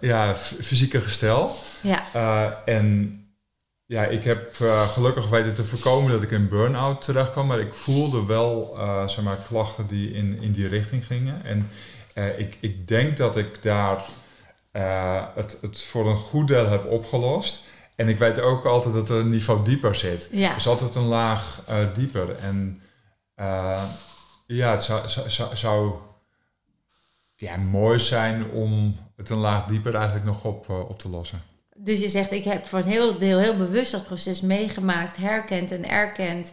ja, 0.00 0.34
fysieke 0.34 1.00
gestel. 1.00 1.56
Ja. 1.80 2.62
en 2.64 3.16
ja, 3.86 4.04
ik 4.04 4.24
heb 4.24 4.54
gelukkig 4.92 5.28
weten 5.28 5.54
te 5.54 5.64
voorkomen 5.64 6.12
dat 6.12 6.22
ik 6.22 6.30
in 6.30 6.48
burn-out 6.48 7.02
terecht 7.02 7.30
kwam. 7.30 7.46
Maar 7.46 7.60
ik 7.60 7.74
voelde 7.74 8.26
wel 8.26 8.76
zeg 9.06 9.24
maar, 9.24 9.36
klachten 9.48 9.86
die 9.86 10.12
in, 10.12 10.38
in 10.40 10.52
die 10.52 10.68
richting 10.68 11.06
gingen. 11.06 11.44
En 11.44 11.68
ik, 12.36 12.56
ik 12.60 12.88
denk 12.88 13.16
dat 13.16 13.36
ik 13.36 13.62
daar 13.62 14.04
uh, 14.72 15.24
het, 15.34 15.58
het 15.60 15.82
voor 15.82 16.10
een 16.10 16.16
goed 16.16 16.48
deel 16.48 16.68
heb 16.68 16.90
opgelost. 16.90 17.64
En 17.96 18.08
ik 18.08 18.18
weet 18.18 18.40
ook 18.40 18.64
altijd 18.64 18.94
dat 18.94 19.10
er 19.10 19.16
een 19.16 19.28
niveau 19.28 19.64
dieper 19.64 19.94
zit. 19.94 20.28
Ja. 20.32 20.54
Dus 20.54 20.66
altijd 20.66 20.94
een 20.94 21.06
laag 21.06 21.62
uh, 21.70 21.76
dieper. 21.94 22.36
En 22.36 22.82
uh, 23.36 23.82
ja, 24.46 24.70
het 24.70 24.84
zou, 24.84 25.08
zou, 25.26 25.56
zou 25.56 25.92
ja, 27.34 27.56
mooi 27.56 28.00
zijn 28.00 28.50
om 28.50 28.96
het 29.16 29.30
een 29.30 29.36
laag 29.36 29.66
dieper 29.66 29.94
eigenlijk 29.94 30.24
nog 30.24 30.44
op, 30.44 30.68
op 30.68 30.98
te 30.98 31.08
lossen. 31.08 31.42
Dus 31.76 32.00
je 32.00 32.08
zegt, 32.08 32.30
ik 32.30 32.44
heb 32.44 32.66
voor 32.66 32.78
een 32.78 32.84
heel 32.84 33.18
deel 33.18 33.38
heel 33.38 33.56
bewust 33.56 33.92
dat 33.92 34.06
proces 34.06 34.40
meegemaakt, 34.40 35.16
herkend 35.16 35.70
en 35.70 35.88
erkend. 35.88 36.52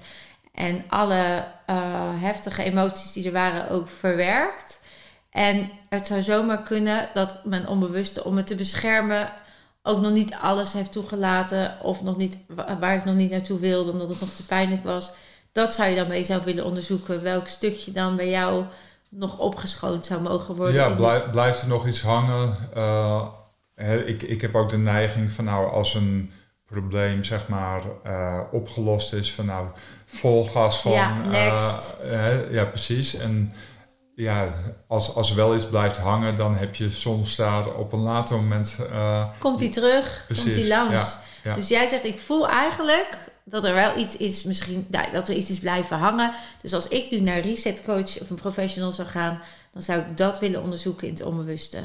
En 0.53 0.83
alle 0.87 1.45
heftige 2.19 2.63
emoties 2.63 3.11
die 3.11 3.25
er 3.25 3.31
waren 3.31 3.69
ook 3.69 3.89
verwerkt. 3.89 4.78
En 5.29 5.69
het 5.89 6.07
zou 6.07 6.21
zomaar 6.21 6.63
kunnen 6.63 7.09
dat 7.13 7.45
mijn 7.45 7.67
onbewuste, 7.67 8.23
om 8.23 8.33
me 8.33 8.43
te 8.43 8.55
beschermen, 8.55 9.31
ook 9.83 10.01
nog 10.01 10.11
niet 10.11 10.35
alles 10.41 10.73
heeft 10.73 10.91
toegelaten. 10.91 11.77
Of 11.81 12.03
nog 12.03 12.17
niet, 12.17 12.37
waar 12.79 12.95
ik 12.95 13.05
nog 13.05 13.15
niet 13.15 13.31
naartoe 13.31 13.59
wilde, 13.59 13.91
omdat 13.91 14.09
het 14.09 14.19
nog 14.19 14.29
te 14.29 14.45
pijnlijk 14.45 14.83
was. 14.83 15.11
Dat 15.51 15.73
zou 15.73 15.89
je 15.89 15.95
dan 15.95 16.07
bij 16.07 16.17
jezelf 16.17 16.43
willen 16.43 16.65
onderzoeken. 16.65 17.23
Welk 17.23 17.47
stukje 17.47 17.91
dan 17.91 18.15
bij 18.15 18.29
jou 18.29 18.65
nog 19.09 19.37
opgeschoond 19.37 20.05
zou 20.05 20.21
mogen 20.21 20.55
worden. 20.55 20.75
Ja, 20.75 20.95
blijf, 20.95 21.31
blijft 21.31 21.61
er 21.61 21.67
nog 21.67 21.87
iets 21.87 22.01
hangen? 22.01 22.55
Uh, 22.77 23.27
ik, 24.05 24.21
ik 24.21 24.41
heb 24.41 24.55
ook 24.55 24.69
de 24.69 24.77
neiging 24.77 25.31
van 25.31 25.45
nou, 25.45 25.73
als 25.73 25.93
een 25.93 26.31
probleem 26.65 27.23
zeg 27.23 27.47
maar 27.47 27.81
uh, 28.05 28.39
opgelost 28.51 29.13
is, 29.13 29.33
van 29.33 29.45
nou, 29.45 29.67
vol 30.05 30.45
gas 30.45 30.79
gewoon. 30.79 30.97
Ja, 30.97 31.21
next. 31.25 31.95
Uh, 32.05 32.53
ja, 32.53 32.65
precies. 32.65 33.15
En 33.15 33.53
ja, 34.19 34.53
als, 34.87 35.15
als 35.15 35.29
er 35.29 35.35
wel 35.35 35.55
iets 35.55 35.69
blijft 35.69 35.97
hangen, 35.97 36.35
dan 36.35 36.55
heb 36.55 36.75
je 36.75 36.91
soms 36.91 37.35
daar 37.35 37.75
op 37.75 37.93
een 37.93 37.99
later 37.99 38.35
moment. 38.35 38.77
Uh, 38.91 39.29
komt 39.37 39.59
hij 39.59 39.69
terug? 39.69 40.23
Precies, 40.25 40.43
komt 40.43 40.55
hij 40.55 40.67
langs? 40.67 41.17
Dus 41.55 41.67
jij 41.67 41.87
zegt, 41.87 42.05
ik 42.05 42.19
voel 42.19 42.49
eigenlijk 42.49 43.17
dat 43.43 43.65
er 43.65 43.73
wel 43.73 43.97
iets 43.97 44.17
is, 44.17 44.43
misschien 44.43 44.87
dat 45.11 45.27
er 45.27 45.35
iets 45.35 45.49
is 45.49 45.59
blijven 45.59 45.97
hangen. 45.97 46.33
Dus 46.61 46.73
als 46.73 46.87
ik 46.87 47.11
nu 47.11 47.19
naar 47.19 47.39
reset 47.39 47.81
coach 47.83 48.21
of 48.21 48.29
een 48.29 48.35
professional 48.35 48.91
zou 48.91 49.07
gaan, 49.07 49.41
dan 49.71 49.81
zou 49.81 49.99
ik 49.99 50.17
dat 50.17 50.39
willen 50.39 50.61
onderzoeken 50.61 51.07
in 51.07 51.13
het 51.13 51.23
onbewuste. 51.23 51.79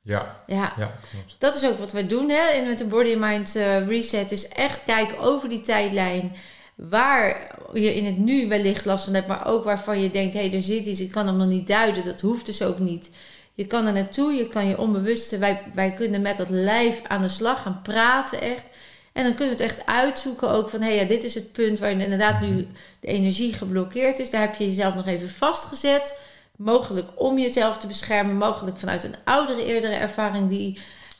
Ja, 0.00 0.42
ja. 0.46 0.72
ja 0.76 0.92
klopt. 1.10 1.36
dat 1.38 1.54
is 1.54 1.66
ook 1.66 1.78
wat 1.78 1.92
wij 1.92 2.06
doen 2.06 2.28
hè, 2.28 2.52
in 2.52 2.68
met 2.68 2.78
de 2.78 2.86
Body 2.86 3.14
Mind 3.14 3.56
uh, 3.56 3.86
Reset. 3.86 4.32
Is 4.32 4.48
echt 4.48 4.82
kijken 4.82 5.18
over 5.18 5.48
die 5.48 5.60
tijdlijn 5.60 6.36
waar 6.74 7.56
je 7.72 7.94
in 7.94 8.04
het 8.04 8.18
nu 8.18 8.48
wellicht 8.48 8.84
last 8.84 9.04
van 9.04 9.14
hebt, 9.14 9.26
maar 9.26 9.46
ook 9.46 9.64
waarvan 9.64 10.00
je 10.00 10.10
denkt: 10.10 10.34
hé, 10.34 10.40
hey, 10.40 10.54
er 10.54 10.62
zit 10.62 10.86
iets, 10.86 11.00
ik 11.00 11.10
kan 11.10 11.26
hem 11.26 11.36
nog 11.36 11.46
niet 11.46 11.66
duiden. 11.66 12.04
Dat 12.04 12.20
hoeft 12.20 12.46
dus 12.46 12.62
ook 12.62 12.78
niet. 12.78 13.10
Je 13.54 13.66
kan 13.66 13.86
er 13.86 13.92
naartoe, 13.92 14.32
je 14.32 14.48
kan 14.48 14.66
je 14.66 14.78
onbewuste, 14.78 15.38
wij, 15.38 15.62
wij 15.74 15.92
kunnen 15.92 16.22
met 16.22 16.36
dat 16.36 16.50
lijf 16.50 17.02
aan 17.06 17.22
de 17.22 17.28
slag 17.28 17.62
gaan 17.62 17.80
praten 17.82 18.40
echt. 18.40 18.66
En 19.12 19.24
dan 19.24 19.34
kunnen 19.34 19.56
we 19.56 19.62
het 19.62 19.72
echt 19.72 19.86
uitzoeken 19.86 20.50
ook 20.50 20.68
van, 20.68 20.80
hé 20.80 20.86
hey, 20.86 20.96
ja, 20.96 21.04
dit 21.04 21.24
is 21.24 21.34
het 21.34 21.52
punt 21.52 21.78
waar 21.78 21.90
inderdaad 21.90 22.40
nu 22.40 22.66
de 23.00 23.06
energie 23.06 23.52
geblokkeerd 23.52 24.18
is. 24.18 24.30
Daar 24.30 24.40
heb 24.40 24.54
je 24.54 24.66
jezelf 24.66 24.94
nog 24.94 25.06
even 25.06 25.30
vastgezet. 25.30 26.18
Mogelijk 26.56 27.08
om 27.14 27.38
jezelf 27.38 27.78
te 27.78 27.86
beschermen, 27.86 28.36
mogelijk 28.36 28.76
vanuit 28.76 29.04
een 29.04 29.14
oudere, 29.24 29.64
eerdere 29.64 29.94
ervaring 29.94 30.48
die 30.48 30.78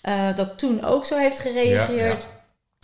uh, 0.08 0.36
dat 0.36 0.58
toen 0.58 0.84
ook 0.84 1.04
zo 1.04 1.16
heeft 1.16 1.38
gereageerd. 1.38 2.26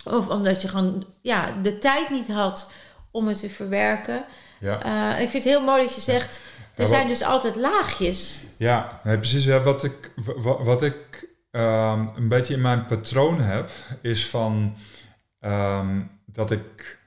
Of 0.04 0.28
omdat 0.28 0.62
je 0.62 0.68
gewoon 0.68 1.06
ja, 1.22 1.54
de 1.62 1.78
tijd 1.78 2.10
niet 2.10 2.28
had 2.28 2.72
om 3.10 3.28
het 3.28 3.40
te 3.40 3.50
verwerken. 3.50 4.24
Ja. 4.60 4.86
Uh, 5.14 5.20
ik 5.20 5.28
vind 5.28 5.44
het 5.44 5.52
heel 5.52 5.64
mooi 5.64 5.82
dat 5.82 5.94
je 5.94 6.00
zegt, 6.00 6.40
er 6.76 6.86
zijn 6.86 7.06
dus 7.06 7.22
altijd 7.22 7.56
laagjes. 7.56 8.42
Ja, 8.56 9.00
nee, 9.04 9.16
precies. 9.16 9.44
Ja, 9.44 9.60
wat 9.60 9.84
ik, 9.84 10.12
wat, 10.36 10.58
wat 10.62 10.82
ik 10.82 11.28
um, 11.50 12.10
een 12.16 12.28
beetje 12.28 12.54
in 12.54 12.60
mijn 12.60 12.86
patroon 12.86 13.40
heb, 13.40 13.70
is 14.02 14.26
van 14.26 14.76
um, 15.40 16.10
dat 16.26 16.50
ik 16.50 16.98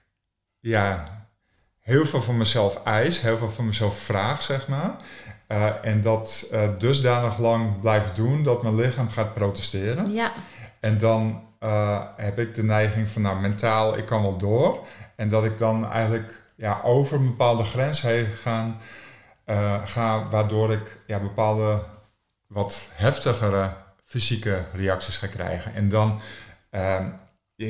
ja, 0.60 1.04
heel 1.80 2.06
veel 2.06 2.22
van 2.22 2.38
mezelf 2.38 2.84
eis, 2.84 3.22
heel 3.22 3.38
veel 3.38 3.50
van 3.50 3.66
mezelf 3.66 3.98
vraag, 3.98 4.42
zeg 4.42 4.68
maar. 4.68 4.96
Uh, 5.48 5.86
en 5.86 6.02
dat 6.02 6.48
uh, 6.52 6.70
dusdanig 6.78 7.38
lang 7.38 7.80
blijf 7.82 8.12
doen 8.12 8.44
dat 8.44 8.64
mijn 8.64 8.76
lichaam 8.76 9.10
gaat 9.10 9.34
protesteren. 9.34 10.14
Ja. 10.14 10.32
En 10.80 10.98
dan 10.98 11.44
uh, 11.64 12.02
heb 12.16 12.40
ik 12.40 12.56
de 12.56 12.64
neiging 12.64 13.10
van 13.10 13.22
nou 13.22 13.40
mentaal, 13.40 13.98
ik 13.98 14.06
kan 14.06 14.22
wel 14.22 14.38
door. 14.38 14.88
En 15.16 15.30
dat 15.30 15.44
ik 15.44 15.58
dan 15.58 15.92
eigenlijk 15.92 16.42
ja, 16.56 16.82
over 16.84 17.18
een 17.18 17.26
bepaalde 17.26 17.64
grens 17.64 18.02
heen 18.02 18.26
gaan, 18.26 18.78
uh, 19.46 19.82
ga, 19.86 20.30
waardoor 20.30 20.72
ik 20.72 21.00
ja, 21.08 21.20
bepaalde 21.20 21.80
wat 22.48 22.90
heftigere 22.94 23.74
fysieke 24.06 24.66
reacties 24.74 25.18
ga 25.18 25.28
krijgen. 25.28 25.74
En 25.74 25.90
dan 25.90 26.20
uh, 26.72 27.06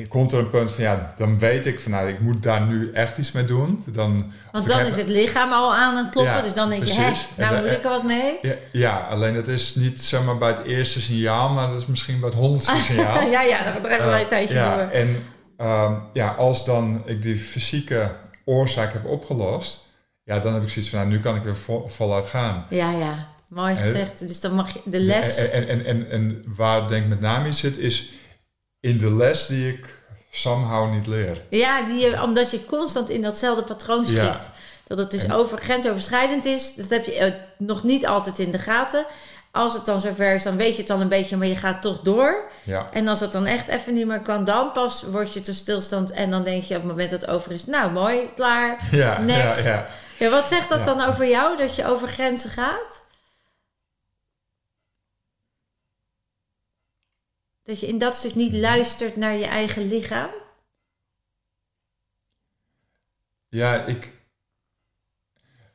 komt 0.08 0.32
er 0.32 0.40
een 0.40 0.50
punt 0.50 0.72
van 0.72 0.84
ja, 0.84 1.14
dan 1.16 1.40
weet 1.40 1.66
ik 1.66 1.80
van 1.80 1.92
nou, 1.92 2.10
ik 2.10 2.20
moet 2.20 2.44
daar 2.44 2.62
nu 2.62 2.92
echt 2.92 3.18
iets 3.18 3.32
mee 3.32 3.46
doen. 3.46 3.84
Dan, 3.88 4.32
Want 4.52 4.68
dan 4.68 4.80
is 4.80 4.96
het 4.96 5.08
lichaam 5.08 5.52
al 5.52 5.76
aan 5.76 5.98
het 5.98 6.10
kloppen, 6.10 6.44
dus 6.44 6.54
dan 6.54 6.70
denk 6.70 6.84
je, 6.84 6.94
hè, 6.94 7.12
nou 7.38 7.62
moet 7.62 7.72
ik 7.72 7.84
er 7.84 7.90
wat 7.90 8.04
mee. 8.04 8.38
Ja, 8.42 8.54
ja, 8.72 9.00
alleen 9.00 9.36
het 9.36 9.48
is 9.48 9.76
niet 9.76 10.02
zeg 10.02 10.24
maar 10.24 10.38
bij 10.38 10.50
het 10.50 10.64
eerste 10.64 11.02
signaal, 11.02 11.50
maar 11.50 11.70
dat 11.70 11.80
is 11.80 11.86
misschien 11.86 12.20
bij 12.20 12.30
het 12.30 12.38
honderdste 12.38 12.76
signaal. 12.86 13.22
ja, 13.22 13.42
ja, 13.42 13.64
dat 13.74 13.84
drijven 13.84 14.08
we 14.08 14.14
uh, 14.14 14.22
een 14.22 14.28
tijdje 14.28 14.56
ja, 14.56 14.76
door. 14.76 14.88
En 14.88 15.24
um, 15.58 16.04
ja, 16.14 16.28
als 16.28 16.66
dan 16.66 17.02
ik 17.06 17.22
die 17.22 17.38
fysieke 17.38 18.12
oorzaak 18.46 18.94
heb 18.94 19.06
opgelost, 19.06 19.84
ja, 20.24 20.40
dan 20.40 20.54
heb 20.54 20.64
ik 20.64 20.70
zoiets 20.70 20.92
van 20.92 21.00
nou, 21.00 21.12
nu 21.12 21.20
kan 21.20 21.36
ik 21.36 21.44
weer 21.44 21.58
vol, 21.58 21.88
voluit 21.88 22.26
gaan. 22.26 22.66
Ja, 22.70 22.92
ja, 22.92 23.28
mooi 23.48 23.76
gezegd. 23.76 24.28
Dus 24.28 24.40
dan 24.40 24.54
mag 24.54 24.74
je 24.74 24.80
de 24.86 25.00
les... 25.00 25.50
En, 25.50 25.68
en, 25.68 25.86
en, 25.86 26.10
en, 26.10 26.44
waar 26.56 26.88
denk 26.88 27.04
ik 27.04 27.10
met 27.10 27.20
name 27.20 27.46
in 27.46 27.54
zit, 27.54 27.78
is 27.78 28.14
in 28.84 28.98
de 28.98 29.14
les 29.14 29.46
die 29.46 29.74
ik 29.74 29.98
somehow 30.30 30.94
niet 30.94 31.08
leer. 31.08 31.42
Ja, 31.50 31.82
die, 31.82 32.22
omdat 32.22 32.52
je 32.52 32.66
constant 32.66 33.10
in 33.10 33.22
datzelfde 33.22 33.64
patroon 33.64 34.06
schiet. 34.06 34.50
Dat 34.88 34.98
het 34.98 35.12
dus 35.12 35.32
over, 35.32 35.58
grensoverschrijdend 35.58 36.46
is. 36.46 36.76
Dat 36.76 36.90
heb 36.90 37.06
je 37.06 37.14
eh, 37.14 37.34
nog 37.58 37.84
niet 37.84 38.08
altijd 38.08 38.40
in 38.40 38.52
de 38.52 38.58
gaten. 38.58 39.06
Als 39.52 39.74
het 39.74 39.86
dan 39.86 40.00
zover 40.00 40.34
is, 40.34 40.44
dan 40.44 40.58
weet 40.58 40.72
je 40.72 40.78
het 40.78 40.88
dan 40.88 41.02
een 41.02 41.08
beetje, 41.08 41.38
maar 41.38 41.48
je 41.48 41.56
gaat 41.56 41.82
toch 41.82 42.00
door. 42.00 42.44
Ja. 42.64 42.90
En 42.92 43.08
als 43.08 43.20
het 43.20 43.32
dan 43.32 43.46
echt 43.46 43.68
even 43.68 43.94
niet 43.94 44.08
meer 44.08 44.22
kan, 44.22 44.44
dan 44.44 44.72
pas 44.72 45.04
word 45.04 45.34
je 45.34 45.42
te 45.42 45.54
stilstand. 45.54 46.12
En 46.12 46.30
dan 46.30 46.44
denk 46.44 46.64
je 46.64 46.76
op 46.76 46.82
het 46.82 46.90
moment 46.90 47.10
dat 47.10 47.22
het 47.22 47.30
over 47.30 47.52
is, 47.52 47.66
nou 47.66 47.92
mooi, 47.92 48.30
klaar, 48.36 48.88
ja, 48.92 49.20
next. 49.20 49.66
Ja, 49.66 49.88
ja. 50.18 50.30
wat 50.30 50.48
zegt 50.48 50.70
dat 50.70 50.84
dan 50.84 51.02
over 51.02 51.30
jou, 51.30 51.58
dat 51.58 51.76
je 51.76 51.86
over 51.86 52.08
grenzen 52.08 52.50
gaat? 52.50 53.03
Dat 57.64 57.80
je 57.80 57.88
in 57.88 57.98
dat 57.98 58.16
stuk 58.16 58.36
niet 58.36 58.54
luistert 58.54 59.16
naar 59.16 59.34
je 59.34 59.46
eigen 59.46 59.88
lichaam? 59.88 60.30
Ja, 63.48 63.86
ik. 63.86 64.12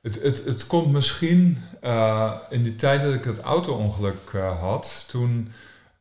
Het, 0.03 0.23
het, 0.23 0.45
het 0.45 0.67
komt 0.67 0.93
misschien 0.93 1.59
uh, 1.83 2.41
in 2.51 2.63
die 2.63 2.77
tijd 2.77 3.03
dat 3.03 3.15
ik 3.15 3.25
het 3.25 3.39
auto-ongeluk 3.39 4.33
uh, 4.35 4.61
had. 4.61 5.05
Toen 5.09 5.53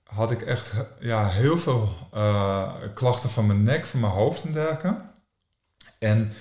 had 0.03 0.31
ik 0.31 0.41
echt 0.41 0.73
ja, 0.99 1.29
heel 1.29 1.57
veel 1.57 2.09
uh, 2.13 2.73
klachten 2.93 3.29
van 3.29 3.45
mijn 3.45 3.63
nek, 3.63 3.85
van 3.85 3.99
mijn 3.99 4.11
hoofd 4.11 4.43
en 4.43 4.53
dergelijke. 4.53 5.01
En 5.99 6.33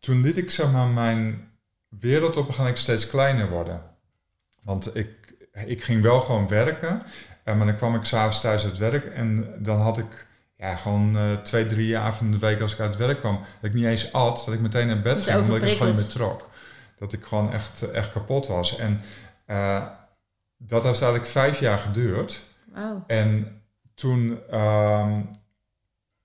toen 0.00 0.20
liet 0.20 0.36
ik 0.36 0.50
zeg 0.50 0.72
maar, 0.72 0.88
mijn 0.88 1.50
wereld 1.88 2.36
op 2.36 2.58
een 2.58 2.76
steeds 2.76 3.10
kleiner 3.10 3.48
worden. 3.48 3.82
Want 4.62 4.96
ik, 4.96 5.34
ik 5.52 5.82
ging 5.84 6.02
wel 6.02 6.20
gewoon 6.20 6.48
werken. 6.48 7.02
Maar 7.54 7.66
dan 7.66 7.76
kwam 7.76 7.94
ik 7.94 8.04
s'avonds 8.04 8.40
thuis 8.40 8.64
uit 8.64 8.78
werk 8.78 9.04
en 9.04 9.54
dan 9.58 9.80
had 9.80 9.98
ik 9.98 10.26
ja, 10.56 10.76
gewoon 10.76 11.18
twee, 11.42 11.66
drie 11.66 11.98
avonden 11.98 12.40
de 12.40 12.46
week 12.46 12.60
als 12.60 12.72
ik 12.72 12.80
uit 12.80 12.96
werk 12.96 13.18
kwam, 13.18 13.34
dat 13.60 13.70
ik 13.70 13.74
niet 13.74 13.84
eens 13.84 14.12
at, 14.12 14.42
dat 14.44 14.54
ik 14.54 14.60
meteen 14.60 14.86
naar 14.86 15.00
bed 15.00 15.22
ging, 15.22 15.40
omdat 15.40 15.56
ik 15.56 15.62
het 15.62 15.72
gewoon 15.72 15.94
niet 15.94 16.02
meer 16.02 16.10
trok. 16.10 16.48
Dat 16.98 17.12
ik 17.12 17.24
gewoon 17.24 17.52
echt, 17.52 17.90
echt 17.90 18.12
kapot 18.12 18.46
was. 18.46 18.78
En 18.78 19.00
dat 20.58 20.82
heeft 20.82 21.02
eigenlijk 21.02 21.26
vijf 21.26 21.60
jaar 21.60 21.78
geduurd. 21.78 22.40
Wow. 22.74 23.02
En 23.06 23.62
toen, 23.94 24.38
ehm, 24.50 25.20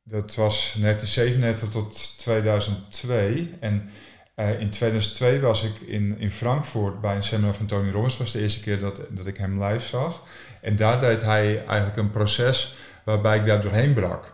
dat 0.04 0.36
was 0.36 0.76
1997 0.80 1.70
tot 1.70 2.18
2002. 2.18 3.58
En 3.60 3.90
uh, 4.36 4.60
in 4.60 4.70
2002 4.70 5.40
was 5.40 5.64
ik 5.64 5.80
in, 5.80 6.20
in 6.20 6.32
Frankfurt 6.32 7.02
bij 7.02 7.16
een 7.16 7.24
seminar 7.24 7.54
van 7.54 7.66
Tony 7.66 7.92
Robbins. 7.92 8.18
Dat 8.18 8.24
was 8.24 8.32
de 8.32 8.42
eerste 8.42 8.62
keer 8.62 8.80
dat, 8.80 9.02
dat 9.10 9.28
ik 9.28 9.38
hem 9.38 9.64
live 9.64 9.88
zag. 9.88 10.24
En 10.62 10.76
daar 10.76 11.00
deed 11.00 11.22
hij 11.22 11.66
eigenlijk 11.66 11.98
een 11.98 12.12
proces 12.12 12.76
waarbij 13.04 13.38
ik 13.38 13.46
daar 13.46 13.62
doorheen 13.62 13.94
brak. 13.94 14.34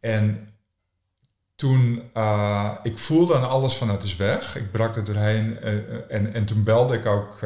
En 0.00 0.48
toen, 1.56 2.10
uh, 2.14 2.70
ik 2.82 2.98
voelde 2.98 3.36
aan 3.36 3.48
alles 3.48 3.74
van 3.74 3.90
het 3.90 4.02
is 4.02 4.16
weg. 4.16 4.56
Ik 4.56 4.70
brak 4.70 4.96
er 4.96 5.04
doorheen 5.04 5.58
uh, 5.62 5.70
en, 6.08 6.34
en 6.34 6.44
toen 6.44 6.62
belde 6.62 6.96
ik 6.96 7.06
ook 7.06 7.40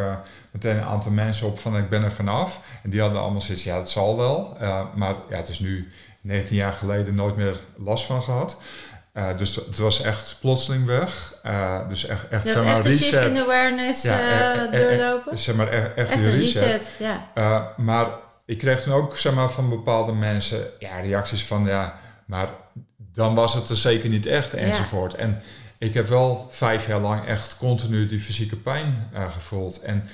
meteen 0.51 0.77
een 0.77 0.85
aantal 0.85 1.13
mensen 1.13 1.47
op 1.47 1.59
van 1.59 1.77
ik 1.77 1.89
ben 1.89 2.03
er 2.03 2.13
vanaf. 2.13 2.61
En 2.83 2.91
die 2.91 3.01
hadden 3.01 3.21
allemaal 3.21 3.41
zoiets, 3.41 3.65
ja 3.65 3.79
het 3.79 3.91
zal 3.91 4.17
wel. 4.17 4.57
maar 4.95 5.15
ja, 5.29 5.37
het 5.37 5.49
is 5.49 5.59
nu 5.59 5.89
19 6.21 6.57
jaar 6.57 6.73
geleden 6.73 7.15
nooit 7.15 7.37
meer 7.37 7.61
last 7.77 8.05
van 8.05 8.23
gehad. 8.23 8.61
Dus 9.37 9.55
het 9.55 9.79
was 9.79 10.03
echt 10.03 10.37
plotseling 10.41 10.87
weg. 10.87 11.35
dus 11.89 12.07
echt, 12.07 12.29
echt 12.29 12.47
zeg 12.47 12.65
maar, 12.65 12.77
echt 12.77 12.87
reset. 12.87 13.25
in 13.25 13.43
awareness 13.43 14.03
ja, 14.03 14.67
doorlopen? 14.67 15.39
zeg 15.39 15.55
maar, 15.55 15.69
echt, 15.69 15.95
echt, 15.95 16.13
een 16.13 16.31
reset. 16.31 16.63
reset 16.63 16.95
ja. 17.35 17.75
maar 17.77 18.09
ik 18.47 18.59
kreeg 18.59 18.83
toen 18.83 18.93
ook 18.93 19.17
zeg 19.17 19.35
maar, 19.35 19.51
van 19.51 19.69
bepaalde 19.69 20.13
mensen 20.13 20.67
ja, 20.79 21.01
reacties 21.01 21.45
van 21.45 21.67
ja, 21.67 21.99
maar 22.27 22.49
dan 23.13 23.35
was 23.35 23.55
het 23.55 23.69
er 23.69 23.77
zeker 23.77 24.09
niet 24.09 24.27
echt 24.27 24.55
enzovoort. 24.55 25.15
En 25.15 25.43
ik 25.79 25.95
heb 25.95 26.09
wel 26.09 26.47
vijf 26.51 26.87
jaar 26.87 27.01
lang 27.01 27.27
echt 27.27 27.57
continu 27.57 28.07
die 28.07 28.21
fysieke 28.21 28.57
pijn 28.57 29.11
gevoeld. 29.31 29.83
En, 29.83 30.09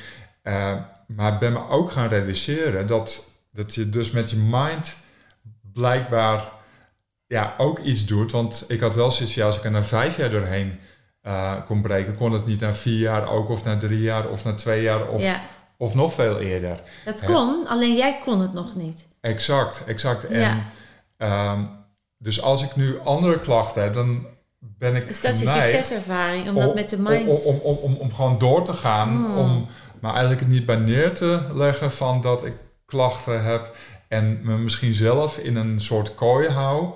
maar 1.06 1.38
ben 1.38 1.52
me 1.52 1.68
ook 1.68 1.90
gaan 1.90 2.08
realiseren 2.08 2.86
dat, 2.86 3.30
dat 3.52 3.74
je 3.74 3.90
dus 3.90 4.10
met 4.10 4.30
je 4.30 4.36
mind 4.36 4.96
blijkbaar 5.72 6.52
ja, 7.26 7.54
ook 7.58 7.78
iets 7.78 8.06
doet. 8.06 8.32
Want 8.32 8.64
ik 8.68 8.80
had 8.80 8.94
wel 8.94 9.10
zoiets 9.10 9.40
als 9.40 9.56
ik 9.56 9.64
er 9.64 9.70
na 9.70 9.84
vijf 9.84 10.16
jaar 10.16 10.30
doorheen 10.30 10.78
uh, 11.22 11.54
kon 11.66 11.82
breken, 11.82 12.16
kon 12.16 12.32
het 12.32 12.46
niet 12.46 12.60
na 12.60 12.74
vier 12.74 12.98
jaar 12.98 13.28
ook, 13.28 13.48
of 13.48 13.64
na 13.64 13.76
drie 13.76 14.00
jaar, 14.00 14.28
of 14.28 14.44
na 14.44 14.54
twee 14.54 14.82
jaar, 14.82 15.08
of, 15.08 15.22
of 15.76 15.94
nog 15.94 16.12
veel 16.12 16.38
eerder. 16.38 16.80
Dat 17.04 17.24
kon, 17.24 17.66
alleen 17.66 17.96
jij 17.96 18.18
kon 18.24 18.40
het 18.40 18.52
nog 18.52 18.74
niet. 18.76 19.06
Exact, 19.20 19.84
exact. 19.86 20.26
En, 20.26 20.64
um, 21.18 21.70
dus 22.18 22.42
als 22.42 22.62
ik 22.62 22.76
nu 22.76 23.00
andere 23.00 23.40
klachten 23.40 23.82
heb, 23.82 23.94
dan 23.94 24.26
ben 24.58 24.96
ik. 24.96 25.08
Is 25.08 25.20
dat 25.20 25.38
je 25.38 25.48
succeservaring? 25.48 26.48
Om, 26.48 26.54
dat 26.54 26.74
met 26.74 26.88
de 26.88 26.98
mind. 26.98 27.28
Om, 27.28 27.56
om, 27.58 27.76
om, 27.76 27.94
om, 27.94 28.14
gewoon 28.14 28.38
door 28.38 28.64
te 28.64 28.72
gaan. 28.72 29.08
Hmm. 29.08 29.36
Om 29.36 29.66
maar 30.00 30.12
eigenlijk 30.12 30.40
het 30.40 30.50
niet 30.50 30.66
bij 30.66 30.76
neer 30.76 31.14
te 31.14 31.40
leggen 31.52 31.92
van 31.92 32.20
dat 32.20 32.44
ik 32.44 32.52
klachten 32.86 33.44
heb. 33.44 33.76
En 34.08 34.40
me 34.42 34.56
misschien 34.56 34.94
zelf 34.94 35.38
in 35.38 35.56
een 35.56 35.80
soort 35.80 36.14
kooi 36.14 36.48
hou. 36.48 36.88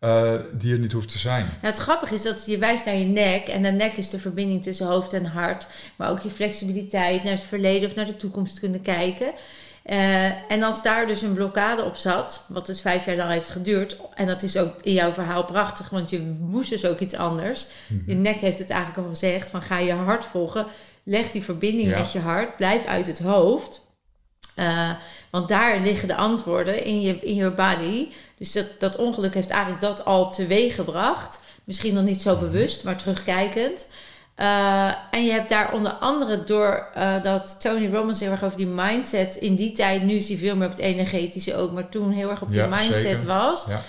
Uh, 0.00 0.34
die 0.52 0.72
er 0.72 0.78
niet 0.78 0.92
hoeft 0.92 1.08
te 1.08 1.18
zijn. 1.18 1.46
het 1.60 1.78
grappige 1.78 2.14
is 2.14 2.22
dat 2.22 2.46
je 2.46 2.58
wijst 2.58 2.84
naar 2.84 2.96
je 2.96 3.04
nek. 3.04 3.46
En 3.46 3.62
de 3.62 3.70
nek 3.70 3.92
is 3.92 4.10
de 4.10 4.18
verbinding 4.18 4.62
tussen 4.62 4.86
hoofd 4.86 5.12
en 5.12 5.24
hart. 5.24 5.66
Maar 5.96 6.10
ook 6.10 6.20
je 6.20 6.30
flexibiliteit 6.30 7.22
naar 7.22 7.32
het 7.32 7.42
verleden 7.42 7.88
of 7.88 7.94
naar 7.94 8.06
de 8.06 8.16
toekomst 8.16 8.60
kunnen 8.60 8.82
kijken. 8.82 9.32
Uh, 9.84 10.50
en 10.52 10.62
als 10.62 10.82
daar 10.82 11.06
dus 11.06 11.22
een 11.22 11.32
blokkade 11.32 11.84
op 11.84 11.96
zat, 11.96 12.44
wat 12.48 12.66
dus 12.66 12.80
vijf 12.80 13.04
jaar 13.04 13.16
lang 13.16 13.30
heeft 13.30 13.50
geduurd, 13.50 13.96
en 14.14 14.26
dat 14.26 14.42
is 14.42 14.56
ook 14.56 14.74
in 14.82 14.92
jouw 14.92 15.12
verhaal 15.12 15.44
prachtig, 15.44 15.88
want 15.88 16.10
je 16.10 16.36
moest 16.40 16.70
dus 16.70 16.84
ook 16.84 16.98
iets 16.98 17.14
anders. 17.14 17.66
Mhm. 17.86 18.10
Je 18.10 18.14
nek 18.14 18.40
heeft 18.40 18.58
het 18.58 18.70
eigenlijk 18.70 19.02
al 19.02 19.12
gezegd: 19.12 19.50
van 19.50 19.62
ga 19.62 19.78
je 19.78 19.92
hart 19.92 20.24
volgen, 20.24 20.66
leg 21.02 21.30
die 21.30 21.42
verbinding 21.42 21.90
met 21.90 22.12
je 22.12 22.18
hart, 22.18 22.56
blijf 22.56 22.84
uit 22.84 23.06
het 23.06 23.18
hoofd. 23.18 23.88
Uh, 24.56 24.90
want 25.30 25.48
daar 25.48 25.80
liggen 25.80 26.08
de 26.08 26.16
antwoorden 26.16 26.84
in 26.84 27.00
je, 27.00 27.20
in 27.20 27.34
je 27.34 27.50
body. 27.50 28.08
Dus 28.38 28.52
dat, 28.52 28.66
dat 28.78 28.96
ongeluk 28.96 29.34
heeft 29.34 29.50
eigenlijk 29.50 29.82
dat 29.82 30.04
al 30.04 30.30
teweeg 30.30 30.74
gebracht. 30.74 31.40
Misschien 31.64 31.94
nog 31.94 32.04
niet 32.04 32.22
zo 32.22 32.34
mhm. 32.34 32.44
bewust, 32.44 32.84
maar 32.84 32.96
terugkijkend. 32.96 33.86
Uh, 34.36 34.86
en 35.10 35.24
je 35.24 35.32
hebt 35.32 35.48
daar 35.48 35.72
onder 35.72 35.92
andere 35.92 36.44
door 36.44 36.86
uh, 36.96 37.22
dat 37.22 37.60
Tony 37.60 37.90
Robbins 37.92 38.20
heel 38.20 38.30
erg 38.30 38.44
over 38.44 38.56
die 38.56 38.66
mindset 38.66 39.34
in 39.34 39.54
die 39.54 39.72
tijd, 39.72 40.02
nu 40.02 40.14
is 40.14 40.28
hij 40.28 40.36
veel 40.36 40.56
meer 40.56 40.66
op 40.66 40.72
het 40.72 40.80
energetische 40.80 41.56
ook, 41.56 41.72
maar 41.72 41.88
toen 41.88 42.10
heel 42.10 42.30
erg 42.30 42.42
op 42.42 42.52
die 42.52 42.62
mindset 42.62 43.24
was. 43.24 43.64
Ja. 43.68 43.82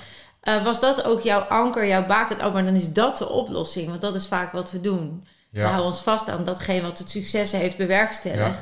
Uh, 0.43 0.63
was 0.63 0.79
dat 0.79 1.03
ook 1.03 1.21
jouw 1.21 1.39
anker, 1.39 1.87
jouw 1.87 2.05
baken? 2.05 2.45
Oh, 2.45 2.53
maar 2.53 2.65
dan 2.65 2.75
is 2.75 2.93
dat 2.93 3.17
de 3.17 3.29
oplossing, 3.29 3.89
want 3.89 4.01
dat 4.01 4.15
is 4.15 4.27
vaak 4.27 4.51
wat 4.51 4.71
we 4.71 4.81
doen. 4.81 5.27
We 5.49 5.61
houden 5.61 5.85
ons 5.85 5.99
vast 5.99 6.29
aan 6.29 6.43
datgene 6.43 6.81
wat 6.81 6.97
het 6.97 7.09
succes 7.09 7.51
heeft 7.51 7.77
bewerkstelligd. 7.77 8.61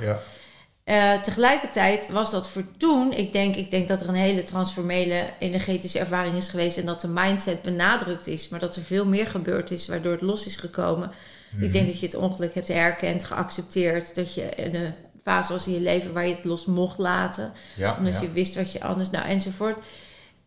Tegelijkertijd 1.22 2.10
was 2.10 2.32
dat 2.32 2.49
voor 2.49 2.64
toen, 2.78 3.14
ik 3.14 3.34
denk, 3.34 3.56
ik 3.56 3.72
denk 3.72 3.88
dat 3.88 4.02
er 4.02 4.07
een 4.10 4.16
hele 4.16 4.44
transformele 4.44 5.30
energetische 5.40 5.99
ervaring 5.99 6.36
is 6.36 6.49
geweest 6.49 6.78
en 6.78 6.86
dat 6.86 7.02
de 7.02 7.07
mindset 7.07 7.61
benadrukt 7.61 8.28
is, 8.28 8.49
maar 8.49 8.60
dat 8.60 8.76
er 8.76 8.82
veel 8.82 9.06
meer 9.06 9.28
gebeurd 9.28 9.72
is 9.72 9.88
waardoor 9.88 10.11
het 10.11 10.22
los 10.22 10.45
is 10.45 10.56
gekomen. 10.56 11.11
Ik 11.52 11.72
denk 11.72 11.74
mhm. 11.74 11.86
dat 11.86 11.99
je 11.99 12.06
het 12.06 12.16
ongeluk 12.16 12.53
hebt 12.53 12.68
herkend, 12.68 13.24
geaccepteerd. 13.24 14.16
Dat 14.16 14.34
je 14.34 14.74
een 14.74 14.94
fase 15.24 15.53
was 15.53 15.68
in 15.68 15.74
je 15.74 15.80
leven 15.80 16.14
waar 16.14 16.28
je 16.28 16.36
het 16.36 16.44
los 16.44 16.66
mocht 16.66 16.98
laten. 16.98 17.52
omdat 17.98 18.20
je 18.20 18.32
wist 18.32 18.56
wat 18.56 18.72
je 18.72 18.84
anders, 18.84 19.10
nou 19.10 19.26
enzovoort. 19.26 19.78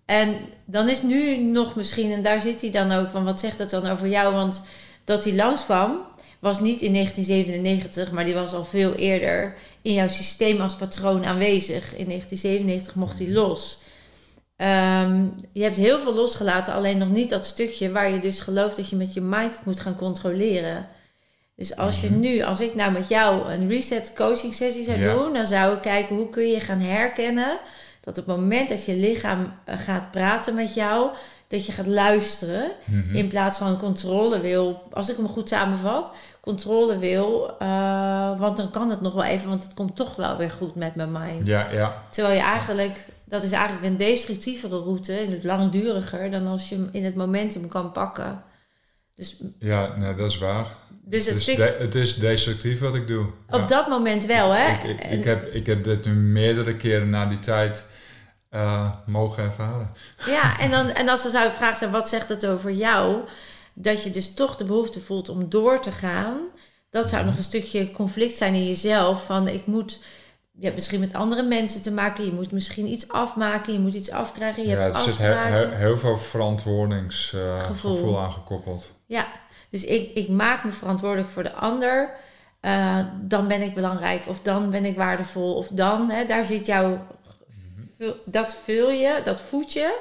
En 0.04 0.36
dan 0.64 0.88
is 0.88 1.02
nu 1.02 1.36
nog 1.36 1.76
misschien, 1.76 2.12
en 2.12 2.22
daar 2.22 2.40
zit 2.40 2.60
hij 2.60 2.70
dan 2.70 2.92
ook 2.92 3.10
van, 3.10 3.24
wat 3.24 3.40
zegt 3.40 3.58
dat 3.58 3.70
dan 3.70 3.86
over 3.86 4.08
jou? 4.08 4.34
Want 4.34 4.62
dat 5.04 5.24
hij 5.24 5.34
langskwam, 5.34 5.98
was 6.42 6.60
niet 6.60 6.82
in 6.82 6.92
1997, 6.92 8.12
maar 8.12 8.24
die 8.24 8.34
was 8.34 8.52
al 8.52 8.64
veel 8.64 8.94
eerder 8.94 9.54
in 9.82 9.92
jouw 9.92 10.08
systeem 10.08 10.60
als 10.60 10.76
patroon 10.76 11.24
aanwezig. 11.24 11.96
In 11.96 12.06
1997 12.06 12.94
mocht 12.94 13.18
hij 13.18 13.30
los. 13.30 13.78
Ehm, 14.56 15.26
je 15.52 15.62
hebt 15.62 15.76
heel 15.76 16.00
veel 16.00 16.14
losgelaten, 16.14 16.74
alleen 16.74 16.98
nog 16.98 17.08
niet 17.08 17.30
dat 17.30 17.46
stukje 17.46 17.92
waar 17.92 18.10
je 18.10 18.20
dus 18.20 18.40
gelooft 18.40 18.76
dat 18.76 18.88
je 18.88 18.96
met 18.96 19.14
je 19.14 19.20
mind 19.20 19.60
moet 19.64 19.80
gaan 19.80 19.96
controleren. 19.96 20.88
Dus 21.56 21.76
als 21.76 22.00
je 22.00 22.10
mhm. 22.10 22.20
nu, 22.20 22.40
als 22.40 22.60
ik 22.60 22.74
nou 22.74 22.92
met 22.92 23.08
jou 23.08 23.52
een 23.52 23.68
reset 23.68 24.12
coaching 24.14 24.54
sessie 24.54 24.84
zou 24.84 24.98
doen, 24.98 25.32
dan 25.32 25.46
zou 25.46 25.74
ik 25.74 25.82
kijken 25.82 26.16
hoe 26.16 26.30
kun 26.30 26.46
je 26.46 26.60
gaan 26.60 26.80
herkennen 26.80 27.58
dat 28.00 28.18
op 28.18 28.26
het 28.26 28.36
moment 28.36 28.68
dat 28.68 28.84
je 28.84 28.94
lichaam 28.94 29.54
eh, 29.64 29.78
gaat 29.78 30.10
praten 30.10 30.54
met 30.54 30.74
jou, 30.74 31.10
dat 31.48 31.66
je 31.66 31.72
gaat 31.72 31.86
luisteren 31.86 32.70
mhm. 32.84 33.14
in 33.14 33.28
plaats 33.28 33.58
van 33.58 33.78
controle 33.78 34.40
wil. 34.40 34.82
Als 34.90 35.10
ik 35.10 35.16
hem 35.16 35.28
goed 35.28 35.48
samenvat, 35.48 36.12
controle 36.42 36.98
wil, 36.98 37.56
uh, 37.62 38.38
want 38.38 38.56
dan 38.56 38.70
kan 38.70 38.90
het 38.90 39.00
nog 39.00 39.14
wel 39.14 39.24
even, 39.24 39.48
want 39.48 39.62
het 39.62 39.74
komt 39.74 39.96
toch 39.96 40.16
wel 40.16 40.36
weer 40.36 40.50
goed 40.50 40.74
met 40.74 40.94
mijn 40.94 41.12
mind. 41.12 41.46
Ja, 41.46 41.70
ja. 41.70 42.02
Terwijl 42.10 42.34
je 42.34 42.42
eigenlijk 42.42 43.06
dat 43.32 43.42
is 43.42 43.52
eigenlijk 43.52 43.84
een 43.84 43.96
destructievere 43.96 44.78
route, 44.78 45.38
langduriger 45.42 46.30
dan 46.30 46.46
als 46.46 46.68
je 46.68 46.74
hem 46.74 46.88
in 46.92 47.04
het 47.04 47.14
momentum 47.14 47.68
kan 47.68 47.92
pakken. 47.92 48.42
Dus, 49.14 49.42
ja, 49.58 49.96
nee, 49.96 50.14
dat 50.14 50.30
is 50.30 50.38
waar. 50.38 50.66
Dus 51.04 51.26
het, 51.26 51.48
is, 51.48 51.56
het 51.56 51.94
is 51.94 52.16
destructief 52.16 52.80
wat 52.80 52.94
ik 52.94 53.06
doe. 53.06 53.26
Op 53.50 53.68
dat 53.68 53.88
moment 53.88 54.26
wel, 54.26 54.50
hè? 54.50 54.72
Ik, 54.72 55.00
ik, 55.00 55.10
ik, 55.10 55.24
heb, 55.24 55.52
ik 55.52 55.66
heb 55.66 55.84
dit 55.84 56.04
nu 56.04 56.12
meerdere 56.12 56.76
keren 56.76 57.10
na 57.10 57.26
die 57.26 57.40
tijd 57.40 57.84
uh, 58.50 58.90
mogen 59.06 59.44
ervaren. 59.44 59.92
Ja, 60.26 60.58
en, 60.58 60.70
dan, 60.70 60.88
en 60.88 61.08
als 61.08 61.24
er 61.24 61.30
zou 61.30 61.52
vraag 61.52 61.76
zijn, 61.76 61.90
wat 61.90 62.08
zegt 62.08 62.28
het 62.28 62.46
over 62.46 62.70
jou? 62.70 63.16
Dat 63.74 64.02
je 64.02 64.10
dus 64.10 64.34
toch 64.34 64.56
de 64.56 64.64
behoefte 64.64 65.00
voelt 65.00 65.28
om 65.28 65.48
door 65.48 65.80
te 65.80 65.92
gaan. 65.92 66.40
Dat 66.90 67.08
zou 67.08 67.24
nog 67.24 67.36
een 67.36 67.42
stukje 67.42 67.90
conflict 67.90 68.36
zijn 68.36 68.54
in 68.54 68.66
jezelf. 68.66 69.24
Van 69.24 69.48
ik 69.48 69.66
moet 69.66 70.00
je 70.52 70.64
hebt 70.64 70.74
misschien 70.74 71.00
met 71.00 71.14
andere 71.14 71.42
mensen 71.42 71.82
te 71.82 71.92
maken. 71.92 72.24
Je 72.24 72.32
moet 72.32 72.52
misschien 72.52 72.86
iets 72.86 73.08
afmaken. 73.08 73.72
Je 73.72 73.78
moet 73.78 73.94
iets 73.94 74.10
afkrijgen. 74.10 74.62
Je 74.62 74.68
ja, 74.68 74.78
hebt 74.78 74.94
er 74.94 75.00
zit 75.00 75.18
heel, 75.18 75.70
heel 75.70 75.98
veel 75.98 76.16
verantwoordingsgevoel 76.16 78.12
uh, 78.12 78.22
aangekoppeld. 78.24 78.90
Ja, 79.06 79.26
dus 79.70 79.84
ik, 79.84 80.14
ik 80.14 80.28
maak 80.28 80.64
me 80.64 80.72
verantwoordelijk 80.72 81.28
voor 81.28 81.42
de 81.42 81.52
ander. 81.52 82.10
Uh, 82.60 82.98
dan 83.20 83.48
ben 83.48 83.62
ik 83.62 83.74
belangrijk. 83.74 84.22
Of 84.26 84.40
dan 84.40 84.70
ben 84.70 84.84
ik 84.84 84.96
waardevol. 84.96 85.54
Of 85.54 85.68
dan, 85.68 86.10
hè, 86.10 86.26
daar 86.26 86.44
zit 86.44 86.66
jouw... 86.66 87.06
Dat 88.24 88.56
vul 88.64 88.90
je, 88.90 89.20
dat 89.24 89.40
voed 89.40 89.72
je. 89.72 89.98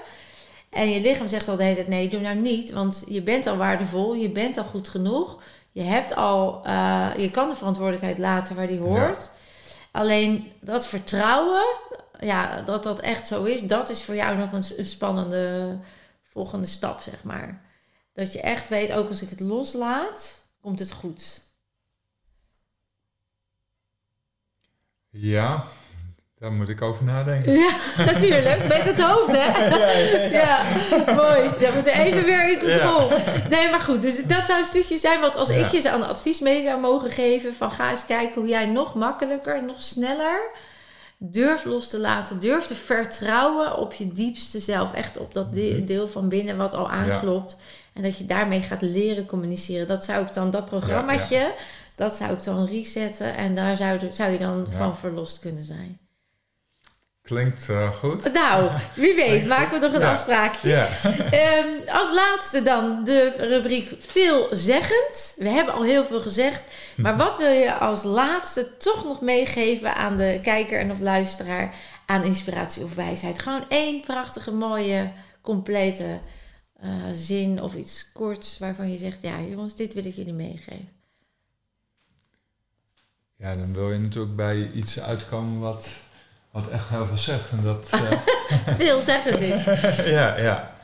En 0.72 0.90
je 0.90 1.02
lichaam 1.02 1.28
zegt 1.28 1.48
al 1.48 1.56
de 1.56 1.64
hele 1.64 1.76
tijd, 1.76 1.88
nee, 1.88 2.10
doe 2.10 2.20
nou 2.20 2.36
niet. 2.36 2.72
Want 2.72 3.04
je 3.08 3.22
bent 3.22 3.48
al 3.48 3.58
waardevol. 3.58 4.14
Je 4.14 4.30
bent 4.30 4.58
al 4.58 4.64
goed 4.64 4.90
genoeg. 4.90 5.44
Je 5.72 5.82
hebt 5.82 6.16
al... 6.16 6.62
Uh, 6.66 7.12
je 7.18 7.30
kan 7.30 7.50
de 7.50 7.56
verantwoordelijkheid 7.56 8.18
laten 8.18 8.56
waar 8.56 8.68
die 8.68 8.80
hoort. 8.80 9.30
Alleen 9.92 10.52
dat 10.62 10.88
vertrouwen, 10.88 11.64
ja, 12.20 12.62
dat 12.62 12.84
dat 12.84 13.00
echt 13.00 13.28
zo 13.28 13.44
is, 13.44 13.62
dat 13.62 13.90
is 13.90 14.04
voor 14.04 14.16
jou 14.16 14.38
nog 14.38 14.52
een, 14.52 14.86
spannende 14.86 15.78
volgende 16.22 16.68
stap, 16.68 17.02
zeg 17.02 17.24
maar. 17.24 17.62
Dat 18.14 18.34
je 18.34 18.42
echt 18.42 18.70
weet, 18.70 18.92
ook 18.92 19.10
als 19.10 19.22
ik 19.22 19.30
het 19.30 19.40
loslaat, 19.40 20.40
komt 20.62 20.80
het 20.80 20.92
goed. 20.92 21.42
Ja, 25.10 25.68
Daar 26.42 26.52
moet 26.52 26.70
ik 26.70 26.82
over 26.82 27.04
nadenken. 27.06 27.54
Ja, 27.54 27.72
natuurlijk. 28.12 28.68
Met 28.68 28.84
het 28.84 29.02
hoofd, 29.02 29.32
hè? 29.36 29.70
Ja, 30.42 30.64
mooi. 31.16 31.50
Dat 31.60 31.74
moet 31.76 31.88
er 31.88 31.94
even 31.94 32.24
weer 32.24 32.52
in 32.52 32.60
controle. 32.60 33.18
Nee, 33.50 33.70
maar 33.70 33.80
goed. 33.80 34.02
Dus 34.02 34.24
dat 34.26 34.46
zou 34.46 34.60
een 34.60 34.66
stukje 34.66 34.98
zijn 34.98 35.20
wat 35.22 35.36
als 35.36 35.50
Ja. 35.50 35.56
ik 35.56 35.72
je 35.72 35.90
een 35.90 36.04
advies 36.04 36.40
mee 36.40 36.62
zou 36.62 36.80
mogen 36.80 37.12
geven... 37.12 37.54
van 37.54 37.72
ga 37.72 37.90
eens 37.90 38.06
kijken 38.06 38.42
hoe 38.42 38.50
jij 38.50 38.66
nog 38.66 38.96
makkelijker, 38.96 39.64
nog 39.64 39.82
sneller... 39.82 40.50
durft 41.18 41.66
los 41.66 41.90
te 41.90 42.00
laten, 42.00 42.40
durft 42.40 42.68
te 42.68 42.76
vertrouwen 42.76 43.78
op 43.78 43.94
je 43.94 44.08
diepste 44.08 44.60
zelf. 44.60 44.94
Echt 44.94 45.18
op 45.18 45.34
dat 45.34 45.54
de- 45.54 45.74
Mhm. 45.78 45.86
deel 45.86 46.08
van 46.08 46.30
binnen 46.30 46.58
wat 46.58 46.74
al 46.74 46.90
aanklopt. 46.90 47.58
En 47.94 48.02
dat 48.02 48.18
je 48.18 48.26
daarmee 48.26 48.62
gaat 48.62 48.82
leren 48.82 49.26
communiceren. 49.26 49.88
Dat 49.88 50.04
zou 50.06 50.26
ik 50.26 50.34
dan, 50.34 50.52
dat 50.52 50.66
programmaatje... 50.66 51.54
Dat 51.96 52.16
zou 52.16 52.32
ik 52.32 52.44
dan 52.44 52.66
resetten 52.66 53.36
en 53.36 53.56
daar 53.56 53.78
zou, 53.78 54.00
de- 54.00 54.12
zou 54.12 54.32
je 54.32 54.38
dan 54.38 54.68
Ja. 54.72 54.78
van 54.78 54.98
verlost 54.98 55.40
kunnen 55.40 55.66
zijn. 55.66 56.00
Klinkt 57.22 57.70
eh, 57.70 57.90
goed. 57.96 58.34
Nou, 58.34 58.72
wie 58.96 59.16
weet, 59.16 59.48
maken 59.48 59.80
we 59.80 59.86
nog 59.86 59.96
een 59.96 60.02
Ja. 60.02 60.12
afspraakje. 60.12 60.70
Ja. 60.70 60.88
Ehm, 61.32 61.90
als 61.90 62.12
laatste 62.14 62.64
dan 62.64 63.04
de 63.04 63.30
rubriek 63.38 63.96
veelzeggend. 64.00 65.34
We 65.38 65.50
hebben 65.50 65.74
al 65.74 65.84
heel 65.84 66.06
veel 66.06 66.22
gezegd. 66.22 66.68
Maar 66.98 67.18
wat 67.18 67.38
wil 67.38 67.52
je 67.52 67.74
als 67.76 68.04
laatste 68.04 68.78
toch 68.78 69.04
nog 69.04 69.22
meegeven 69.22 69.96
aan 69.96 70.18
de 70.18 70.40
kijker 70.44 70.80
en 70.80 70.92
of 70.92 71.00
luisteraar 71.00 71.76
aan 72.06 72.24
inspiratie 72.24 72.84
of 72.84 72.96
wijsheid? 72.96 73.40
Gewoon 73.40 73.66
één 73.70 74.02
prachtige, 74.02 74.52
mooie, 74.54 75.12
complete 75.42 76.20
eh, 76.80 76.90
zin 77.12 77.62
of 77.62 77.76
iets 77.76 78.12
korts 78.12 78.58
waarvan 78.60 78.92
je 78.92 78.98
zegt: 78.98 79.22
Ja, 79.22 79.40
jongens, 79.42 79.76
dit 79.76 79.94
wil 79.94 80.06
ik 80.06 80.16
jullie 80.16 80.34
meegeven. 80.34 80.90
ja, 83.38 83.56
dan 83.56 83.74
wil 83.74 83.92
je 83.92 84.00
natuurlijk 84.00 84.36
bij 84.36 84.72
iets 84.74 85.00
uitkomen 85.02 85.60
wat, 85.60 85.90
wat 86.52 86.70
echt 86.70 86.90
heel 86.90 87.06
veel 87.06 87.18
zegt. 87.18 87.52
En 87.52 87.62
dat, 87.62 87.90
eh, 87.92 88.22
Veelzeggend 88.76 89.40
is. 89.40 89.64
ja, 90.18 90.38
ja. 90.38 90.76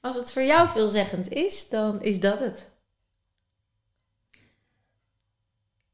Als 0.00 0.16
het 0.16 0.32
voor 0.32 0.42
jou 0.42 0.68
veelzeggend 0.68 1.28
is, 1.28 1.68
dan 1.68 2.02
is 2.02 2.20
dat 2.20 2.40
het. 2.40 2.70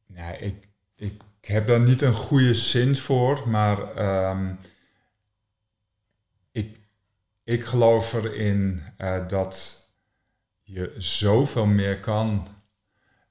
Nou, 0.06 0.36
ik, 0.36 0.68
ik 0.96 1.22
heb 1.40 1.66
daar 1.66 1.80
niet 1.80 2.02
een 2.02 2.14
goede 2.14 2.54
zin 2.54 2.96
voor, 2.96 3.48
maar 3.48 3.94
ehm, 3.96 4.54
ik, 6.52 6.78
ik 7.44 7.64
geloof 7.64 8.12
erin 8.12 8.82
eh, 8.96 9.28
dat 9.28 9.86
je 10.62 10.94
zoveel 10.98 11.66
meer 11.66 12.00
kan 12.00 12.48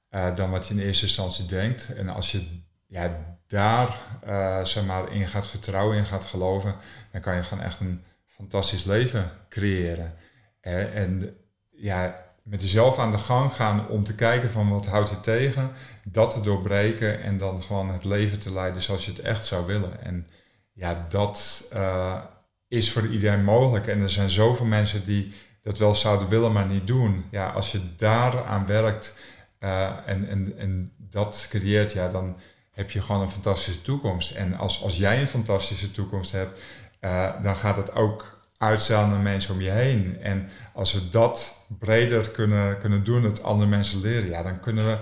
eh, 0.08 0.34
dan 0.36 0.50
wat 0.50 0.66
je 0.68 0.74
in 0.74 0.80
eerste 0.80 1.04
instantie 1.04 1.46
denkt. 1.46 1.94
En 1.94 2.08
als 2.08 2.32
je 2.32 2.60
ja, 2.86 3.29
daar 3.50 3.96
eh, 4.24 4.64
zeg 4.64 4.84
maar, 4.84 5.12
in 5.12 5.28
gaat 5.28 5.46
vertrouwen, 5.46 5.96
in 5.96 6.04
gaat 6.04 6.24
geloven, 6.24 6.74
dan 7.12 7.20
kan 7.20 7.36
je 7.36 7.42
gewoon 7.42 7.64
echt 7.64 7.80
een 7.80 8.02
fantastisch 8.26 8.84
leven 8.84 9.30
creëren. 9.48 10.14
Eh, 10.60 10.96
en 10.96 11.36
ja, 11.70 12.24
met 12.42 12.62
jezelf 12.62 12.98
aan 12.98 13.10
de 13.10 13.18
gang 13.18 13.52
gaan 13.52 13.88
om 13.88 14.04
te 14.04 14.14
kijken 14.14 14.50
van 14.50 14.70
wat 14.70 14.86
houdt 14.86 15.10
je 15.10 15.20
tegen, 15.20 15.70
dat 16.04 16.30
te 16.30 16.40
doorbreken 16.40 17.22
en 17.22 17.38
dan 17.38 17.62
gewoon 17.62 17.90
het 17.90 18.04
leven 18.04 18.38
te 18.38 18.52
leiden 18.52 18.82
zoals 18.82 19.04
je 19.04 19.10
het 19.10 19.20
echt 19.20 19.46
zou 19.46 19.66
willen. 19.66 20.02
En 20.02 20.26
ja, 20.72 21.06
dat 21.08 21.68
eh, 21.72 22.20
is 22.68 22.92
voor 22.92 23.06
iedereen 23.06 23.44
mogelijk. 23.44 23.86
En 23.86 24.00
er 24.00 24.10
zijn 24.10 24.30
zoveel 24.30 24.66
mensen 24.66 25.04
die 25.04 25.34
dat 25.62 25.78
wel 25.78 25.94
zouden 25.94 26.28
willen, 26.28 26.52
maar 26.52 26.66
niet 26.66 26.86
doen. 26.86 27.24
Ja, 27.30 27.50
als 27.50 27.72
je 27.72 27.96
daaraan 27.96 28.66
werkt 28.66 29.18
en, 29.58 30.28
en, 30.28 30.54
en 30.58 30.92
dat 30.96 31.46
creëert, 31.50 31.92
ja, 31.92 32.08
dan 32.08 32.36
heb 32.80 32.90
je 32.90 33.02
gewoon 33.02 33.20
een 33.20 33.30
fantastische 33.30 33.82
toekomst. 33.82 34.30
En 34.30 34.56
als, 34.58 34.82
als 34.82 34.96
jij 34.96 35.20
een 35.20 35.26
fantastische 35.26 35.90
toekomst 35.90 36.32
hebt, 36.32 36.60
eh, 37.00 37.42
dan 37.42 37.56
gaat 37.56 37.76
het 37.76 37.94
ook 37.94 38.38
uitstralen 38.58 39.10
naar 39.10 39.20
mensen 39.20 39.54
om 39.54 39.60
je 39.60 39.70
heen. 39.70 40.16
En 40.22 40.48
als 40.74 40.92
we 40.92 41.08
dat 41.10 41.64
breder 41.78 42.30
kunnen, 42.30 42.78
kunnen 42.78 43.04
doen, 43.04 43.24
het 43.24 43.42
andere 43.42 43.70
mensen 43.70 44.00
leren, 44.00 44.28
ja, 44.28 44.42
dan 44.42 44.60
kunnen 44.60 44.84
we 44.84 44.96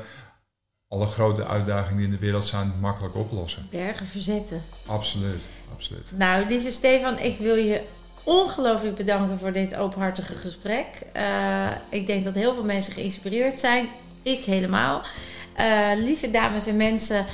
alle 0.89 1.07
grote 1.07 1.47
uitdagingen 1.47 1.97
die 1.97 2.07
in 2.07 2.13
de 2.13 2.19
wereld 2.19 2.47
zijn 2.47 2.73
makkelijk 2.81 3.15
oplossen. 3.15 3.67
Bergen 3.71 4.07
verzetten. 4.07 4.63
Absoluut, 4.87 5.49
absoluut. 5.73 6.13
Nou, 6.17 6.47
lieve 6.47 6.71
Stefan, 6.71 7.19
ik 7.19 7.39
wil 7.39 7.55
je 7.55 7.83
ongelooflijk 8.25 8.97
bedanken 8.97 9.39
voor 9.39 9.53
dit 9.53 9.77
openhartige 9.77 10.35
gesprek. 10.35 10.87
Eh, 11.13 11.69
ik 11.89 12.07
denk 12.07 12.25
dat 12.25 12.35
heel 12.35 12.55
veel 12.55 12.65
mensen 12.65 12.93
geïnspireerd 12.93 13.59
zijn. 13.59 13.89
Ik 14.23 14.45
helemaal. 14.45 15.03
Eh, 15.55 15.91
lieve 15.97 16.31
dames 16.31 16.67
en 16.67 16.77
mensen, 16.77 17.27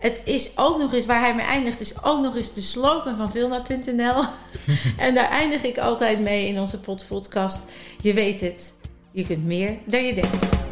het 0.00 0.22
is 0.24 0.50
ook 0.56 0.78
nog 0.78 0.92
eens, 0.92 1.06
waar 1.06 1.20
hij 1.20 1.34
mee 1.34 1.46
eindigt, 1.46 1.80
is 1.80 2.02
ook 2.02 2.20
nog 2.22 2.36
eens 2.36 2.52
de 2.52 2.60
slogan 2.60 3.16
van 3.16 3.30
Vilna.nl. 3.30 4.24
en 5.06 5.14
daar 5.14 5.28
eindig 5.28 5.62
ik 5.62 5.78
altijd 5.78 6.20
mee 6.20 6.46
in 6.46 6.58
onze 6.58 6.80
podcast. 7.08 7.64
Je 8.02 8.14
weet 8.14 8.40
het, 8.40 8.72
je 9.10 9.26
kunt 9.26 9.44
meer 9.44 9.76
dan 9.84 10.04
je 10.04 10.14
denkt. 10.14 10.69